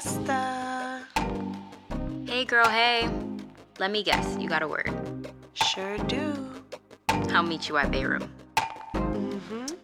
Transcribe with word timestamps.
sister. 0.00 1.06
Hey, 2.26 2.44
girl, 2.44 2.68
hey. 2.68 3.10
Let 3.78 3.90
me 3.90 4.02
guess, 4.02 4.36
you 4.38 4.48
got 4.48 4.62
a 4.62 4.68
word. 4.68 4.90
Sure 5.54 5.98
do. 5.98 6.34
I'll 7.30 7.42
meet 7.42 7.68
you 7.68 7.76
at 7.76 7.90
Bae 7.90 8.02
Room. 8.02 8.30
Hi 8.56 9.00
mm-hmm. 9.00 9.81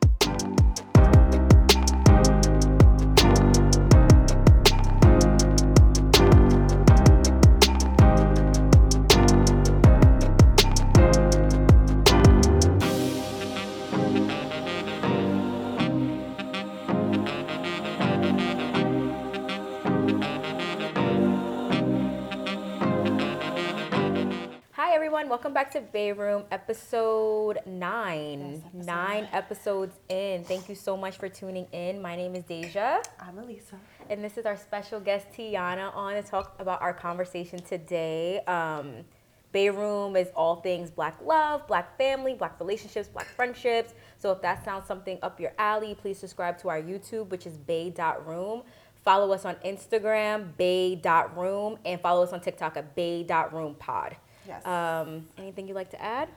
Everyone, 25.29 25.41
welcome 25.41 25.53
back 25.53 25.71
to 25.73 25.83
Bae 25.83 26.19
Room, 26.19 26.45
episode 26.51 27.59
nine. 27.67 28.65
nine 28.73 29.29
episodes 29.31 29.95
in. 30.09 30.43
Thank 30.43 30.71
you 30.71 30.75
so 30.75 30.97
much 30.97 31.19
for 31.19 31.29
tuning 31.29 31.67
in. 31.71 32.01
My 32.01 32.17
name 32.17 32.35
is 32.35 32.45
Deja, 32.45 33.03
I'm 33.21 33.39
Elisa. 33.39 33.77
and 34.09 34.25
this 34.25 34.39
is 34.39 34.47
our 34.47 34.57
special 34.57 35.01
guest 35.01 35.27
Tiana 35.37 35.95
on 35.95 36.15
to 36.15 36.23
talk 36.23 36.57
about 36.59 36.81
our 36.81 36.95
conversation 36.95 37.59
today. 37.59 38.41
Um, 38.47 39.05
Bay 39.53 39.69
Room 39.69 40.17
is 40.17 40.29
all 40.35 40.63
things 40.63 40.91
Black 40.91 41.19
love, 41.23 41.67
Black 41.67 41.99
family, 41.99 42.33
Black 42.33 42.59
relationships, 42.59 43.09
Black 43.09 43.27
friendships. 43.27 43.93
So 44.17 44.33
if 44.33 44.41
that 44.41 44.65
sounds 44.65 44.87
something 44.87 45.19
up 45.21 45.39
your 45.39 45.53
alley, 45.59 45.95
please 45.95 46.19
subscribe 46.19 46.57
to 46.61 46.71
our 46.71 46.81
YouTube, 46.81 47.29
which 47.29 47.47
is 47.47 47.59
Bae.room. 47.59 48.63
Follow 49.05 49.33
us 49.35 49.45
on 49.45 49.57
Instagram, 49.57 50.57
Bae.room, 50.57 51.77
and 51.85 52.01
follow 52.01 52.23
us 52.23 52.33
on 52.33 52.41
TikTok 52.41 52.79
at 52.79 52.97
Bae.roompod. 52.97 54.17
Yes. 54.49 54.65
Um, 54.67 55.27
anything 55.37 55.69
you'd 55.69 55.75
like 55.75 55.91
to 55.91 56.03
add? 56.03 56.31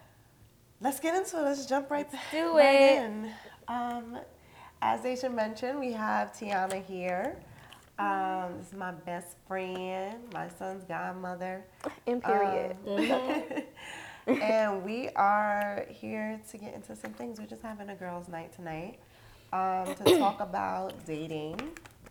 Let's 0.82 1.00
get 1.00 1.16
into 1.16 1.40
it. 1.40 1.44
Let's 1.44 1.66
jump 1.66 1.90
right, 1.90 2.10
do 2.32 2.58
right 2.58 2.76
it. 2.76 3.04
in. 3.04 3.32
Um, 3.70 4.18
as 4.82 5.02
Aisha 5.02 5.34
mentioned, 5.34 5.80
we 5.80 5.94
have 5.94 6.34
Tiana 6.34 6.84
here. 6.84 7.38
Um, 7.98 8.58
this 8.58 8.68
is 8.68 8.74
my 8.74 8.92
best 8.92 9.38
friend, 9.48 10.18
my 10.34 10.50
son's 10.50 10.84
godmother. 10.84 11.64
In 12.06 12.20
period. 12.20 12.76
and 14.28 14.84
we 14.84 15.08
are 15.10 15.86
here 15.88 16.42
to 16.50 16.58
get 16.58 16.74
into 16.74 16.96
some 16.98 17.14
things. 17.14 17.40
We're 17.40 17.46
just 17.46 17.62
having 17.62 17.90
a 17.90 17.96
girls' 17.96 18.28
night 18.28 18.52
tonight 18.54 19.00
um, 19.54 19.96
to 19.96 20.04
talk 20.18 20.42
about 20.42 21.06
dating, 21.06 21.60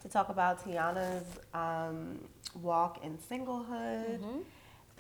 to 0.01 0.09
talk 0.09 0.31
about 0.31 0.65
Tiana's 0.65 1.27
um, 1.53 2.21
walk 2.63 3.05
in 3.05 3.19
singlehood, 3.19 4.45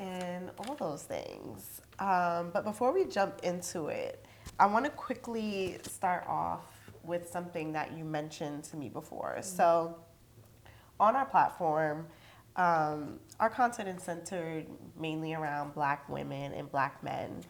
and 0.00 0.50
all 0.58 0.74
those 0.76 1.02
things. 1.02 1.82
Um, 1.98 2.50
but 2.52 2.64
before 2.64 2.92
we 2.92 3.04
jump 3.04 3.40
into 3.42 3.88
it, 3.88 4.24
I 4.58 4.66
want 4.66 4.86
to 4.86 4.90
quickly 4.90 5.78
start 5.82 6.24
off 6.26 6.64
with 7.04 7.28
something 7.28 7.72
that 7.72 7.96
you 7.96 8.04
mentioned 8.04 8.64
to 8.64 8.76
me 8.76 8.88
before. 8.88 9.38
So, 9.42 9.96
on 10.98 11.16
our 11.16 11.26
platform, 11.26 12.06
um, 12.56 13.20
our 13.38 13.50
content 13.50 13.88
is 13.88 14.02
centered 14.02 14.66
mainly 14.98 15.34
around 15.34 15.74
black 15.74 16.08
women 16.08 16.52
and 16.52 16.70
black 16.70 17.02
men, 17.02 17.42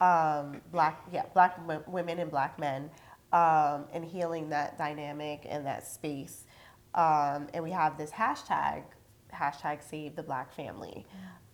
um, 0.00 0.60
black 0.72 1.02
yeah, 1.10 1.24
black 1.32 1.56
w- 1.66 1.84
women 1.86 2.18
and 2.18 2.30
black 2.30 2.58
men, 2.58 2.90
um, 3.32 3.86
and 3.92 4.04
healing 4.04 4.50
that 4.50 4.76
dynamic 4.76 5.46
and 5.48 5.66
that 5.66 5.86
space. 5.86 6.44
Um, 6.94 7.48
and 7.54 7.64
we 7.64 7.70
have 7.70 7.96
this 7.98 8.10
hashtag, 8.10 8.84
hashtag 9.34 9.82
Save 9.82 10.16
the 10.16 10.22
Black 10.22 10.54
Family. 10.54 11.06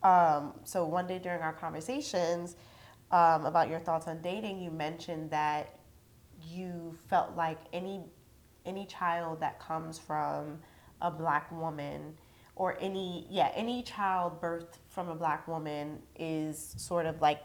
Um, 0.03 0.55
so 0.65 0.85
one 0.87 1.07
day 1.07 1.19
during 1.19 1.43
our 1.43 1.53
conversations 1.53 2.57
um, 3.11 3.45
about 3.45 3.69
your 3.69 3.81
thoughts 3.81 4.07
on 4.07 4.21
dating, 4.23 4.61
you 4.61 4.71
mentioned 4.71 5.31
that 5.31 5.79
you 6.43 6.97
felt 7.09 7.37
like 7.37 7.59
any 7.73 8.01
any 8.67 8.87
child 8.87 9.41
that 9.41 9.59
comes 9.59 9.99
from 9.99 10.59
a 11.01 11.11
black 11.11 11.51
woman 11.51 12.15
or 12.57 12.77
any 12.81 13.27
yeah 13.31 13.51
any 13.55 13.83
child 13.83 14.41
birthed 14.41 14.77
from 14.89 15.09
a 15.09 15.15
black 15.15 15.49
woman 15.49 15.99
is 16.19 16.75
sort 16.77 17.07
of 17.07 17.21
like 17.21 17.43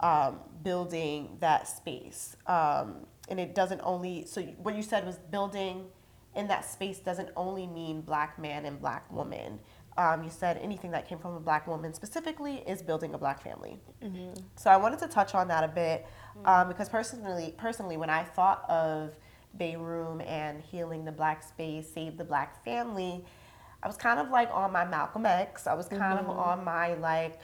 um, 0.00 0.38
building 0.62 1.36
that 1.40 1.66
space. 1.68 2.36
Um, 2.46 3.06
and 3.28 3.38
it 3.40 3.54
doesn't 3.54 3.80
only 3.82 4.24
so 4.26 4.42
what 4.42 4.76
you 4.76 4.82
said 4.82 5.04
was 5.04 5.16
building 5.16 5.86
in 6.34 6.48
that 6.48 6.64
space 6.64 6.98
doesn't 6.98 7.30
only 7.36 7.66
mean 7.66 8.00
black 8.00 8.38
man 8.38 8.64
and 8.64 8.80
black 8.80 9.10
woman 9.12 9.58
um, 9.98 10.22
you 10.22 10.30
said 10.30 10.58
anything 10.62 10.92
that 10.92 11.08
came 11.08 11.18
from 11.18 11.34
a 11.34 11.40
black 11.40 11.66
woman 11.66 11.92
specifically 11.92 12.62
is 12.66 12.82
building 12.82 13.14
a 13.14 13.18
black 13.18 13.42
family. 13.42 13.78
So 14.56 14.70
I 14.70 14.76
wanted 14.76 15.00
to 15.00 15.08
touch 15.08 15.34
on 15.34 15.48
that 15.48 15.64
a 15.64 15.68
bit 15.68 16.06
um, 16.44 16.68
because 16.68 16.88
personally, 16.88 17.54
personally, 17.58 17.96
when 17.96 18.08
I 18.08 18.22
thought 18.22 18.64
of 18.70 19.16
Bae 19.54 19.74
Room 19.76 20.20
and 20.20 20.62
healing 20.62 21.04
the 21.04 21.10
black 21.12 21.42
space, 21.42 21.90
save 21.92 22.16
the 22.16 22.24
black 22.24 22.64
family, 22.64 23.24
I 23.82 23.88
was 23.88 23.96
kind 23.96 24.20
of 24.20 24.30
like 24.30 24.48
on 24.52 24.72
my 24.72 24.84
Malcolm 24.84 25.26
X. 25.26 25.66
I 25.66 25.74
was 25.74 25.88
kind 25.88 26.18
of 26.18 26.28
on 26.30 26.64
my 26.64 26.94
like, 26.94 27.40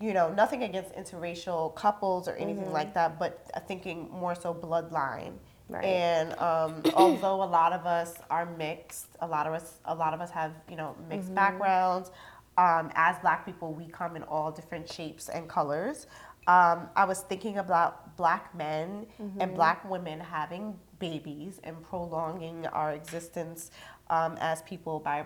you 0.00 0.14
know, 0.14 0.32
nothing 0.32 0.62
against 0.62 0.94
interracial 0.94 1.74
couples 1.74 2.28
or 2.28 2.36
anything 2.36 2.72
like 2.72 2.94
that, 2.94 3.18
but 3.18 3.50
thinking 3.66 4.08
more 4.12 4.36
so 4.36 4.54
bloodline. 4.54 5.32
Right. 5.68 5.84
And 5.84 6.32
um, 6.38 6.82
although 6.94 7.42
a 7.42 7.50
lot 7.50 7.72
of 7.72 7.86
us 7.86 8.14
are 8.30 8.46
mixed, 8.46 9.08
a 9.20 9.26
lot 9.26 9.46
of 9.46 9.52
us, 9.52 9.78
a 9.84 9.94
lot 9.94 10.14
of 10.14 10.20
us 10.20 10.30
have 10.30 10.52
you 10.68 10.76
know 10.76 10.96
mixed 11.08 11.34
backgrounds. 11.34 12.10
Um, 12.56 12.90
as 12.94 13.16
Black 13.20 13.46
people, 13.46 13.72
we 13.72 13.86
come 13.86 14.16
in 14.16 14.24
all 14.24 14.50
different 14.50 14.90
shapes 14.90 15.28
and 15.28 15.48
colors. 15.48 16.06
Um, 16.48 16.88
I 16.96 17.04
was 17.04 17.20
thinking 17.20 17.58
about 17.58 18.16
Black 18.16 18.54
men 18.54 19.06
and 19.38 19.54
Black 19.54 19.88
women 19.88 20.18
having 20.18 20.76
babies 20.98 21.60
and 21.62 21.80
prolonging 21.82 22.66
our 22.68 22.92
existence 22.92 23.70
um, 24.10 24.36
as 24.40 24.62
people 24.62 24.98
by 24.98 25.22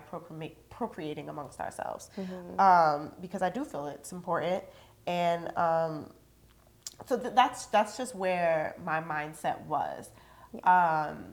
procreating 0.69 1.29
amongst 1.29 1.59
ourselves. 1.59 2.09
Um, 2.59 3.11
because 3.21 3.41
I 3.41 3.49
do 3.49 3.63
feel 3.63 3.87
it's 3.87 4.11
important, 4.11 4.63
and 5.07 5.57
um, 5.57 6.11
so 7.05 7.17
th- 7.17 7.33
that's 7.33 7.65
that's 7.67 7.97
just 7.97 8.15
where 8.15 8.75
my 8.83 9.01
mindset 9.01 9.61
was. 9.65 10.09
Um, 10.63 11.25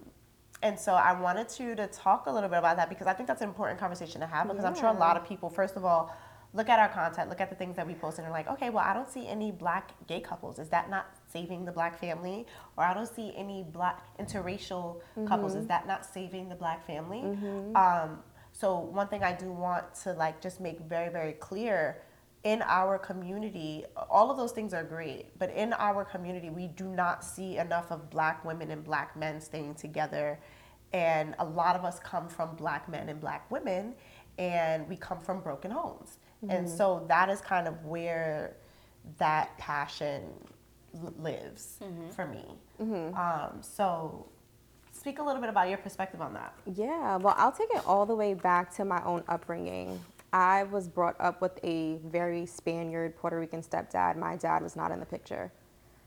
and 0.62 0.78
so 0.78 0.92
I 0.94 1.18
wanted 1.18 1.48
to 1.50 1.74
to 1.76 1.86
talk 1.86 2.26
a 2.26 2.30
little 2.30 2.48
bit 2.48 2.58
about 2.58 2.76
that 2.76 2.88
because 2.88 3.06
I 3.06 3.14
think 3.14 3.26
that's 3.26 3.40
an 3.42 3.48
important 3.48 3.80
conversation 3.80 4.20
to 4.20 4.26
have 4.26 4.48
because 4.48 4.64
I'm 4.64 4.74
sure 4.74 4.88
a 4.88 4.92
lot 4.92 5.16
of 5.16 5.26
people, 5.26 5.48
first 5.48 5.76
of 5.76 5.84
all, 5.84 6.14
look 6.52 6.68
at 6.68 6.78
our 6.78 6.88
content, 6.88 7.30
look 7.30 7.40
at 7.40 7.48
the 7.48 7.56
things 7.56 7.76
that 7.76 7.86
we 7.86 7.94
post, 7.94 8.18
and 8.18 8.26
are 8.26 8.30
like, 8.32 8.48
okay, 8.48 8.68
well, 8.70 8.84
I 8.84 8.92
don't 8.92 9.08
see 9.08 9.26
any 9.28 9.52
black 9.52 9.92
gay 10.06 10.20
couples. 10.20 10.58
Is 10.58 10.68
that 10.70 10.90
not 10.90 11.06
saving 11.32 11.64
the 11.64 11.72
black 11.72 11.98
family? 11.98 12.44
Or 12.76 12.84
I 12.84 12.92
don't 12.92 13.06
see 13.08 13.32
any 13.36 13.62
black 13.62 14.02
interracial 14.18 15.00
couples. 15.26 15.54
Is 15.54 15.66
that 15.68 15.86
not 15.86 16.04
saving 16.04 16.48
the 16.48 16.56
black 16.56 16.84
family? 16.86 17.20
Um, 17.74 18.18
so 18.52 18.78
one 18.80 19.08
thing 19.08 19.22
I 19.22 19.32
do 19.32 19.50
want 19.50 19.94
to 20.02 20.12
like 20.12 20.42
just 20.42 20.60
make 20.60 20.80
very 20.80 21.08
very 21.10 21.32
clear 21.34 22.02
in 22.44 22.62
our 22.62 22.98
community, 22.98 23.84
all 24.08 24.30
of 24.30 24.36
those 24.36 24.52
things 24.52 24.72
are 24.72 24.84
great, 24.84 25.38
but 25.38 25.50
in 25.50 25.74
our 25.74 26.04
community, 26.04 26.48
we 26.48 26.68
do 26.68 26.88
not 26.88 27.22
see 27.22 27.58
enough 27.58 27.90
of 27.90 28.08
black 28.08 28.44
women 28.44 28.70
and 28.70 28.82
black 28.82 29.16
men 29.16 29.40
staying 29.40 29.74
together. 29.74 30.38
And 30.92 31.34
a 31.38 31.44
lot 31.44 31.76
of 31.76 31.84
us 31.84 32.00
come 32.00 32.28
from 32.28 32.56
black 32.56 32.88
men 32.88 33.08
and 33.10 33.20
black 33.20 33.50
women, 33.50 33.94
and 34.38 34.88
we 34.88 34.96
come 34.96 35.20
from 35.20 35.40
broken 35.40 35.70
homes. 35.70 36.18
And 36.42 36.66
mm-hmm. 36.66 36.76
so 36.76 37.04
that 37.08 37.28
is 37.28 37.40
kind 37.42 37.68
of 37.68 37.84
where 37.84 38.56
that 39.18 39.56
passion 39.58 40.22
l- 40.94 41.12
lives 41.18 41.76
mm-hmm. 41.82 42.08
for 42.08 42.26
me. 42.26 42.44
Mm-hmm. 42.80 43.14
Um, 43.14 43.62
so, 43.62 44.26
speak 44.92 45.18
a 45.18 45.22
little 45.22 45.40
bit 45.40 45.50
about 45.50 45.68
your 45.68 45.78
perspective 45.78 46.22
on 46.22 46.32
that. 46.34 46.54
Yeah, 46.74 47.16
well, 47.16 47.34
I'll 47.36 47.52
take 47.52 47.68
it 47.74 47.86
all 47.86 48.06
the 48.06 48.14
way 48.14 48.32
back 48.32 48.74
to 48.76 48.84
my 48.86 49.02
own 49.04 49.22
upbringing. 49.28 50.00
I 50.32 50.64
was 50.64 50.88
brought 50.88 51.16
up 51.20 51.40
with 51.40 51.58
a 51.64 51.98
very 52.04 52.46
Spaniard 52.46 53.16
Puerto 53.16 53.38
Rican 53.38 53.62
stepdad. 53.62 54.16
My 54.16 54.36
dad 54.36 54.62
was 54.62 54.76
not 54.76 54.92
in 54.92 55.00
the 55.00 55.06
picture. 55.06 55.52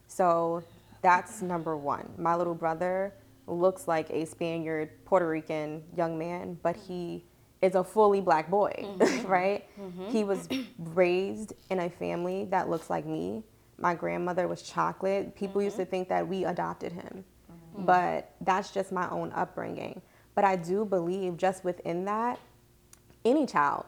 So 0.08 0.64
that's 1.02 1.42
number 1.42 1.76
one. 1.76 2.10
My 2.18 2.36
little 2.36 2.56
brother 2.56 3.14
looks 3.48 3.88
like 3.88 4.10
a 4.10 4.26
Spaniard 4.26 4.90
Puerto 5.06 5.28
Rican 5.28 5.84
young 5.96 6.18
man, 6.18 6.58
but 6.64 6.78
he 6.78 7.26
is 7.62 7.76
a 7.76 7.84
fully 7.84 8.22
black 8.22 8.50
boy, 8.50 8.74
mm-hmm. 8.78 9.28
right? 9.28 9.66
Mm-hmm. 9.80 10.10
He 10.10 10.24
was 10.24 10.48
raised 10.78 11.54
in 11.70 11.80
a 11.80 11.90
family 11.90 12.46
that 12.46 12.70
looks 12.70 12.90
like 12.90 13.06
me. 13.06 13.44
My 13.78 13.96
grandmother 13.96 14.48
was 14.48 14.62
chocolate. 14.62 15.36
People 15.36 15.62
used 15.62 15.76
to 15.78 15.84
mm-hmm. 15.84 15.92
think 15.92 16.10
that 16.10 16.28
we 16.28 16.46
adopted 16.46 16.94
him, 16.94 17.26
but 17.78 18.34
that's 18.42 18.72
just 18.72 18.92
my 18.92 19.10
own 19.10 19.32
upbringing. 19.34 20.02
But 20.36 20.46
I 20.46 20.56
do 20.56 20.86
believe 20.86 21.38
just 21.38 21.64
within 21.64 22.06
that, 22.06 22.40
any 23.26 23.46
child 23.46 23.86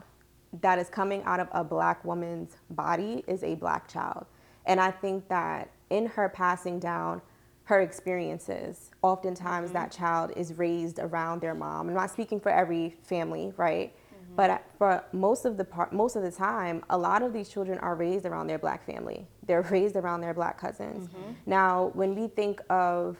that 0.62 0.80
is 0.80 0.90
coming 0.90 1.24
out 1.24 1.40
of 1.40 1.48
a 1.52 1.63
black 1.63 2.04
woman's 2.06 2.57
body 2.69 3.24
is 3.28 3.44
a 3.44 3.56
black 3.56 3.88
child. 3.88 4.25
And 4.66 4.80
I 4.80 4.92
think 4.92 5.28
that 5.30 5.69
in 5.90 6.07
her 6.07 6.30
passing 6.30 6.80
down 6.80 7.22
her 7.66 7.81
experiences, 7.81 8.92
oftentimes 9.02 9.72
that 9.72 9.92
mm-hmm. 9.92 10.04
child 10.04 10.31
is 10.36 10.54
raised 10.54 11.00
around 11.00 11.42
their 11.42 11.56
mom. 11.56 11.90
I'm 11.90 11.96
not 11.96 12.12
speaking 12.12 12.40
for 12.40 12.50
every 12.50 12.96
family, 13.04 13.54
right? 13.57 13.94
Mm-hmm. 13.96 14.36
But 14.36 14.63
for 14.78 15.04
most 15.12 15.46
of 15.46 15.57
the 15.57 15.66
part, 15.66 15.92
most 15.92 16.16
of 16.16 16.22
the 16.22 16.31
time, 16.31 16.84
a 16.90 16.98
lot 16.98 17.24
of 17.24 17.34
these 17.34 17.50
children 17.50 17.80
are 17.80 17.96
raised 17.96 18.25
around 18.25 18.48
their 18.48 18.60
black 18.60 18.86
family. 18.86 19.28
They're 19.46 19.62
raised 19.72 19.96
around 19.96 20.22
their 20.22 20.34
black 20.34 20.60
cousins. 20.60 21.08
Mm-hmm. 21.08 21.31
Now, 21.48 21.92
when 21.94 22.16
we 22.16 22.28
think 22.28 22.62
of 22.69 23.18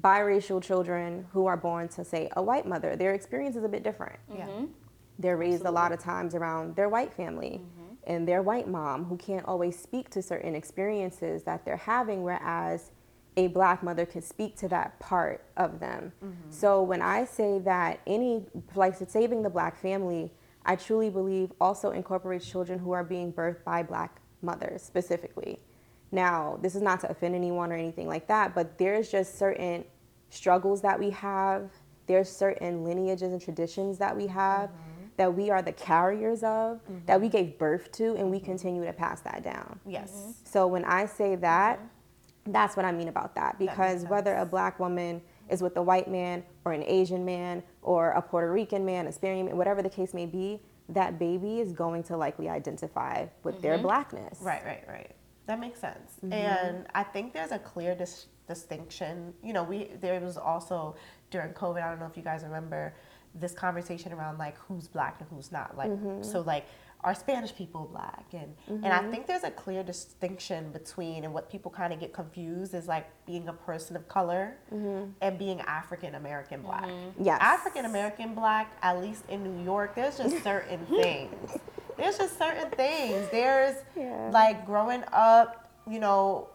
biracial 0.00 0.62
children 0.62 1.26
who 1.32 1.46
are 1.46 1.56
born 1.56 1.86
to 1.86 2.04
say 2.04 2.30
a 2.36 2.42
white 2.42 2.66
mother, 2.66 2.96
their 2.96 3.12
experience 3.12 3.56
is 3.56 3.64
a 3.64 3.68
bit 3.68 3.82
different. 3.84 4.18
Yeah. 4.34 4.48
They're 5.18 5.36
raised 5.36 5.64
a 5.64 5.70
lot 5.70 5.92
of 5.92 6.00
times 6.00 6.34
around 6.34 6.76
their 6.76 6.88
white 6.88 7.12
family 7.12 7.60
Mm-hmm. 7.62 8.12
and 8.12 8.26
their 8.26 8.42
white 8.42 8.66
mom 8.68 9.04
who 9.04 9.16
can't 9.16 9.44
always 9.46 9.78
speak 9.78 10.10
to 10.10 10.22
certain 10.22 10.54
experiences 10.54 11.44
that 11.44 11.64
they're 11.64 11.76
having, 11.76 12.22
whereas 12.22 12.90
a 13.36 13.46
black 13.48 13.82
mother 13.82 14.04
can 14.04 14.22
speak 14.22 14.56
to 14.56 14.68
that 14.68 14.98
part 14.98 15.44
of 15.56 15.78
them. 15.78 16.12
Mm-hmm. 16.24 16.50
So 16.50 16.82
when 16.82 17.00
I 17.00 17.24
say 17.24 17.60
that 17.60 18.00
any, 18.06 18.44
like 18.74 18.96
saving 19.08 19.42
the 19.42 19.50
black 19.50 19.80
family, 19.80 20.32
I 20.66 20.76
truly 20.76 21.10
believe 21.10 21.52
also 21.60 21.90
incorporates 21.92 22.46
children 22.46 22.78
who 22.78 22.92
are 22.92 23.04
being 23.04 23.32
birthed 23.32 23.64
by 23.64 23.82
black 23.82 24.20
mothers 24.42 24.82
specifically. 24.82 25.60
Now, 26.10 26.58
this 26.60 26.74
is 26.74 26.82
not 26.82 27.00
to 27.00 27.10
offend 27.10 27.34
anyone 27.34 27.72
or 27.72 27.76
anything 27.76 28.06
like 28.06 28.26
that, 28.26 28.54
but 28.54 28.76
there's 28.78 29.10
just 29.10 29.38
certain 29.38 29.84
struggles 30.28 30.82
that 30.82 30.98
we 30.98 31.10
have. 31.10 31.70
There's 32.06 32.28
certain 32.28 32.84
lineages 32.84 33.32
and 33.32 33.40
traditions 33.40 33.96
that 33.98 34.16
we 34.16 34.26
have 34.26 34.70
that 35.16 35.34
we 35.34 35.50
are 35.50 35.62
the 35.62 35.72
carriers 35.72 36.42
of, 36.42 36.80
that 37.06 37.20
we 37.20 37.28
mm-hmm. 37.28 37.36
gave 37.36 37.58
birth 37.58 37.92
to, 37.92 38.14
and 38.16 38.30
we 38.30 38.38
mm-hmm. 38.38 38.46
continue 38.46 38.84
to 38.84 38.92
pass 38.92 39.20
that 39.20 39.42
down. 39.42 39.78
Yes. 39.86 40.12
Mm-hmm. 40.12 40.30
So 40.44 40.66
when 40.66 40.84
I 40.84 41.06
say 41.06 41.36
that, 41.36 41.80
that's 42.46 42.76
what 42.76 42.84
I 42.84 42.92
mean 42.92 43.08
about 43.08 43.34
that. 43.34 43.58
makes 43.58 43.70
Because 43.72 44.04
whether 44.04 44.34
a 44.36 44.46
black 44.46 44.80
woman 44.80 45.22
is 45.48 45.62
with 45.62 45.76
a 45.76 45.82
white 45.82 46.10
man 46.10 46.42
or 46.64 46.72
an 46.72 46.82
Asian 46.86 47.24
man 47.24 47.62
or 47.82 48.10
a 48.10 48.22
Puerto 48.22 48.50
Rican 48.50 48.84
man, 48.84 49.06
a 49.06 49.12
Spaniard 49.12 49.46
man, 49.46 49.56
whatever 49.56 49.82
the 49.82 49.90
case 49.90 50.14
may 50.14 50.26
be, 50.26 50.60
that 50.88 51.18
baby 51.18 51.60
is 51.60 51.72
going 51.72 52.02
to 52.04 52.16
likely 52.16 52.48
identify 52.48 53.26
with 53.44 53.60
their 53.62 53.78
blackness. 53.78 54.38
Right, 54.40 54.64
right, 54.64 54.84
right. 54.88 55.12
That 55.46 55.60
makes 55.60 55.80
sense. 55.80 56.18
And 56.30 56.86
I 56.94 57.02
think 57.02 57.32
there's 57.32 57.52
a 57.52 57.58
clear 57.58 57.94
dis- 57.94 58.26
distinction. 58.48 59.34
You 59.42 59.52
know, 59.52 59.64
we 59.64 59.90
there 60.00 60.18
was 60.20 60.36
also 60.36 60.96
during 61.30 61.52
COVID. 61.52 61.82
I 61.82 61.90
don't 61.90 62.00
know 62.00 62.06
if 62.06 62.16
you 62.16 62.22
guys 62.22 62.42
remember 62.44 62.94
this 63.34 63.52
conversation 63.52 64.12
around 64.12 64.38
like 64.38 64.58
who's 64.58 64.88
black 64.88 65.20
and 65.20 65.28
who's 65.30 65.52
not. 65.52 65.76
Like, 65.76 65.90
mm-hmm. 65.90 66.22
so 66.22 66.40
like 66.40 66.66
are 67.04 67.14
Spanish 67.14 67.54
people 67.54 67.88
black? 67.90 68.26
And 68.32 68.54
and 68.68 68.86
I 68.86 69.00
mm-hmm. 69.00 69.10
think 69.10 69.26
there's 69.26 69.42
a 69.42 69.50
clear 69.50 69.82
distinction 69.82 70.70
between 70.70 71.24
and 71.24 71.34
what 71.34 71.50
people 71.50 71.70
kind 71.70 71.92
of 71.92 71.98
get 71.98 72.12
confused 72.12 72.74
is 72.74 72.86
like 72.86 73.06
being 73.26 73.48
a 73.48 73.52
person 73.52 73.96
of 73.96 74.08
color 74.08 74.56
mm-hmm. 74.72 75.10
and 75.20 75.38
being 75.38 75.60
African 75.62 76.14
American 76.14 76.62
black. 76.62 76.88
Yes. 77.18 77.38
African 77.40 77.86
American 77.86 78.34
black, 78.34 78.76
at 78.82 79.00
least 79.00 79.24
in 79.28 79.42
New 79.42 79.64
York, 79.64 79.94
there's 79.94 80.18
just 80.18 80.42
certain 80.44 80.84
things. 80.86 81.58
There's 81.96 82.18
just 82.18 82.38
certain 82.38 82.70
things. 82.70 83.28
There's 83.30 83.76
Yeah. 83.96 84.30
like 84.32 84.64
growing 84.64 85.02
up, 85.12 85.70
you 85.88 85.98
know, 85.98 86.48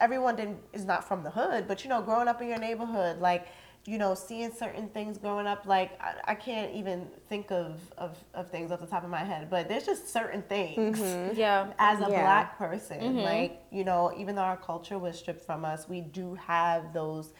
everyone 0.00 0.36
didn't 0.36 0.58
is 0.72 0.84
not 0.84 1.06
from 1.06 1.22
the 1.22 1.30
hood, 1.30 1.66
but 1.66 1.82
you 1.82 1.88
know, 1.88 2.02
growing 2.02 2.28
up 2.28 2.42
in 2.42 2.48
your 2.48 2.58
neighborhood, 2.58 3.20
like 3.20 3.46
you 3.84 3.98
know, 3.98 4.14
seeing 4.14 4.52
certain 4.52 4.88
things 4.88 5.18
growing 5.18 5.46
up, 5.46 5.66
like 5.66 6.00
I, 6.00 6.14
I 6.32 6.34
can't 6.36 6.72
even 6.74 7.08
think 7.28 7.50
of, 7.50 7.80
of 7.98 8.16
of 8.32 8.48
things 8.50 8.70
off 8.70 8.80
the 8.80 8.86
top 8.86 9.02
of 9.04 9.10
my 9.10 9.24
head, 9.24 9.50
but 9.50 9.68
there's 9.68 9.84
just 9.86 10.08
certain 10.12 10.42
things 10.42 11.00
Yeah. 11.36 11.72
as 11.78 11.98
a 12.00 12.08
Yeah. 12.08 12.22
black 12.22 12.58
person 12.58 13.22
like 13.22 13.62
you 13.72 13.84
know 13.84 14.12
even 14.16 14.36
though 14.36 14.42
our 14.42 14.56
culture 14.56 14.98
was 14.98 15.18
stripped 15.18 15.44
from 15.44 15.64
us 15.64 15.88
we 15.88 16.00
do 16.00 16.34
have 16.34 16.92
those 16.92 17.32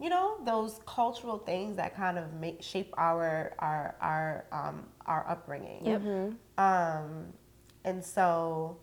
you 0.00 0.08
know 0.08 0.36
those 0.44 0.80
cultural 0.86 1.38
things 1.38 1.76
that 1.76 1.94
kind 1.96 2.18
of 2.18 2.32
make 2.34 2.62
shape 2.62 2.92
our 2.96 3.52
our 3.58 3.94
our 4.00 4.44
um 4.52 4.86
our 5.06 5.26
upbringing 5.28 5.84
Yep. 5.84 6.02
um 6.58 7.26
and 7.84 8.02
so 8.04 8.78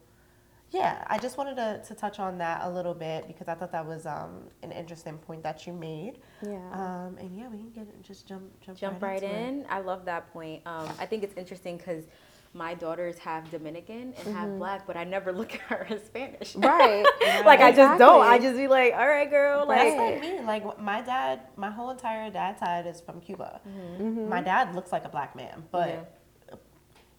yeah 0.72 1.04
i 1.08 1.18
just 1.18 1.38
wanted 1.38 1.56
to, 1.56 1.82
to 1.88 1.94
touch 1.94 2.18
on 2.20 2.38
that 2.38 2.62
a 2.64 2.70
little 2.70 2.94
bit 2.94 3.28
because 3.28 3.48
i 3.48 3.54
thought 3.54 3.72
that 3.72 3.86
was 3.86 4.06
um 4.06 4.44
an 4.64 4.72
interesting 4.72 5.18
point 5.18 5.44
that 5.44 5.68
you 5.68 5.74
made 5.74 6.20
Yeah. 6.42 6.58
um 6.72 7.18
and 7.20 7.38
yeah 7.38 7.48
we 7.50 7.58
can 7.58 7.72
get 7.72 8.02
just 8.04 8.28
jump 8.28 8.44
jump, 8.66 8.78
Jump 8.78 9.02
right, 9.02 9.22
right 9.22 9.24
into 9.24 9.36
it. 9.36 9.48
in. 9.50 9.66
I 9.70 9.80
love 9.82 10.06
that 10.06 10.32
point. 10.34 10.62
Um, 10.66 10.88
I 11.00 11.06
think 11.06 11.24
it's 11.24 11.36
interesting 11.38 11.78
because 11.78 12.06
my 12.54 12.74
daughters 12.74 13.18
have 13.20 13.50
Dominican 13.50 14.14
and 14.26 14.36
have 14.36 14.58
black, 14.58 14.86
but 14.86 14.98
I 14.98 15.06
never 15.06 15.32
look 15.40 15.54
at 15.54 15.62
her 15.62 15.88
as 15.90 16.04
Spanish. 16.04 16.54
Right. 16.58 17.06
like 17.46 17.62
I 17.62 17.72
just 17.72 17.98
don't. 17.98 18.22
I 18.26 18.38
just 18.40 18.58
be 18.58 18.68
like, 18.68 18.92
all 18.94 19.08
right, 19.08 19.30
girl. 19.30 19.66
That's 19.66 19.96
Like, 19.98 20.14
like 20.16 20.22
me. 20.22 20.42
Like 20.42 20.80
my 20.82 21.00
dad, 21.02 21.42
my 21.56 21.70
whole 21.72 21.92
entire 21.92 22.30
dad 22.30 22.60
side 22.60 22.88
is 22.88 23.00
from 23.00 23.22
Cuba. 23.22 23.62
My 24.36 24.42
dad 24.42 24.76
looks 24.76 24.92
like 24.92 25.06
a 25.06 25.10
black 25.10 25.34
man, 25.34 25.64
but 25.72 25.88
Yeah. 25.88 26.00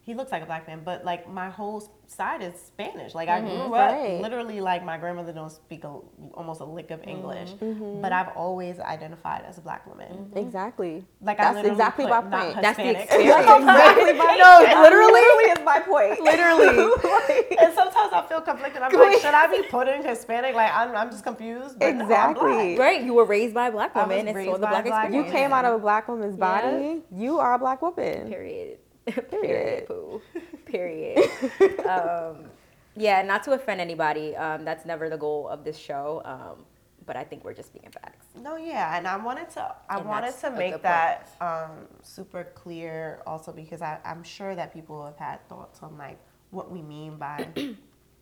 He 0.05 0.13
looks 0.13 0.33
like 0.33 0.43
a 0.43 0.45
black 0.45 0.67
man. 0.67 0.81
But 0.83 1.05
like 1.05 1.29
my 1.29 1.49
whole 1.49 1.81
side 2.07 2.41
is 2.41 2.53
Spanish. 2.59 3.15
Like 3.15 3.29
I 3.29 3.39
mm-hmm. 3.39 3.47
grew 3.47 3.75
up 3.75 3.91
Right. 3.93 4.21
literally 4.21 4.59
like 4.59 4.83
my 4.83 4.97
grandmother 4.97 5.31
don't 5.31 5.51
speak 5.51 5.85
a, 5.85 5.99
almost 6.33 6.59
a 6.59 6.65
lick 6.65 6.91
of 6.91 6.99
mm-hmm. 6.99 7.09
English, 7.09 7.51
mm-hmm. 7.51 8.01
but 8.01 8.11
I've 8.11 8.35
always 8.35 8.79
identified 8.79 9.45
as 9.47 9.57
a 9.57 9.61
black 9.61 9.87
woman. 9.87 10.31
Exactly. 10.35 11.05
Like 11.21 11.39
I 11.39 11.43
That's 11.43 11.55
literally 11.55 11.71
exactly 11.71 12.05
put 12.05 12.09
my 12.11 12.29
not 12.29 12.43
point. 12.43 12.61
That's 12.61 12.77
the 12.77 12.83
Hispanic. 12.83 13.03
experience. 13.11 13.45
exactly 13.47 14.13
my 14.13 14.35
No, 14.37 14.81
literally. 14.81 15.13
Literally 15.13 15.51
is 15.51 15.65
my 15.65 15.79
point. 15.79 16.19
Literally. 16.23 17.55
and 17.59 17.73
sometimes 17.73 18.11
I 18.13 18.25
feel 18.27 18.41
conflicted. 18.41 18.81
I'm 18.81 18.91
like, 18.91 19.21
should 19.21 19.33
I 19.33 19.47
be 19.47 19.67
putting 19.69 20.03
Hispanic? 20.03 20.53
Like 20.55 20.71
I'm, 20.73 20.95
I'm 20.95 21.11
just 21.11 21.23
confused. 21.23 21.79
But 21.79 21.95
no, 21.95 21.95
I'm 21.95 22.01
Exactly. 22.01 22.75
black. 22.75 22.79
Right, 22.79 23.03
you 23.03 23.13
were 23.13 23.25
raised 23.25 23.53
by 23.53 23.67
a 23.67 23.71
black 23.71 23.95
I 23.95 23.99
was 23.99 24.09
woman 24.09 24.27
and 24.27 24.35
raised 24.35 24.51
saw 24.51 24.57
the 24.57 24.67
by 24.67 24.67
a 24.67 24.71
black 24.71 24.85
black 24.85 25.13
You 25.13 25.21
experience. 25.21 25.33
woman. 25.33 25.41
came 25.41 25.53
out 25.53 25.65
of 25.65 25.75
a 25.75 25.79
black 25.79 26.07
woman's 26.09 26.35
body. 26.35 27.03
You 27.15 27.39
are 27.39 27.53
a 27.53 27.59
black 27.59 27.81
woman. 27.81 28.27
Period. 28.27 28.79
Period. 29.29 29.29
Period. 29.29 29.87
Poo. 29.87 30.21
Period. 30.65 31.19
um, 31.85 32.45
yeah, 32.95 33.21
not 33.21 33.43
to 33.43 33.51
offend 33.51 33.81
anybody. 33.81 34.35
Um, 34.35 34.63
that's 34.63 34.85
never 34.85 35.09
the 35.09 35.17
goal 35.17 35.47
of 35.47 35.63
this 35.63 35.77
show. 35.77 36.21
Um, 36.25 36.65
but 37.05 37.15
I 37.15 37.23
think 37.23 37.43
we're 37.43 37.53
just 37.53 37.73
being 37.73 37.89
facts. 37.91 38.27
No, 38.35 38.55
yeah, 38.55 38.97
and 38.97 39.07
I 39.07 39.17
wanted 39.17 39.49
to 39.51 39.75
I 39.89 39.97
And 39.97 40.07
wanted 40.07 40.37
to 40.39 40.51
make 40.51 40.81
that 40.83 41.29
um, 41.41 41.87
super 42.01 42.45
clear 42.55 43.21
also 43.27 43.51
because 43.51 43.81
I, 43.81 43.99
I'm 44.05 44.23
sure 44.23 44.55
that 44.55 44.73
people 44.73 45.05
have 45.05 45.17
had 45.17 45.47
thoughts 45.49 45.81
on 45.81 45.97
like 45.97 46.17
what 46.51 46.71
we 46.71 46.81
mean 46.81 47.17
by 47.17 47.47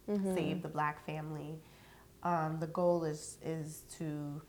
save 0.08 0.62
the 0.62 0.70
black 0.70 1.06
family. 1.06 1.60
Um, 2.24 2.58
the 2.60 2.68
goal 2.68 3.04
is 3.04 3.38
is 3.44 3.84
to, 3.98 4.42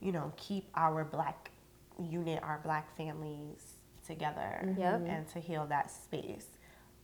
you 0.00 0.12
know, 0.12 0.32
keep 0.36 0.68
our 0.74 1.04
black 1.04 1.50
unit, 1.98 2.42
our 2.42 2.60
black 2.62 2.96
families 2.96 3.73
together 4.06 4.74
Yep. 4.78 5.06
and 5.08 5.28
to 5.28 5.40
heal 5.40 5.66
that 5.66 5.90
space. 5.90 6.46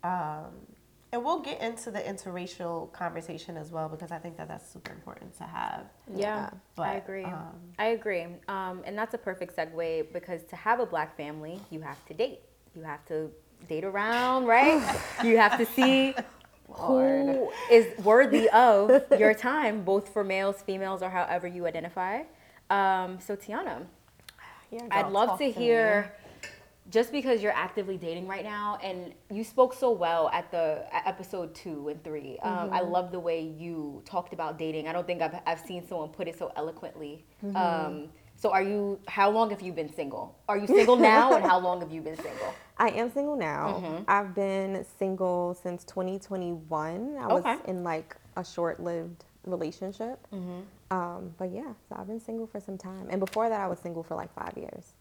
Um, 0.02 0.66
and 1.12 1.24
we'll 1.24 1.40
get 1.40 1.60
into 1.60 1.90
the 1.90 1.98
interracial 2.00 2.92
conversation 2.92 3.56
as 3.56 3.70
well 3.72 3.88
because 3.88 4.12
I 4.12 4.18
think 4.18 4.36
that 4.36 4.46
that's 4.48 4.68
super 4.70 4.92
important 4.92 5.36
to 5.38 5.44
have. 5.44 5.86
Yeah, 6.14 6.50
But, 6.76 6.86
I 6.86 6.92
agree. 6.94 7.24
um, 7.24 7.54
I 7.78 7.86
agree. 7.86 8.26
Um, 8.48 8.82
and 8.84 8.96
that's 8.96 9.14
a 9.14 9.18
perfect 9.18 9.56
segue 9.56 10.12
because 10.12 10.44
to 10.44 10.56
have 10.56 10.78
a 10.80 10.86
black 10.86 11.16
family, 11.16 11.60
you 11.70 11.80
have 11.80 12.04
to 12.06 12.14
date. 12.14 12.40
You 12.76 12.82
have 12.82 13.04
to 13.06 13.30
date 13.68 13.84
around, 13.84 14.46
right? 14.46 14.80
you 15.24 15.36
have 15.38 15.58
to 15.58 15.66
see 15.66 16.14
who 16.68 17.50
is 17.70 17.86
worthy 18.04 18.48
of 18.50 19.02
your 19.18 19.34
time, 19.34 19.82
both 19.82 20.08
for 20.10 20.22
males, 20.22 20.62
females, 20.62 21.02
or 21.02 21.10
however 21.10 21.48
you 21.48 21.66
identify. 21.66 22.22
Um, 22.70 23.18
so, 23.20 23.34
Tiana, 23.34 23.84
Yeah, 24.70 24.86
I'd 24.92 25.10
love 25.12 25.30
talk 25.30 25.38
to 25.38 25.52
to 25.52 25.58
me. 25.60 25.66
hear 25.66 26.12
just 26.90 27.12
because 27.12 27.42
you're 27.42 27.52
actively 27.66 27.96
dating 27.96 28.26
right 28.26 28.44
now 28.44 28.78
and 28.82 29.12
you 29.30 29.44
spoke 29.44 29.72
so 29.72 29.90
well 29.90 30.28
at 30.32 30.50
the 30.50 30.84
at 30.92 31.06
episode 31.06 31.54
two 31.54 31.88
and 31.88 32.02
3 32.02 32.38
um, 32.42 32.50
Mm-hmm. 32.52 32.74
i 32.74 32.80
love 32.80 33.12
the 33.12 33.20
way 33.20 33.40
you 33.40 34.02
talked 34.04 34.32
about 34.32 34.58
dating 34.58 34.88
i 34.88 34.92
don't 34.92 35.06
think 35.06 35.22
i've, 35.22 35.36
I've 35.46 35.60
seen 35.60 35.86
someone 35.86 36.08
put 36.10 36.26
it 36.28 36.38
so 36.38 36.52
eloquently 36.56 37.24
Mm-hmm. 37.44 37.56
um, 37.56 38.08
so 38.36 38.50
are 38.52 38.62
you 38.62 38.98
how 39.06 39.30
long 39.30 39.50
have 39.50 39.60
you 39.62 39.72
been 39.72 39.92
single 39.92 40.36
are 40.48 40.56
you 40.58 40.66
single 40.66 40.96
now 40.96 41.34
and 41.34 41.44
how 41.44 41.58
long 41.58 41.80
have 41.80 41.92
you 41.92 42.00
been 42.02 42.16
single 42.16 42.54
I 42.78 42.88
am 42.88 43.12
single 43.12 43.36
now. 43.36 43.74
Mm-hmm. 43.84 44.04
I've 44.08 44.34
been 44.34 44.86
single 44.98 45.52
since 45.62 45.84
2021. 45.84 47.18
I 47.20 47.26
was 47.26 47.44
in 47.66 47.84
like 47.84 48.16
a 48.38 48.42
short-lived 48.42 49.22
relationship. 49.44 50.18
Mm-hmm. 50.32 50.60
Um, 50.90 51.34
but 51.36 51.50
yeah, 51.52 51.74
so 51.86 51.96
I've 51.98 52.06
been 52.06 52.20
single 52.20 52.46
for 52.46 52.58
some 52.58 52.78
time, 52.78 53.08
and 53.10 53.20
before 53.20 53.50
that, 53.50 53.60
I 53.60 53.68
was 53.68 53.80
single 53.80 54.02
for 54.02 54.14
like 54.14 54.32
five 54.34 54.54
years. 54.56 54.94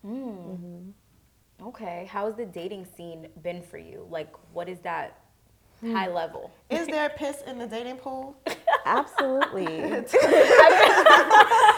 Okay 1.64 2.08
how's 2.12 2.36
the 2.36 2.46
dating 2.46 2.86
scene 2.96 3.28
been 3.44 3.62
for 3.62 3.78
you? 3.78 4.06
Like 4.10 4.34
what 4.54 4.70
is 4.70 4.80
that 4.80 5.20
high 5.82 6.08
level? 6.08 6.52
Is 6.70 6.88
there 6.88 7.10
piss 7.18 7.42
in 7.48 7.58
the 7.58 7.68
dating 7.68 7.98
pool? 7.98 8.36
Absolutely, 8.86 9.66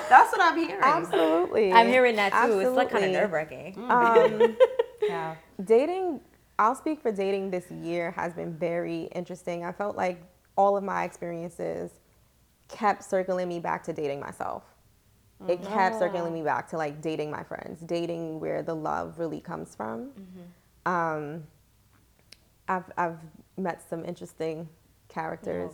That's 0.10 0.32
what 0.32 0.42
I'm 0.42 0.58
hearing. 0.58 0.82
absolutely. 0.82 1.72
i'm 1.74 1.88
hearing 1.88 2.16
that 2.16 2.32
too. 2.46 2.60
It's 2.60 2.72
like 2.76 2.90
kind 2.92 3.06
of 3.06 3.12
nerve-wracking. 3.12 3.76
Um, 3.90 4.58
Yeah. 5.02 5.36
dating 5.66 6.22
i'll 6.60 6.76
speak 6.76 7.02
for 7.02 7.12
dating 7.12 7.50
this 7.50 7.72
year 7.72 8.12
has 8.12 8.34
been 8.34 8.54
very 8.54 9.06
interesting. 9.16 9.66
I 9.66 9.72
felt 9.72 9.96
like 9.98 10.22
all 10.56 10.78
of 10.78 10.84
my 10.84 11.06
experiences 11.06 11.90
kept 12.68 13.04
circling 13.04 13.48
me 13.50 13.60
back 13.60 13.84
to 13.86 13.94
dating 13.94 14.20
myself 14.20 14.64
it 15.48 15.64
kept 15.64 15.98
circling 16.00 16.34
me 16.34 16.42
back 16.42 16.70
to 16.70 16.78
like 16.78 17.02
dating 17.02 17.32
my 17.32 17.44
friends 17.44 17.82
dating 17.82 18.40
where 18.40 18.62
the 18.64 18.76
love 18.76 19.18
really 19.20 19.40
comes 19.40 19.76
from 19.76 20.12
um, 20.86 21.44
I've 22.68 22.92
I've 22.98 23.18
met 23.58 23.88
some 23.88 24.06
interesting 24.06 24.68
characters. 25.10 25.72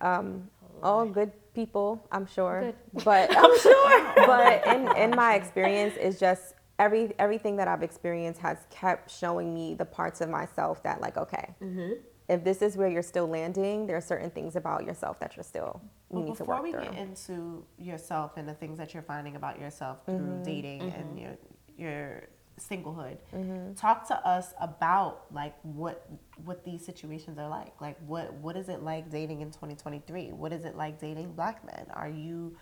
Um, 0.00 0.50
all 0.82 1.06
good 1.06 1.32
people, 1.54 2.04
I'm 2.10 2.26
sure. 2.26 2.72
Good. 2.94 3.04
But 3.04 3.36
I'm 3.36 3.58
sure. 3.58 4.12
but 4.26 4.66
in, 4.66 4.96
in 4.96 5.10
my 5.10 5.34
experience, 5.34 5.96
is 5.96 6.18
just 6.18 6.54
every 6.78 7.12
everything 7.18 7.56
that 7.56 7.68
I've 7.68 7.82
experienced 7.82 8.40
has 8.40 8.58
kept 8.70 9.10
showing 9.10 9.54
me 9.54 9.74
the 9.74 9.84
parts 9.84 10.20
of 10.20 10.28
myself 10.28 10.82
that 10.82 11.00
like 11.00 11.16
okay. 11.16 11.54
If 12.28 12.42
this 12.42 12.62
is 12.62 12.76
where 12.76 12.88
you're 12.88 13.02
still 13.02 13.26
landing, 13.26 13.86
there 13.86 13.96
are 13.96 14.00
certain 14.00 14.30
things 14.30 14.56
about 14.56 14.84
yourself 14.84 15.20
that 15.20 15.36
you're 15.36 15.44
still 15.44 15.80
you 16.10 16.16
Well, 16.16 16.24
need 16.24 16.36
to 16.36 16.38
before 16.44 16.62
we 16.62 16.72
get 16.72 16.94
into 16.94 17.64
yourself 17.78 18.32
and 18.36 18.48
the 18.48 18.54
things 18.54 18.78
that 18.78 18.94
you're 18.94 19.02
finding 19.02 19.36
about 19.36 19.58
yourself 19.60 19.98
through 20.06 20.16
Mm-hmm. 20.16 20.42
dating 20.44 20.80
and 20.82 21.18
your 21.18 21.36
your 21.76 22.22
singlehood, 22.60 23.18
Mm-hmm. 23.34 23.74
talk 23.74 24.06
to 24.08 24.14
us 24.26 24.54
about 24.60 25.26
like 25.32 25.54
what 25.62 26.06
what 26.44 26.64
these 26.64 26.84
situations 26.84 27.38
are 27.38 27.48
like. 27.48 27.80
Like 27.80 27.98
what 28.06 28.32
what 28.34 28.56
is 28.56 28.68
it 28.68 28.82
like 28.82 29.10
dating 29.10 29.40
in 29.40 29.50
2023? 29.50 30.32
What 30.32 30.52
is 30.52 30.64
it 30.64 30.76
like 30.76 31.00
dating 31.00 31.32
black 31.32 31.64
men? 31.64 31.86
Are 31.94 32.08
you 32.08 32.56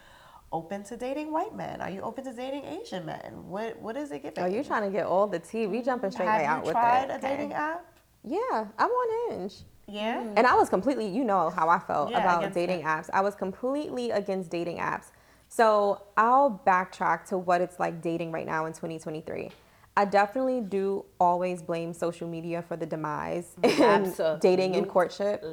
open 0.51 0.83
to 0.85 0.97
dating 0.97 1.33
white 1.33 1.55
men? 1.55 1.81
Are 1.81 1.91
you 1.91 2.01
open 2.03 2.25
to 2.25 2.33
dating 2.33 2.65
Asian 2.65 3.05
men? 3.05 3.45
What 3.49 3.79
what 3.81 3.97
is 3.97 4.13
it 4.13 4.23
giving? 4.23 4.43
Oh, 4.45 4.47
you 4.47 4.63
trying 4.65 4.85
to 4.85 4.91
get 4.91 5.07
all 5.07 5.27
the 5.27 5.39
tea? 5.41 5.67
We 5.67 5.83
jumping 5.83 6.11
straight 6.11 6.27
Have 6.27 6.41
right 6.41 6.45
you 6.45 6.49
out 6.49 6.65
with 6.65 6.73
tried 6.73 7.11
a 7.11 7.17
okay? 7.17 7.29
dating 7.37 7.53
app? 7.53 7.85
Yeah, 8.25 8.67
I'm 8.79 8.89
on 8.91 9.31
Hinge. 9.41 9.65
Yeah. 9.87 10.23
And 10.37 10.47
I 10.47 10.55
was 10.55 10.69
completely, 10.69 11.09
you 11.09 11.25
know 11.25 11.51
how 11.51 11.69
I 11.69 11.79
felt 11.79 12.11
Yeah, 12.11 12.19
about 12.21 12.41
against 12.41 12.55
dating 12.55 12.81
it. 12.81 12.85
apps. 12.85 13.11
I 13.13 13.21
was 13.21 13.35
completely 13.35 14.11
against 14.11 14.51
dating 14.51 14.79
apps. 14.79 15.07
So 15.49 16.03
I'll 16.17 16.63
backtrack 16.67 17.27
to 17.27 17.39
what 17.39 17.61
it's 17.61 17.79
like 17.79 18.01
dating 18.01 18.33
right 18.33 18.47
now 18.47 18.65
in 18.67 18.73
2023. 18.73 19.51
I 19.95 20.05
definitely 20.07 20.63
do 20.63 21.05
always 21.21 21.61
blame 21.61 21.93
social 21.93 22.27
media 22.27 22.63
for 22.63 22.77
the 22.77 22.87
demise 22.87 23.55
in 23.63 24.15
dating 24.41 24.77
and 24.77 24.89
courtship. 24.89 25.45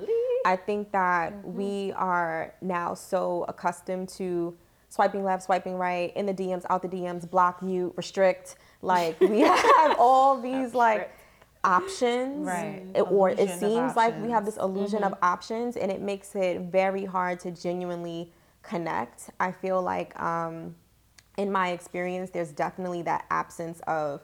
I 0.45 0.55
think 0.55 0.91
that 0.93 1.33
Mm-hmm. 1.33 1.53
we 1.57 1.91
are 1.97 2.53
now 2.61 2.93
so 2.93 3.43
accustomed 3.49 4.07
to 4.09 4.55
swiping 4.87 5.25
left, 5.25 5.43
swiping 5.43 5.75
right, 5.75 6.15
in 6.15 6.25
the 6.25 6.33
DMs, 6.33 6.65
out 6.69 6.81
the 6.81 6.87
DMs, 6.87 7.29
block, 7.29 7.61
mute, 7.61 7.93
restrict. 7.97 8.55
Like 8.81 9.19
we 9.19 9.39
have 9.41 9.97
all 9.99 10.39
these 10.39 10.73
like 10.73 11.13
options 11.63 12.45
Right. 12.47 12.81
it- 12.95 13.01
or 13.11 13.29
it 13.29 13.39
Illusion 13.39 13.59
seems 13.59 13.95
like 13.95 14.19
we 14.21 14.29
have 14.31 14.45
this 14.45 14.57
illusion 14.57 15.03
of 15.03 15.13
options 15.21 15.75
and 15.77 15.91
it 15.91 16.01
makes 16.01 16.35
it 16.35 16.61
very 16.61 17.05
hard 17.05 17.39
to 17.41 17.51
genuinely 17.51 18.31
connect 18.61 19.29
i 19.39 19.51
feel 19.51 19.81
like 19.81 20.17
um, 20.21 20.75
in 21.37 21.51
my 21.51 21.69
experience 21.69 22.29
there's 22.29 22.51
definitely 22.51 23.01
that 23.01 23.25
absence 23.31 23.79
of 23.87 24.21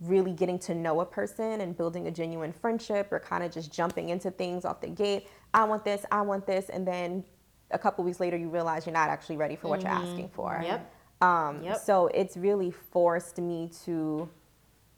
really 0.00 0.32
getting 0.32 0.58
to 0.58 0.74
know 0.74 1.00
a 1.00 1.06
person 1.06 1.60
and 1.60 1.76
building 1.76 2.06
a 2.08 2.10
genuine 2.10 2.52
friendship 2.52 3.12
or 3.12 3.20
kind 3.20 3.44
of 3.44 3.52
just 3.52 3.72
jumping 3.72 4.08
into 4.08 4.30
things 4.30 4.64
off 4.64 4.80
the 4.80 4.88
gate 4.88 5.28
i 5.54 5.62
want 5.64 5.84
this 5.84 6.04
i 6.10 6.20
want 6.20 6.44
this 6.46 6.68
and 6.70 6.86
then 6.86 7.24
a 7.70 7.78
couple 7.78 8.04
weeks 8.04 8.20
later 8.20 8.36
you 8.36 8.48
realize 8.48 8.84
you're 8.84 8.92
not 8.92 9.08
actually 9.08 9.36
ready 9.36 9.56
for 9.56 9.68
what 9.68 9.82
you're 9.82 9.90
asking 9.92 10.28
for 10.28 10.60
Yep. 10.62 10.92
um, 11.22 11.62
Yep. 11.62 11.76
So 11.78 12.08
it's 12.08 12.36
really 12.36 12.70
forced 12.72 13.38
me 13.38 13.70
to 13.84 14.28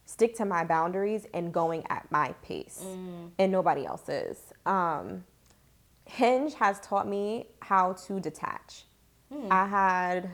stick 0.07 0.35
to 0.37 0.45
my 0.45 0.65
boundaries 0.65 1.27
and 1.35 1.53
going 1.53 1.85
at 1.91 2.11
my 2.11 2.33
pace, 2.43 2.85
and 3.39 3.53
nobody 3.53 3.87
else's. 3.87 4.53
Um, 4.67 5.25
Hinge 6.07 6.55
has 6.55 6.81
taught 6.81 7.09
me 7.09 7.49
how 7.61 7.95
to 8.07 8.21
detach. 8.21 8.85
I 9.51 9.67
had, 9.67 10.31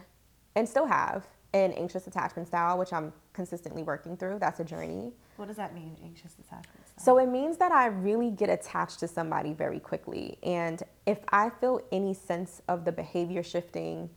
and 0.55 0.69
still 0.69 0.87
have, 0.87 1.27
an 1.53 1.73
anxious 1.73 2.07
attachment 2.07 2.47
style, 2.49 2.79
which 2.79 2.93
I'm 2.93 3.13
consistently 3.33 3.83
working 3.83 4.17
through. 4.17 4.39
That's 4.39 4.61
a 4.61 4.65
journey. 4.65 5.13
What 5.37 5.49
does 5.49 5.57
that 5.57 5.75
mean? 5.75 5.97
Anxious 6.05 6.35
attachment 6.39 6.87
style? 6.87 7.05
So 7.05 7.19
it 7.19 7.27
means 7.27 7.57
that 7.57 7.73
I 7.73 7.87
really 7.87 8.31
get 8.31 8.51
attached 8.51 9.01
to 9.01 9.09
somebody 9.09 9.53
very 9.53 9.81
quickly. 9.81 10.39
And 10.43 10.83
if 11.07 11.19
I 11.31 11.51
feel 11.51 11.81
any 11.91 12.15
sense 12.15 12.63
of 12.69 12.85
the 12.85 12.93
behavior 12.93 13.43
shifting, 13.43 14.11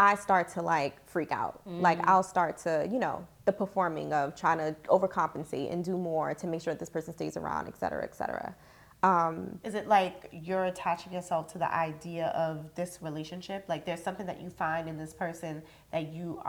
I 0.00 0.14
start 0.14 0.48
to 0.54 0.62
like 0.62 1.06
freak 1.06 1.30
out. 1.30 1.60
Like 1.66 2.00
I'll 2.08 2.22
start 2.22 2.56
to, 2.58 2.88
you 2.90 2.98
know, 2.98 3.26
the 3.44 3.52
performing 3.52 4.14
of 4.14 4.34
trying 4.34 4.56
to 4.56 4.74
overcompensate 4.88 5.70
and 5.70 5.84
do 5.84 5.98
more 5.98 6.32
to 6.32 6.46
make 6.46 6.62
sure 6.62 6.72
that 6.72 6.80
this 6.80 6.88
person 6.88 7.12
stays 7.12 7.36
around, 7.36 7.68
et 7.68 7.76
cetera, 7.76 8.02
et 8.02 8.14
cetera. 8.14 8.56
Um, 9.02 9.58
Is 9.62 9.74
it 9.74 9.88
like 9.88 10.30
you're 10.32 10.64
attaching 10.64 11.12
yourself 11.12 11.52
to 11.52 11.58
the 11.58 11.70
idea 11.70 12.28
of 12.28 12.74
this 12.74 13.00
relationship? 13.02 13.66
Like 13.68 13.84
there's 13.84 14.02
something 14.02 14.24
that 14.24 14.40
you 14.40 14.48
find 14.48 14.88
in 14.88 14.96
this 14.96 15.12
person 15.12 15.62
that 15.92 16.14
you 16.14 16.42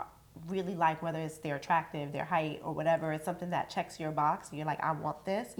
really 0.48 0.74
like, 0.74 1.02
whether 1.02 1.20
it's 1.20 1.36
their 1.36 1.56
attractive, 1.56 2.10
their 2.10 2.24
height, 2.24 2.62
or 2.64 2.72
whatever. 2.72 3.12
It's 3.12 3.26
something 3.26 3.50
that 3.50 3.68
checks 3.68 4.00
your 4.00 4.12
box, 4.12 4.48
and 4.48 4.56
you're 4.56 4.66
like, 4.66 4.82
I 4.82 4.92
want 4.92 5.26
this, 5.26 5.54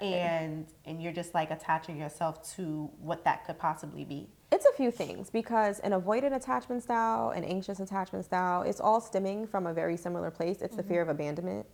and 0.00 0.66
and 0.86 1.02
you're 1.02 1.12
just 1.12 1.34
like 1.34 1.50
attaching 1.50 1.98
yourself 1.98 2.56
to 2.56 2.90
what 3.00 3.24
that 3.24 3.44
could 3.44 3.58
possibly 3.58 4.04
be. 4.04 4.30
It's 4.50 4.64
a 4.64 4.72
few 4.72 4.90
things 4.90 5.28
because 5.28 5.78
an 5.80 5.92
avoidant 5.92 6.34
attachment 6.34 6.82
style, 6.82 7.30
an 7.30 7.44
anxious 7.44 7.80
attachment 7.80 8.24
style, 8.24 8.62
it's 8.62 8.80
all 8.80 9.00
stemming 9.00 9.46
from 9.46 9.66
a 9.66 9.74
very 9.74 9.96
similar 9.96 10.30
place. 10.30 10.62
It's 10.62 10.74
the 10.74 10.82
mm-hmm. 10.82 10.90
fear 10.90 11.02
of 11.02 11.08
abandonment. 11.10 11.66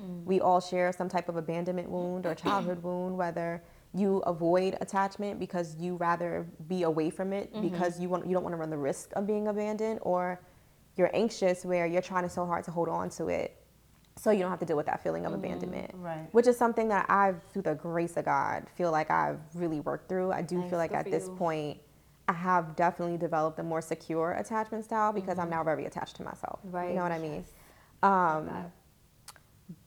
Mm. 0.00 0.24
We 0.24 0.40
all 0.40 0.60
share 0.60 0.92
some 0.92 1.10
type 1.10 1.28
of 1.28 1.36
abandonment 1.36 1.90
wound 1.90 2.24
or 2.24 2.34
childhood 2.34 2.82
wound, 2.82 3.18
whether 3.18 3.62
you 3.94 4.18
avoid 4.20 4.78
attachment 4.80 5.38
because 5.38 5.76
you 5.76 5.96
rather 5.96 6.46
be 6.68 6.84
away 6.84 7.10
from 7.10 7.34
it 7.34 7.52
mm-hmm. 7.52 7.68
because 7.68 8.00
you 8.00 8.08
want 8.08 8.26
you 8.26 8.32
don't 8.32 8.42
want 8.42 8.54
to 8.54 8.56
run 8.56 8.70
the 8.70 8.78
risk 8.78 9.12
of 9.14 9.26
being 9.26 9.48
abandoned, 9.48 9.98
or 10.02 10.40
you're 10.96 11.10
anxious 11.14 11.64
where 11.66 11.86
you're 11.86 12.00
trying 12.00 12.26
so 12.28 12.46
hard 12.46 12.64
to 12.64 12.70
hold 12.70 12.88
on 12.88 13.10
to 13.10 13.28
it 13.28 13.56
so 14.16 14.30
you 14.30 14.40
don't 14.40 14.50
have 14.50 14.60
to 14.60 14.66
deal 14.66 14.76
with 14.76 14.86
that 14.86 15.02
feeling 15.02 15.24
of 15.24 15.32
mm-hmm. 15.32 15.44
abandonment 15.44 15.90
Right. 15.94 16.28
which 16.32 16.46
is 16.46 16.56
something 16.58 16.88
that 16.88 17.06
i've 17.08 17.42
through 17.52 17.62
the 17.62 17.74
grace 17.74 18.16
of 18.18 18.26
god 18.26 18.66
feel 18.76 18.90
like 18.90 19.10
i've 19.10 19.40
really 19.54 19.80
worked 19.80 20.08
through 20.08 20.32
i 20.32 20.42
do 20.42 20.58
Nice, 20.58 20.70
feel 20.70 20.78
like 20.78 20.92
at 20.92 21.10
this 21.10 21.28
you. 21.28 21.34
point 21.36 21.78
i 22.28 22.32
have 22.32 22.76
definitely 22.76 23.16
developed 23.18 23.58
a 23.58 23.62
more 23.62 23.80
secure 23.82 24.32
attachment 24.32 24.84
style 24.84 25.12
because 25.12 25.38
i'm 25.38 25.50
now 25.50 25.62
very 25.64 25.84
attached 25.86 26.16
to 26.16 26.22
myself 26.22 26.60
Right. 26.64 26.84
you 26.84 26.88
Mm-hmm. 26.88 26.96
Know 26.96 27.02
what 27.02 27.12
i 27.12 27.18
mean 27.18 27.44
um, 28.02 28.46
that. 28.46 28.70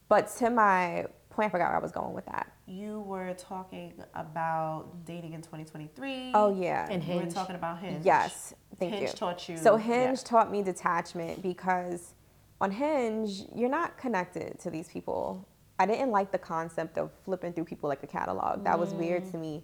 but 0.08 0.28
to 0.38 0.50
my 0.50 1.06
point 1.30 1.48
i 1.48 1.50
forgot 1.50 1.68
where 1.68 1.76
i 1.76 1.82
was 1.82 1.92
going 1.92 2.14
with 2.14 2.26
that 2.26 2.52
You 2.66 3.00
were 3.00 3.34
talking 3.34 3.92
about 4.14 5.04
dating 5.04 5.32
in 5.34 5.40
2023. 5.42 6.32
oh 6.34 6.54
yeah 6.58 6.86
And 6.90 7.02
you 7.04 7.14
were 7.14 7.20
Hinge. 7.22 7.34
talking 7.34 7.56
about 7.56 7.78
Hinge. 7.78 8.04
Yes, 8.04 8.54
thank 8.78 8.92
Hinge 8.94 9.10
you. 9.10 9.14
taught 9.14 9.48
you. 9.48 9.56
So 9.56 9.76
yeah. 9.76 9.82
Hinge 10.06 10.24
taught 10.24 10.50
me 10.50 10.62
detachment 10.62 11.42
because 11.42 12.14
on 12.60 12.70
Hinge, 12.70 13.42
you're 13.54 13.68
not 13.80 13.98
connected 13.98 14.58
to 14.60 14.70
these 14.70 14.88
people. 14.88 15.46
I 15.78 15.84
didn't 15.84 16.10
like 16.10 16.32
the 16.32 16.38
concept 16.38 16.96
of 16.96 17.10
flipping 17.24 17.52
through 17.52 17.66
people 17.66 17.86
like 17.90 18.02
a 18.02 18.06
catalog. 18.06 18.64
That 18.64 18.78
was 18.78 18.94
weird 18.94 19.30
to 19.32 19.36
me. 19.36 19.62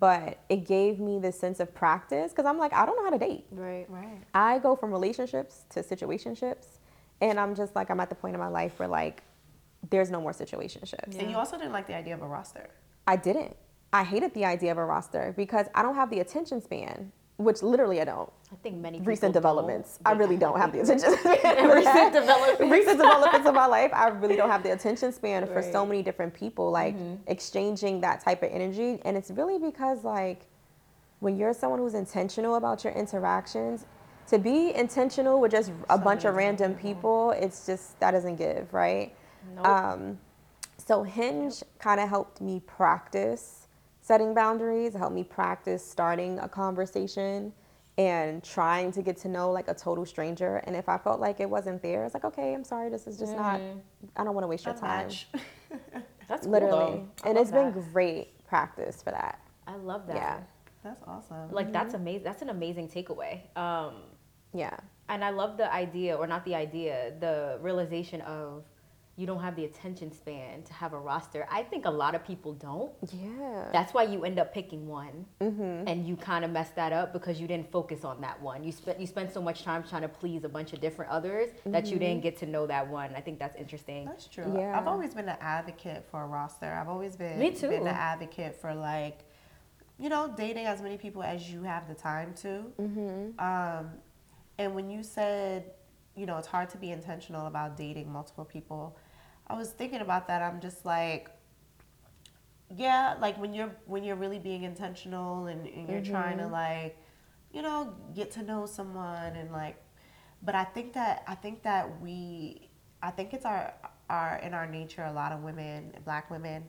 But 0.00 0.38
it 0.48 0.66
gave 0.66 0.98
me 0.98 1.18
this 1.18 1.38
sense 1.38 1.60
of 1.60 1.74
practice 1.74 2.32
because 2.32 2.46
I'm 2.46 2.58
like, 2.58 2.72
I 2.72 2.84
don't 2.84 2.96
know 2.96 3.04
how 3.04 3.10
to 3.10 3.18
date. 3.18 3.46
Right. 3.50 3.86
Right. 3.88 4.20
I 4.34 4.58
go 4.58 4.76
from 4.76 4.90
relationships 4.90 5.64
to 5.70 5.82
situationships. 5.82 6.78
And 7.20 7.38
I'm 7.38 7.54
just 7.54 7.74
like, 7.74 7.90
I'm 7.90 8.00
at 8.00 8.08
the 8.08 8.14
point 8.14 8.34
in 8.34 8.40
my 8.40 8.48
life 8.48 8.78
where 8.78 8.88
like, 8.88 9.22
there's 9.90 10.10
no 10.10 10.20
more 10.20 10.32
situationships. 10.32 11.18
And 11.18 11.30
you 11.30 11.36
also 11.36 11.56
didn't 11.56 11.72
like 11.72 11.86
the 11.86 11.94
idea 11.94 12.14
of 12.14 12.22
a 12.22 12.26
roster. 12.26 12.68
I 13.06 13.16
didn't. 13.16 13.56
I 13.92 14.02
hated 14.02 14.34
the 14.34 14.44
idea 14.44 14.72
of 14.72 14.78
a 14.78 14.84
roster 14.84 15.32
because 15.36 15.66
I 15.74 15.82
don't 15.82 15.94
have 15.94 16.10
the 16.10 16.20
attention 16.20 16.60
span, 16.60 17.12
which 17.36 17.62
literally 17.62 18.00
I 18.00 18.04
don't. 18.04 18.30
I 18.52 18.56
think 18.56 18.76
many 18.76 19.00
recent 19.00 19.34
developments. 19.34 19.98
I 20.04 20.12
really 20.12 20.36
don't 20.36 20.58
have 20.58 20.72
the 20.72 20.80
attention 20.80 21.16
span. 21.18 21.68
recent 21.74 22.12
developments. 22.12 22.72
recent 22.72 22.98
developments 22.98 23.48
of 23.48 23.54
my 23.54 23.66
life. 23.66 23.90
I 23.92 24.08
really 24.08 24.36
don't 24.36 24.50
have 24.50 24.62
the 24.62 24.72
attention 24.72 25.12
span 25.12 25.46
for 25.46 25.54
so 25.54 25.56
Right. 25.56 25.74
Mm-hmm. 25.74 25.88
many 25.88 26.02
different 26.02 26.34
people, 26.34 26.70
like 26.70 26.94
exchanging 27.26 28.00
that 28.02 28.20
type 28.20 28.42
of 28.44 28.50
energy. 28.52 29.00
And 29.04 29.16
it's 29.16 29.30
really 29.30 29.58
because 29.58 30.04
like 30.04 30.46
when 31.20 31.36
you're 31.36 31.54
someone 31.54 31.80
who's 31.80 31.94
intentional 31.94 32.54
about 32.54 32.84
your 32.84 32.92
interactions, 32.92 33.86
to 34.28 34.38
be 34.38 34.72
intentional 34.74 35.40
with 35.40 35.50
just 35.50 35.72
a 35.90 35.98
bunch 35.98 36.24
of 36.24 36.34
random 36.36 36.74
people, 36.74 37.32
it's 37.32 37.66
just 37.66 37.98
that 38.00 38.12
doesn't 38.12 38.36
give, 38.36 38.72
right? 38.72 39.14
Nope. 39.56 39.66
Um, 39.66 40.18
so 40.78 41.02
Hinge 41.02 41.62
kind 41.78 42.00
of 42.00 42.08
helped 42.08 42.40
me 42.40 42.60
practice 42.60 43.63
setting 44.04 44.34
boundaries, 44.34 44.94
it 44.94 44.98
helped 44.98 45.14
me 45.14 45.24
practice 45.24 45.82
starting 45.82 46.38
a 46.40 46.48
conversation 46.48 47.50
and 47.96 48.44
trying 48.44 48.92
to 48.92 49.00
get 49.00 49.16
to 49.16 49.28
know 49.28 49.50
like 49.50 49.66
a 49.68 49.72
total 49.72 50.04
stranger. 50.04 50.58
And 50.66 50.76
if 50.76 50.90
I 50.90 50.98
felt 50.98 51.20
like 51.20 51.40
it 51.40 51.48
wasn't 51.48 51.80
there, 51.80 52.04
it's 52.04 52.12
like, 52.12 52.24
okay, 52.26 52.52
I'm 52.52 52.64
sorry, 52.64 52.90
this 52.90 53.06
is 53.06 53.18
just 53.18 53.34
not, 53.34 53.62
I 54.14 54.24
don't 54.24 54.34
want 54.34 54.44
to 54.44 54.48
waste 54.48 54.66
your 54.66 54.74
time. 54.74 55.08
That's 56.28 56.46
Literally. 56.46 56.96
though. 56.96 57.08
I 57.24 57.28
and 57.28 57.36
love 57.36 57.42
it's 57.42 57.50
been 57.50 57.92
great 57.92 58.46
practice 58.46 59.02
for 59.02 59.10
that. 59.10 59.40
I 59.66 59.76
love 59.76 60.06
that. 60.08 60.16
Yeah. 60.16 60.40
That's 60.82 61.00
awesome. 61.06 61.50
Like 61.50 61.72
that's 61.72 61.94
amazing. 61.94 62.24
That's 62.24 62.42
an 62.42 62.50
amazing 62.50 62.88
takeaway. 62.88 63.40
Um, 63.56 64.02
Yeah. 64.52 64.76
and 65.08 65.24
I 65.24 65.30
love 65.30 65.56
the 65.56 65.72
idea, 65.72 66.14
or 66.14 66.26
not 66.26 66.44
the 66.44 66.54
idea, 66.54 67.14
the 67.20 67.58
realization 67.62 68.20
of 68.22 68.64
you 69.16 69.26
don't 69.26 69.40
have 69.40 69.54
the 69.54 69.64
attention 69.64 70.12
span 70.12 70.62
to 70.64 70.72
have 70.72 70.92
a 70.92 70.98
roster. 70.98 71.46
I 71.50 71.62
think 71.62 71.84
a 71.84 71.90
lot 71.90 72.16
of 72.16 72.26
people 72.26 72.52
don't. 72.52 72.92
Yeah. 73.12 73.68
That's 73.72 73.94
why 73.94 74.02
you 74.04 74.24
end 74.24 74.40
up 74.40 74.52
picking 74.52 74.88
one, 74.88 75.24
and 75.40 76.06
you 76.06 76.16
kind 76.16 76.44
of 76.44 76.50
mess 76.50 76.70
that 76.70 76.92
up 76.92 77.12
because 77.12 77.40
you 77.40 77.46
didn't 77.46 77.70
focus 77.70 78.04
on 78.04 78.20
that 78.22 78.40
one. 78.42 78.64
You 78.64 78.72
spent 78.72 78.98
you 79.00 79.06
spent 79.06 79.32
so 79.32 79.40
much 79.40 79.62
time 79.62 79.84
trying 79.84 80.02
to 80.02 80.08
please 80.08 80.42
a 80.42 80.48
bunch 80.48 80.72
of 80.72 80.80
different 80.80 81.12
others 81.12 81.50
that 81.66 81.86
you 81.86 81.98
didn't 81.98 82.22
get 82.22 82.36
to 82.38 82.46
know 82.46 82.66
that 82.66 82.88
one. 82.88 83.14
I 83.14 83.20
think 83.20 83.38
that's 83.38 83.56
interesting. 83.56 84.06
That's 84.06 84.26
true. 84.26 84.52
Yeah. 84.56 84.76
I've 84.76 84.88
always 84.88 85.14
been 85.14 85.28
an 85.28 85.38
advocate 85.40 86.04
for 86.10 86.22
a 86.22 86.26
roster. 86.26 86.66
I've 86.66 86.88
always 86.88 87.14
been 87.14 87.38
Me 87.38 87.52
too. 87.52 87.68
been 87.68 87.82
an 87.82 87.88
advocate 87.88 88.56
for 88.60 88.74
like, 88.74 89.20
you 89.98 90.08
know, 90.08 90.32
dating 90.36 90.66
as 90.66 90.82
many 90.82 90.96
people 90.96 91.22
as 91.22 91.48
you 91.50 91.62
have 91.62 91.86
the 91.86 91.94
time 91.94 92.34
to. 92.42 92.64
Mm-hmm. 92.80 93.38
Um, 93.38 93.90
and 94.58 94.74
when 94.74 94.90
you 94.90 95.02
said, 95.02 95.70
you 96.16 96.26
know, 96.26 96.36
it's 96.38 96.46
hard 96.46 96.68
to 96.70 96.76
be 96.78 96.90
intentional 96.90 97.46
about 97.46 97.76
dating 97.76 98.10
multiple 98.12 98.44
people, 98.44 98.96
I 99.46 99.54
was 99.56 99.70
thinking 99.70 100.00
about 100.00 100.28
that. 100.28 100.42
I'm 100.42 100.60
just 100.60 100.84
like, 100.84 101.30
yeah, 102.74 103.14
like 103.20 103.38
when 103.38 103.54
you're 103.54 103.74
when 103.86 104.04
you're 104.04 104.16
really 104.16 104.38
being 104.38 104.64
intentional 104.64 105.46
and, 105.46 105.66
and 105.66 105.88
you're 105.88 106.00
trying 106.00 106.38
Mm-hmm. 106.38 106.46
to 106.46 106.48
like, 106.48 106.96
you 107.52 107.62
know, 107.62 107.94
get 108.14 108.30
to 108.32 108.42
know 108.42 108.66
someone 108.66 109.36
and 109.36 109.52
like, 109.52 109.76
but 110.42 110.54
I 110.54 110.64
think 110.64 110.92
that 110.94 111.22
I 111.28 111.34
think 111.34 111.62
that 111.62 112.00
we, 112.00 112.68
I 113.02 113.10
think 113.10 113.34
it's 113.34 113.44
our 113.44 113.72
our 114.10 114.36
in 114.38 114.54
our 114.54 114.66
nature. 114.66 115.04
A 115.04 115.12
lot 115.12 115.32
of 115.32 115.42
women, 115.42 115.92
black 116.04 116.30
women, 116.30 116.64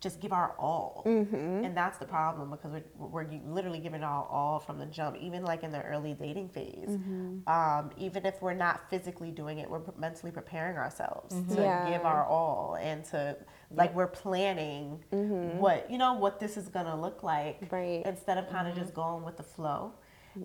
just 0.00 0.20
give 0.20 0.32
our 0.32 0.54
all, 0.58 1.02
mm-hmm. 1.06 1.64
and 1.64 1.76
that's 1.76 1.98
the 1.98 2.06
problem 2.06 2.50
because 2.50 2.72
we're, 2.96 3.06
we're 3.06 3.26
literally 3.46 3.78
giving 3.78 4.02
our 4.02 4.26
all 4.26 4.58
from 4.58 4.78
the 4.78 4.86
jump. 4.86 5.16
Even 5.20 5.44
like 5.44 5.62
in 5.62 5.70
the 5.70 5.82
early 5.82 6.14
dating 6.14 6.48
phase, 6.48 6.88
mm-hmm. 6.88 7.48
um, 7.48 7.90
even 7.98 8.24
if 8.24 8.40
we're 8.40 8.54
not 8.54 8.88
physically 8.88 9.30
doing 9.30 9.58
it, 9.58 9.68
we're 9.68 9.82
mentally 9.98 10.32
preparing 10.32 10.76
ourselves 10.76 11.34
mm-hmm. 11.34 11.54
to 11.54 11.62
Yeah. 11.62 11.90
give 11.90 12.04
our 12.06 12.24
all 12.24 12.78
and 12.80 13.04
to 13.06 13.36
like 13.70 13.94
we're 13.94 14.06
planning 14.06 15.04
what 15.10 15.90
you 15.90 15.98
know 15.98 16.14
what 16.14 16.40
this 16.40 16.56
is 16.56 16.68
gonna 16.68 17.00
look 17.00 17.22
like 17.22 17.68
Right. 17.70 18.02
instead 18.04 18.38
of 18.38 18.48
kind 18.50 18.66
of 18.66 18.74
just 18.74 18.94
going 18.94 19.24
with 19.24 19.36
the 19.36 19.42
flow. 19.42 19.92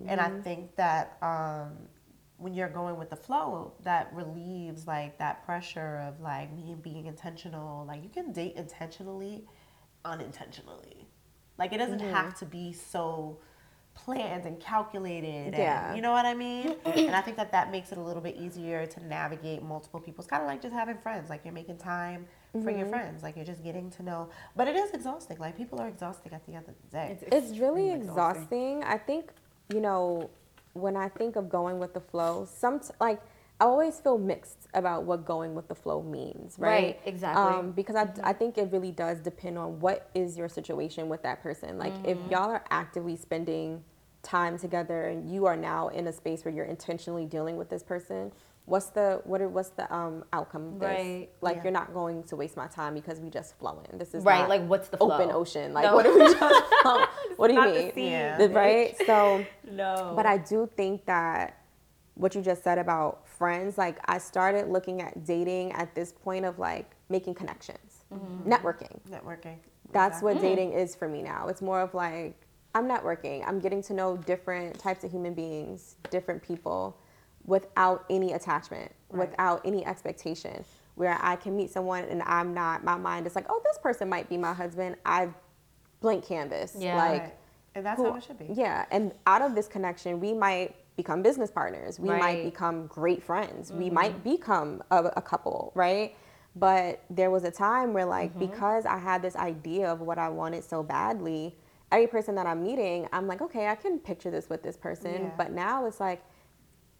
And 0.06 0.20
I 0.20 0.30
think 0.40 0.76
that 0.76 1.16
um, 1.22 1.88
when 2.38 2.54
you're 2.54 2.68
going 2.68 2.96
with 2.98 3.10
the 3.10 3.16
flow, 3.16 3.72
that 3.82 4.10
relieves 4.12 4.86
like 4.86 5.18
that 5.18 5.44
pressure 5.44 6.02
of 6.06 6.20
like 6.20 6.54
me 6.54 6.76
being 6.80 7.06
intentional. 7.06 7.84
Like 7.86 8.02
you 8.02 8.10
can 8.10 8.32
date 8.32 8.54
intentionally, 8.56 9.44
unintentionally. 10.04 11.08
Like 11.58 11.72
it 11.72 11.78
doesn't 11.78 12.00
have 12.00 12.26
mm-hmm. 12.26 12.38
to 12.38 12.46
be 12.46 12.72
so 12.72 13.38
planned 13.94 14.44
and 14.44 14.60
calculated. 14.60 15.54
Yeah. 15.54 15.88
And, 15.88 15.96
you 15.96 16.02
know 16.02 16.12
what 16.12 16.26
I 16.26 16.34
mean? 16.34 16.76
and 16.84 17.16
I 17.16 17.22
think 17.22 17.38
that 17.38 17.50
that 17.52 17.72
makes 17.72 17.92
it 17.92 17.98
a 17.98 18.02
little 18.02 18.22
bit 18.22 18.36
easier 18.36 18.86
to 18.86 19.06
navigate 19.06 19.62
multiple 19.62 19.98
people. 19.98 20.22
It's 20.22 20.30
kind 20.30 20.42
of 20.42 20.48
like 20.48 20.60
just 20.60 20.74
having 20.74 20.98
friends. 20.98 21.30
Like 21.30 21.40
you're 21.44 21.54
making 21.54 21.78
time 21.78 22.26
for 22.52 22.70
your 22.70 22.80
mm-hmm. 22.80 22.90
friends. 22.90 23.22
Like 23.22 23.36
you're 23.36 23.46
just 23.46 23.64
getting 23.64 23.90
to 23.92 24.02
know. 24.02 24.28
But 24.54 24.68
it 24.68 24.76
is 24.76 24.90
exhausting. 24.90 25.38
Like 25.38 25.56
people 25.56 25.80
are 25.80 25.88
exhausting 25.88 26.32
at 26.34 26.44
the 26.46 26.52
end 26.52 26.68
of 26.68 26.74
the 26.82 26.96
day. 26.96 27.18
It's 27.32 27.58
really 27.58 27.90
extremely 27.90 27.92
exhausting. 27.92 28.84
I 28.84 28.98
think, 28.98 29.32
you 29.72 29.80
know, 29.80 30.30
when 30.76 30.96
I 30.96 31.08
think 31.08 31.36
of 31.36 31.48
going 31.48 31.78
with 31.78 31.94
the 31.94 32.00
flow, 32.00 32.46
some 32.50 32.80
like 33.00 33.20
I 33.58 33.64
always 33.64 33.98
feel 33.98 34.18
mixed 34.18 34.68
about 34.74 35.04
what 35.04 35.24
going 35.24 35.54
with 35.54 35.68
the 35.68 35.74
flow 35.74 36.02
means, 36.02 36.56
right? 36.58 36.70
Right, 36.70 37.00
exactly. 37.06 37.42
Um, 37.42 37.72
because 37.72 37.96
I, 37.96 38.08
I 38.22 38.32
think 38.34 38.58
it 38.58 38.68
really 38.70 38.92
does 38.92 39.20
depend 39.20 39.56
on 39.56 39.80
what 39.80 40.10
is 40.14 40.36
your 40.36 40.48
situation 40.48 41.08
with 41.08 41.22
that 41.22 41.42
person. 41.42 41.78
Like 41.78 41.94
if 42.04 42.18
y'all 42.30 42.50
are 42.50 42.64
actively 42.70 43.16
spending 43.16 43.82
time 44.22 44.58
together 44.58 45.04
and 45.04 45.32
you 45.32 45.46
are 45.46 45.56
now 45.56 45.88
in 45.88 46.06
a 46.08 46.12
space 46.12 46.44
where 46.44 46.52
you're 46.52 46.66
intentionally 46.66 47.24
dealing 47.24 47.56
with 47.56 47.70
this 47.70 47.82
person, 47.82 48.30
what's 48.66 48.86
the 48.90 49.20
what 49.24 49.40
are, 49.40 49.48
what's 49.48 49.70
the 49.70 49.92
um 49.94 50.24
outcome 50.32 50.74
of 50.74 50.80
this? 50.80 50.88
Right, 50.88 51.28
Like 51.40 51.56
yeah. 51.56 51.62
you're 51.64 51.72
not 51.72 51.94
going 51.94 52.24
to 52.24 52.36
waste 52.36 52.56
my 52.56 52.66
time 52.66 52.94
because 52.94 53.18
we 53.20 53.30
just 53.30 53.56
flowing. 53.58 53.86
This 53.94 54.12
is 54.14 54.24
Right, 54.24 54.40
not 54.40 54.48
like, 54.48 54.66
what's 54.66 54.88
the 54.88 54.98
open 54.98 55.30
ocean? 55.32 55.72
Like 55.72 55.84
No. 55.84 55.94
what 55.94 56.04
are 56.06 56.12
we 56.14 56.20
just 56.20 56.36
flow? 56.82 57.04
What 57.36 57.48
do 57.48 57.54
you 57.54 57.60
not 57.60 57.72
the 57.72 57.80
mean? 57.80 57.92
sea, 57.94 58.10
Yeah. 58.10 58.46
Right? 58.46 58.96
So 59.06 59.44
No. 59.70 60.12
but 60.14 60.26
I 60.26 60.36
do 60.38 60.68
think 60.76 61.06
that 61.06 61.58
what 62.14 62.34
you 62.34 62.42
just 62.42 62.64
said 62.64 62.78
about 62.78 63.26
friends, 63.28 63.76
like 63.78 63.98
I 64.06 64.18
started 64.18 64.68
looking 64.68 65.00
at 65.02 65.24
dating 65.24 65.72
at 65.72 65.94
this 65.94 66.12
point 66.12 66.44
of 66.44 66.58
like 66.58 66.90
making 67.08 67.34
connections, 67.34 68.04
networking. 68.44 69.00
Networking. 69.10 69.58
That's 69.92 70.18
Exactly. 70.18 70.34
what 70.34 70.42
dating 70.42 70.72
is 70.72 70.94
for 70.96 71.08
me 71.08 71.22
now. 71.22 71.46
It's 71.48 71.62
more 71.62 71.80
of 71.80 71.94
like 71.94 72.34
I'm 72.74 72.86
networking. 72.88 73.44
I'm 73.46 73.60
getting 73.60 73.82
to 73.84 73.94
know 73.94 74.16
different 74.16 74.78
types 74.78 75.04
of 75.04 75.10
human 75.12 75.34
beings, 75.34 75.96
different 76.10 76.42
people 76.42 76.98
without 77.46 78.04
any 78.10 78.32
attachment, 78.32 78.92
Right. 79.10 79.28
without 79.28 79.62
any 79.64 79.84
expectation. 79.86 80.64
Where 80.96 81.18
I 81.20 81.36
can 81.36 81.56
meet 81.56 81.70
someone 81.70 82.04
and 82.04 82.22
I'm 82.22 82.54
not 82.54 82.82
my 82.82 82.96
mind 82.96 83.26
is 83.26 83.36
like, 83.36 83.46
"Oh, 83.50 83.60
this 83.64 83.78
person 83.78 84.08
might 84.08 84.28
be 84.28 84.36
my 84.36 84.52
husband." 84.52 84.96
I 85.04 85.28
blank 86.00 86.24
canvas. 86.24 86.74
Yeah. 86.78 86.96
Like 86.96 87.22
Right. 87.22 87.34
And 87.74 87.84
that's 87.84 88.00
who- 88.00 88.10
how 88.10 88.16
it 88.16 88.24
should 88.24 88.38
be. 88.38 88.46
Yeah, 88.46 88.86
and 88.90 89.12
out 89.26 89.42
of 89.42 89.54
this 89.54 89.68
connection, 89.68 90.18
we 90.18 90.32
might 90.32 90.74
become 90.96 91.22
business 91.22 91.50
partners. 91.50 92.00
We 92.00 92.08
might 92.08 92.42
become 92.42 92.86
great 92.86 93.22
friends. 93.22 93.70
We 93.70 93.86
mm-hmm. 93.86 93.94
might 93.94 94.24
become 94.24 94.82
a, 94.90 95.12
a 95.16 95.22
couple, 95.22 95.72
right? 95.74 96.16
But 96.54 97.02
there 97.10 97.30
was 97.30 97.44
a 97.44 97.50
time 97.50 97.92
where, 97.92 98.06
like, 98.06 98.30
mm-hmm. 98.30 98.46
because 98.46 98.86
I 98.86 98.96
had 98.96 99.20
this 99.20 99.36
idea 99.36 99.92
of 99.92 100.00
what 100.00 100.18
I 100.18 100.30
wanted 100.30 100.64
so 100.64 100.82
badly, 100.82 101.54
every 101.92 102.06
person 102.06 102.34
that 102.36 102.46
I'm 102.46 102.62
meeting, 102.62 103.06
I'm 103.12 103.26
like, 103.26 103.42
okay, 103.42 103.68
I 103.68 103.74
can 103.74 103.98
picture 103.98 104.30
this 104.30 104.48
with 104.48 104.62
this 104.62 104.78
person. 104.78 105.24
Yeah. 105.24 105.30
But 105.36 105.52
now 105.52 105.84
it's 105.84 106.00
like 106.00 106.22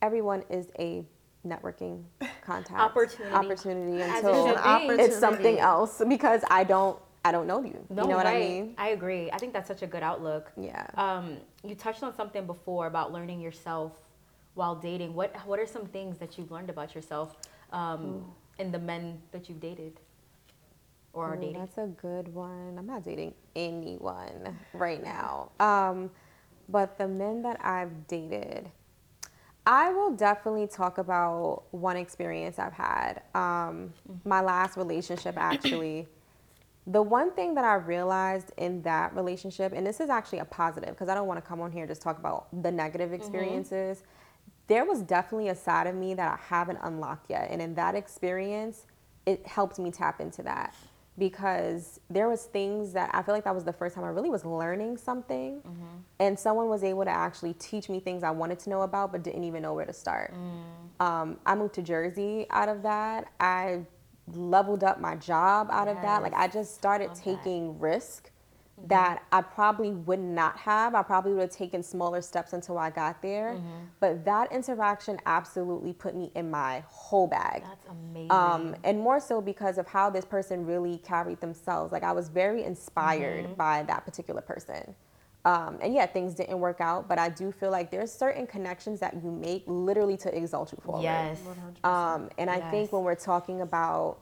everyone 0.03 0.43
is 0.51 0.67
a 0.79 1.05
networking 1.47 2.03
contact 2.43 2.81
Opportunity. 2.81 3.35
opportunity 3.35 4.03
As 4.03 4.25
it 4.25 4.27
until 4.27 4.99
it's 4.99 5.19
something 5.19 5.59
else 5.59 6.03
because 6.09 6.43
I 6.51 6.65
don't 6.65 6.99
I 7.25 7.33
don't 7.33 7.49
know 7.49 7.61
you. 7.65 7.85
no, 7.91 8.03
you 8.05 8.09
know 8.11 8.17
what 8.17 8.27
right. 8.27 8.37
I 8.37 8.39
mean? 8.39 8.75
I 8.79 8.89
agree. 8.91 9.33
I 9.33 9.39
think 9.39 9.53
that's 9.53 9.67
such 9.67 9.83
a 9.83 9.87
good 9.89 10.05
outlook. 10.05 10.53
Yeah. 10.57 10.87
Um, 10.95 11.39
you 11.65 11.75
touched 11.75 12.05
on 12.05 12.15
something 12.15 12.47
before 12.47 12.87
about 12.87 13.13
learning 13.13 13.41
yourself 13.41 13.99
while 14.55 14.77
dating. 14.77 15.13
What 15.13 15.35
What 15.45 15.59
are 15.59 15.67
some 15.67 15.87
things 15.87 16.19
that 16.19 16.39
you've 16.39 16.53
learned 16.53 16.71
about 16.71 16.95
yourself 16.95 17.37
um, 17.73 18.25
in 18.61 18.71
the 18.71 18.79
men 18.79 19.21
that 19.33 19.49
you've 19.49 19.59
dated 19.61 19.99
or 21.13 21.27
are 21.27 21.37
Ooh, 21.37 21.41
dating? 21.41 21.59
That's 21.61 21.79
a 21.79 21.87
good 21.87 22.33
one. 22.33 22.77
I'm 22.79 22.87
not 22.87 23.03
dating 23.05 23.35
anyone 23.57 24.57
right 24.73 25.03
now. 25.03 25.51
Um, 25.59 26.11
but 26.69 26.97
the 26.97 27.09
men 27.09 27.43
that 27.43 27.59
I've 27.65 28.07
dated, 28.07 28.71
I 29.67 29.93
will 29.93 30.13
definitely 30.13 30.69
talk 30.69 30.99
about 30.99 31.65
one 31.73 31.97
experience 31.97 32.59
I've 32.59 32.73
had. 32.73 33.23
Um, 33.35 33.93
my 34.25 34.41
last 34.41 34.77
relationship, 34.77 35.37
actually. 35.37 36.07
The 36.89 37.03
one 37.03 37.33
thing 37.33 37.57
that 37.57 37.65
I 37.65 37.75
realized 37.75 38.53
in 38.59 38.81
that 38.83 39.13
relationship, 39.17 39.73
and 39.73 39.85
this 39.85 39.99
is 39.99 40.09
actually 40.09 40.39
a 40.39 40.45
positive 40.45 40.91
because 40.91 41.09
I 41.09 41.17
don't 41.17 41.27
want 41.27 41.39
to 41.39 41.45
come 41.45 41.61
on 41.61 41.73
here 41.73 41.83
and 41.83 41.91
just 41.91 42.01
talk 42.01 42.17
about 42.17 42.47
the 42.63 42.71
negative 42.71 43.13
experiences. 43.13 44.05
There 44.69 44.85
was 44.85 45.03
definitely 45.03 45.49
a 45.49 45.57
side 45.57 45.89
of 45.89 45.97
me 45.97 46.15
that 46.15 46.33
I 46.33 46.37
haven't 46.41 46.79
unlocked 46.83 47.29
yet. 47.29 47.49
And 47.51 47.61
in 47.61 47.75
that 47.75 47.97
experience, 47.97 48.87
it 49.27 49.45
helped 49.49 49.81
me 49.81 49.91
tap 49.91 50.21
into 50.21 50.45
that 50.45 50.77
because 51.19 52.01
there 52.11 52.29
was 52.29 52.45
things 52.45 52.93
that 52.93 53.11
I 53.15 53.23
feel 53.23 53.35
like 53.35 53.45
that 53.45 53.55
was 53.55 53.65
the 53.65 53.73
first 53.73 53.95
time 53.95 54.05
I 54.05 54.09
really 54.09 54.31
was 54.31 54.45
learning 54.45 54.97
something 54.99 55.63
and 56.19 56.39
someone 56.39 56.69
was 56.69 56.85
able 56.85 57.05
to 57.05 57.11
actually 57.11 57.55
teach 57.55 57.89
me 57.89 58.01
things 58.01 58.23
I 58.23 58.31
wanted 58.31 58.59
to 58.61 58.71
know 58.71 58.83
about 58.83 59.13
but 59.13 59.23
didn't 59.23 59.45
even 59.45 59.63
know 59.63 59.75
where 59.75 59.87
to 59.87 59.93
start. 59.93 60.35
Um, 61.01 61.39
I 61.47 61.55
moved 61.55 61.75
to 61.75 61.83
Jersey 61.83 62.47
out 62.51 62.69
of 62.69 62.83
that. 62.83 63.29
I 63.41 63.81
leveled 64.33 64.83
up 64.85 65.01
my 65.01 65.15
job 65.17 65.69
out 65.71 65.89
of 65.89 65.97
that. 66.03 66.23
Like 66.23 66.35
I 66.35 66.49
just 66.49 66.75
started 66.75 67.15
taking 67.15 67.79
risk 67.79 68.31
that 68.85 69.23
I 69.33 69.43
probably 69.43 69.91
would 69.91 70.21
not 70.21 70.57
have. 70.59 70.95
I 70.95 71.03
probably 71.03 71.33
would 71.33 71.41
have 71.43 71.51
taken 71.51 71.83
smaller 71.83 72.21
steps 72.21 72.53
until 72.53 72.79
I 72.79 72.91
got 72.91 73.23
there. 73.23 73.61
But 74.01 74.25
that 74.27 74.53
interaction 74.53 75.19
absolutely 75.27 75.93
put 75.93 76.15
me 76.15 76.31
in 76.35 76.51
my 76.51 76.85
whole 76.87 77.27
bag. 77.27 77.62
That's 77.62 77.87
amazing. 77.89 78.31
Um, 78.31 78.75
and 78.85 78.99
more 79.01 79.19
so 79.21 79.41
because 79.41 79.79
of 79.79 79.87
how 79.89 80.11
this 80.11 80.25
person 80.25 80.67
really 80.67 80.99
carried 80.99 81.41
themselves. 81.41 81.93
Like 81.93 82.03
I 82.05 82.12
was 82.12 82.29
very 82.29 82.65
inspired 82.65 83.45
Mm-hmm. 83.47 83.55
by 83.55 83.83
that 83.85 84.05
particular 84.05 84.41
person. 84.43 84.95
Um, 85.45 85.79
and 85.81 85.95
yeah, 85.95 86.07
things 86.07 86.35
didn't 86.35 86.59
work 86.59 86.81
out, 86.81 87.09
but 87.09 87.19
I 87.21 87.29
do 87.29 87.53
feel 87.53 87.71
like 87.71 87.91
there's 87.93 88.12
certain 88.12 88.47
connections 88.49 88.99
that 89.01 89.15
you 89.23 89.31
make 89.31 89.62
literally 89.67 90.17
to 90.19 90.37
exalt 90.37 90.73
you 90.73 90.79
forward. 90.83 91.03
yes. 91.05 91.41
Um, 91.85 92.31
and 92.37 92.51
I 92.51 92.57
Yes. 92.59 92.71
think 92.73 92.93
when 92.93 93.05
we're 93.05 93.15
talking 93.15 93.61
about 93.61 94.19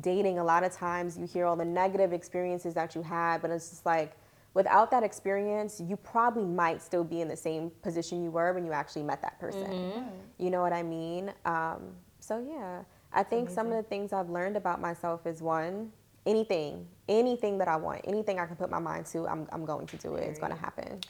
dating, 0.00 0.38
a 0.38 0.44
lot 0.44 0.62
of 0.62 0.72
times 0.72 1.18
you 1.18 1.26
hear 1.26 1.46
all 1.46 1.56
the 1.56 1.64
negative 1.64 2.12
experiences 2.12 2.74
that 2.74 2.94
you 2.94 3.02
had, 3.02 3.42
but 3.42 3.50
it's 3.50 3.70
just 3.70 3.86
like 3.86 4.16
without 4.54 4.90
that 4.90 5.02
experience, 5.02 5.80
you 5.80 5.96
probably 5.96 6.44
might 6.44 6.82
still 6.82 7.04
be 7.04 7.20
in 7.20 7.28
the 7.28 7.36
same 7.36 7.70
position 7.82 8.22
you 8.22 8.30
were 8.30 8.52
when 8.52 8.64
you 8.64 8.72
actually 8.72 9.02
met 9.02 9.22
that 9.22 9.38
person. 9.40 9.66
Mm-hmm. 9.66 10.08
You 10.38 10.50
know 10.50 10.62
what 10.62 10.72
I 10.72 10.82
mean? 10.82 11.32
Um, 11.44 11.92
so 12.20 12.44
yeah, 12.48 12.82
I 13.12 13.22
think 13.22 13.50
some 13.50 13.66
of 13.66 13.72
the 13.72 13.82
things 13.82 14.12
I've 14.12 14.30
learned 14.30 14.56
about 14.56 14.80
myself 14.80 15.26
is 15.26 15.42
one, 15.42 15.90
anything, 16.26 16.86
anything 17.08 17.58
that 17.58 17.68
I 17.68 17.76
want, 17.76 18.02
anything 18.04 18.38
I 18.38 18.46
can 18.46 18.56
put 18.56 18.70
my 18.70 18.78
mind 18.78 19.06
to, 19.06 19.26
I'm, 19.26 19.48
I'm 19.52 19.64
going 19.64 19.86
to 19.88 19.96
do 19.96 20.14
it. 20.14 20.24
It's 20.28 20.38
going 20.38 20.52
to 20.52 20.58
happen. 20.58 21.00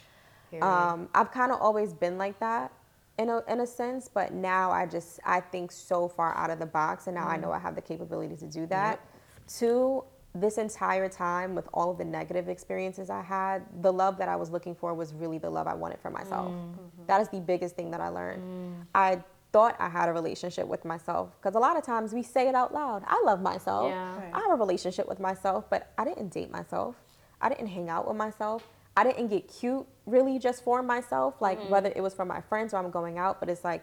Um, 0.60 1.08
I've 1.14 1.30
kind 1.30 1.52
of 1.52 1.60
always 1.60 1.92
been 1.92 2.18
like 2.18 2.38
that 2.40 2.72
in 3.20 3.28
a, 3.28 3.42
in 3.48 3.60
a 3.60 3.66
sense, 3.66 4.08
but 4.08 4.32
now 4.32 4.70
I 4.70 4.86
just 4.86 5.20
I 5.24 5.40
think 5.40 5.70
so 5.70 6.08
far 6.08 6.34
out 6.36 6.50
of 6.50 6.58
the 6.58 6.66
box, 6.66 7.06
and 7.06 7.14
now 7.14 7.28
I 7.28 7.34
mm-hmm. 7.34 7.42
know 7.42 7.52
I 7.52 7.58
have 7.58 7.74
the 7.74 7.82
capability 7.82 8.34
to 8.36 8.46
do 8.46 8.66
that. 8.66 9.04
Two, 9.46 10.04
this 10.34 10.56
entire 10.56 11.08
time 11.08 11.54
with 11.54 11.68
all 11.74 11.90
of 11.90 11.98
the 11.98 12.04
negative 12.04 12.48
experiences 12.48 13.10
I 13.10 13.20
had, 13.20 13.62
the 13.82 13.92
love 13.92 14.16
that 14.18 14.28
I 14.28 14.36
was 14.36 14.50
looking 14.50 14.74
for 14.74 14.94
was 14.94 15.12
really 15.12 15.38
the 15.38 15.50
love 15.50 15.66
I 15.66 15.74
wanted 15.74 16.00
for 16.00 16.10
myself. 16.10 16.50
Mm. 16.50 16.72
Mm-hmm. 16.72 17.06
That 17.08 17.20
is 17.20 17.28
the 17.28 17.40
biggest 17.40 17.76
thing 17.76 17.90
that 17.90 18.00
I 18.00 18.08
learned. 18.08 18.42
Mm. 18.42 18.86
I 18.94 19.22
thought 19.52 19.76
I 19.78 19.88
had 19.88 20.08
a 20.08 20.12
relationship 20.12 20.66
with 20.66 20.84
myself 20.84 21.36
because 21.40 21.56
a 21.56 21.58
lot 21.58 21.76
of 21.76 21.84
times 21.84 22.14
we 22.14 22.22
say 22.22 22.48
it 22.48 22.54
out 22.54 22.72
loud. 22.72 23.02
I 23.06 23.20
love 23.24 23.42
myself. 23.42 23.90
Yeah. 23.90 24.16
Right. 24.16 24.30
I 24.32 24.40
have 24.40 24.52
a 24.52 24.56
relationship 24.56 25.08
with 25.08 25.20
myself, 25.20 25.68
but 25.68 25.92
I 25.98 26.04
didn't 26.04 26.28
date 26.32 26.50
myself. 26.50 26.94
I 27.40 27.48
didn't 27.48 27.66
hang 27.66 27.90
out 27.90 28.06
with 28.06 28.16
myself. 28.16 28.66
I 29.00 29.04
didn't 29.04 29.28
get 29.28 29.48
cute 29.48 29.86
really 30.06 30.38
just 30.38 30.62
for 30.62 30.82
myself, 30.82 31.40
like 31.40 31.58
Mm-hmm. 31.58 31.70
whether 31.70 31.92
it 31.94 32.02
was 32.02 32.14
for 32.14 32.24
my 32.24 32.40
friends 32.42 32.74
or 32.74 32.78
I'm 32.78 32.90
going 32.90 33.16
out. 33.18 33.40
But 33.40 33.48
it's 33.48 33.64
like 33.64 33.82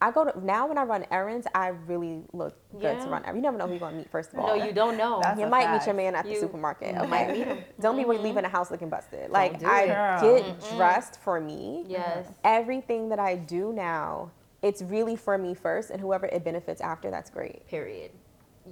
I 0.00 0.10
go 0.10 0.24
to 0.24 0.44
now 0.44 0.66
when 0.66 0.78
I 0.78 0.82
run 0.82 1.06
errands, 1.12 1.46
I 1.54 1.68
really 1.68 2.24
look 2.32 2.54
good 2.80 3.00
to 3.00 3.06
run. 3.08 3.22
errands. 3.24 3.36
You 3.36 3.42
never 3.42 3.56
know 3.56 3.66
who 3.66 3.72
you're 3.74 3.80
gonna 3.80 3.96
meet. 3.96 4.10
First 4.10 4.32
of 4.32 4.40
all, 4.40 4.48
No, 4.48 4.54
you 4.66 4.72
don't 4.72 4.96
know. 4.98 5.20
That's 5.22 5.38
you 5.40 5.46
a 5.46 5.48
might 5.48 5.72
meet 5.72 5.86
your 5.86 5.94
man 5.94 6.14
at 6.16 6.24
the 6.24 6.32
You 6.32 6.40
supermarket. 6.40 6.94
might 6.94 7.28
Mm-hmm. 7.28 7.30
Okay, 7.30 7.32
meet 7.38 7.46
him. 7.46 7.58
don't 7.80 7.96
be 7.96 8.04
leaving 8.04 8.42
the 8.42 8.48
house 8.48 8.70
looking 8.70 8.90
busted. 8.90 9.30
Like 9.30 9.58
do 9.60 9.66
I 9.66 9.82
it. 9.82 9.88
Girl. 9.88 10.20
get 10.38 10.70
dressed 10.76 11.20
for 11.20 11.40
me. 11.40 11.84
Yes. 11.88 12.26
Everything 12.44 13.08
that 13.10 13.20
I 13.20 13.36
do 13.36 13.72
now, 13.72 14.32
it's 14.60 14.82
really 14.82 15.16
for 15.16 15.38
me 15.38 15.54
first, 15.54 15.90
and 15.90 16.00
whoever 16.00 16.26
it 16.26 16.42
benefits 16.44 16.80
after, 16.80 17.10
that's 17.10 17.30
great. 17.30 17.66
Period. 17.68 18.10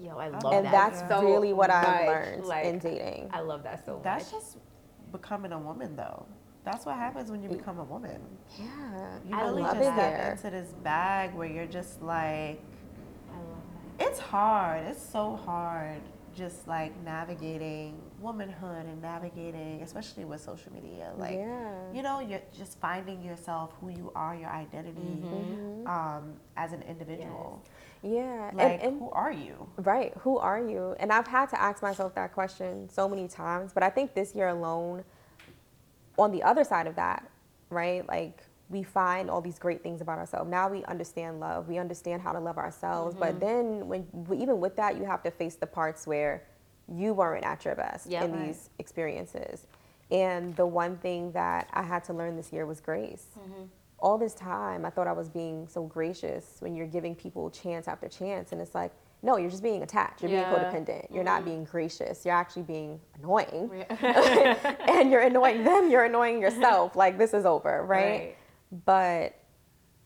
Yo, 0.00 0.16
I 0.18 0.28
love 0.28 0.34
and 0.34 0.42
that. 0.44 0.56
And 0.56 0.66
that's 0.66 1.08
so 1.08 1.22
really 1.24 1.52
what 1.52 1.70
I've 1.70 2.06
much. 2.06 2.06
learned 2.06 2.44
Like, 2.46 2.64
in 2.64 2.78
dating. 2.78 3.30
I 3.32 3.40
love 3.40 3.62
that 3.64 3.84
so 3.86 4.00
That's 4.04 4.32
much. 4.32 4.42
just 4.42 4.56
becoming 5.10 5.52
a 5.52 5.58
woman, 5.58 5.96
though. 5.96 6.26
That's 6.64 6.84
what 6.84 6.96
happens 6.96 7.30
when 7.30 7.42
you 7.42 7.48
become 7.48 7.78
a 7.78 7.84
woman. 7.84 8.20
yeah, 8.58 9.18
You 9.28 9.34
I 9.36 9.42
really 9.42 9.62
love 9.62 9.76
just 9.76 9.88
it 9.88 9.94
step 9.94 10.32
into 10.32 10.50
this 10.50 10.72
bag 10.82 11.34
where 11.34 11.48
you're 11.48 11.66
just 11.66 12.02
like, 12.02 12.60
I 13.32 13.36
love 13.38 13.62
that. 13.98 14.06
it's 14.08 14.18
hard. 14.18 14.84
It's 14.86 15.02
so 15.02 15.36
hard 15.36 16.00
just 16.36 16.68
like 16.68 16.92
navigating 17.02 17.98
womanhood 18.20 18.86
and 18.86 19.00
navigating, 19.02 19.80
especially 19.82 20.24
with 20.24 20.40
social 20.40 20.72
media. 20.72 21.12
Like, 21.16 21.38
Yeah. 21.38 21.92
you 21.92 22.02
know, 22.02 22.20
you're 22.20 22.42
just 22.56 22.78
finding 22.78 23.22
yourself, 23.22 23.72
who 23.80 23.88
you 23.88 24.12
are, 24.14 24.34
your 24.36 24.50
identity 24.50 25.24
um, 25.86 26.34
as 26.56 26.72
an 26.72 26.82
individual. 26.82 27.62
Yeah. 28.02 28.50
Like, 28.52 28.66
and, 28.66 28.82
and 28.82 28.98
who 28.98 29.10
are 29.10 29.32
you? 29.32 29.68
Right. 29.76 30.12
Who 30.20 30.38
are 30.38 30.58
you? 30.58 30.96
And 30.98 31.12
I've 31.12 31.26
had 31.26 31.48
to 31.50 31.60
ask 31.60 31.82
myself 31.82 32.14
that 32.14 32.32
question 32.32 32.88
so 32.88 33.08
many 33.08 33.28
times, 33.28 33.72
but 33.72 33.82
I 33.82 33.90
think 33.90 34.14
this 34.14 34.34
year 34.34 34.48
alone, 34.48 35.04
on 36.18 36.32
the 36.32 36.42
other 36.42 36.64
side 36.64 36.86
of 36.86 36.96
that, 36.96 37.28
right? 37.70 38.06
Like 38.08 38.42
we 38.68 38.82
find 38.82 39.28
all 39.28 39.40
these 39.40 39.58
great 39.58 39.82
things 39.82 40.00
about 40.00 40.18
ourselves. 40.18 40.50
Now 40.50 40.68
we 40.68 40.84
understand 40.84 41.40
love. 41.40 41.68
We 41.68 41.78
understand 41.78 42.22
how 42.22 42.32
to 42.32 42.40
love 42.40 42.56
ourselves. 42.56 43.16
But 43.18 43.40
mm-hmm. 43.40 43.88
then 43.88 43.88
when 43.88 44.06
even 44.40 44.60
with 44.60 44.76
that, 44.76 44.96
you 44.96 45.04
have 45.04 45.22
to 45.24 45.30
face 45.30 45.56
the 45.56 45.66
parts 45.66 46.06
where 46.06 46.44
you 46.92 47.14
weren't 47.14 47.44
at 47.44 47.64
your 47.64 47.74
best 47.74 48.06
in 48.06 48.46
these 48.46 48.70
experiences. 48.78 49.66
And 50.10 50.56
the 50.56 50.66
one 50.66 50.96
thing 50.96 51.32
that 51.32 51.68
I 51.72 51.82
had 51.82 52.04
to 52.04 52.12
learn 52.12 52.36
this 52.36 52.52
year 52.52 52.66
was 52.66 52.80
grace. 52.80 53.26
Mm-hmm. 53.38 53.62
All 54.02 54.16
this 54.16 54.34
time, 54.34 54.84
I 54.84 54.90
thought 54.90 55.06
I 55.06 55.12
was 55.12 55.28
being 55.28 55.68
so 55.68 55.82
gracious 55.84 56.56
when 56.60 56.74
you're 56.74 56.86
giving 56.86 57.14
people 57.14 57.50
chance 57.50 57.86
after 57.86 58.08
chance, 58.08 58.52
and 58.52 58.60
it's 58.60 58.74
like, 58.74 58.92
no, 59.22 59.36
you're 59.36 59.50
just 59.50 59.62
being 59.62 59.82
attached. 59.82 60.22
You're 60.22 60.30
Yeah. 60.30 60.54
being 60.54 60.64
codependent. 60.86 61.14
You're 61.14 61.24
not 61.24 61.40
mm-hmm. 61.40 61.50
being 61.50 61.64
gracious. 61.64 62.24
You're 62.24 62.34
actually 62.34 62.62
being 62.62 63.00
annoying, 63.18 63.84
and 63.90 65.10
you're 65.10 65.20
annoying 65.20 65.64
them. 65.64 65.90
You're 65.90 66.04
annoying 66.04 66.40
yourself. 66.40 66.96
Like 66.96 67.18
this 67.18 67.34
is 67.34 67.44
over, 67.44 67.84
right? 67.84 68.04
Right. 68.04 68.36
But 68.86 69.34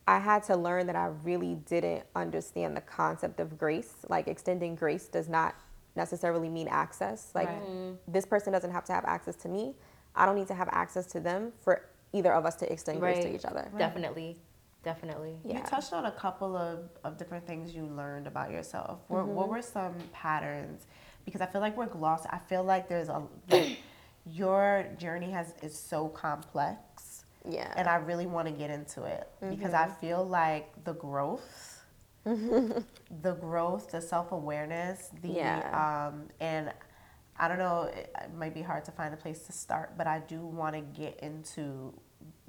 I 0.06 0.18
had 0.18 0.42
to 0.44 0.56
learn 0.56 0.86
that 0.88 0.96
I 0.96 1.06
really 1.22 1.54
didn't 1.54 2.04
understand 2.14 2.76
the 2.76 2.80
concept 2.80 3.40
of 3.40 3.56
grace. 3.56 3.94
Like 4.08 4.28
extending 4.28 4.74
grace 4.74 5.06
does 5.06 5.28
not 5.28 5.54
necessarily 5.96 6.48
mean 6.48 6.68
access. 6.68 7.30
Like 7.34 7.48
Right. 7.48 7.96
this 8.08 8.26
person 8.26 8.52
doesn't 8.52 8.72
have 8.72 8.84
to 8.86 8.92
have 8.92 9.04
access 9.04 9.36
to 9.36 9.48
me. 9.48 9.76
I 10.16 10.26
don't 10.26 10.34
need 10.36 10.48
to 10.48 10.54
have 10.54 10.68
access 10.72 11.06
to 11.06 11.20
them 11.20 11.52
for 11.60 11.86
either 12.14 12.32
of 12.32 12.46
us 12.46 12.54
to 12.56 12.72
extend 12.72 13.00
grace 13.00 13.22
to 13.24 13.34
each 13.34 13.44
other. 13.44 13.70
Definitely. 13.76 14.38
Definitely. 14.84 15.36
Yeah. 15.44 15.58
You 15.58 15.62
touched 15.64 15.92
on 15.92 16.04
a 16.06 16.12
couple 16.12 16.56
of, 16.56 16.78
of 17.04 17.16
different 17.18 17.46
things 17.46 17.74
you 17.74 17.84
learned 17.86 18.26
about 18.26 18.50
yourself. 18.50 19.00
What, 19.08 19.24
Mm-hmm. 19.24 19.34
what 19.34 19.48
were 19.48 19.62
some 19.62 19.94
patterns? 20.12 20.86
Because 21.24 21.40
I 21.40 21.46
feel 21.46 21.60
like 21.62 21.76
we're 21.76 21.86
glossed. 21.86 22.26
I 22.30 22.38
feel 22.38 22.62
like 22.64 22.88
there's 22.88 23.08
a 23.08 23.22
like, 23.50 23.78
your 24.26 24.86
journey 24.98 25.30
has 25.30 25.54
is 25.62 25.74
so 25.78 26.08
complex, 26.08 27.24
Yeah. 27.48 27.72
and 27.76 27.88
I 27.88 27.96
really 27.96 28.26
want 28.26 28.46
to 28.48 28.52
get 28.52 28.70
into 28.70 29.04
it 29.04 29.26
because 29.50 29.72
I 29.74 29.86
feel 29.88 30.22
like 30.26 30.66
the 30.84 30.92
growth, 30.94 31.82
the 32.24 33.32
growth, 33.40 33.90
the 33.90 34.00
self 34.00 34.32
awareness, 34.32 35.10
the 35.22 35.28
Yeah. 35.28 36.08
um, 36.12 36.28
and 36.40 36.72
I 37.38 37.48
don't 37.48 37.58
know. 37.58 37.82
It, 37.84 38.14
it 38.22 38.34
might 38.34 38.54
be 38.54 38.62
hard 38.62 38.84
to 38.84 38.92
find 38.92 39.12
a 39.12 39.16
place 39.16 39.40
to 39.46 39.52
start, 39.52 39.96
but 39.98 40.06
I 40.06 40.20
do 40.20 40.40
want 40.44 40.74
to 40.76 40.80
get 40.82 41.18
into 41.20 41.92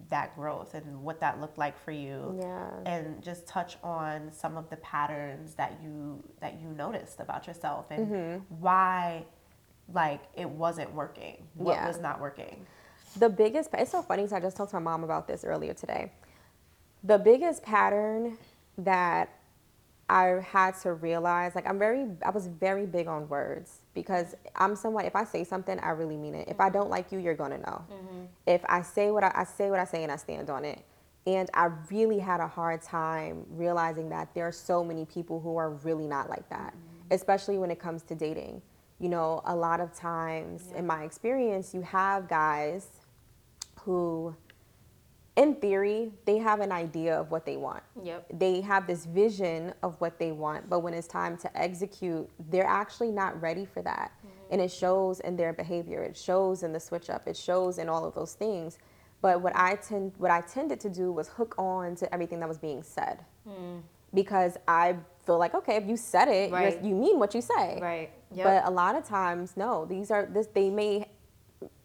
that 0.10 0.36
growth 0.36 0.74
and 0.76 1.02
what 1.04 1.20
that 1.20 1.40
looked 1.42 1.58
like 1.58 1.78
for 1.80 1.92
you 1.92 2.38
Yeah. 2.40 2.70
and 2.86 3.24
just 3.24 3.48
touch 3.48 3.78
on 3.84 4.32
some 4.32 4.56
of 4.58 4.70
the 4.70 4.78
patterns 4.78 5.56
that 5.56 5.80
you 5.84 6.24
that 6.42 6.60
you 6.62 6.68
noticed 6.70 7.20
about 7.20 7.48
yourself 7.48 7.86
and 7.90 8.08
Mm-hmm. 8.08 8.62
why 8.62 9.26
like 9.94 10.22
it 10.36 10.50
wasn't 10.50 10.94
working 10.94 11.48
what 11.56 11.76
Yeah. 11.76 11.88
was 11.88 12.00
not 12.00 12.20
working 12.20 12.66
The 13.18 13.30
biggest, 13.30 13.70
it's 13.74 13.92
so 13.92 14.02
funny 14.02 14.24
because 14.24 14.34
I 14.34 14.40
just 14.42 14.58
talked 14.58 14.72
to 14.72 14.80
my 14.80 14.92
mom 14.92 15.04
about 15.06 15.26
this 15.28 15.44
earlier 15.46 15.74
today. 15.74 16.12
The 17.04 17.18
biggest 17.18 17.64
pattern 17.64 18.38
that 18.78 19.30
I 20.10 20.26
had 20.46 20.76
to 20.82 20.94
realize, 20.94 21.56
like 21.56 21.66
I'm 21.68 21.80
very, 21.80 22.08
I 22.26 22.30
was 22.32 22.48
very 22.48 22.86
big 22.86 23.08
on 23.08 23.30
words 23.30 23.80
because 23.96 24.36
I'm 24.56 24.76
someone, 24.76 25.06
if 25.06 25.16
I 25.16 25.24
say 25.24 25.44
something, 25.44 25.80
I 25.80 25.90
really 25.92 26.18
mean 26.18 26.36
it. 26.36 26.48
If 26.48 26.60
I 26.60 26.70
don't 26.70 26.90
like 26.90 27.12
you, 27.12 27.18
you're 27.18 27.34
gonna 27.34 27.58
know. 27.58 27.84
Mm-hmm. 27.92 28.26
If 28.46 28.62
I 28.70 28.82
say 28.82 29.10
what 29.10 29.24
I, 29.24 29.32
I 29.34 29.44
say 29.46 29.72
what 29.72 29.80
I 29.80 29.86
say 29.86 30.04
and 30.04 30.12
I 30.12 30.18
stand 30.18 30.52
on 30.52 30.66
it. 30.66 30.84
And 31.26 31.50
I 31.56 31.70
really 31.90 32.20
had 32.20 32.40
a 32.40 32.48
hard 32.48 32.84
time 32.84 33.46
realizing 33.50 34.10
that 34.10 34.32
there 34.36 34.48
are 34.48 34.52
so 34.52 34.84
many 34.84 35.06
people 35.06 35.40
who 35.40 35.58
are 35.58 35.72
really 35.72 36.06
not 36.06 36.30
like 36.30 36.48
that, 36.50 36.74
mm-hmm. 36.74 37.14
especially 37.14 37.58
when 37.58 37.72
it 37.72 37.80
comes 37.80 38.04
to 38.04 38.16
dating. 38.16 38.62
You 39.00 39.10
know, 39.10 39.42
a 39.46 39.56
lot 39.56 39.80
of 39.80 39.94
times 39.96 40.72
in 40.76 40.86
my 40.86 41.04
experience, 41.04 41.74
you 41.74 41.82
have 41.82 42.28
guys 42.28 42.88
who, 43.82 44.36
in 45.36 45.56
theory, 45.56 46.12
they 46.26 46.38
have 46.38 46.62
an 46.62 46.72
idea 46.72 47.20
of 47.20 47.30
what 47.30 47.46
they 47.46 47.58
want. 47.58 47.84
Yep. 48.02 48.28
They 48.34 48.62
have 48.62 48.88
this 48.88 49.06
vision 49.06 49.74
of 49.84 50.00
what 50.00 50.18
they 50.18 50.32
want, 50.32 50.70
but 50.70 50.80
when 50.80 50.94
it's 50.94 51.08
time 51.08 51.38
to 51.38 51.62
execute, 51.62 52.30
they're 52.50 52.66
actually 52.66 53.12
not 53.12 53.40
ready 53.42 53.66
for 53.66 53.82
that. 53.82 54.12
Mm-hmm. 54.18 54.54
And 54.54 54.62
it 54.62 54.72
shows 54.72 55.20
in 55.20 55.36
their 55.36 55.52
behavior, 55.52 56.04
it 56.04 56.16
shows 56.16 56.64
in 56.64 56.72
the 56.72 56.80
switch 56.80 57.10
up, 57.10 57.28
it 57.28 57.36
shows 57.36 57.80
in 57.80 57.90
all 57.90 58.06
of 58.06 58.14
those 58.16 58.34
things. 58.34 58.78
But 59.22 59.42
what 59.42 59.56
I 59.56 59.76
tend 59.76 60.14
what 60.18 60.32
I 60.32 60.42
tended 60.42 60.80
to 60.82 60.90
do 60.90 61.12
was 61.12 61.28
hook 61.28 61.56
on 61.58 61.96
to 61.96 62.14
everything 62.14 62.40
that 62.42 62.48
was 62.48 62.60
being 62.60 62.84
said. 62.84 63.26
Mm. 63.48 63.82
Because 64.14 64.56
I 64.68 64.96
feel 65.26 65.38
like, 65.38 65.56
okay, 65.56 65.76
if 65.76 65.88
you 65.88 65.98
said 65.98 66.28
it, 66.28 66.52
Right. 66.52 66.82
you 66.84 66.96
mean 66.96 67.20
what 67.20 67.34
you 67.34 67.42
say. 67.42 67.80
Right. 67.82 68.12
Yep. 68.32 68.46
But 68.46 68.72
a 68.72 68.72
lot 68.72 68.96
of 68.96 69.04
times, 69.06 69.58
no. 69.58 69.86
These 69.86 70.12
are 70.12 70.26
this. 70.28 70.48
They 70.48 70.70
may, 70.70 71.10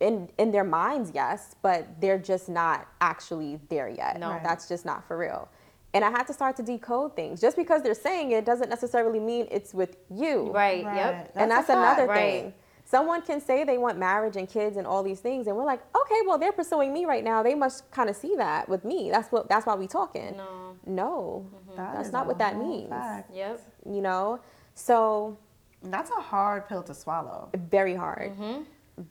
in 0.00 0.28
in 0.38 0.50
their 0.50 0.64
minds, 0.64 1.12
yes, 1.14 1.54
but 1.62 1.86
they're 2.00 2.18
just 2.18 2.48
not 2.48 2.86
actually 3.00 3.58
there 3.68 3.88
yet. 3.88 4.18
No. 4.18 4.30
Right. 4.30 4.42
that's 4.42 4.68
just 4.68 4.84
not 4.84 5.06
for 5.06 5.16
real. 5.16 5.48
And 5.92 6.04
I 6.04 6.10
had 6.10 6.24
to 6.28 6.32
start 6.32 6.54
to 6.56 6.62
decode 6.62 7.16
things. 7.16 7.40
Just 7.40 7.56
because 7.56 7.82
they're 7.82 7.94
saying 7.94 8.30
it 8.30 8.44
doesn't 8.44 8.68
necessarily 8.68 9.18
mean 9.18 9.48
it's 9.50 9.74
with 9.74 9.96
you. 10.08 10.50
right. 10.52 10.84
Right. 10.84 10.96
Yep. 10.96 11.32
and 11.36 11.50
That's 11.50 11.66
that's 11.66 11.70
a 11.70 11.72
fact. 11.72 11.98
another 11.98 12.06
Right. 12.08 12.42
thing. 12.42 12.54
Someone 12.84 13.22
can 13.22 13.40
say 13.40 13.62
they 13.62 13.78
want 13.78 13.98
marriage 13.98 14.36
and 14.36 14.48
kids 14.48 14.76
and 14.76 14.84
all 14.84 15.04
these 15.04 15.20
things, 15.20 15.46
and 15.46 15.56
we're 15.56 15.64
like, 15.64 15.80
okay, 15.94 16.20
well, 16.26 16.38
they're 16.38 16.50
pursuing 16.50 16.92
me 16.92 17.04
right 17.04 17.22
now. 17.22 17.40
They 17.40 17.54
must 17.54 17.88
kind 17.92 18.10
of 18.10 18.16
see 18.16 18.34
that 18.36 18.68
with 18.68 18.84
me. 18.84 19.10
That's 19.12 19.30
what. 19.30 19.48
That's 19.48 19.64
why 19.66 19.74
we 19.76 19.86
talking. 19.86 20.36
No. 20.36 20.74
No, 20.86 21.46
That 21.76 21.94
that's 21.94 22.10
not 22.12 22.26
what 22.26 22.38
that 22.38 22.56
means. 22.56 22.88
fact. 22.88 23.30
Yep. 23.32 23.60
You 23.86 24.00
know, 24.00 24.40
so 24.74 25.36
that's 25.84 26.10
a 26.10 26.20
hard 26.20 26.68
pill 26.68 26.82
to 26.82 26.94
swallow 26.94 27.48
very 27.70 27.94
hard 27.94 28.32
Mm-hmm. 28.32 28.62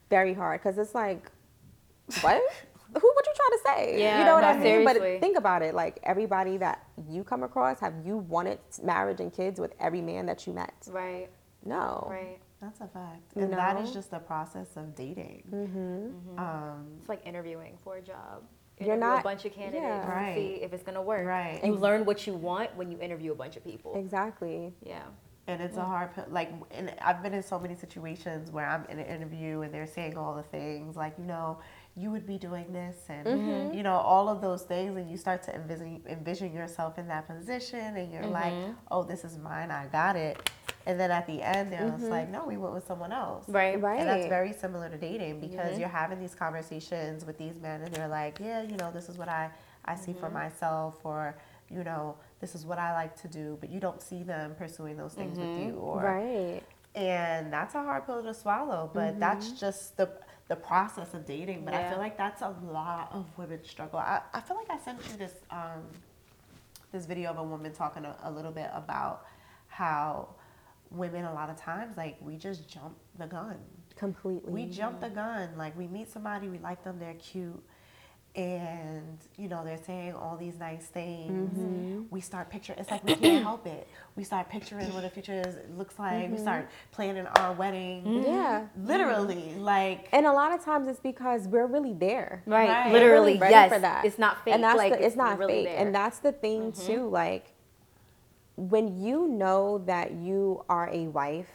Very 0.10 0.34
hard 0.34 0.60
because 0.62 0.78
it's 0.78 0.96
like 0.96 1.32
what 2.22 2.42
who 3.00 3.12
what 3.16 3.26
you 3.28 3.34
trying 3.36 3.52
to 3.52 3.60
say 3.66 4.00
Yeah, 4.02 4.20
you 4.20 4.26
know 4.26 4.34
what 4.36 4.44
i 4.44 4.58
no, 4.58 4.64
mean 4.64 4.84
but 4.86 4.98
think 5.20 5.38
about 5.38 5.62
it 5.62 5.76
like 5.76 6.00
everybody 6.04 6.58
that 6.58 6.88
you 7.08 7.24
come 7.24 7.44
across 7.44 7.80
have 7.80 7.94
you 8.06 8.18
wanted 8.18 8.60
marriage 8.84 9.20
and 9.20 9.32
kids 9.32 9.60
with 9.60 9.74
every 9.80 10.02
man 10.02 10.26
that 10.26 10.48
you 10.48 10.54
met 10.54 10.74
Right. 10.90 11.30
no 11.66 12.08
Right. 12.10 12.40
that's 12.62 12.82
a 12.82 12.88
fact 12.88 13.22
You 13.36 13.44
and 13.44 13.54
that 13.54 13.80
is 13.82 13.92
just 13.92 14.10
the 14.12 14.20
process 14.20 14.76
of 14.76 14.96
dating 14.96 15.44
mm-hmm. 15.54 16.40
um 16.40 16.88
It's 17.00 17.10
like 17.10 17.26
interviewing 17.26 17.78
for 17.84 17.98
a 17.98 18.02
job. 18.02 18.44
You're 18.82 18.96
not- 18.98 19.20
a 19.20 19.24
bunch 19.24 19.44
of 19.46 19.54
candidates 19.54 19.84
yeah. 19.84 20.06
to 20.06 20.12
Right. 20.12 20.36
see 20.36 20.64
if 20.64 20.72
it's 20.74 20.84
gonna 20.84 21.02
work. 21.02 21.28
Right. 21.28 21.60
You 21.64 21.76
learn 21.76 22.06
what 22.06 22.26
you 22.26 22.34
want 22.34 22.74
when 22.78 22.90
you 22.92 22.98
interview 23.00 23.34
a 23.34 23.36
bunch 23.36 23.56
of 23.58 23.64
people. 23.64 23.94
exactly 23.98 24.74
Yeah. 24.82 25.04
And 25.50 25.62
it's 25.62 25.78
a 25.78 25.82
mm. 25.82 25.88
hard. 25.88 26.10
Like, 26.30 26.52
and 26.72 26.94
I've 27.02 27.24
been 27.24 27.34
in 27.34 27.42
so 27.42 27.60
many 27.60 27.76
situations 27.76 28.52
where 28.52 28.68
I'm 28.68 28.86
in 28.86 29.00
an 29.00 29.06
interview 29.06 29.62
and 29.62 29.74
they're 29.74 29.88
saying 29.88 30.16
all 30.16 30.36
the 30.36 30.44
things, 30.44 30.96
like, 30.96 31.16
you 31.18 31.26
know, 31.26 31.58
you 31.96 32.12
would 32.12 32.26
be 32.26 32.38
doing 32.38 32.72
this, 32.72 32.96
and 33.10 33.28
mm-hmm. 33.28 33.76
you 33.76 33.84
know, 33.84 33.96
all 33.96 34.30
of 34.30 34.42
those 34.42 34.62
things, 34.62 34.96
and 34.96 35.10
you 35.10 35.18
start 35.18 35.44
to 35.44 35.56
envision 35.56 36.02
envision 36.08 36.54
yourself 36.54 36.98
in 36.98 37.08
that 37.08 37.28
position, 37.28 37.98
and 37.98 38.14
you're 38.14 38.28
like, 38.28 38.54
mm-hmm. 38.54 38.72
oh, 38.90 39.04
this 39.04 39.26
is 39.26 39.38
mine, 39.38 39.70
I 39.70 39.88
got 39.88 40.16
it. 40.16 40.50
And 40.86 41.00
then 41.00 41.12
at 41.12 41.28
the 41.28 41.42
end, 41.42 41.72
they're 41.72 41.90
just 41.90 42.04
mm-hmm. 42.04 42.10
like, 42.10 42.30
no, 42.30 42.46
we 42.46 42.58
went 42.58 42.74
with 42.74 42.88
someone 42.88 43.12
else. 43.12 43.44
Right. 43.48 43.80
Right. 43.80 44.00
And 44.00 44.08
that's 44.08 44.28
very 44.28 44.54
similar 44.54 44.90
to 44.90 44.98
dating 44.98 45.40
because 45.42 45.78
you're 45.78 45.90
having 45.90 46.20
these 46.20 46.34
conversations 46.34 47.26
with 47.26 47.38
these 47.38 47.60
men 47.60 47.82
and 47.82 47.94
they're 47.94 48.08
like, 48.08 48.40
yeah, 48.40 48.64
you 48.64 48.78
know, 48.78 48.90
this 48.92 49.10
is 49.10 49.18
what 49.18 49.28
I, 49.28 49.52
I 49.86 49.96
see 49.96 50.14
for 50.14 50.30
myself 50.30 51.00
or, 51.04 51.36
you 51.70 51.84
know, 51.84 52.16
this 52.40 52.56
is 52.56 52.66
what 52.66 52.80
I 52.80 52.94
like 52.94 53.20
to 53.22 53.28
do, 53.28 53.58
but 53.60 53.70
you 53.70 53.80
don't 53.80 54.02
see 54.02 54.24
them 54.24 54.56
pursuing 54.58 54.96
those 54.98 55.14
things 55.14 55.38
with 55.38 55.60
you 55.60 55.74
or 55.76 56.02
Right. 56.02 56.62
and 56.96 57.52
that's 57.52 57.76
a 57.76 57.84
hard 57.84 58.06
pill 58.06 58.24
to 58.24 58.34
swallow, 58.34 58.90
but 58.94 59.20
that's 59.20 59.52
just 59.52 59.98
the 59.98 60.10
the 60.48 60.56
process 60.56 61.14
of 61.14 61.26
dating. 61.26 61.64
But 61.64 61.76
I 61.76 61.90
feel 61.90 62.00
like 62.00 62.18
that's 62.18 62.42
a 62.42 62.56
lot 62.64 63.12
of 63.14 63.26
women 63.38 63.60
struggle. 63.64 64.00
I, 64.00 64.22
I 64.34 64.42
feel 64.42 64.58
like 64.58 64.70
I 64.72 64.80
sent 64.80 65.00
you 65.12 65.18
this 65.18 65.34
um, 65.52 65.84
this 66.92 67.06
video 67.06 67.30
of 67.30 67.38
a 67.38 67.44
woman 67.44 67.72
talking 67.72 68.04
a, 68.06 68.16
a 68.24 68.32
little 68.32 68.52
bit 68.52 68.70
about 68.74 69.26
how 69.68 70.30
women 70.92 71.26
a 71.26 71.34
lot 71.34 71.50
of 71.52 71.56
times 71.56 71.98
like 71.98 72.18
we 72.22 72.36
just 72.36 72.68
jump 72.68 72.96
the 73.20 73.28
gun. 73.28 73.58
Completely. 73.96 74.52
We 74.52 74.66
jump 74.66 75.02
the 75.02 75.10
gun. 75.10 75.50
Like 75.58 75.78
we 75.78 75.86
meet 75.88 76.10
somebody, 76.10 76.48
we 76.48 76.58
like 76.60 76.84
them, 76.84 76.98
they're 77.00 77.14
cute, 77.16 77.62
and 78.40 79.18
you 79.38 79.48
know 79.50 79.64
they're 79.66 79.78
saying 79.86 80.14
all 80.14 80.38
these 80.38 80.58
nice 80.58 80.86
things. 80.86 81.58
Mm-hmm. 81.58 82.04
We 82.10 82.22
start 82.22 82.50
picturing. 82.50 82.80
It's 82.80 82.90
like 82.90 83.04
we 83.04 83.16
can't 83.16 83.44
help 83.44 83.68
it. 83.68 83.88
We 84.16 84.24
start 84.24 84.50
picturing 84.50 84.92
what 84.94 85.04
the 85.04 85.10
future 85.10 85.42
is, 85.46 85.56
looks 85.78 86.00
like. 86.00 86.24
Mm-hmm. 86.24 86.32
We 86.36 86.38
start 86.40 86.70
planning 86.92 87.28
our 87.28 87.54
wedding. 87.54 88.24
yeah. 88.26 88.66
Literally, 88.84 89.56
like 89.58 90.08
And 90.12 90.26
a 90.26 90.32
lot 90.32 90.54
of 90.54 90.64
times 90.64 90.88
it's 90.88 91.00
because 91.00 91.48
we're 91.48 91.68
really 91.68 91.94
there. 91.94 92.44
Right. 92.46 92.70
Right. 92.70 92.94
Literally, 92.94 93.14
We're 93.16 93.22
really 93.22 93.40
ready 93.40 93.54
yes. 93.54 93.74
for 93.74 93.80
that. 93.80 94.06
It's 94.06 94.18
not 94.20 94.44
fake. 94.46 94.54
And 94.54 94.64
that's 94.64 94.78
like 94.78 94.94
the, 94.94 95.06
it's, 95.06 95.16
not 95.16 95.38
really 95.38 95.54
fake. 95.54 95.66
there. 95.66 95.76
Mm-hmm. 95.76 95.86
And 95.88 95.96
that's 95.96 96.20
the 96.20 96.32
thing 96.32 96.72
too. 96.72 97.08
Like 97.10 97.54
when 98.56 99.02
you 99.02 99.28
know 99.28 99.80
that 99.86 100.14
you 100.14 100.64
are 100.70 100.90
a 100.92 101.08
wife, 101.08 101.48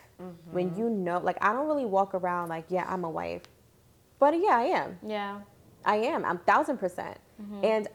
when 0.52 0.70
Mm-hmm. 0.70 0.78
you 0.78 0.90
know, 0.90 1.18
like 1.18 1.36
I 1.42 1.52
don't 1.52 1.66
really 1.66 1.84
walk 1.84 2.14
around 2.14 2.48
like, 2.48 2.66
yeah, 2.68 2.86
I'm 2.88 3.04
a 3.04 3.10
wife, 3.10 3.42
but 4.18 4.32
yeah, 4.34 4.56
I 4.56 4.62
am. 4.64 4.98
yeah. 5.06 5.40
I 5.84 5.96
am. 5.96 6.24
I'm 6.24 6.38
thousand 6.38 6.78
percent. 6.78 7.18
Mm-hmm. 7.40 7.64
And 7.64 7.88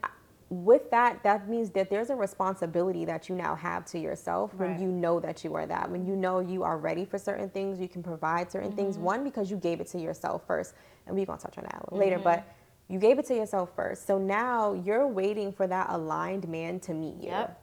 with 0.48 0.90
that, 0.90 1.22
that 1.22 1.48
means 1.48 1.70
that 1.70 1.90
there's 1.90 2.10
a 2.10 2.16
responsibility 2.16 3.04
that 3.04 3.28
you 3.28 3.36
now 3.36 3.54
have 3.54 3.84
to 3.86 3.98
yourself 4.00 4.52
when 4.54 4.72
Right. 4.72 4.80
you 4.80 4.88
know 4.88 5.20
that 5.20 5.44
you 5.44 5.54
are 5.54 5.64
that. 5.66 5.88
When 5.88 6.04
you 6.04 6.16
know 6.16 6.40
you 6.40 6.64
are 6.64 6.76
ready 6.76 7.04
for 7.04 7.18
certain 7.18 7.48
things, 7.50 7.78
you 7.78 7.86
can 7.88 8.02
provide 8.02 8.50
certain 8.50 8.72
things. 8.72 8.96
Mm-hmm. 8.96 9.04
One, 9.04 9.24
because 9.24 9.50
you 9.50 9.56
gave 9.56 9.80
it 9.80 9.86
to 9.88 10.00
yourself 10.00 10.42
first, 10.46 10.74
and 11.06 11.14
we're 11.16 11.24
gonna 11.26 11.38
touch 11.38 11.56
on 11.56 11.64
that 11.64 11.74
a 11.74 11.84
little 11.86 11.98
later. 11.98 12.16
Mm-hmm. 12.16 12.24
But 12.24 12.44
you 12.88 12.98
gave 12.98 13.20
it 13.20 13.26
to 13.26 13.34
yourself 13.36 13.70
first. 13.76 14.06
So 14.08 14.18
now 14.18 14.72
you're 14.72 15.06
waiting 15.06 15.52
for 15.52 15.68
that 15.68 15.86
aligned 15.90 16.48
man 16.48 16.80
to 16.80 16.94
meet 16.94 17.16
you. 17.22 17.28
Yep. 17.28 17.56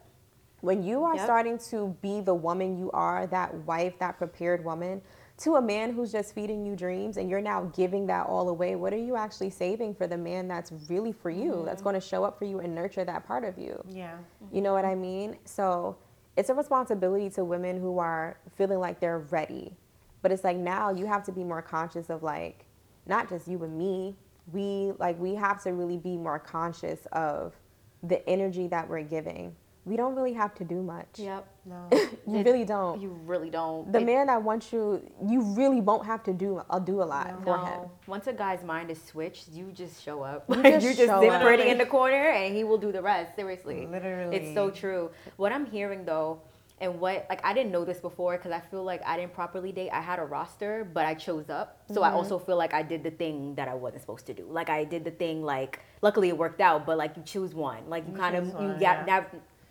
When 0.62 0.82
you 0.82 1.04
are 1.04 1.14
Yep. 1.14 1.24
starting 1.24 1.58
to 1.70 1.94
be 2.00 2.20
the 2.22 2.34
woman 2.34 2.78
you 2.78 2.90
are, 2.92 3.26
that 3.26 3.54
wife, 3.66 3.98
that 3.98 4.16
prepared 4.16 4.64
woman, 4.64 5.02
to 5.38 5.54
a 5.54 5.62
man 5.62 5.92
who's 5.92 6.10
just 6.10 6.34
feeding 6.34 6.66
you 6.66 6.74
dreams 6.74 7.16
and 7.16 7.30
you're 7.30 7.40
now 7.40 7.70
giving 7.74 8.06
that 8.08 8.26
all 8.26 8.48
away, 8.48 8.74
what 8.74 8.92
are 8.92 8.98
you 8.98 9.14
actually 9.16 9.50
saving 9.50 9.94
for 9.94 10.06
the 10.06 10.16
man 10.16 10.48
that's 10.48 10.72
really 10.88 11.12
for 11.12 11.30
you, 11.30 11.62
that's 11.64 11.76
mm-hmm. 11.76 11.90
going 11.90 11.94
to 11.94 12.00
show 12.00 12.24
up 12.24 12.38
for 12.38 12.44
you 12.44 12.58
and 12.58 12.74
nurture 12.74 13.04
that 13.04 13.24
part 13.24 13.44
of 13.44 13.56
you? 13.56 13.80
yeah, 13.88 14.16
You 14.52 14.60
know 14.60 14.72
what 14.72 14.84
I 14.84 14.96
mean? 14.96 15.36
So 15.44 15.96
it's 16.36 16.50
a 16.50 16.54
responsibility 16.54 17.30
to 17.30 17.44
women 17.44 17.80
who 17.80 17.98
are 17.98 18.38
feeling 18.56 18.80
like 18.80 19.00
they're 19.00 19.20
ready. 19.20 19.76
But 20.22 20.32
it's 20.32 20.42
like 20.42 20.56
now 20.56 20.90
you 20.90 21.06
have 21.06 21.22
to 21.24 21.32
be 21.32 21.44
more 21.44 21.62
conscious 21.62 22.10
of 22.10 22.22
like, 22.24 22.66
not 23.06 23.28
just 23.28 23.46
you 23.46 23.62
and 23.62 23.78
me. 23.78 24.16
We 24.52 24.92
like 24.98 25.18
we 25.18 25.34
have 25.34 25.62
to 25.64 25.72
really 25.72 25.98
be 25.98 26.16
more 26.16 26.38
conscious 26.38 27.06
of 27.12 27.54
the 28.02 28.26
energy 28.28 28.66
that 28.68 28.88
we're 28.88 29.02
giving. 29.02 29.54
We 29.84 29.96
don't 29.96 30.14
really 30.14 30.32
have 30.32 30.54
to 30.56 30.64
do 30.64 30.82
much. 30.82 31.18
Yep. 31.18 31.48
No, 31.68 31.88
You 32.26 32.38
It- 32.40 32.46
really 32.46 32.64
don't. 32.64 33.00
You 33.00 33.10
really 33.26 33.50
don't. 33.50 33.90
the 33.92 34.00
It- 34.00 34.04
man 34.06 34.26
that 34.28 34.42
wants 34.42 34.72
you, 34.72 35.02
you 35.26 35.40
really 35.60 35.80
won't 35.80 36.04
have 36.06 36.22
to 36.24 36.32
do 36.32 36.62
uh, 36.68 36.78
do 36.78 37.02
a 37.02 37.08
lot 37.14 37.26
for 37.44 37.56
him. 37.58 37.80
No. 37.82 37.90
Once 38.06 38.26
a 38.26 38.32
guy's 38.32 38.62
mind 38.64 38.90
is 38.90 39.00
switched, 39.02 39.48
you 39.48 39.66
just 39.72 40.02
show 40.02 40.22
up. 40.22 40.44
You 40.48 40.56
Like, 40.56 40.74
just 40.80 40.86
you 40.86 40.94
just 41.06 41.20
sit 41.20 41.40
pretty 41.42 41.68
in 41.68 41.78
the 41.78 41.86
corner, 41.86 42.30
and 42.30 42.54
he 42.56 42.64
will 42.64 42.78
do 42.78 42.90
the 42.92 43.02
rest. 43.02 43.36
Seriously, 43.36 43.86
Literally. 43.86 44.36
it's 44.36 44.54
so 44.54 44.70
true. 44.70 45.10
What 45.36 45.52
I'm 45.52 45.66
hearing 45.66 46.04
though, 46.04 46.40
and 46.80 47.00
what 47.00 47.26
like 47.28 47.44
I 47.44 47.52
didn't 47.54 47.72
know 47.72 47.84
this 47.84 47.98
before 47.98 48.36
because 48.36 48.52
I 48.52 48.60
feel 48.60 48.84
like 48.84 49.02
I 49.04 49.16
didn't 49.16 49.34
properly 49.34 49.72
date. 49.72 49.90
I 49.90 50.00
had 50.00 50.18
a 50.20 50.24
roster, 50.24 50.86
but 50.96 51.04
I 51.06 51.14
chose 51.14 51.50
up. 51.50 51.68
So 51.92 52.02
I 52.02 52.10
also 52.12 52.38
feel 52.38 52.56
like 52.56 52.72
I 52.72 52.82
did 52.82 53.02
the 53.02 53.10
thing 53.10 53.54
that 53.56 53.66
I 53.68 53.74
wasn't 53.74 54.02
supposed 54.02 54.26
to 54.26 54.34
do. 54.34 54.46
Like 54.48 54.68
I 54.70 54.84
did 54.84 55.02
the 55.04 55.10
thing 55.10 55.42
like 55.42 55.80
luckily 56.02 56.28
it 56.28 56.38
worked 56.38 56.60
out, 56.60 56.86
but 56.86 56.96
like 56.98 57.16
you 57.16 57.22
choose 57.24 57.52
one. 57.54 57.88
Like 57.88 58.06
you, 58.06 58.14
kind 58.14 58.36
of 58.36 58.44
choose 58.44 58.52
you 58.52 58.58
one, 58.68 58.72
got 58.78 58.80
yeah. 58.80 59.04
nav- 59.06 59.26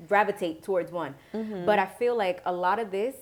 gravitate 0.07 0.63
towards 0.63 0.91
one. 0.91 1.15
But 1.65 1.79
I 1.79 1.85
feel 1.85 2.15
like 2.17 2.41
a 2.45 2.53
lot 2.53 2.79
of 2.79 2.91
this 2.91 3.15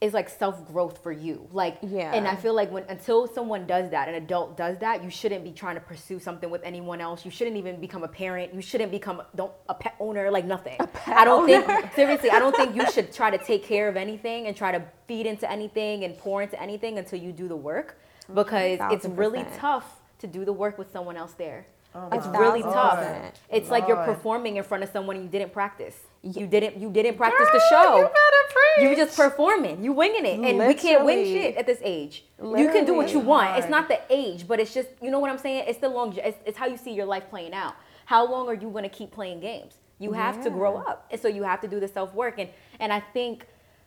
is 0.00 0.12
like 0.12 0.28
self 0.28 0.66
growth 0.66 1.02
for 1.02 1.10
you. 1.10 1.48
Like 1.52 1.78
Yeah. 1.80 2.12
and 2.12 2.28
I 2.28 2.36
feel 2.36 2.52
like 2.54 2.70
when 2.70 2.84
until 2.88 3.26
someone 3.26 3.66
does 3.66 3.90
that, 3.90 4.08
an 4.08 4.14
adult 4.14 4.56
does 4.56 4.76
that, 4.78 5.02
you 5.02 5.08
shouldn't 5.08 5.42
be 5.42 5.52
trying 5.52 5.76
to 5.76 5.80
pursue 5.80 6.18
something 6.18 6.50
with 6.50 6.62
anyone 6.64 7.00
else. 7.00 7.24
You 7.24 7.30
shouldn't 7.30 7.56
even 7.56 7.80
become 7.80 8.02
a 8.04 8.08
parent. 8.08 8.52
You 8.52 8.60
shouldn't 8.60 8.90
become 8.90 9.22
don't 9.34 9.52
a 9.68 9.74
pet 9.74 9.94
owner 9.98 10.30
like 10.30 10.44
nothing. 10.44 10.76
I 11.06 11.24
don't 11.24 11.46
think 11.46 11.66
seriously, 11.94 12.30
I 12.30 12.38
don't 12.38 12.54
think 12.54 12.76
you 12.76 12.90
should 12.94 13.10
try 13.12 13.30
to 13.30 13.38
take 13.38 13.64
care 13.64 13.88
of 13.88 13.96
anything 13.96 14.46
and 14.48 14.54
try 14.56 14.70
to 14.70 14.82
feed 15.06 15.24
into 15.24 15.50
anything 15.50 16.04
and 16.04 16.16
pour 16.18 16.42
into 16.42 16.60
anything 16.60 16.98
until 16.98 17.18
you 17.18 17.32
do 17.32 17.48
the 17.48 17.56
work 17.56 17.98
because 18.34 18.78
it's 18.90 19.06
really 19.06 19.46
tough 19.56 20.00
to 20.18 20.26
do 20.26 20.44
the 20.44 20.52
work 20.52 20.76
with 20.76 20.90
someone 20.92 21.16
else 21.16 21.32
there. 21.34 21.66
Oh, 21.96 22.08
it's 22.12 22.26
my 22.26 22.38
really 22.38 22.62
tough. 22.62 22.98
percent. 22.98 23.40
It's 23.50 23.70
like 23.70 23.88
you're 23.88 24.04
performing 24.04 24.56
in 24.56 24.64
front 24.64 24.84
of 24.84 24.90
someone 24.90 25.16
you 25.22 25.28
didn't 25.28 25.52
practice. 25.52 25.96
You 26.22 26.46
didn't 26.46 26.76
you 26.76 26.90
didn't 26.90 27.16
practice 27.16 27.48
the 27.52 27.62
show. 27.70 27.96
you 27.96 28.02
better 28.02 28.90
You 28.90 28.96
just 28.96 29.16
performing. 29.16 29.82
You 29.82 29.92
winging 29.92 30.26
it. 30.26 30.38
And 30.40 30.58
we 30.58 30.74
can't 30.74 31.04
wing 31.04 31.24
shit 31.24 31.56
at 31.56 31.66
this 31.66 31.78
age. 31.82 32.24
You 32.38 32.70
can 32.70 32.84
do 32.84 32.94
what 32.94 33.08
you 33.08 33.18
Literally. 33.18 33.26
want. 33.26 33.58
It's 33.58 33.70
not 33.70 33.88
the 33.88 34.00
age, 34.10 34.46
but 34.46 34.60
it's 34.60 34.74
just, 34.74 34.88
you 35.00 35.10
know 35.10 35.18
what 35.18 35.30
I'm 35.30 35.38
saying? 35.38 35.64
It's 35.66 35.78
the 35.78 35.88
long, 35.88 36.14
it's, 36.16 36.38
it's 36.44 36.58
how 36.58 36.66
you 36.66 36.76
see 36.76 36.92
your 36.92 37.06
life 37.06 37.30
playing 37.30 37.54
out. 37.54 37.74
How 38.04 38.30
long 38.30 38.48
are 38.48 38.54
you 38.54 38.68
going 38.70 38.84
to 38.84 38.90
keep 38.90 39.10
playing 39.10 39.40
games? 39.40 39.74
You 39.98 40.12
have 40.12 40.42
to 40.44 40.50
grow 40.50 40.76
up. 40.76 41.06
And 41.10 41.18
so 41.20 41.28
you 41.28 41.42
have 41.42 41.60
to 41.62 41.68
do 41.68 41.80
the 41.80 41.88
self 41.88 42.12
work. 42.14 42.38
And, 42.38 42.50
and 42.78 42.92
I 42.92 43.00
think 43.00 43.46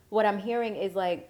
what 0.10 0.26
I'm 0.26 0.40
hearing 0.40 0.76
is 0.76 0.96
like, 0.96 1.29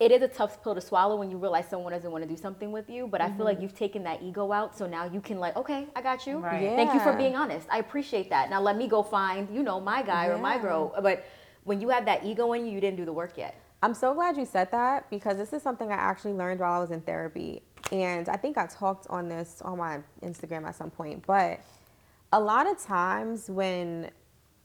it 0.00 0.10
is 0.10 0.22
a 0.22 0.28
tough 0.28 0.62
pill 0.62 0.74
to 0.74 0.80
swallow 0.80 1.16
when 1.16 1.30
you 1.30 1.36
realize 1.36 1.68
someone 1.68 1.92
doesn't 1.92 2.10
want 2.10 2.24
to 2.24 2.28
do 2.28 2.36
something 2.36 2.72
with 2.72 2.88
you, 2.88 3.06
but 3.06 3.20
I 3.20 3.30
feel 3.30 3.44
like 3.44 3.56
mm-hmm. 3.56 3.64
you've 3.64 3.76
taken 3.76 4.02
that 4.04 4.22
ego 4.22 4.50
out, 4.50 4.76
so 4.76 4.86
now 4.86 5.04
you 5.04 5.20
can 5.20 5.38
like, 5.38 5.56
okay, 5.56 5.86
I 5.94 6.00
got 6.00 6.26
you. 6.26 6.38
Right. 6.38 6.74
Thank 6.74 6.94
you 6.94 7.00
for 7.00 7.12
being 7.12 7.36
honest. 7.36 7.68
I 7.70 7.78
appreciate 7.78 8.30
that. 8.30 8.48
Now 8.48 8.62
let 8.62 8.78
me 8.78 8.88
go 8.88 9.02
find, 9.02 9.54
you 9.54 9.62
know, 9.62 9.78
my 9.78 10.02
guy 10.02 10.28
or 10.28 10.38
my 10.38 10.56
girl. 10.56 10.94
But 11.02 11.26
when 11.64 11.82
you 11.82 11.90
have 11.90 12.06
that 12.06 12.24
ego 12.24 12.54
in 12.54 12.64
you, 12.64 12.72
you 12.72 12.80
didn't 12.80 12.96
do 12.96 13.04
the 13.04 13.12
work 13.12 13.36
yet. 13.36 13.60
I'm 13.82 13.92
so 13.92 14.14
glad 14.14 14.38
you 14.38 14.46
said 14.46 14.70
that 14.72 15.08
because 15.10 15.36
this 15.36 15.52
is 15.52 15.62
something 15.62 15.90
I 15.90 15.96
actually 15.96 16.32
learned 16.32 16.60
while 16.60 16.72
I 16.72 16.78
was 16.78 16.90
in 16.90 17.02
therapy. 17.02 17.62
And 17.92 18.26
I 18.30 18.36
think 18.36 18.56
I 18.56 18.66
talked 18.66 19.06
on 19.10 19.28
this 19.28 19.60
on 19.62 19.76
my 19.76 20.00
Instagram 20.22 20.66
at 20.66 20.76
some 20.76 20.90
point. 20.90 21.26
But 21.26 21.60
a 22.32 22.40
lot 22.40 22.70
of 22.70 22.78
times 22.82 23.50
when, 23.50 24.10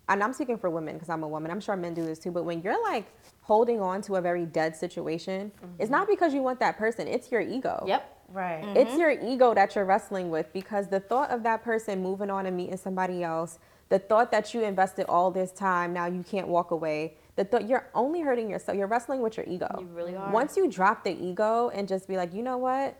and 0.07 0.23
I'm 0.23 0.31
speaking 0.31 0.57
for 0.57 0.69
women 0.69 0.95
because 0.95 1.09
I'm 1.09 1.23
a 1.23 1.27
woman, 1.27 1.51
I'm 1.51 1.59
sure 1.59 1.75
men 1.75 1.93
do 1.93 2.05
this 2.05 2.19
too, 2.19 2.31
but 2.31 2.43
when 2.43 2.61
you're 2.61 2.81
like 2.83 3.05
holding 3.45 3.79
on 3.79 4.01
to 4.01 4.15
a 4.15 4.21
very 4.21 4.43
dead 4.43 4.75
situation, 4.75 5.51
it's 5.77 5.91
not 5.91 6.07
because 6.07 6.33
you 6.33 6.41
want 6.41 6.59
that 6.59 6.77
person, 6.77 7.07
it's 7.07 7.31
your 7.31 7.41
ego. 7.41 7.83
Yep. 7.85 8.23
right. 8.29 8.63
Mm-hmm. 8.63 8.77
It's 8.77 8.97
your 8.97 9.11
ego 9.11 9.53
that 9.53 9.75
you're 9.75 9.85
wrestling 9.85 10.31
with 10.31 10.51
because 10.51 10.87
the 10.87 10.99
thought 10.99 11.29
of 11.29 11.43
that 11.43 11.63
person 11.63 12.01
moving 12.01 12.31
on 12.31 12.47
and 12.47 12.57
meeting 12.57 12.77
somebody 12.77 13.23
else, 13.23 13.59
the 13.89 13.99
thought 13.99 14.31
that 14.31 14.55
you 14.55 14.63
invested 14.63 15.05
all 15.07 15.29
this 15.29 15.51
time, 15.51 15.93
now 15.93 16.07
you 16.07 16.23
can't 16.23 16.47
walk 16.47 16.71
away. 16.71 17.17
The 17.35 17.43
thought 17.43 17.67
you're 17.67 17.87
only 17.93 18.21
hurting 18.21 18.49
yourself. 18.49 18.79
You're 18.79 18.87
wrestling 18.87 19.21
with 19.21 19.37
your 19.37 19.45
ego. 19.47 19.67
You 19.79 19.85
really 19.87 20.15
are. 20.15 20.31
Once 20.31 20.57
you 20.57 20.67
drop 20.67 21.03
the 21.03 21.11
ego 21.11 21.69
and 21.69 21.87
just 21.87 22.07
be 22.07 22.17
like, 22.17 22.33
you 22.33 22.41
know 22.41 22.57
what, 22.57 22.97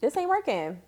this 0.00 0.16
ain't 0.16 0.28
working. 0.28 0.80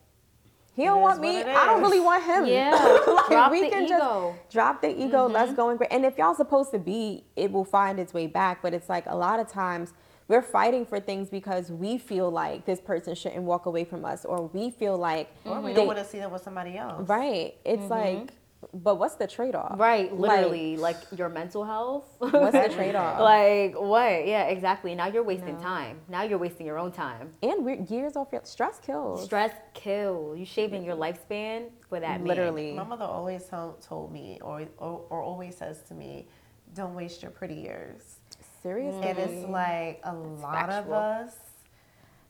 He 0.74 0.84
don't 0.84 1.00
want 1.02 1.20
me. 1.20 1.42
I 1.42 1.66
don't 1.66 1.82
really 1.82 2.00
want 2.00 2.24
him. 2.24 2.46
Yeah. 2.46 2.70
Like, 3.12 3.28
Drop 3.28 3.50
we 3.52 3.62
the 3.62 3.68
can 3.68 3.84
ego. 3.84 4.34
just 4.36 4.50
drop 4.50 4.80
the 4.82 4.88
ego. 4.88 5.26
Let's 5.26 5.48
mm-hmm. 5.48 5.56
go 5.56 5.70
and. 5.70 5.82
And 5.90 6.04
if 6.04 6.18
y'all 6.18 6.34
supposed 6.34 6.70
to 6.72 6.78
be, 6.78 7.24
it 7.36 7.52
will 7.52 7.64
find 7.64 8.00
its 8.00 8.12
way 8.14 8.26
back. 8.26 8.62
But 8.62 8.74
it's 8.74 8.88
like 8.88 9.04
a 9.06 9.14
lot 9.14 9.38
of 9.38 9.48
times 9.48 9.92
we're 10.28 10.42
fighting 10.42 10.86
for 10.86 10.98
things 10.98 11.28
because 11.28 11.70
we 11.70 11.98
feel 11.98 12.30
like 12.30 12.64
this 12.64 12.80
person 12.80 13.14
shouldn't 13.14 13.42
walk 13.42 13.66
away 13.66 13.84
from 13.84 14.04
us, 14.04 14.24
or 14.24 14.46
we 14.48 14.70
feel 14.70 14.96
like 14.96 15.30
Or 15.44 15.60
we 15.60 15.70
they- 15.70 15.76
don't 15.76 15.86
want 15.86 15.98
to 15.98 16.04
see 16.04 16.18
them 16.18 16.32
with 16.32 16.42
somebody 16.42 16.76
else. 16.76 17.06
right. 17.08 17.54
It's 17.64 17.82
mm-hmm. 17.82 17.90
like, 17.90 18.32
but 18.72 18.96
what's 18.98 19.16
the 19.16 19.26
trade 19.26 19.54
off? 19.54 19.78
Right, 19.78 20.12
literally, 20.14 20.76
like, 20.76 20.96
your 21.16 21.28
mental 21.28 21.64
health. 21.64 22.06
what's 22.18 22.52
the 22.52 22.68
trade 22.74 22.94
off? 22.94 23.20
like 23.20 23.74
what? 23.80 24.26
Yeah, 24.26 24.44
exactly. 24.44 24.94
Now 24.94 25.06
you're 25.08 25.22
wasting 25.22 25.56
No. 25.56 25.62
time. 25.62 26.00
Now 26.08 26.22
you're 26.22 26.38
wasting 26.38 26.66
your 26.66 26.78
own 26.78 26.92
time. 26.92 27.32
and 27.42 27.64
we're 27.64 27.80
years 27.82 28.16
off 28.16 28.28
your 28.32 28.42
stress 28.44 28.78
kills. 28.80 29.24
Stress 29.24 29.52
kill. 29.74 30.34
You 30.36 30.44
shaving 30.44 30.84
your 30.84 30.96
lifespan 30.96 31.70
for 31.88 31.98
that 32.00 32.20
man. 32.20 32.28
Literally. 32.28 32.72
My 32.72 32.84
mother 32.84 33.04
always 33.04 33.44
told, 33.46 33.80
told 33.82 34.12
me, 34.12 34.38
or, 34.42 34.62
or 34.78 35.02
or 35.10 35.22
always 35.22 35.56
says 35.56 35.82
to 35.88 35.94
me, 35.94 36.26
"Don't 36.74 36.94
waste 36.94 37.22
your 37.22 37.30
pretty 37.30 37.54
years." 37.56 38.16
Seriously. 38.62 39.02
And 39.08 39.18
it's 39.18 39.48
like 39.48 40.00
a 40.04 40.14
lot 40.14 40.70
of 40.70 40.90
us 40.92 41.34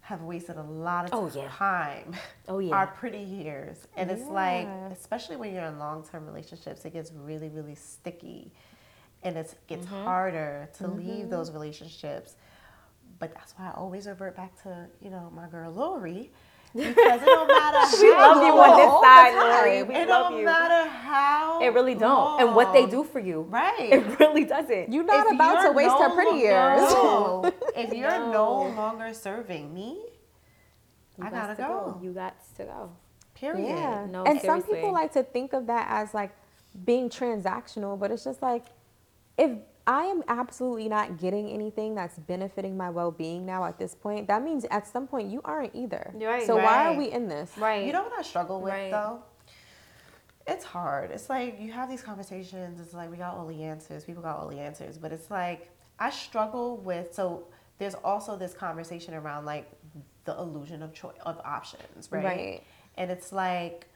have 0.03 0.23
wasted 0.23 0.57
a 0.57 0.63
lot 0.63 1.05
of 1.07 1.11
Oh, 1.15 1.31
yeah. 1.35 1.49
time. 1.49 2.15
Oh, 2.49 2.59
yeah. 2.59 2.75
Our 2.75 2.89
pretty 2.89 3.21
years. 3.21 3.87
And 3.97 4.11
it's 4.11 4.29
like, 4.29 4.67
especially 4.91 5.37
when 5.37 5.55
you're 5.55 5.65
in 5.65 5.79
long 5.79 6.05
term 6.05 6.27
relationships, 6.27 6.85
it 6.85 6.93
gets 6.93 7.13
really, 7.13 7.49
really 7.49 7.77
sticky. 7.77 8.53
And 9.23 9.37
it 9.37 9.55
gets 9.69 9.87
Mm-hmm. 9.87 10.05
harder 10.05 10.69
to 10.79 10.89
leave 10.89 11.31
those 11.31 11.53
relationships. 11.53 12.35
But 13.21 13.33
that's 13.35 13.53
why 13.57 13.69
I 13.69 13.73
always 13.77 14.09
revert 14.09 14.35
back 14.37 14.61
to, 14.65 14.89
you 15.01 15.11
know, 15.11 15.31
my 15.35 15.47
girl 15.47 15.71
Lori. 15.71 16.33
Because 16.75 17.21
it 17.23 17.27
don't 17.27 17.49
matter 17.49 17.97
We 18.03 18.13
how 18.15 18.33
love 18.35 18.43
you 18.43 18.53
on 18.53 18.77
this 18.79 18.93
side, 19.03 19.35
Lori. 19.37 19.83
We 19.83 19.95
it 19.95 20.09
love 20.09 20.31
don't 20.31 20.39
you. 20.41 20.45
matter 20.47 20.89
how 20.89 21.61
It 21.63 21.69
really 21.75 21.95
don't. 21.95 22.41
And 22.41 22.55
what 22.55 22.73
they 22.73 22.87
do 22.87 23.05
for 23.05 23.21
you. 23.21 23.43
Right. 23.43 23.91
It 23.93 24.19
really 24.19 24.45
doesn't. 24.45 24.93
You're 24.93 25.05
not 25.05 25.27
If 25.27 25.33
about 25.35 25.57
to 25.61 25.63
you're 25.65 25.75
waste 25.75 25.97
her 25.99 26.11
pretty 26.15 26.31
lo- 26.31 26.37
years. 26.37 26.81
No. 26.81 27.53
if 27.77 27.93
you're 27.93 28.11
no. 28.11 28.33
No. 28.33 28.75
longer 28.75 29.13
serving 29.13 29.73
me, 29.75 29.99
You 31.19 31.25
I 31.27 31.31
gotta 31.31 31.55
to 31.57 31.63
go. 31.63 32.01
You 32.03 32.13
got 32.13 32.35
to 32.57 32.65
go. 32.65 32.91
Period. 33.35 33.67
Yeah. 33.69 34.07
No, 34.09 34.25
and 34.25 34.41
some 34.41 34.63
people 34.63 34.93
like 34.93 35.13
to 35.15 35.23
think 35.23 35.53
of 35.53 35.67
that 35.67 35.89
as 35.91 36.15
like 36.15 36.31
being 36.85 37.11
transactional, 37.11 37.99
but 37.99 38.11
it's 38.11 38.25
just 38.25 38.41
like 38.41 38.65
if 39.37 39.51
I 39.87 40.05
am 40.05 40.23
absolutely 40.29 40.89
not 40.89 41.19
getting 41.19 41.49
anything 41.49 41.95
that's 41.95 42.19
benefiting 42.19 42.77
my 42.77 42.91
well 42.91 43.11
being 43.11 43.45
now 43.45 43.65
at 43.65 43.79
this 43.79 43.95
point, 43.95 44.29
that 44.29 44.43
means 44.43 44.65
at 44.71 44.87
some 44.87 45.07
point 45.07 45.31
you 45.31 45.41
aren't 45.45 45.75
either. 45.75 46.15
You're 46.19 46.31
right. 46.31 46.47
So 46.47 46.57
why 46.57 46.87
are 46.87 46.97
we 46.97 47.11
in 47.11 47.29
this? 47.29 47.53
Right. 47.57 47.85
You 47.85 47.93
know 47.93 48.03
what 48.03 48.13
I 48.19 48.23
struggle 48.23 48.61
with 48.61 48.73
Right. 48.73 48.91
though? 48.91 49.23
It's 50.47 50.65
hard. 50.65 51.11
It's 51.11 51.29
like 51.29 51.61
you 51.61 51.73
have 51.73 51.89
these 51.89 52.03
conversations. 52.03 52.81
It's 52.81 52.95
like 52.95 53.11
we 53.11 53.17
got 53.17 53.35
all 53.35 53.47
the 53.47 53.63
answers. 53.63 54.05
People 54.05 54.23
got 54.23 54.39
all 54.39 54.49
the 54.49 54.59
answers. 54.59 54.99
But 54.99 55.13
it's 55.13 55.31
like 55.31 55.71
I 55.99 56.11
struggle 56.11 56.79
with. 56.79 57.15
So 57.15 57.47
there's 57.79 57.95
also 57.95 58.37
this 58.37 58.55
conversation 58.55 59.15
around 59.15 59.45
like 59.45 59.71
the 60.25 60.37
illusion 60.39 60.83
of 60.83 60.93
choice 60.93 61.15
of 61.25 61.41
options, 61.45 62.09
right? 62.11 62.25
Right. 62.25 62.63
And 62.97 63.11
it's 63.11 63.33
like 63.33 63.87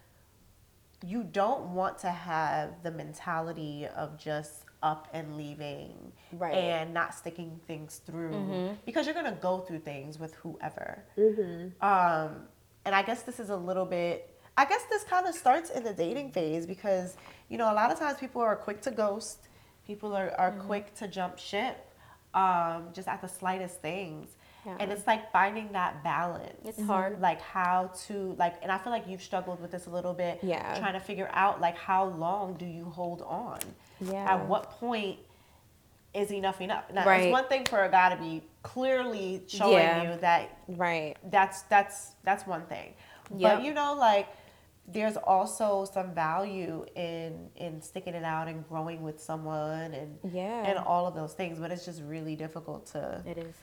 you 1.04 1.22
don't 1.22 1.74
want 1.74 1.98
to 1.98 2.10
have 2.10 2.82
the 2.82 2.90
mentality 2.90 3.86
of 3.96 4.16
just 4.18 4.65
up 4.82 5.08
and 5.12 5.36
leaving 5.36 6.12
Right. 6.32 6.54
and 6.54 6.92
not 6.94 7.14
sticking 7.14 7.60
things 7.66 8.00
through 8.04 8.76
because 8.84 9.06
you're 9.06 9.14
gonna 9.14 9.38
go 9.40 9.58
through 9.60 9.80
things 9.80 10.18
with 10.18 10.34
whoever. 10.36 11.02
Um, 11.80 12.48
and 12.84 12.94
I 12.94 13.02
guess 13.02 13.22
this 13.22 13.40
is 13.40 13.50
a 13.50 13.56
little 13.56 13.86
bit. 13.86 14.32
I 14.56 14.64
guess 14.64 14.82
this 14.88 15.04
kind 15.04 15.26
of 15.26 15.34
starts 15.34 15.70
in 15.70 15.82
the 15.82 15.92
dating 15.92 16.32
phase 16.32 16.66
because 16.66 17.16
you 17.48 17.58
know 17.58 17.70
a 17.72 17.74
lot 17.74 17.90
of 17.90 17.98
times 17.98 18.18
people 18.18 18.40
are 18.42 18.56
quick 18.56 18.80
to 18.82 18.90
ghost, 18.90 19.48
people 19.86 20.14
are, 20.14 20.30
are 20.38 20.52
quick 20.52 20.94
to 20.96 21.08
jump 21.08 21.38
ship, 21.38 21.76
um, 22.34 22.88
just 22.92 23.08
at 23.08 23.20
the 23.20 23.28
slightest 23.28 23.80
things. 23.82 24.28
And 24.80 24.90
it's 24.90 25.06
like 25.06 25.30
finding 25.30 25.70
that 25.72 26.02
balance. 26.02 26.58
It's 26.64 26.82
hard. 26.82 27.20
Like 27.20 27.40
how 27.40 27.92
to 28.08 28.34
like, 28.36 28.56
and 28.62 28.72
I 28.72 28.78
feel 28.78 28.90
like 28.92 29.06
you've 29.06 29.22
struggled 29.22 29.60
with 29.62 29.70
this 29.70 29.86
a 29.86 29.90
little 29.90 30.12
bit. 30.12 30.40
Yeah. 30.42 30.76
Trying 30.80 30.94
to 30.94 30.98
figure 31.00 31.30
out 31.32 31.60
like 31.60 31.76
how 31.78 32.06
long 32.06 32.54
do 32.54 32.66
you 32.66 32.86
hold 32.86 33.22
on? 33.22 33.60
Yeah. 34.00 34.34
At 34.34 34.46
what 34.46 34.70
point 34.70 35.18
is 36.14 36.30
enough 36.32 36.60
enough? 36.60 36.84
Now 36.92 37.04
Right. 37.06 37.24
it's 37.24 37.32
one 37.32 37.46
thing 37.48 37.64
for 37.66 37.84
a 37.84 37.90
guy 37.90 38.14
to 38.14 38.16
be 38.20 38.42
clearly 38.62 39.42
showing 39.46 39.74
Yeah. 39.74 40.02
you 40.12 40.18
that 40.20 40.58
Right. 40.68 41.16
that's 41.24 41.62
that's 41.62 42.12
that's 42.24 42.46
one 42.46 42.66
thing. 42.66 42.94
Yep. 43.36 43.56
But 43.58 43.64
you 43.64 43.74
know, 43.74 43.94
like 43.94 44.28
there's 44.88 45.16
also 45.16 45.84
some 45.84 46.12
value 46.14 46.86
in 46.94 47.50
in 47.56 47.82
sticking 47.82 48.14
it 48.14 48.24
out 48.24 48.48
and 48.48 48.66
growing 48.68 49.02
with 49.02 49.20
someone 49.20 49.92
and 49.94 50.18
Yeah. 50.32 50.64
and 50.64 50.78
all 50.78 51.06
of 51.06 51.14
those 51.14 51.34
things. 51.34 51.58
But 51.58 51.70
it's 51.72 51.84
just 51.84 52.02
really 52.02 52.36
difficult 52.36 52.86
to 52.92 53.22
It 53.26 53.38
is. 53.38 53.54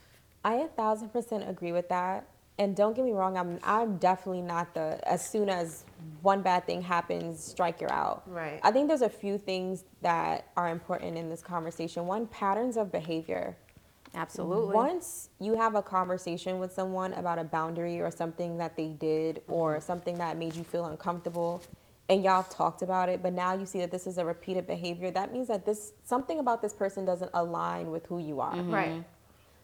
I 0.43 0.55
a 0.55 0.67
thousand 0.67 1.09
percent 1.09 1.47
agree 1.49 1.71
with 1.71 1.89
that. 1.89 2.25
And 2.59 2.75
don't 2.75 2.95
get 2.95 3.03
me 3.03 3.13
wrong, 3.13 3.35
I'm 3.35 3.59
I'm 3.63 3.97
definitely 3.97 4.41
not 4.41 4.73
the 4.75 4.99
as 5.09 5.27
soon 5.27 5.49
as 5.49 5.85
one 6.21 6.41
bad 6.41 6.65
thing 6.67 6.81
happens, 6.81 7.43
strike 7.43 7.81
you're 7.81 7.91
out. 7.91 8.23
Right. 8.27 8.59
I 8.61 8.71
think 8.71 8.87
there's 8.87 9.01
a 9.01 9.09
few 9.09 9.37
things 9.37 9.85
that 10.01 10.49
are 10.55 10.69
important 10.69 11.17
in 11.17 11.29
this 11.29 11.41
conversation. 11.41 12.05
One, 12.05 12.27
patterns 12.27 12.77
of 12.77 12.91
behavior. 12.91 13.57
Absolutely. 14.15 14.75
Once 14.75 15.29
you 15.39 15.55
have 15.55 15.73
a 15.73 15.81
conversation 15.81 16.59
with 16.59 16.71
someone 16.71 17.13
about 17.13 17.39
a 17.39 17.43
boundary 17.43 17.99
or 17.99 18.11
something 18.11 18.57
that 18.57 18.77
they 18.77 18.89
did 18.89 19.41
or 19.47 19.73
mm-hmm. 19.73 19.81
something 19.81 20.19
that 20.19 20.37
made 20.37 20.55
you 20.55 20.63
feel 20.63 20.85
uncomfortable 20.85 21.63
and 22.09 22.23
y'all 22.23 22.43
have 22.43 22.49
talked 22.49 22.83
about 22.83 23.09
it, 23.09 23.23
but 23.23 23.33
now 23.33 23.55
you 23.55 23.65
see 23.65 23.79
that 23.79 23.89
this 23.89 24.05
is 24.05 24.19
a 24.19 24.25
repeated 24.25 24.67
behavior, 24.67 25.09
that 25.09 25.33
means 25.33 25.47
that 25.47 25.65
this 25.65 25.93
something 26.03 26.37
about 26.37 26.61
this 26.61 26.73
person 26.73 27.05
doesn't 27.05 27.31
align 27.33 27.89
with 27.89 28.05
who 28.05 28.19
you 28.19 28.39
are. 28.39 28.53
Mm-hmm. 28.53 28.73
right. 28.73 29.03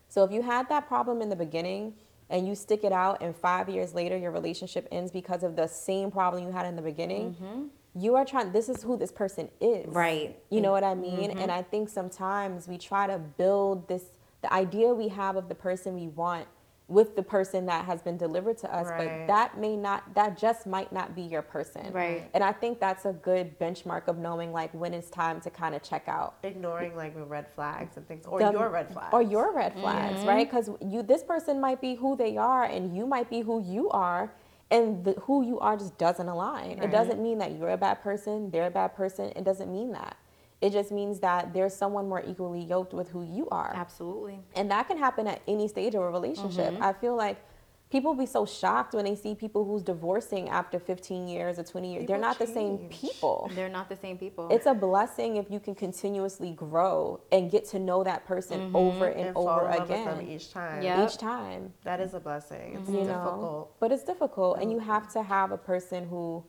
So 0.07 0.23
if 0.23 0.31
you 0.31 0.41
had 0.41 0.67
that 0.69 0.87
problem 0.87 1.21
in 1.21 1.29
the 1.29 1.35
beginning 1.35 1.93
and 2.29 2.47
you 2.47 2.55
stick 2.55 2.83
it 2.83 2.91
out 2.91 3.21
and 3.21 3.35
5 3.35 3.69
years 3.69 3.93
later 3.93 4.17
your 4.17 4.31
relationship 4.31 4.87
ends 4.91 5.11
because 5.11 5.43
of 5.43 5.55
the 5.55 5.67
same 5.67 6.11
problem 6.11 6.43
you 6.43 6.51
had 6.51 6.65
in 6.65 6.75
the 6.75 6.81
beginning, 6.81 7.35
mm-hmm. 7.35 7.63
you 7.95 8.15
are 8.15 8.25
trying 8.25 8.51
this 8.51 8.69
is 8.69 8.83
who 8.83 8.97
this 8.97 9.11
person 9.11 9.49
is. 9.59 9.87
Right. 9.87 10.37
You 10.49 10.61
know 10.61 10.71
what 10.71 10.83
I 10.83 10.95
mean? 10.95 11.31
Mm-hmm. 11.31 11.39
And 11.39 11.51
I 11.51 11.61
think 11.61 11.89
sometimes 11.89 12.67
we 12.67 12.77
try 12.77 13.07
to 13.07 13.17
build 13.17 13.87
this 13.87 14.05
the 14.41 14.53
idea 14.53 14.93
we 14.93 15.09
have 15.09 15.35
of 15.35 15.49
the 15.49 15.55
person 15.55 15.95
we 15.95 16.07
want 16.07 16.47
with 16.89 17.15
the 17.15 17.21
person 17.23 17.67
that 17.67 17.85
has 17.85 18.01
been 18.01 18.17
delivered 18.17 18.57
to 18.57 18.75
us, 18.75 18.87
Right. 18.87 19.27
but 19.27 19.27
that 19.27 19.57
may 19.59 19.77
not 19.77 20.15
that 20.15 20.35
just 20.37 20.65
might 20.65 20.91
not 20.91 21.15
be 21.15 21.21
your 21.21 21.43
person. 21.43 21.93
Right. 21.93 22.27
And 22.33 22.43
I 22.43 22.51
think 22.51 22.79
that's 22.79 23.05
a 23.05 23.13
good 23.13 23.57
benchmark 23.59 24.07
of 24.07 24.17
knowing 24.17 24.51
like 24.51 24.73
when 24.73 24.93
it's 24.95 25.09
time 25.11 25.39
to 25.41 25.51
kind 25.51 25.75
of 25.75 25.83
check 25.83 26.07
out 26.07 26.35
Ignoring 26.43 26.95
like 26.95 27.13
the 27.15 27.23
red 27.23 27.45
flags 27.53 27.95
and 27.95 28.07
things, 28.07 28.25
or 28.25 28.39
the- 28.39 28.51
your 28.51 28.69
red 28.69 28.91
flags, 28.91 29.13
or 29.13 29.21
your 29.21 29.53
red 29.53 29.73
flags, 29.73 30.17
Mm-hmm. 30.19 30.27
right? 30.27 30.49
Because 30.51 30.71
you, 30.81 31.03
this 31.03 31.23
person 31.23 31.61
might 31.61 31.79
be 31.79 31.93
who 31.95 32.15
they 32.17 32.35
are, 32.37 32.63
and 32.63 32.95
you 32.95 33.05
might 33.05 33.29
be 33.29 33.41
who 33.41 33.61
you 33.61 33.89
are, 33.91 34.31
and 34.71 35.03
the, 35.05 35.13
who 35.21 35.43
you 35.45 35.59
are 35.59 35.77
just 35.77 35.97
doesn't 35.99 36.27
align. 36.27 36.79
It 36.79 36.89
doesn't 36.91 37.21
mean 37.21 37.37
that 37.37 37.51
you're 37.57 37.69
a 37.69 37.77
bad 37.77 38.01
person, 38.01 38.49
they're 38.49 38.67
a 38.67 38.71
bad 38.71 38.95
person. 38.95 39.31
It 39.35 39.43
doesn't 39.43 39.71
mean 39.71 39.91
that. 39.91 40.17
It 40.61 40.71
just 40.71 40.91
means 40.91 41.19
that 41.21 41.53
there's 41.53 41.73
someone 41.73 42.09
more 42.09 42.21
equally 42.27 42.61
yoked 42.61 42.93
with 42.93 43.09
who 43.09 43.23
you 43.23 43.47
are, 43.49 43.71
Absolutely. 43.73 44.39
and 44.55 44.69
that 44.71 44.87
can 44.87 44.97
happen 44.97 45.25
at 45.27 45.41
any 45.47 45.67
stage 45.67 45.95
of 45.95 46.01
a 46.01 46.09
relationship. 46.09 46.73
Mm-hmm. 46.73 46.83
I 46.83 46.93
feel 46.93 47.15
like. 47.15 47.37
People 47.91 48.13
be 48.13 48.27
so 48.27 48.45
shocked 48.45 48.93
when 48.93 49.03
they 49.03 49.15
see 49.15 49.33
people 49.33 49.65
who's 49.65 49.81
divorcing 49.81 50.47
after 50.49 50.77
15 50.77 51.27
years 51.27 51.57
or 51.57 51.63
20 51.63 51.91
years. 51.91 52.07
They're 52.07 52.17
People 52.17 52.29
not 52.29 52.37
the 52.37 52.45
same 52.45 52.77
people 52.89 53.49
They're 53.55 53.67
not 53.67 53.89
the 53.89 53.95
same 53.95 54.15
people. 54.15 54.47
it's 54.51 54.67
a 54.67 54.75
blessing 54.75 55.37
if 55.37 55.49
you 55.49 55.59
can 55.59 55.73
continuously 55.73 56.51
grow 56.51 57.19
and 57.31 57.49
get 57.49 57.65
to 57.69 57.79
know 57.79 58.03
that 58.03 58.27
person 58.27 58.59
mm-hmm. 58.59 58.75
over 58.75 59.07
and, 59.07 59.25
and 59.25 59.33
fall 59.33 59.49
over 59.49 59.61
in 59.61 59.71
love 59.71 59.79
with 59.79 59.89
again 59.89 60.05
them 60.05 60.29
each 60.29 60.51
time. 60.53 60.83
Yeah. 60.83 61.03
each 61.03 61.17
time 61.17 61.73
That 61.83 61.99
is 61.99 62.13
a 62.13 62.19
blessing. 62.19 62.75
It's 62.75 62.83
mm-hmm. 62.83 62.93
you 62.93 63.05
difficult. 63.05 63.41
know 63.41 63.67
but 63.79 63.91
it's 63.91 64.03
difficult 64.03 64.59
and 64.61 64.71
you 64.71 64.77
have 64.77 65.11
to 65.13 65.23
have 65.23 65.51
a 65.51 65.57
person 65.57 66.07
who 66.07 66.43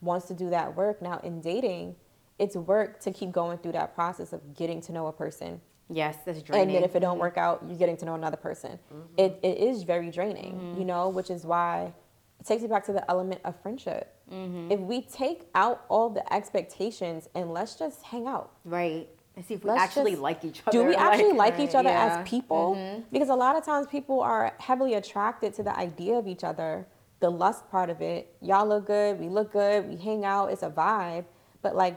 wants 0.00 0.26
to 0.26 0.34
do 0.34 0.50
that 0.50 0.74
work 0.74 1.00
now 1.00 1.20
in 1.22 1.40
dating 1.40 1.94
it's 2.40 2.56
work 2.56 2.98
to 3.00 3.12
keep 3.12 3.30
going 3.30 3.58
through 3.58 3.72
that 3.72 3.94
process 3.94 4.32
of 4.32 4.56
getting 4.56 4.80
to 4.80 4.92
know 4.92 5.06
a 5.06 5.12
person 5.12 5.60
yes, 5.88 6.16
that's 6.24 6.42
draining. 6.42 6.68
and 6.68 6.76
then 6.76 6.82
if 6.84 6.96
it 6.96 7.00
don't 7.00 7.18
work 7.18 7.36
out 7.36 7.62
you're 7.68 7.78
getting 7.78 7.96
to 7.98 8.04
know 8.04 8.14
another 8.14 8.36
person 8.36 8.78
mm-hmm. 8.92 9.02
it, 9.16 9.38
it 9.42 9.58
is 9.58 9.84
very 9.84 10.10
draining 10.10 10.54
mm-hmm. 10.54 10.78
you 10.78 10.84
know 10.84 11.08
which 11.08 11.30
is 11.30 11.44
why 11.44 11.92
it 12.40 12.46
takes 12.46 12.62
me 12.62 12.68
back 12.68 12.84
to 12.84 12.92
the 12.92 13.08
element 13.10 13.40
of 13.44 13.54
friendship 13.60 14.16
mm-hmm. 14.32 14.72
if 14.72 14.80
we 14.80 15.02
take 15.02 15.42
out 15.54 15.84
all 15.88 16.08
the 16.08 16.32
expectations 16.32 17.28
and 17.34 17.52
let's 17.52 17.74
just 17.76 18.02
hang 18.02 18.26
out 18.26 18.52
right. 18.64 19.08
And 19.36 19.46
see 19.46 19.54
if 19.54 19.62
we 19.62 19.70
Let's 19.70 19.80
actually 19.80 20.10
just- 20.10 20.22
like 20.22 20.44
each 20.44 20.60
other. 20.66 20.76
do 20.76 20.84
we 20.84 20.96
actually 20.96 21.32
like, 21.32 21.56
Right. 21.56 21.68
each 21.68 21.74
other 21.76 21.88
Yeah. 21.88 22.10
Mm-hmm. 22.10 22.20
as 22.20 22.28
people? 22.28 23.02
Because 23.12 23.28
a 23.28 23.34
lot 23.34 23.54
of 23.56 23.64
times 23.64 23.86
people 23.86 24.20
are 24.20 24.52
heavily 24.58 24.94
attracted 24.94 25.54
to 25.54 25.62
the 25.62 25.74
idea 25.78 26.16
of 26.16 26.26
each 26.26 26.42
other, 26.42 26.86
the 27.20 27.30
lust 27.30 27.70
part 27.70 27.90
of 27.90 28.02
it. 28.02 28.34
Y'all 28.42 28.66
look 28.66 28.86
good, 28.86 29.20
we 29.20 29.28
look 29.28 29.52
good, 29.52 29.88
we 29.88 29.96
hang 29.96 30.24
out, 30.24 30.50
it's 30.50 30.64
a 30.64 30.68
vibe. 30.68 31.26
But 31.62 31.76
like 31.76 31.96